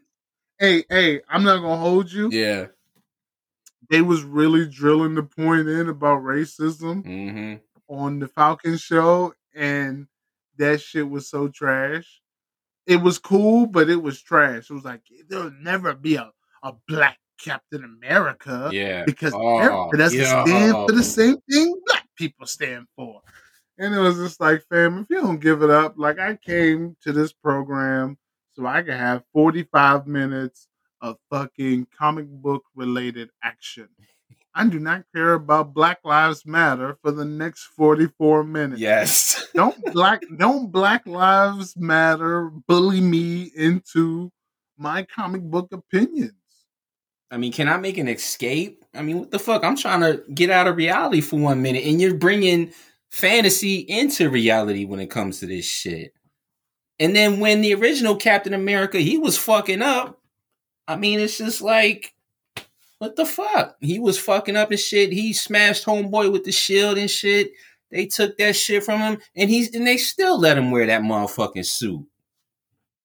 Hey, 0.59 0.85
hey, 0.89 1.21
I'm 1.29 1.45
not 1.45 1.59
gonna 1.61 1.77
hold 1.77 2.11
you. 2.11 2.29
Yeah. 2.31 2.67
They 3.89 4.03
was 4.03 4.23
really 4.23 4.67
drilling 4.67 5.15
the 5.15 5.23
point 5.23 5.69
in 5.69 5.89
about 5.89 6.23
racism 6.23 7.05
hmm 7.05 7.55
on 7.89 8.21
the 8.21 8.29
Falcon 8.29 8.77
show, 8.77 9.35
and 9.53 10.07
that 10.59 10.81
shit 10.81 11.11
was 11.11 11.29
so 11.29 11.49
trash. 11.49 12.20
It 12.91 13.01
was 13.01 13.19
cool, 13.19 13.67
but 13.67 13.89
it 13.89 14.03
was 14.03 14.21
trash. 14.21 14.69
It 14.71 14.75
was 14.75 14.85
like 14.85 15.03
there'll 15.29 15.53
never 15.61 15.95
be 15.95 16.17
a, 16.17 16.31
a 16.63 16.73
black 16.89 17.19
Captain 17.43 17.85
America 17.85 18.69
Yeah. 18.73 19.05
because 19.07 19.33
Oh, 19.35 19.59
America 19.59 19.97
doesn't 19.97 20.19
yo. 20.19 20.45
stand 20.45 20.73
for 20.73 20.93
the 20.93 21.03
same 21.03 21.37
thing 21.51 21.81
black 21.87 22.07
people 22.17 22.47
stand 22.47 22.87
for. 22.97 23.21
And 23.79 23.95
it 23.95 23.99
was 23.99 24.17
just 24.17 24.41
like, 24.41 24.63
fam, 24.69 24.99
if 24.99 25.07
you 25.09 25.21
don't 25.23 25.41
give 25.41 25.63
it 25.63 25.71
up, 25.71 25.95
like 25.97 26.19
I 26.19 26.37
came 26.37 26.97
to 27.03 27.13
this 27.13 27.33
program 27.33 28.19
so 28.53 28.67
I 28.67 28.83
could 28.83 28.95
have 28.95 29.23
45 29.33 30.07
minutes 30.07 30.69
of 31.01 31.17
fucking 31.31 31.87
comic 31.97 32.27
book 32.29 32.65
related 32.75 33.31
action. 33.43 33.89
I 34.61 34.67
do 34.67 34.79
not 34.79 35.05
care 35.15 35.33
about 35.33 35.73
Black 35.73 36.01
Lives 36.05 36.45
Matter 36.45 36.99
for 37.01 37.13
the 37.13 37.25
next 37.25 37.63
44 37.79 38.45
minutes. 38.45 38.79
Yes. 38.79 39.49
Don't 39.55 39.83
black 39.95 40.23
don't 40.37 40.71
Black 40.71 41.07
Lives 41.07 41.75
Matter 41.79 42.51
bully 42.69 43.01
me 43.01 43.51
into 43.57 44.31
my 44.77 45.05
comic 45.05 45.41
book 45.41 45.69
opinions. 45.73 46.35
I 47.31 47.39
mean, 47.39 47.53
can 47.53 47.69
I 47.69 47.79
make 47.79 47.97
an 47.97 48.07
escape? 48.07 48.85
I 48.95 49.01
mean, 49.01 49.19
what 49.19 49.31
the 49.31 49.39
fuck? 49.39 49.65
I'm 49.65 49.77
trying 49.77 50.03
to 50.03 50.23
get 50.35 50.51
out 50.51 50.69
of 50.69 50.77
reality 50.77 51.23
for 51.23 51.41
one 51.41 51.63
minute, 51.63 51.85
and 51.85 51.99
you're 51.99 52.15
bringing 52.15 52.71
fantasy 53.09 53.77
into 53.77 54.29
reality 54.29 54.85
when 54.85 55.01
it 55.01 55.11
comes 55.11 55.41
to 55.41 55.47
this 55.47 55.65
shit. 55.65 56.13
And 56.99 57.17
then 57.17 57.41
when 57.41 57.63
the 57.63 57.75
original 57.75 58.15
Captain 58.15 58.53
America, 58.53 58.99
he 58.99 59.17
was 59.17 59.39
fucking 59.39 59.81
up. 59.81 60.21
I 60.87 60.97
mean, 60.97 61.19
it's 61.19 61.39
just 61.39 61.63
like, 61.63 62.13
what 63.01 63.17
the 63.17 63.25
fuck? 63.25 63.77
He 63.81 63.99
was 63.99 64.19
fucking 64.19 64.57
up 64.57 64.71
and 64.71 64.79
shit. 64.79 65.11
He 65.11 65.33
smashed 65.33 65.87
homeboy 65.87 66.31
with 66.31 66.45
the 66.45 66.53
shield 66.53 66.99
and 66.99 67.11
shit. 67.11 67.53
They 67.91 68.05
took 68.05 68.37
that 68.37 68.55
shit 68.55 68.85
from 68.85 69.01
him, 69.01 69.19
and 69.35 69.49
he's 69.49 69.75
and 69.75 69.87
they 69.87 69.97
still 69.97 70.39
let 70.39 70.59
him 70.59 70.71
wear 70.71 70.87
that 70.87 71.01
motherfucking 71.01 71.65
suit. 71.65 72.07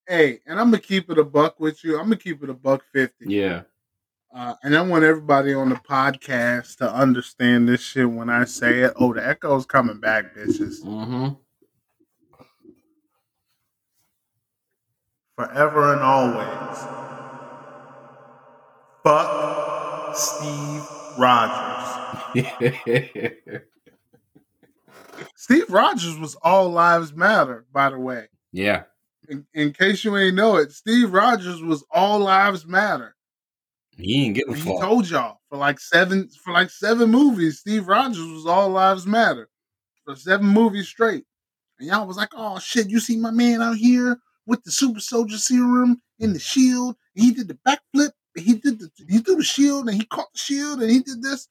Hey, 0.06 0.42
and 0.46 0.60
I'm 0.60 0.70
gonna 0.70 0.82
keep 0.82 1.10
it 1.10 1.18
a 1.18 1.24
buck 1.24 1.62
with 1.62 1.82
you. 1.86 1.98
I'm 1.98 2.08
gonna 2.08 2.18
keep 2.18 2.44
it 2.44 2.50
a 2.50 2.54
buck 2.54 2.84
fifty. 2.92 3.26
Yeah. 3.30 3.62
Uh, 4.36 4.56
and 4.64 4.76
I 4.76 4.82
want 4.82 5.06
everybody 5.06 5.54
on 5.54 5.70
the 5.70 5.76
podcast 5.76 6.76
to 6.80 6.94
understand 6.94 7.70
this 7.70 7.80
shit 7.80 8.12
when 8.12 8.30
I 8.30 8.44
say 8.44 8.82
it. 8.82 8.94
Oh, 8.98 9.14
the 9.14 9.26
echo's 9.26 9.66
coming 9.66 10.02
back, 10.02 10.36
bitches. 10.36 10.84
Mm-hmm. 10.84 11.36
Forever 15.38 15.94
and 15.94 16.02
always. 16.02 16.80
Fuck 19.06 19.65
Steve 20.16 20.88
Rogers. 21.18 22.46
Steve 25.36 25.70
Rogers 25.70 26.18
was 26.18 26.36
all 26.42 26.70
lives 26.70 27.14
matter, 27.14 27.66
by 27.72 27.90
the 27.90 28.00
way. 28.00 28.28
yeah. 28.52 28.84
In, 29.28 29.44
in 29.56 29.74
case 29.74 30.04
you 30.04 30.16
ain't 30.18 30.36
know 30.36 30.58
it, 30.58 30.72
Steve 30.72 31.12
Rogers 31.12 31.60
was 31.60 31.84
all 31.90 32.20
lives 32.20 32.68
matter. 32.68 33.16
He 33.98 34.26
ain't 34.26 34.36
give 34.36 34.50
a 34.50 34.56
He 34.56 34.78
told 34.80 35.10
y'all 35.10 35.40
for 35.50 35.58
like 35.58 35.80
seven 35.80 36.30
for 36.44 36.54
like 36.54 36.70
seven 36.70 37.10
movies, 37.10 37.60
Steve 37.60 37.88
Rogers 37.88 38.28
was 38.28 38.46
all 38.46 38.70
lives 38.70 39.08
matter 39.08 39.50
for 40.06 40.16
seven 40.16 40.46
movies 40.46 40.88
straight. 40.88 41.24
And 41.80 41.90
y'all 41.90 42.06
was 42.06 42.18
like, 42.18 42.30
"Oh 42.36 42.60
shit, 42.60 42.90
you 42.90 43.00
see 43.00 43.18
my 43.18 43.32
man 43.32 43.64
out 43.64 43.78
here 43.78 44.20
with 44.46 44.64
the 44.64 44.72
super 44.72 45.00
soldier 45.00 45.38
serum 45.38 46.02
and 46.20 46.36
the 46.36 46.40
shield. 46.40 46.96
And 47.16 47.26
he 47.26 47.32
did 47.32 47.48
the 47.48 47.58
backflip. 47.68 48.12
He 48.36 48.56
did 48.56 48.80
the 48.80 48.90
he 49.08 49.20
threw 49.20 49.38
the 49.38 49.44
shield 49.44 49.88
and 49.88 49.98
he 49.98 50.06
caught 50.06 50.32
the 50.34 50.40
shield 50.40 50.82
and 50.82 50.92
he 50.92 51.00
did 51.00 51.22
this. 51.22 51.48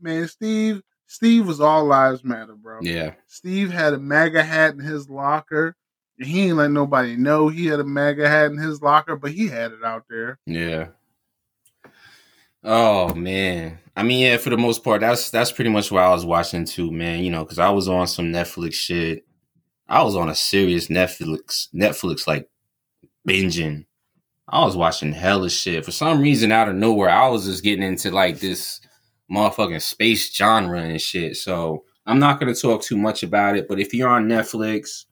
Man, 0.00 0.26
Steve 0.28 0.82
Steve 1.06 1.46
was 1.46 1.60
all 1.60 1.84
lives 1.84 2.24
matter, 2.24 2.54
bro. 2.54 2.78
Yeah. 2.80 3.12
Steve 3.26 3.70
had 3.70 3.92
a 3.92 3.98
MAGA 3.98 4.42
hat 4.42 4.72
in 4.72 4.80
his 4.80 5.10
locker. 5.10 5.76
He 6.18 6.46
ain't 6.48 6.56
let 6.56 6.70
nobody 6.70 7.16
know 7.16 7.48
he 7.48 7.66
had 7.66 7.80
a 7.80 7.84
MAGA 7.84 8.28
hat 8.28 8.50
in 8.50 8.56
his 8.56 8.80
locker, 8.80 9.16
but 9.16 9.32
he 9.32 9.48
had 9.48 9.72
it 9.72 9.84
out 9.84 10.04
there. 10.08 10.38
Yeah. 10.46 10.88
Oh 12.64 13.14
man. 13.14 13.78
I 13.94 14.02
mean, 14.02 14.20
yeah, 14.20 14.38
for 14.38 14.50
the 14.50 14.56
most 14.56 14.82
part, 14.82 15.02
that's 15.02 15.30
that's 15.30 15.52
pretty 15.52 15.70
much 15.70 15.90
what 15.90 16.02
I 16.02 16.10
was 16.10 16.24
watching 16.24 16.64
too, 16.64 16.90
man. 16.90 17.22
You 17.22 17.30
know, 17.30 17.44
because 17.44 17.58
I 17.58 17.70
was 17.70 17.88
on 17.88 18.06
some 18.06 18.26
Netflix 18.26 18.74
shit. 18.74 19.26
I 19.88 20.02
was 20.02 20.16
on 20.16 20.30
a 20.30 20.34
serious 20.34 20.86
Netflix, 20.86 21.68
Netflix 21.74 22.26
like 22.26 22.48
binging. 23.28 23.84
I 24.52 24.62
was 24.64 24.76
watching 24.76 25.12
hella 25.12 25.48
shit. 25.48 25.84
For 25.84 25.92
some 25.92 26.20
reason, 26.20 26.52
out 26.52 26.68
of 26.68 26.74
nowhere, 26.76 27.08
I 27.08 27.26
was 27.28 27.46
just 27.46 27.64
getting 27.64 27.82
into 27.82 28.10
like 28.10 28.38
this 28.38 28.80
motherfucking 29.30 29.80
space 29.80 30.32
genre 30.34 30.78
and 30.78 31.00
shit. 31.00 31.38
So 31.38 31.84
I'm 32.04 32.18
not 32.18 32.38
gonna 32.38 32.54
talk 32.54 32.82
too 32.82 32.98
much 32.98 33.22
about 33.22 33.56
it. 33.56 33.66
But 33.66 33.80
if 33.80 33.94
you're 33.94 34.10
on 34.10 34.28
Netflix, 34.28 35.06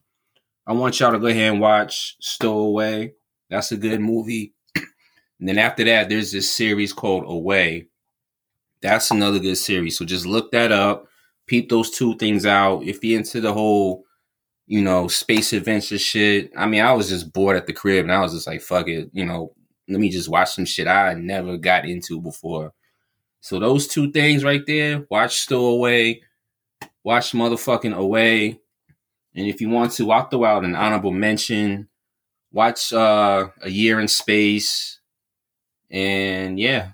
I 0.66 0.74
want 0.74 1.00
y'all 1.00 1.12
to 1.12 1.18
go 1.18 1.28
ahead 1.28 1.52
and 1.52 1.60
watch 1.60 2.16
Stowaway. 2.20 3.14
That's 3.48 3.72
a 3.72 3.78
good 3.78 4.00
movie. 4.00 4.52
And 4.76 5.48
then 5.48 5.58
after 5.58 5.84
that, 5.84 6.10
there's 6.10 6.32
this 6.32 6.52
series 6.52 6.92
called 6.92 7.24
Away. 7.26 7.88
That's 8.82 9.10
another 9.10 9.38
good 9.38 9.56
series. 9.56 9.96
So 9.96 10.04
just 10.04 10.26
look 10.26 10.52
that 10.52 10.70
up. 10.70 11.06
Peep 11.46 11.70
those 11.70 11.90
two 11.90 12.14
things 12.18 12.44
out. 12.44 12.84
If 12.84 13.02
you're 13.02 13.18
into 13.18 13.40
the 13.40 13.54
whole, 13.54 14.04
you 14.70 14.80
know, 14.80 15.08
space 15.08 15.52
adventure 15.52 15.98
shit. 15.98 16.52
I 16.56 16.64
mean, 16.64 16.80
I 16.80 16.92
was 16.92 17.08
just 17.08 17.32
bored 17.32 17.56
at 17.56 17.66
the 17.66 17.72
crib 17.72 18.04
and 18.04 18.12
I 18.12 18.20
was 18.20 18.32
just 18.32 18.46
like, 18.46 18.62
fuck 18.62 18.86
it. 18.86 19.10
You 19.12 19.24
know, 19.24 19.52
let 19.88 19.98
me 19.98 20.10
just 20.10 20.28
watch 20.28 20.52
some 20.54 20.64
shit 20.64 20.86
I 20.86 21.12
never 21.14 21.56
got 21.56 21.84
into 21.84 22.20
before. 22.20 22.72
So 23.40 23.58
those 23.58 23.88
two 23.88 24.12
things 24.12 24.44
right 24.44 24.64
there, 24.64 25.04
watch 25.10 25.40
Stowaway, 25.40 26.20
watch 27.02 27.32
motherfucking 27.32 27.96
Away. 27.96 28.60
And 29.34 29.48
if 29.48 29.60
you 29.60 29.70
want 29.70 29.90
to, 29.94 30.08
I'll 30.12 30.28
throw 30.28 30.44
out 30.44 30.64
an 30.64 30.76
honorable 30.76 31.10
mention. 31.10 31.88
Watch 32.52 32.92
uh 32.92 33.48
A 33.62 33.68
Year 33.68 33.98
in 33.98 34.06
Space. 34.06 35.00
And 35.90 36.60
yeah, 36.60 36.92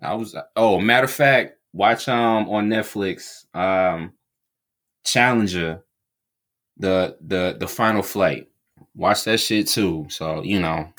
I 0.00 0.14
was 0.14 0.34
oh 0.56 0.80
matter 0.80 1.04
of 1.04 1.12
fact, 1.12 1.56
watch 1.72 2.08
um 2.08 2.48
on 2.50 2.68
Netflix 2.68 3.44
um 3.54 4.14
Challenger, 5.04 5.84
the 6.82 7.16
the 7.20 7.56
the 7.58 7.68
final 7.68 8.02
flight. 8.02 8.48
Watch 8.94 9.24
that 9.24 9.38
shit 9.38 9.68
too. 9.68 10.06
So, 10.10 10.42
you 10.42 10.60
know, 10.60 10.92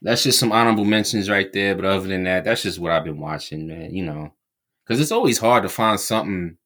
that's 0.00 0.22
just 0.22 0.38
some 0.38 0.52
honorable 0.52 0.84
mentions 0.84 1.28
right 1.28 1.52
there. 1.52 1.74
But 1.74 1.84
other 1.84 2.08
than 2.08 2.24
that, 2.24 2.44
that's 2.44 2.62
just 2.62 2.78
what 2.78 2.92
I've 2.92 3.04
been 3.04 3.20
watching, 3.20 3.66
man, 3.66 3.94
you 3.94 4.04
know. 4.04 4.32
Cause 4.86 5.00
it's 5.00 5.12
always 5.12 5.38
hard 5.38 5.62
to 5.62 5.68
find 5.68 5.98
something 5.98 6.58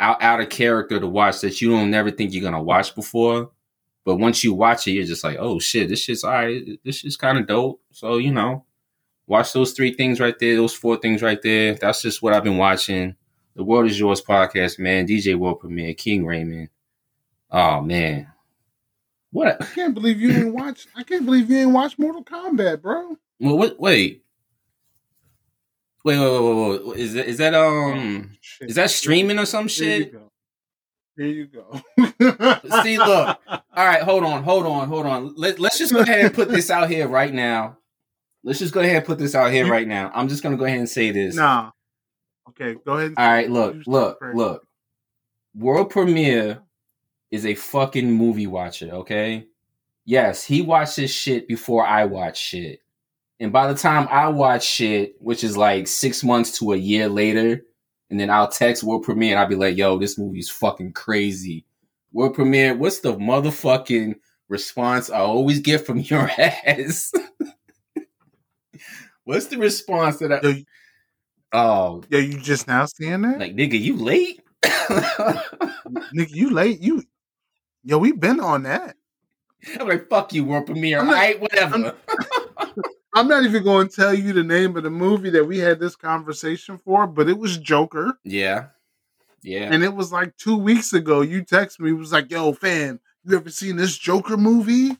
out 0.00 0.22
out 0.22 0.40
of 0.40 0.48
character 0.48 0.98
to 0.98 1.06
watch 1.06 1.40
that 1.42 1.60
you 1.60 1.70
don't 1.70 1.90
never 1.90 2.10
think 2.10 2.32
you're 2.32 2.42
gonna 2.42 2.62
watch 2.62 2.94
before. 2.94 3.50
But 4.04 4.16
once 4.16 4.42
you 4.42 4.52
watch 4.54 4.88
it, 4.88 4.92
you're 4.92 5.04
just 5.04 5.22
like, 5.22 5.36
oh 5.38 5.58
shit, 5.58 5.88
this 5.88 6.00
shit's 6.00 6.24
all 6.24 6.32
right. 6.32 6.62
This 6.84 6.96
shit's 6.96 7.16
kind 7.16 7.38
of 7.38 7.46
dope. 7.46 7.80
So, 7.92 8.16
you 8.16 8.32
know, 8.32 8.64
watch 9.26 9.52
those 9.52 9.72
three 9.72 9.94
things 9.94 10.18
right 10.18 10.36
there, 10.38 10.56
those 10.56 10.74
four 10.74 10.96
things 10.96 11.22
right 11.22 11.40
there. 11.42 11.74
That's 11.74 12.02
just 12.02 12.22
what 12.22 12.32
I've 12.32 12.42
been 12.42 12.56
watching. 12.56 13.14
The 13.54 13.62
World 13.62 13.86
is 13.86 14.00
Yours 14.00 14.22
podcast, 14.22 14.78
man. 14.78 15.06
DJ 15.06 15.36
World 15.36 15.60
Premiere, 15.60 15.94
King 15.94 16.24
Raymond. 16.24 16.70
Oh 17.52 17.82
man, 17.82 18.32
what? 19.30 19.60
I 19.60 19.66
can't 19.66 19.92
believe 19.92 20.20
you 20.20 20.32
didn't 20.32 20.54
watch. 20.54 20.86
I 20.96 21.02
can't 21.02 21.26
believe 21.26 21.50
you 21.50 21.58
didn't 21.58 21.74
watch 21.74 21.98
Mortal 21.98 22.24
Kombat, 22.24 22.80
bro. 22.80 23.16
Well, 23.40 23.58
what? 23.58 23.78
Wait, 23.78 24.22
wait, 26.02 26.18
wait, 26.18 26.30
wait, 26.30 26.70
wait, 26.70 26.86
wait. 26.86 26.98
Is 26.98 27.12
that 27.14 27.26
is 27.26 27.38
that 27.38 27.54
um 27.54 28.36
Shit. 28.40 28.70
is 28.70 28.76
that 28.76 28.90
streaming 28.90 29.38
or 29.38 29.44
some 29.44 29.68
shit? 29.68 30.12
go. 30.12 30.30
Here 31.16 31.26
you 31.26 31.46
go. 31.46 31.82
See, 32.82 32.96
look. 32.96 33.38
All 33.46 33.86
right, 33.86 34.02
hold 34.02 34.24
on, 34.24 34.42
hold 34.42 34.64
on, 34.64 34.88
hold 34.88 35.04
on. 35.04 35.34
Let, 35.36 35.58
let's 35.58 35.78
just 35.78 35.92
go 35.92 36.00
ahead 36.00 36.24
and 36.24 36.34
put 36.34 36.48
this 36.48 36.70
out 36.70 36.88
here 36.88 37.06
right 37.06 37.32
now. 37.32 37.76
Let's 38.42 38.58
just 38.58 38.72
go 38.72 38.80
ahead 38.80 38.96
and 38.96 39.04
put 39.04 39.18
this 39.18 39.34
out 39.34 39.52
here 39.52 39.66
right 39.68 39.86
now. 39.86 40.10
I'm 40.14 40.28
just 40.28 40.42
gonna 40.42 40.56
go 40.56 40.64
ahead 40.64 40.78
and 40.78 40.88
say 40.88 41.10
this. 41.10 41.34
Nah. 41.36 41.70
Okay, 42.48 42.76
go 42.84 42.94
ahead. 42.94 43.14
All 43.16 43.30
right, 43.30 43.50
look, 43.50 43.76
look, 43.86 44.18
look. 44.34 44.66
World 45.54 45.90
premiere 45.90 46.62
is 47.32 47.44
a 47.46 47.54
fucking 47.56 48.12
movie 48.12 48.46
watcher, 48.46 48.90
okay? 48.92 49.46
Yes, 50.04 50.44
he 50.44 50.62
watches 50.62 51.10
shit 51.10 51.48
before 51.48 51.84
I 51.86 52.04
watch 52.04 52.38
shit. 52.38 52.80
And 53.40 53.52
by 53.52 53.72
the 53.72 53.78
time 53.78 54.06
I 54.10 54.28
watch 54.28 54.64
shit, 54.64 55.16
which 55.20 55.42
is 55.42 55.56
like 55.56 55.88
six 55.88 56.22
months 56.22 56.58
to 56.60 56.72
a 56.74 56.76
year 56.76 57.08
later, 57.08 57.62
and 58.10 58.20
then 58.20 58.30
I'll 58.30 58.48
text 58.48 58.84
World 58.84 59.02
Premiere 59.02 59.32
and 59.32 59.40
I'll 59.40 59.48
be 59.48 59.56
like, 59.56 59.76
yo, 59.76 59.98
this 59.98 60.18
movie's 60.18 60.50
fucking 60.50 60.92
crazy. 60.92 61.64
World 62.12 62.34
Premiere, 62.34 62.76
what's 62.76 63.00
the 63.00 63.16
motherfucking 63.16 64.16
response 64.48 65.10
I 65.10 65.20
always 65.20 65.60
get 65.60 65.86
from 65.86 65.98
your 66.00 66.30
ass? 66.38 67.12
what's 69.24 69.46
the 69.46 69.58
response 69.58 70.18
that 70.18 70.32
I. 70.32 70.40
Yo, 70.46 70.54
Oh, 71.54 72.02
yo, 72.08 72.18
you 72.18 72.38
just 72.40 72.66
now 72.66 72.86
seeing 72.86 73.22
that? 73.22 73.38
like, 73.38 73.54
nigga, 73.54 73.78
you 73.80 73.96
late? 73.96 74.40
Nigga, 74.64 76.30
you 76.30 76.50
late. 76.50 76.80
You, 76.80 77.02
yo, 77.84 77.98
we've 77.98 78.18
been 78.18 78.40
on 78.40 78.64
that. 78.64 78.96
I'm 79.78 79.88
like, 79.88 80.08
fuck 80.08 80.32
you, 80.32 80.44
world 80.44 80.66
premiere. 80.66 81.00
I'm 81.00 81.06
not- 81.06 81.12
right, 81.14 81.40
whatever. 81.40 81.94
I'm 83.14 83.28
not 83.28 83.44
even 83.44 83.62
going 83.62 83.88
to 83.88 83.94
tell 83.94 84.14
you 84.14 84.32
the 84.32 84.42
name 84.42 84.74
of 84.76 84.84
the 84.84 84.90
movie 84.90 85.30
that 85.30 85.44
we 85.44 85.58
had 85.58 85.78
this 85.78 85.94
conversation 85.94 86.78
for, 86.78 87.06
but 87.06 87.28
it 87.28 87.36
was 87.38 87.58
Joker, 87.58 88.14
yeah. 88.24 88.68
Yeah. 89.42 89.68
and 89.72 89.84
it 89.84 89.94
was 89.94 90.12
like 90.12 90.36
two 90.38 90.56
weeks 90.56 90.92
ago. 90.94 91.20
You 91.20 91.44
text 91.44 91.78
me, 91.78 91.90
it 91.90 91.94
was 91.94 92.12
like, 92.12 92.30
"Yo, 92.30 92.52
fam, 92.54 93.00
you 93.24 93.36
ever 93.36 93.50
seen 93.50 93.76
this 93.76 93.98
Joker 93.98 94.38
movie?" 94.38 94.96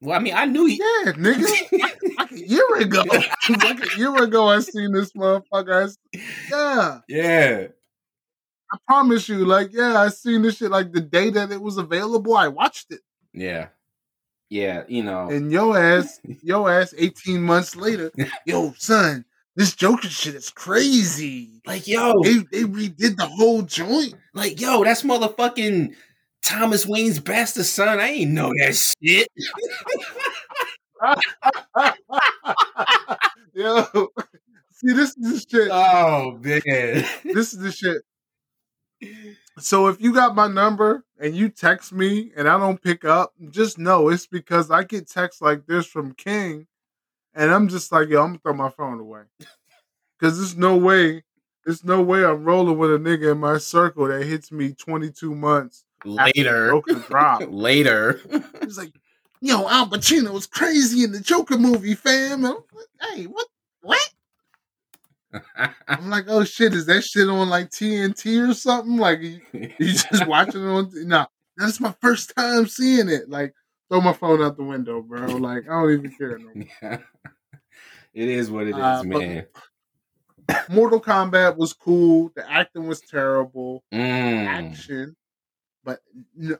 Well, 0.00 0.16
I 0.18 0.20
mean, 0.20 0.34
I 0.34 0.46
knew 0.46 0.66
you. 0.66 0.82
Yeah, 1.04 1.12
nigga, 1.12 2.16
like 2.18 2.32
a 2.32 2.40
year 2.48 2.76
ago. 2.76 3.02
like 3.62 3.94
a 3.94 3.98
year 3.98 4.16
ago, 4.22 4.48
I 4.48 4.60
seen 4.60 4.92
this 4.92 5.12
motherfucker. 5.12 5.94
I 6.14 6.18
yeah, 6.50 6.98
yeah. 7.08 7.66
I 8.72 8.76
promise 8.88 9.28
you. 9.28 9.44
Like, 9.44 9.72
yeah, 9.72 10.00
I 10.00 10.08
seen 10.08 10.42
this 10.42 10.56
shit 10.56 10.70
like 10.70 10.92
the 10.92 11.00
day 11.00 11.30
that 11.30 11.52
it 11.52 11.60
was 11.60 11.76
available. 11.78 12.36
I 12.36 12.48
watched 12.48 12.90
it, 12.92 13.00
Yeah. 13.34 13.68
Yeah. 14.48 14.84
You 14.88 15.02
know. 15.02 15.28
and 15.30 15.50
yo 15.52 15.74
ass, 15.74 16.20
yo 16.42 16.66
ass, 16.68 16.94
eighteen 16.96 17.42
months 17.42 17.76
later, 17.76 18.10
yo 18.46 18.72
son, 18.78 19.24
this 19.56 19.74
Joker 19.74 20.08
shit 20.08 20.34
is 20.34 20.50
crazy. 20.50 21.60
like, 21.66 21.86
yo, 21.86 22.12
They 22.22 22.38
they 22.50 22.64
redid 22.64 23.16
the 23.16 23.26
whole 23.26 23.62
joint. 23.62 24.14
like, 24.34 24.60
yo, 24.60 24.82
that's 24.84 25.02
motherfucking 25.02 25.94
Thomas 26.42 26.86
Wayne's 26.86 27.20
bastard 27.20 27.66
son. 27.66 28.00
I 28.00 28.08
ain't 28.08 28.30
know 28.32 28.50
that 28.60 28.74
shit. 28.74 29.28
Yo, 33.54 33.84
see, 34.72 34.92
this 34.94 35.10
is 35.10 35.14
the 35.16 35.46
shit. 35.50 35.68
Oh 35.70 36.38
man. 36.40 37.04
This 37.24 37.52
is 37.52 37.58
the 37.58 37.70
shit. 37.72 38.02
So 39.58 39.88
if 39.88 40.00
you 40.00 40.14
got 40.14 40.34
my 40.34 40.48
number 40.48 41.04
and 41.20 41.36
you 41.36 41.48
text 41.48 41.92
me 41.92 42.32
and 42.36 42.48
I 42.48 42.58
don't 42.58 42.82
pick 42.82 43.04
up, 43.04 43.34
just 43.50 43.78
know 43.78 44.08
it's 44.08 44.26
because 44.26 44.70
I 44.70 44.84
get 44.84 45.08
texts 45.08 45.42
like 45.42 45.66
this 45.66 45.86
from 45.86 46.14
King, 46.14 46.66
and 47.34 47.50
I'm 47.50 47.68
just 47.68 47.92
like, 47.92 48.08
yo, 48.08 48.22
I'm 48.22 48.28
gonna 48.28 48.38
throw 48.38 48.54
my 48.54 48.70
phone 48.70 49.00
away. 49.00 49.22
Cause 50.20 50.38
there's 50.38 50.56
no 50.56 50.76
way, 50.76 51.24
there's 51.64 51.84
no 51.84 52.00
way 52.00 52.24
I'm 52.24 52.44
rolling 52.44 52.78
with 52.78 52.94
a 52.94 52.98
nigga 52.98 53.32
in 53.32 53.38
my 53.38 53.58
circle 53.58 54.06
that 54.06 54.24
hits 54.24 54.52
me 54.52 54.72
22 54.72 55.34
months 55.34 55.84
Later. 56.04 56.80
Drop. 57.08 57.42
Later. 57.48 58.20
He's 58.60 58.78
like, 58.78 58.92
yo, 59.40 59.68
Al 59.68 59.88
Pacino 59.88 60.32
was 60.32 60.46
crazy 60.46 61.04
in 61.04 61.12
the 61.12 61.20
Joker 61.20 61.58
movie, 61.58 61.94
fam. 61.94 62.42
Like, 62.42 62.56
hey, 63.00 63.24
what? 63.24 63.46
What? 63.82 64.10
I'm 65.88 66.10
like, 66.10 66.24
oh 66.28 66.44
shit, 66.44 66.74
is 66.74 66.86
that 66.86 67.02
shit 67.02 67.28
on 67.28 67.48
like 67.48 67.70
TNT 67.70 68.48
or 68.48 68.54
something? 68.54 68.96
Like, 68.96 69.20
you, 69.20 69.40
you 69.52 69.70
just 69.78 70.26
watching 70.26 70.62
it 70.62 70.68
on? 70.68 70.90
No, 71.06 71.26
that's 71.56 71.80
my 71.80 71.94
first 72.00 72.34
time 72.36 72.66
seeing 72.66 73.08
it. 73.08 73.28
Like, 73.28 73.54
throw 73.88 74.00
my 74.00 74.12
phone 74.12 74.42
out 74.42 74.56
the 74.56 74.64
window, 74.64 75.02
bro. 75.02 75.26
Like, 75.36 75.64
I 75.68 75.80
don't 75.80 75.92
even 75.92 76.10
care 76.10 76.38
no 76.38 76.50
more. 76.54 77.04
it 78.14 78.28
is 78.28 78.50
what 78.50 78.66
it 78.66 78.76
is, 78.76 78.82
Uh, 78.82 79.02
man. 79.04 79.46
Mortal 80.68 81.00
Kombat 81.00 81.56
was 81.56 81.72
cool. 81.72 82.30
The 82.34 82.50
acting 82.50 82.86
was 82.86 83.00
terrible. 83.00 83.84
Mm. 83.92 84.46
Action, 84.46 85.16
but 85.84 86.00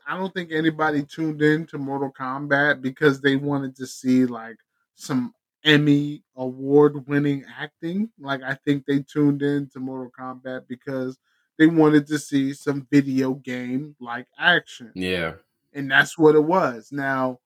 I 0.07 0.17
don't 0.17 0.33
think 0.33 0.53
anybody 0.53 1.03
tuned 1.05 1.43
in 1.43 1.67
to 1.67 1.79
Mortal 1.79 2.13
Kombat 2.13 2.81
because 2.81 3.21
they 3.21 3.37
wanted 3.37 3.77
to 3.77 3.87
see 3.87 4.27
like 4.27 4.57
some 4.95 5.35
Emmy 5.65 6.23
award 6.37 7.07
winning 7.07 7.45
acting. 7.59 8.11
Like 8.19 8.43
I 8.43 8.55
think 8.55 8.85
they 8.87 9.01
tuned 9.01 9.43
in 9.43 9.69
to 9.71 9.79
Mortal 9.81 10.11
Kombat 10.19 10.67
because 10.69 11.19
they 11.59 11.67
wanted 11.67 12.07
to 12.09 12.19
see 12.19 12.53
some 12.55 12.87
video 12.91 13.35
game 13.35 13.95
like 14.01 14.27
action. 14.39 14.91
Yeah. 14.95 15.35
And 15.73 15.91
that's 15.91 16.19
what 16.19 16.35
it 16.35 16.45
was. 16.45 16.91
Now, 16.93 17.39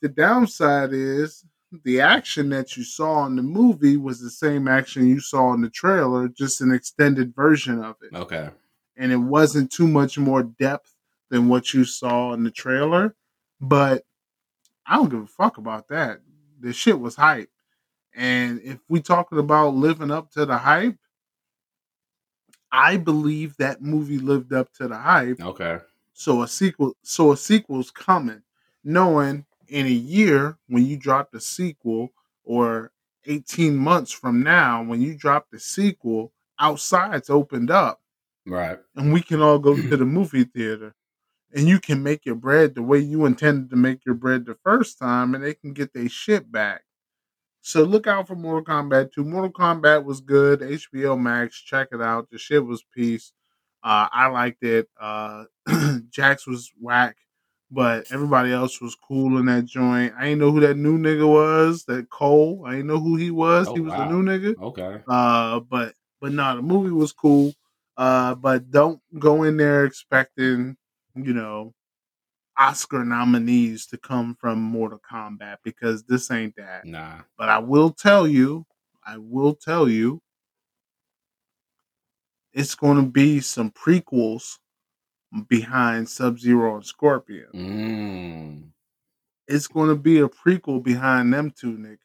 the 0.00 0.08
downside 0.08 0.92
is 0.92 1.44
the 1.84 2.00
action 2.00 2.48
that 2.50 2.76
you 2.76 2.82
saw 2.82 3.26
in 3.26 3.36
the 3.36 3.42
movie 3.42 3.96
was 3.96 4.20
the 4.20 4.30
same 4.30 4.66
action 4.66 5.06
you 5.06 5.20
saw 5.20 5.52
in 5.54 5.60
the 5.60 5.70
trailer, 5.70 6.26
just 6.28 6.60
an 6.60 6.72
extended 6.72 7.34
version 7.34 7.82
of 7.82 7.94
it 8.02 8.12
Okay. 8.16 8.50
and 8.96 9.12
it 9.12 9.16
wasn't 9.16 9.70
too 9.70 9.86
much 9.86 10.18
more 10.18 10.42
depth 10.42 10.94
than 11.30 11.48
what 11.48 11.72
you 11.72 11.84
saw 11.84 12.32
in 12.32 12.42
the 12.42 12.50
trailer. 12.50 13.14
But 13.60 14.02
I 14.84 14.96
don't 14.96 15.10
give 15.10 15.22
a 15.22 15.26
fuck 15.26 15.58
about 15.58 15.86
that. 15.88 16.20
The 16.60 16.72
shit 16.72 17.00
was 17.00 17.16
hype. 17.16 17.50
And 18.14 18.60
if 18.62 18.78
we 18.88 19.00
talking 19.00 19.38
about 19.38 19.74
living 19.74 20.10
up 20.10 20.30
to 20.32 20.44
the 20.46 20.58
hype, 20.58 20.96
I 22.72 22.96
believe 22.96 23.56
that 23.56 23.82
movie 23.82 24.18
lived 24.18 24.52
up 24.52 24.72
to 24.74 24.88
the 24.88 24.96
hype. 24.96 25.40
Okay. 25.40 25.78
So 26.12 26.42
a 26.42 26.48
sequel 26.48 26.94
so 27.02 27.32
a 27.32 27.36
sequel's 27.36 27.90
coming, 27.90 28.42
knowing 28.84 29.46
in 29.68 29.86
a 29.86 29.90
year 29.90 30.58
when 30.68 30.84
you 30.86 30.96
drop 30.96 31.30
the 31.32 31.40
sequel 31.40 32.10
or 32.44 32.92
18 33.26 33.76
months 33.76 34.12
from 34.12 34.42
now 34.42 34.82
when 34.82 35.00
you 35.00 35.14
drop 35.14 35.46
the 35.50 35.58
sequel, 35.60 36.32
outside's 36.60 37.30
opened 37.30 37.70
up 37.70 38.00
Right. 38.46 38.78
and 38.96 39.12
we 39.12 39.20
can 39.22 39.40
all 39.40 39.58
go 39.58 39.76
to 39.76 39.96
the 39.96 40.04
movie 40.04 40.44
theater 40.44 40.94
and 41.54 41.68
you 41.68 41.80
can 41.80 42.02
make 42.02 42.24
your 42.24 42.34
bread 42.34 42.74
the 42.74 42.82
way 42.82 42.98
you 42.98 43.26
intended 43.26 43.70
to 43.70 43.76
make 43.76 44.04
your 44.04 44.14
bread 44.14 44.46
the 44.46 44.56
first 44.62 44.98
time 44.98 45.34
and 45.34 45.42
they 45.42 45.54
can 45.54 45.72
get 45.72 45.92
their 45.92 46.08
shit 46.08 46.50
back. 46.50 46.82
So 47.62 47.82
look 47.82 48.06
out 48.06 48.26
for 48.26 48.36
Mortal 48.36 48.64
Kombat 48.64 49.12
2. 49.12 49.24
Mortal 49.24 49.52
Kombat 49.52 50.04
was 50.04 50.20
good. 50.20 50.60
HBO 50.60 51.20
Max, 51.20 51.60
check 51.60 51.88
it 51.92 52.00
out. 52.00 52.30
The 52.30 52.38
shit 52.38 52.64
was 52.64 52.84
peace. 52.94 53.32
Uh, 53.82 54.08
I 54.12 54.28
liked 54.28 54.62
it. 54.62 54.88
Uh, 54.98 55.44
Jax 56.10 56.46
was 56.46 56.70
whack, 56.80 57.16
but 57.70 58.10
everybody 58.10 58.52
else 58.52 58.80
was 58.80 58.94
cool 58.94 59.38
in 59.38 59.46
that 59.46 59.66
joint. 59.66 60.14
I 60.18 60.24
didn't 60.24 60.40
know 60.40 60.52
who 60.52 60.60
that 60.60 60.76
new 60.76 60.98
nigga 60.98 61.28
was, 61.28 61.84
that 61.84 62.10
Cole. 62.10 62.64
I 62.66 62.72
didn't 62.72 62.86
know 62.86 63.00
who 63.00 63.16
he 63.16 63.30
was. 63.30 63.68
Oh, 63.68 63.74
he 63.74 63.80
was 63.80 63.92
wow. 63.92 64.08
the 64.08 64.14
new 64.14 64.22
nigga. 64.22 64.60
Okay. 64.60 65.02
Uh, 65.08 65.60
but 65.60 65.94
but 66.20 66.32
no, 66.32 66.56
the 66.56 66.62
movie 66.62 66.90
was 66.90 67.12
cool. 67.12 67.54
Uh, 67.96 68.34
but 68.34 68.70
don't 68.70 69.00
go 69.18 69.42
in 69.42 69.56
there 69.56 69.84
expecting, 69.84 70.76
you 71.14 71.32
know, 71.32 71.74
Oscar 72.58 73.04
nominees 73.04 73.86
to 73.86 73.96
come 73.96 74.36
from 74.38 74.60
Mortal 74.60 75.00
Kombat 75.10 75.56
because 75.64 76.02
this 76.04 76.30
ain't 76.30 76.56
that. 76.56 76.84
Nah. 76.84 77.20
But 77.38 77.48
I 77.48 77.58
will 77.58 77.90
tell 77.90 78.26
you, 78.26 78.66
I 79.06 79.16
will 79.16 79.54
tell 79.54 79.88
you, 79.88 80.20
it's 82.52 82.74
going 82.74 82.96
to 82.96 83.08
be 83.08 83.40
some 83.40 83.70
prequels 83.70 84.58
behind 85.48 86.08
Sub 86.08 86.38
Zero 86.38 86.76
and 86.76 86.84
Scorpion. 86.84 87.48
Mm. 87.54 88.62
It's 89.48 89.66
going 89.66 89.88
to 89.88 89.96
be 89.96 90.20
a 90.20 90.28
prequel 90.28 90.82
behind 90.82 91.32
them 91.32 91.50
two 91.50 91.78
niggas. 91.78 91.98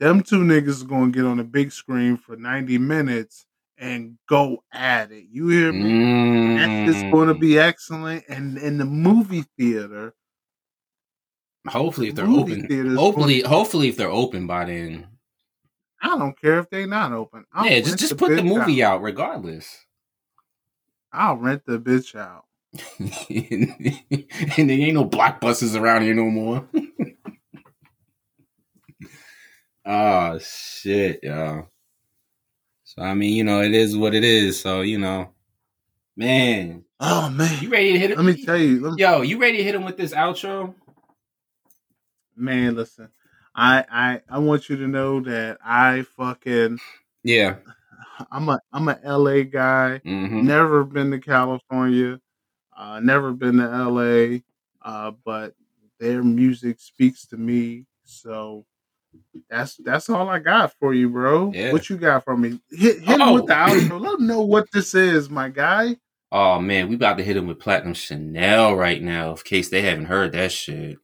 Them 0.00 0.22
two 0.22 0.40
niggas 0.40 0.82
are 0.82 0.88
going 0.88 1.12
to 1.12 1.18
get 1.18 1.26
on 1.26 1.38
the 1.38 1.44
big 1.44 1.72
screen 1.72 2.16
for 2.16 2.36
90 2.36 2.78
minutes 2.78 3.46
and 3.78 4.18
go 4.28 4.62
at 4.72 5.12
it. 5.12 5.26
You 5.30 5.48
hear 5.48 5.72
me? 5.72 5.90
Mm. 5.90 6.88
Is 6.88 7.02
going 7.12 7.28
to 7.28 7.34
be 7.34 7.58
excellent. 7.58 8.24
And 8.28 8.58
in 8.58 8.78
the 8.78 8.84
movie 8.84 9.44
theater, 9.56 10.14
Hopefully, 11.68 12.08
if 12.08 12.14
they're 12.14 12.26
open. 12.26 12.96
Hopefully, 12.96 13.42
hopefully, 13.42 13.88
if 13.88 13.96
they're 13.96 14.10
open 14.10 14.46
by 14.46 14.64
then. 14.64 15.06
I 16.00 16.16
don't 16.16 16.40
care 16.40 16.60
if 16.60 16.70
they're 16.70 16.86
not 16.86 17.12
open. 17.12 17.44
I'll 17.52 17.66
yeah, 17.66 17.80
just 17.80 17.98
just 17.98 18.16
put 18.16 18.34
the 18.34 18.42
movie 18.42 18.82
out. 18.82 18.94
out 18.94 19.02
regardless. 19.02 19.84
I'll 21.12 21.36
rent 21.36 21.62
the 21.66 21.78
bitch 21.78 22.14
out. 22.14 22.44
and 22.98 24.70
there 24.70 24.78
ain't 24.78 24.94
no 24.94 25.08
blockbusters 25.08 25.78
around 25.78 26.02
here 26.02 26.14
no 26.14 26.26
more. 26.26 26.68
oh 29.84 30.38
shit, 30.42 31.20
y'all. 31.22 31.68
So 32.98 33.04
I 33.04 33.14
mean, 33.14 33.32
you 33.36 33.44
know, 33.44 33.62
it 33.62 33.74
is 33.74 33.96
what 33.96 34.12
it 34.12 34.24
is. 34.24 34.60
So 34.60 34.80
you 34.80 34.98
know, 34.98 35.30
man. 36.16 36.84
Oh 36.98 37.30
man, 37.30 37.62
you 37.62 37.68
ready 37.68 37.92
to 37.92 37.98
hit 37.98 38.10
it? 38.10 38.16
Let 38.16 38.26
me 38.26 38.44
tell 38.44 38.56
you, 38.56 38.80
me, 38.80 38.94
yo, 38.96 39.22
you 39.22 39.38
ready 39.38 39.58
to 39.58 39.62
hit 39.62 39.76
him 39.76 39.84
with 39.84 39.96
this 39.96 40.12
outro? 40.12 40.74
Man, 42.34 42.74
listen, 42.74 43.08
I 43.54 43.84
I 43.88 44.20
I 44.28 44.38
want 44.38 44.68
you 44.68 44.76
to 44.78 44.88
know 44.88 45.20
that 45.20 45.58
I 45.64 46.06
fucking 46.16 46.80
yeah. 47.22 47.56
I'm 48.32 48.48
a 48.48 48.58
I'm 48.72 48.88
a 48.88 48.98
LA 49.04 49.42
guy. 49.42 50.00
Mm-hmm. 50.04 50.44
Never 50.44 50.82
been 50.82 51.12
to 51.12 51.20
California. 51.20 52.20
Uh, 52.76 52.98
never 52.98 53.32
been 53.32 53.58
to 53.58 53.68
LA. 53.68 54.38
Uh, 54.82 55.12
but 55.24 55.54
their 56.00 56.24
music 56.24 56.80
speaks 56.80 57.26
to 57.26 57.36
me. 57.36 57.84
So 58.04 58.66
that's 59.50 59.76
that's 59.76 60.08
all 60.08 60.28
I 60.28 60.38
got 60.38 60.72
for 60.78 60.92
you, 60.94 61.08
bro. 61.08 61.52
Yeah. 61.52 61.72
What 61.72 61.88
you 61.88 61.96
got 61.96 62.24
for 62.24 62.36
me? 62.36 62.60
Hit 62.70 63.00
hit 63.00 63.20
Oh. 63.20 63.28
him 63.28 63.34
with 63.34 63.46
the 63.46 63.54
oh. 63.54 63.66
outro. 63.68 64.00
Let 64.00 64.18
him 64.20 64.26
know 64.26 64.42
what 64.42 64.70
this 64.72 64.94
is, 64.94 65.30
my 65.30 65.48
guy. 65.48 65.96
Oh 66.30 66.58
man, 66.60 66.88
we 66.88 66.94
about 66.96 67.16
to 67.18 67.24
hit 67.24 67.36
him 67.36 67.46
with 67.46 67.58
Platinum 67.58 67.94
Chanel 67.94 68.74
right 68.74 69.02
now, 69.02 69.30
in 69.30 69.36
case 69.38 69.70
they 69.70 69.82
haven't 69.82 70.06
heard 70.06 70.32
that 70.32 70.52
shit. 70.52 70.98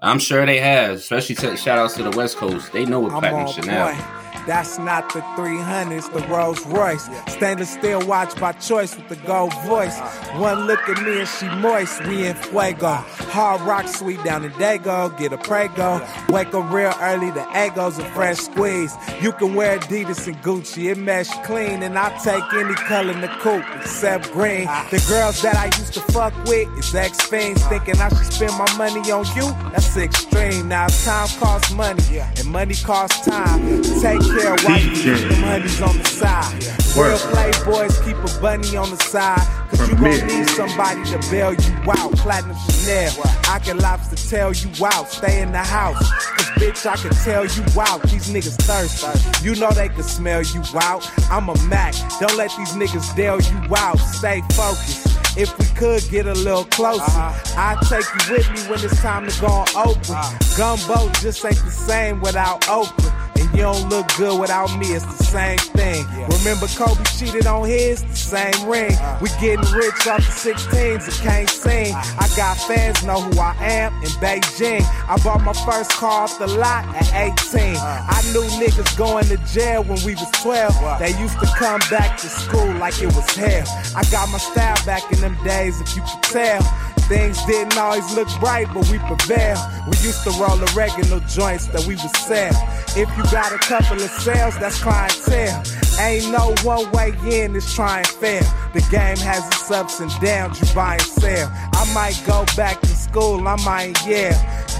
I'm 0.00 0.18
sure 0.18 0.46
they 0.46 0.58
have, 0.60 0.92
especially 0.92 1.34
to, 1.36 1.56
shout 1.58 1.78
outs 1.78 1.94
to 1.96 2.02
the 2.02 2.16
West 2.16 2.38
Coast. 2.38 2.72
They 2.72 2.86
know 2.86 3.00
what 3.00 3.12
I'm 3.12 3.20
Platinum 3.20 3.48
Chanel. 3.52 3.94
point. 3.94 4.19
That's 4.46 4.78
not 4.78 5.12
the 5.12 5.20
300s, 5.20 6.12
the 6.12 6.26
Rolls 6.28 6.64
Royce. 6.66 7.08
Stainless 7.28 7.70
steel 7.70 8.06
watch 8.06 8.38
by 8.40 8.52
choice 8.52 8.96
with 8.96 9.08
the 9.08 9.16
gold 9.26 9.54
voice. 9.64 9.98
One 10.36 10.66
look 10.66 10.80
at 10.88 11.02
me 11.04 11.20
and 11.20 11.28
she 11.28 11.46
moist. 11.60 12.04
We 12.06 12.26
in 12.26 12.34
fuego. 12.34 13.04
Hard 13.32 13.60
rock 13.62 13.86
sweet 13.86 14.22
down 14.24 14.44
in 14.44 14.52
Dago. 14.52 15.16
Get 15.18 15.32
a 15.32 15.38
prego. 15.38 16.06
Wake 16.28 16.54
up 16.54 16.72
real 16.72 16.94
early. 17.00 17.30
The 17.30 17.46
egos 17.54 17.98
a 17.98 18.04
fresh 18.10 18.38
squeeze. 18.38 18.94
You 19.20 19.32
can 19.32 19.54
wear 19.54 19.78
Adidas 19.78 20.26
and 20.26 20.36
Gucci. 20.42 20.90
It 20.90 20.98
mesh 20.98 21.30
clean. 21.44 21.82
And 21.82 21.98
I 21.98 22.16
take 22.18 22.44
any 22.52 22.74
color 22.74 23.12
in 23.12 23.20
the 23.20 23.28
coupe 23.40 23.64
except 23.76 24.32
green. 24.32 24.66
The 24.90 25.04
girls 25.08 25.42
that 25.42 25.56
I 25.56 25.66
used 25.66 25.94
to 25.94 26.00
fuck 26.12 26.34
with 26.44 26.68
is 26.78 26.94
ex 26.94 27.20
fiends. 27.22 27.64
Thinking 27.66 27.96
I 28.00 28.08
should 28.08 28.32
spend 28.32 28.52
my 28.58 28.76
money 28.76 29.10
on 29.10 29.24
you. 29.36 29.48
That's 29.72 29.96
extreme. 29.96 30.68
Now 30.68 30.86
time 30.88 31.28
costs 31.38 31.72
money. 31.72 32.18
And 32.18 32.46
money 32.46 32.74
costs 32.74 33.26
time. 33.26 33.82
Take 34.00 34.22
care 34.38 34.56
while 34.64 34.80
you 34.80 34.90
DJ. 34.90 35.18
keep 35.18 35.28
them 35.28 35.42
honeys 35.42 35.80
on 35.80 35.98
the 35.98 36.04
side. 36.04 36.80
Real 36.96 37.18
playboys 37.18 38.04
keep 38.04 38.16
a 38.16 38.40
bunny 38.40 38.76
on 38.76 38.90
the 38.90 38.96
side. 38.96 39.46
Cause 39.70 39.88
you 39.88 39.94
gon' 39.96 40.26
need 40.26 40.48
somebody 40.48 41.04
to 41.04 41.18
bail 41.30 41.54
you 41.54 41.90
out. 41.90 42.12
Platinum 42.16 42.56
Chanel. 42.68 43.12
I 43.48 43.60
can 43.62 43.78
lobster 43.78 44.16
tell 44.16 44.52
you 44.52 44.70
out. 44.84 45.08
Stay 45.08 45.42
in 45.42 45.52
the 45.52 45.58
house. 45.58 45.98
Cause 45.98 46.46
bitch, 46.60 46.86
I 46.86 46.96
can 46.96 47.12
tell 47.24 47.46
you 47.46 47.80
out. 47.80 48.02
These 48.02 48.30
niggas 48.32 48.56
thirsty. 48.62 49.46
You 49.46 49.54
know 49.56 49.70
they 49.70 49.88
can 49.88 50.02
smell 50.02 50.42
you 50.42 50.62
out. 50.82 51.08
I'm 51.30 51.48
a 51.48 51.54
Mac. 51.68 51.94
Don't 52.18 52.36
let 52.36 52.50
these 52.56 52.72
niggas 52.72 53.14
deal 53.14 53.40
you 53.40 53.76
out. 53.76 53.98
Stay 53.98 54.42
focused. 54.52 55.06
If 55.36 55.56
we 55.58 55.64
could 55.76 56.02
get 56.10 56.26
a 56.26 56.34
little 56.34 56.64
closer, 56.64 57.02
I'd 57.06 57.78
take 57.88 58.04
you 58.04 58.34
with 58.34 58.50
me 58.50 58.68
when 58.68 58.84
it's 58.84 59.00
time 59.00 59.28
to 59.28 59.40
go 59.40 59.46
on 59.46 59.66
Oprah. 59.68 60.56
Gumbo 60.56 61.08
just 61.20 61.44
ain't 61.44 61.54
the 61.54 61.70
same 61.70 62.20
without 62.20 62.62
Oprah. 62.62 63.29
You 63.52 63.62
don't 63.62 63.88
look 63.88 64.06
good 64.16 64.40
without 64.40 64.76
me, 64.78 64.94
it's 64.94 65.04
the 65.04 65.24
same 65.24 65.58
thing. 65.58 66.06
Remember 66.38 66.66
Kobe 66.68 67.02
cheated 67.18 67.46
on 67.46 67.68
his, 67.68 68.02
the 68.02 68.16
same 68.16 68.68
ring. 68.68 68.96
We 69.20 69.28
getting 69.40 69.66
rich 69.72 70.06
off 70.06 70.24
the 70.24 70.52
16s 70.52 71.04
and 71.04 71.16
can't 71.20 71.50
sing. 71.50 71.94
I 71.94 72.28
got 72.36 72.56
fans 72.58 73.02
know 73.04 73.20
who 73.20 73.40
I 73.40 73.54
am 73.60 73.92
in 74.02 74.10
Beijing. 74.22 74.82
I 75.08 75.18
bought 75.22 75.42
my 75.42 75.52
first 75.52 75.90
car 75.92 76.22
off 76.22 76.38
the 76.38 76.46
lot 76.46 76.86
at 76.94 77.12
18. 77.12 77.76
I 77.76 78.22
knew 78.32 78.42
niggas 78.62 78.96
going 78.96 79.26
to 79.26 79.36
jail 79.52 79.82
when 79.82 79.98
we 80.04 80.14
was 80.14 80.30
12. 80.42 80.98
They 80.98 81.18
used 81.18 81.38
to 81.40 81.46
come 81.58 81.80
back 81.90 82.18
to 82.18 82.28
school 82.28 82.72
like 82.74 83.02
it 83.02 83.14
was 83.14 83.28
hell. 83.34 83.66
I 83.96 84.04
got 84.10 84.28
my 84.30 84.38
style 84.38 84.78
back 84.86 85.10
in 85.12 85.20
them 85.20 85.36
days, 85.44 85.80
if 85.80 85.96
you 85.96 86.02
could 86.02 86.22
tell. 86.22 86.62
Things 87.10 87.44
didn't 87.44 87.76
always 87.76 88.14
look 88.14 88.28
bright, 88.38 88.68
but 88.72 88.88
we 88.88 88.98
prevailed. 89.00 89.58
We 89.86 89.98
used 89.98 90.22
to 90.22 90.30
roll 90.38 90.62
oregano 90.62 91.18
joints 91.26 91.66
that 91.66 91.84
we 91.84 91.96
would 91.96 92.16
sell. 92.16 92.54
If 92.96 93.08
you 93.16 93.24
got 93.32 93.52
a 93.52 93.58
couple 93.58 93.96
of 93.96 94.08
sales, 94.22 94.56
that's 94.60 94.80
clientele. 94.80 95.60
Ain't 95.98 96.30
no 96.30 96.54
one 96.62 96.88
way 96.92 97.08
in, 97.26 97.56
it's 97.56 97.74
try 97.74 97.98
and 97.98 98.06
fail. 98.06 98.44
The 98.74 98.86
game 98.92 99.16
has 99.16 99.44
its 99.48 99.68
ups 99.72 99.98
and 99.98 100.08
downs, 100.20 100.60
you 100.60 100.72
buy 100.72 100.92
and 100.92 101.02
sell. 101.02 101.50
I 101.52 101.92
might 101.92 102.22
go 102.28 102.44
back 102.56 102.80
to 102.80 102.86
school, 102.86 103.48
I 103.48 103.56
might, 103.64 104.06
yeah. 104.06 104.30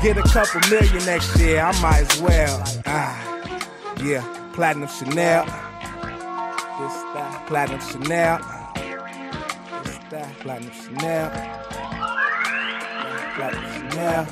Get 0.01 0.17
a 0.17 0.23
couple 0.23 0.61
million 0.71 1.05
next 1.07 1.37
year, 1.37 1.59
I 1.61 1.73
might 1.83 2.13
as 2.13 2.23
well. 2.23 2.63
Ah, 2.87 3.67
yeah, 4.05 4.23
Platinum 4.53 4.89
Chanel. 4.89 5.47
This 6.79 6.95
that, 7.13 7.45
Platinum 7.49 7.81
Chanel. 7.81 8.39
This 9.83 9.99
that, 10.11 10.33
Platinum 10.39 10.73
Chanel. 10.73 11.60
Platinum 13.41 13.91
Chanel. 13.91 14.27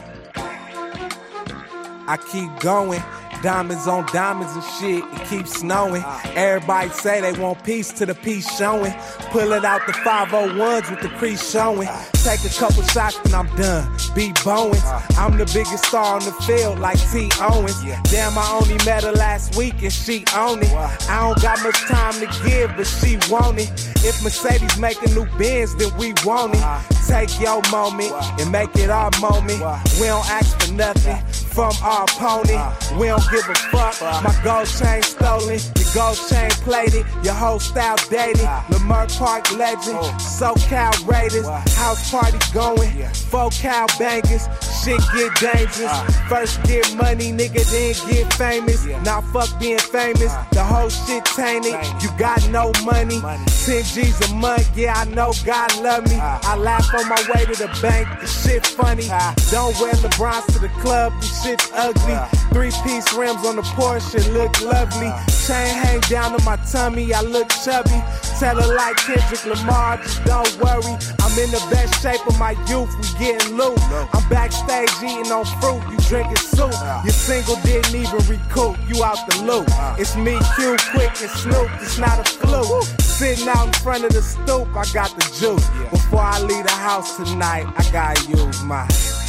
I 2.07 2.17
keep 2.31 2.61
going. 2.61 3.03
Diamonds 3.43 3.87
on 3.87 4.05
diamonds 4.07 4.53
and 4.53 4.65
shit, 4.65 5.05
it 5.05 5.29
keeps 5.29 5.61
snowing. 5.61 6.03
Everybody 6.35 6.91
say 6.91 7.21
they 7.21 7.39
want 7.39 7.63
peace 7.63 7.93
to 7.93 8.07
the 8.07 8.15
peace 8.15 8.49
showing. 8.59 8.93
Pull 9.31 9.53
it 9.53 9.65
out 9.65 9.87
the 9.87 9.93
501s 9.93 10.91
with 10.91 11.01
the 11.01 11.09
crease 11.19 11.49
showing. 11.49 11.89
Take 12.25 12.45
a 12.45 12.49
couple 12.49 12.83
shots 12.83 13.21
and 13.25 13.35
I'm 13.35 13.47
done. 13.55 13.97
Be 14.15 14.33
Bowens. 14.45 14.83
I'm 15.17 15.39
the 15.39 15.47
biggest 15.55 15.85
star 15.85 16.17
on 16.17 16.25
the 16.25 16.33
field 16.47 16.81
like 16.81 16.99
T. 17.13 17.31
Owens. 17.41 17.81
Damn, 18.11 18.37
I 18.37 18.59
only 18.61 18.85
met 18.85 19.05
her 19.05 19.13
last 19.13 19.57
week 19.57 19.83
and 19.83 19.93
she 19.93 20.25
own 20.35 20.61
it. 20.61 20.73
I 20.73 21.21
don't 21.21 21.41
got 21.41 21.63
much 21.63 21.81
time 21.87 22.15
to 22.15 22.27
give, 22.45 22.77
but 22.77 22.87
she 22.87 23.19
want 23.31 23.61
it. 23.61 23.71
If 24.05 24.21
Mercedes 24.25 24.79
make 24.79 25.01
a 25.03 25.11
new 25.11 25.27
Benz, 25.39 25.77
then 25.77 25.97
we 25.97 26.13
want 26.25 26.55
it. 26.57 26.97
Take 27.07 27.41
your 27.41 27.63
moment 27.71 28.13
and 28.41 28.51
make 28.51 28.75
it 28.75 28.91
our 28.91 29.13
moment. 29.21 29.61
We 30.01 30.07
don't 30.07 30.29
ask 30.29 30.61
for 30.61 30.73
nothing 30.73 31.48
from 31.59 31.75
our 31.83 32.05
opponent. 32.05 32.93
We 33.01 33.09
don't 33.09 33.31
give 33.33 33.49
a 33.49 33.55
fuck. 33.73 34.01
My 34.23 34.33
gold 34.45 34.69
chain 34.69 35.03
stolen, 35.03 35.59
your 35.59 35.93
gold 35.93 36.17
chain 36.31 36.51
plated, 36.63 37.05
your 37.25 37.35
whole 37.35 37.59
style 37.59 37.97
dated. 38.09 38.49
Lamar 38.71 39.09
Park 39.09 39.51
legend, 39.57 39.99
SoCal 40.23 40.95
Raiders, 41.09 41.49
house 41.75 42.13
party 42.13 42.39
going, 42.55 42.93
four 43.13 43.51
cow 43.51 43.87
bangers. 43.99 44.47
Shit 44.85 45.01
get 45.13 45.35
dangerous. 45.41 46.01
First 46.29 46.63
get 46.63 46.95
money, 46.95 47.33
nigga, 47.33 47.65
then 47.73 47.95
get 48.09 48.33
famous. 48.35 48.85
Now 49.05 49.21
fuck 49.21 49.59
being 49.59 49.79
famous. 49.79 50.33
The 50.53 50.63
whole 50.63 50.91
shit 50.91 51.25
tainted. 51.25 51.75
You 52.01 52.11
got 52.17 52.49
no 52.51 52.71
money. 52.85 53.21
10 53.21 53.83
G's 53.83 54.31
a 54.31 54.35
month, 54.35 54.71
yeah, 54.77 54.95
I 54.95 55.05
know 55.07 55.33
God 55.45 55.77
love 55.81 56.09
me. 56.09 56.17
I 56.21 56.57
laugh 56.57 56.89
on 56.95 57.09
my 57.09 57.21
way 57.35 57.45
to 57.47 57.53
the 57.53 57.69
bank, 57.83 58.09
the 58.21 58.27
shit 58.27 58.65
funny. 58.65 59.09
Don't 59.51 59.79
wear 59.81 59.93
LeBrons 59.95 60.47
to 60.53 60.59
the 60.61 60.69
club, 60.81 61.13
the 61.21 61.27
shit's 61.49 61.71
ugly. 61.75 62.17
Three 62.53 62.73
piece 62.85 63.13
rims 63.15 63.45
on 63.47 63.57
the 63.57 63.63
Porsche, 63.63 64.21
look 64.33 64.53
lovely. 64.61 65.11
Chain 65.47 65.75
hang 65.83 66.01
down 66.01 66.37
to 66.37 66.45
my 66.45 66.57
tummy, 66.57 67.13
I 67.15 67.23
look 67.23 67.49
chubby. 67.65 68.03
Tell 68.39 68.61
her 68.61 68.75
like 68.75 68.97
Kendrick 68.97 69.45
Lamar, 69.47 69.97
just 69.99 70.25
don't 70.25 70.53
worry. 70.61 70.95
I'm 71.23 71.35
in 71.39 71.51
the 71.51 71.65
best 71.71 72.03
shape 72.03 72.25
of 72.27 72.39
my 72.39 72.53
youth, 72.69 72.93
we 72.97 73.07
getting 73.19 73.57
loot. 73.57 73.79
I'm 74.15 74.29
backstage 74.29 74.91
eating 75.03 75.33
on 75.33 75.45
fruit, 75.61 75.83
you 75.91 75.99
drinking 76.09 76.37
soup. 76.37 76.75
Your 77.05 77.17
single 77.17 77.57
didn't 77.63 77.95
even 77.95 78.21
recoup, 78.29 78.77
you 78.89 79.03
out 79.03 79.19
the 79.29 79.43
loop. 79.43 79.69
It's 79.99 80.17
me, 80.17 80.39
Q, 80.57 80.77
Quick, 80.93 81.13
and 81.21 81.31
Snoop, 81.31 81.71
it's 81.81 81.99
not 81.99 82.21
a 82.21 82.25
fluke. 82.25 82.85
Sitting 83.01 83.49
out 83.49 83.67
in 83.67 83.73
front 83.73 84.05
of 84.05 84.13
the 84.13 84.23
stoop, 84.23 84.69
I 84.77 84.85
got 84.93 85.11
the 85.19 85.25
juice. 85.41 85.67
Before 85.91 86.21
I 86.21 86.41
leave 86.41 86.65
the 86.65 86.71
house 86.71 87.17
tonight, 87.17 87.67
I 87.77 87.83
gotta 87.91 88.21
use 88.31 88.63
my, 88.63 88.87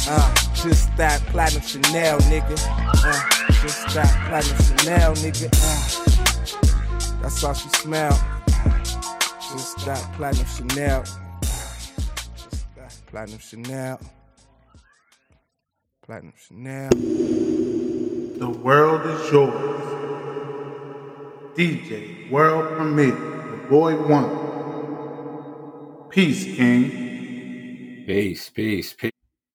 uh, 0.08 0.34
just 0.54 0.94
that 0.96 1.20
platinum 1.26 1.62
Chanel, 1.62 2.18
nigga. 2.20 2.56
Uh, 3.04 3.52
just 3.62 3.94
that 3.94 4.12
platinum 4.28 4.56
Chanel, 4.78 5.14
nigga. 5.14 5.48
Uh, 5.52 7.20
that's 7.22 7.44
all 7.44 7.54
she 7.54 7.68
smell. 7.70 8.12
Just 9.52 9.84
that 9.84 10.12
platinum 10.14 10.46
Chanel. 10.46 11.02
Just 11.42 12.74
that 12.76 12.94
platinum 13.06 13.38
Chanel. 13.38 14.00
Platinum 16.02 16.34
Chanel. 16.36 16.90
The 16.90 18.48
world 18.48 19.06
is 19.06 19.30
yours. 19.32 19.80
DJ 21.54 22.30
World 22.30 22.76
Premiere, 22.76 23.10
the 23.12 23.56
boy 23.68 23.94
one. 24.08 24.30
Peace, 26.08 26.44
King. 26.56 28.04
Peace, 28.06 28.48
peace, 28.50 28.94
peace. 28.94 29.19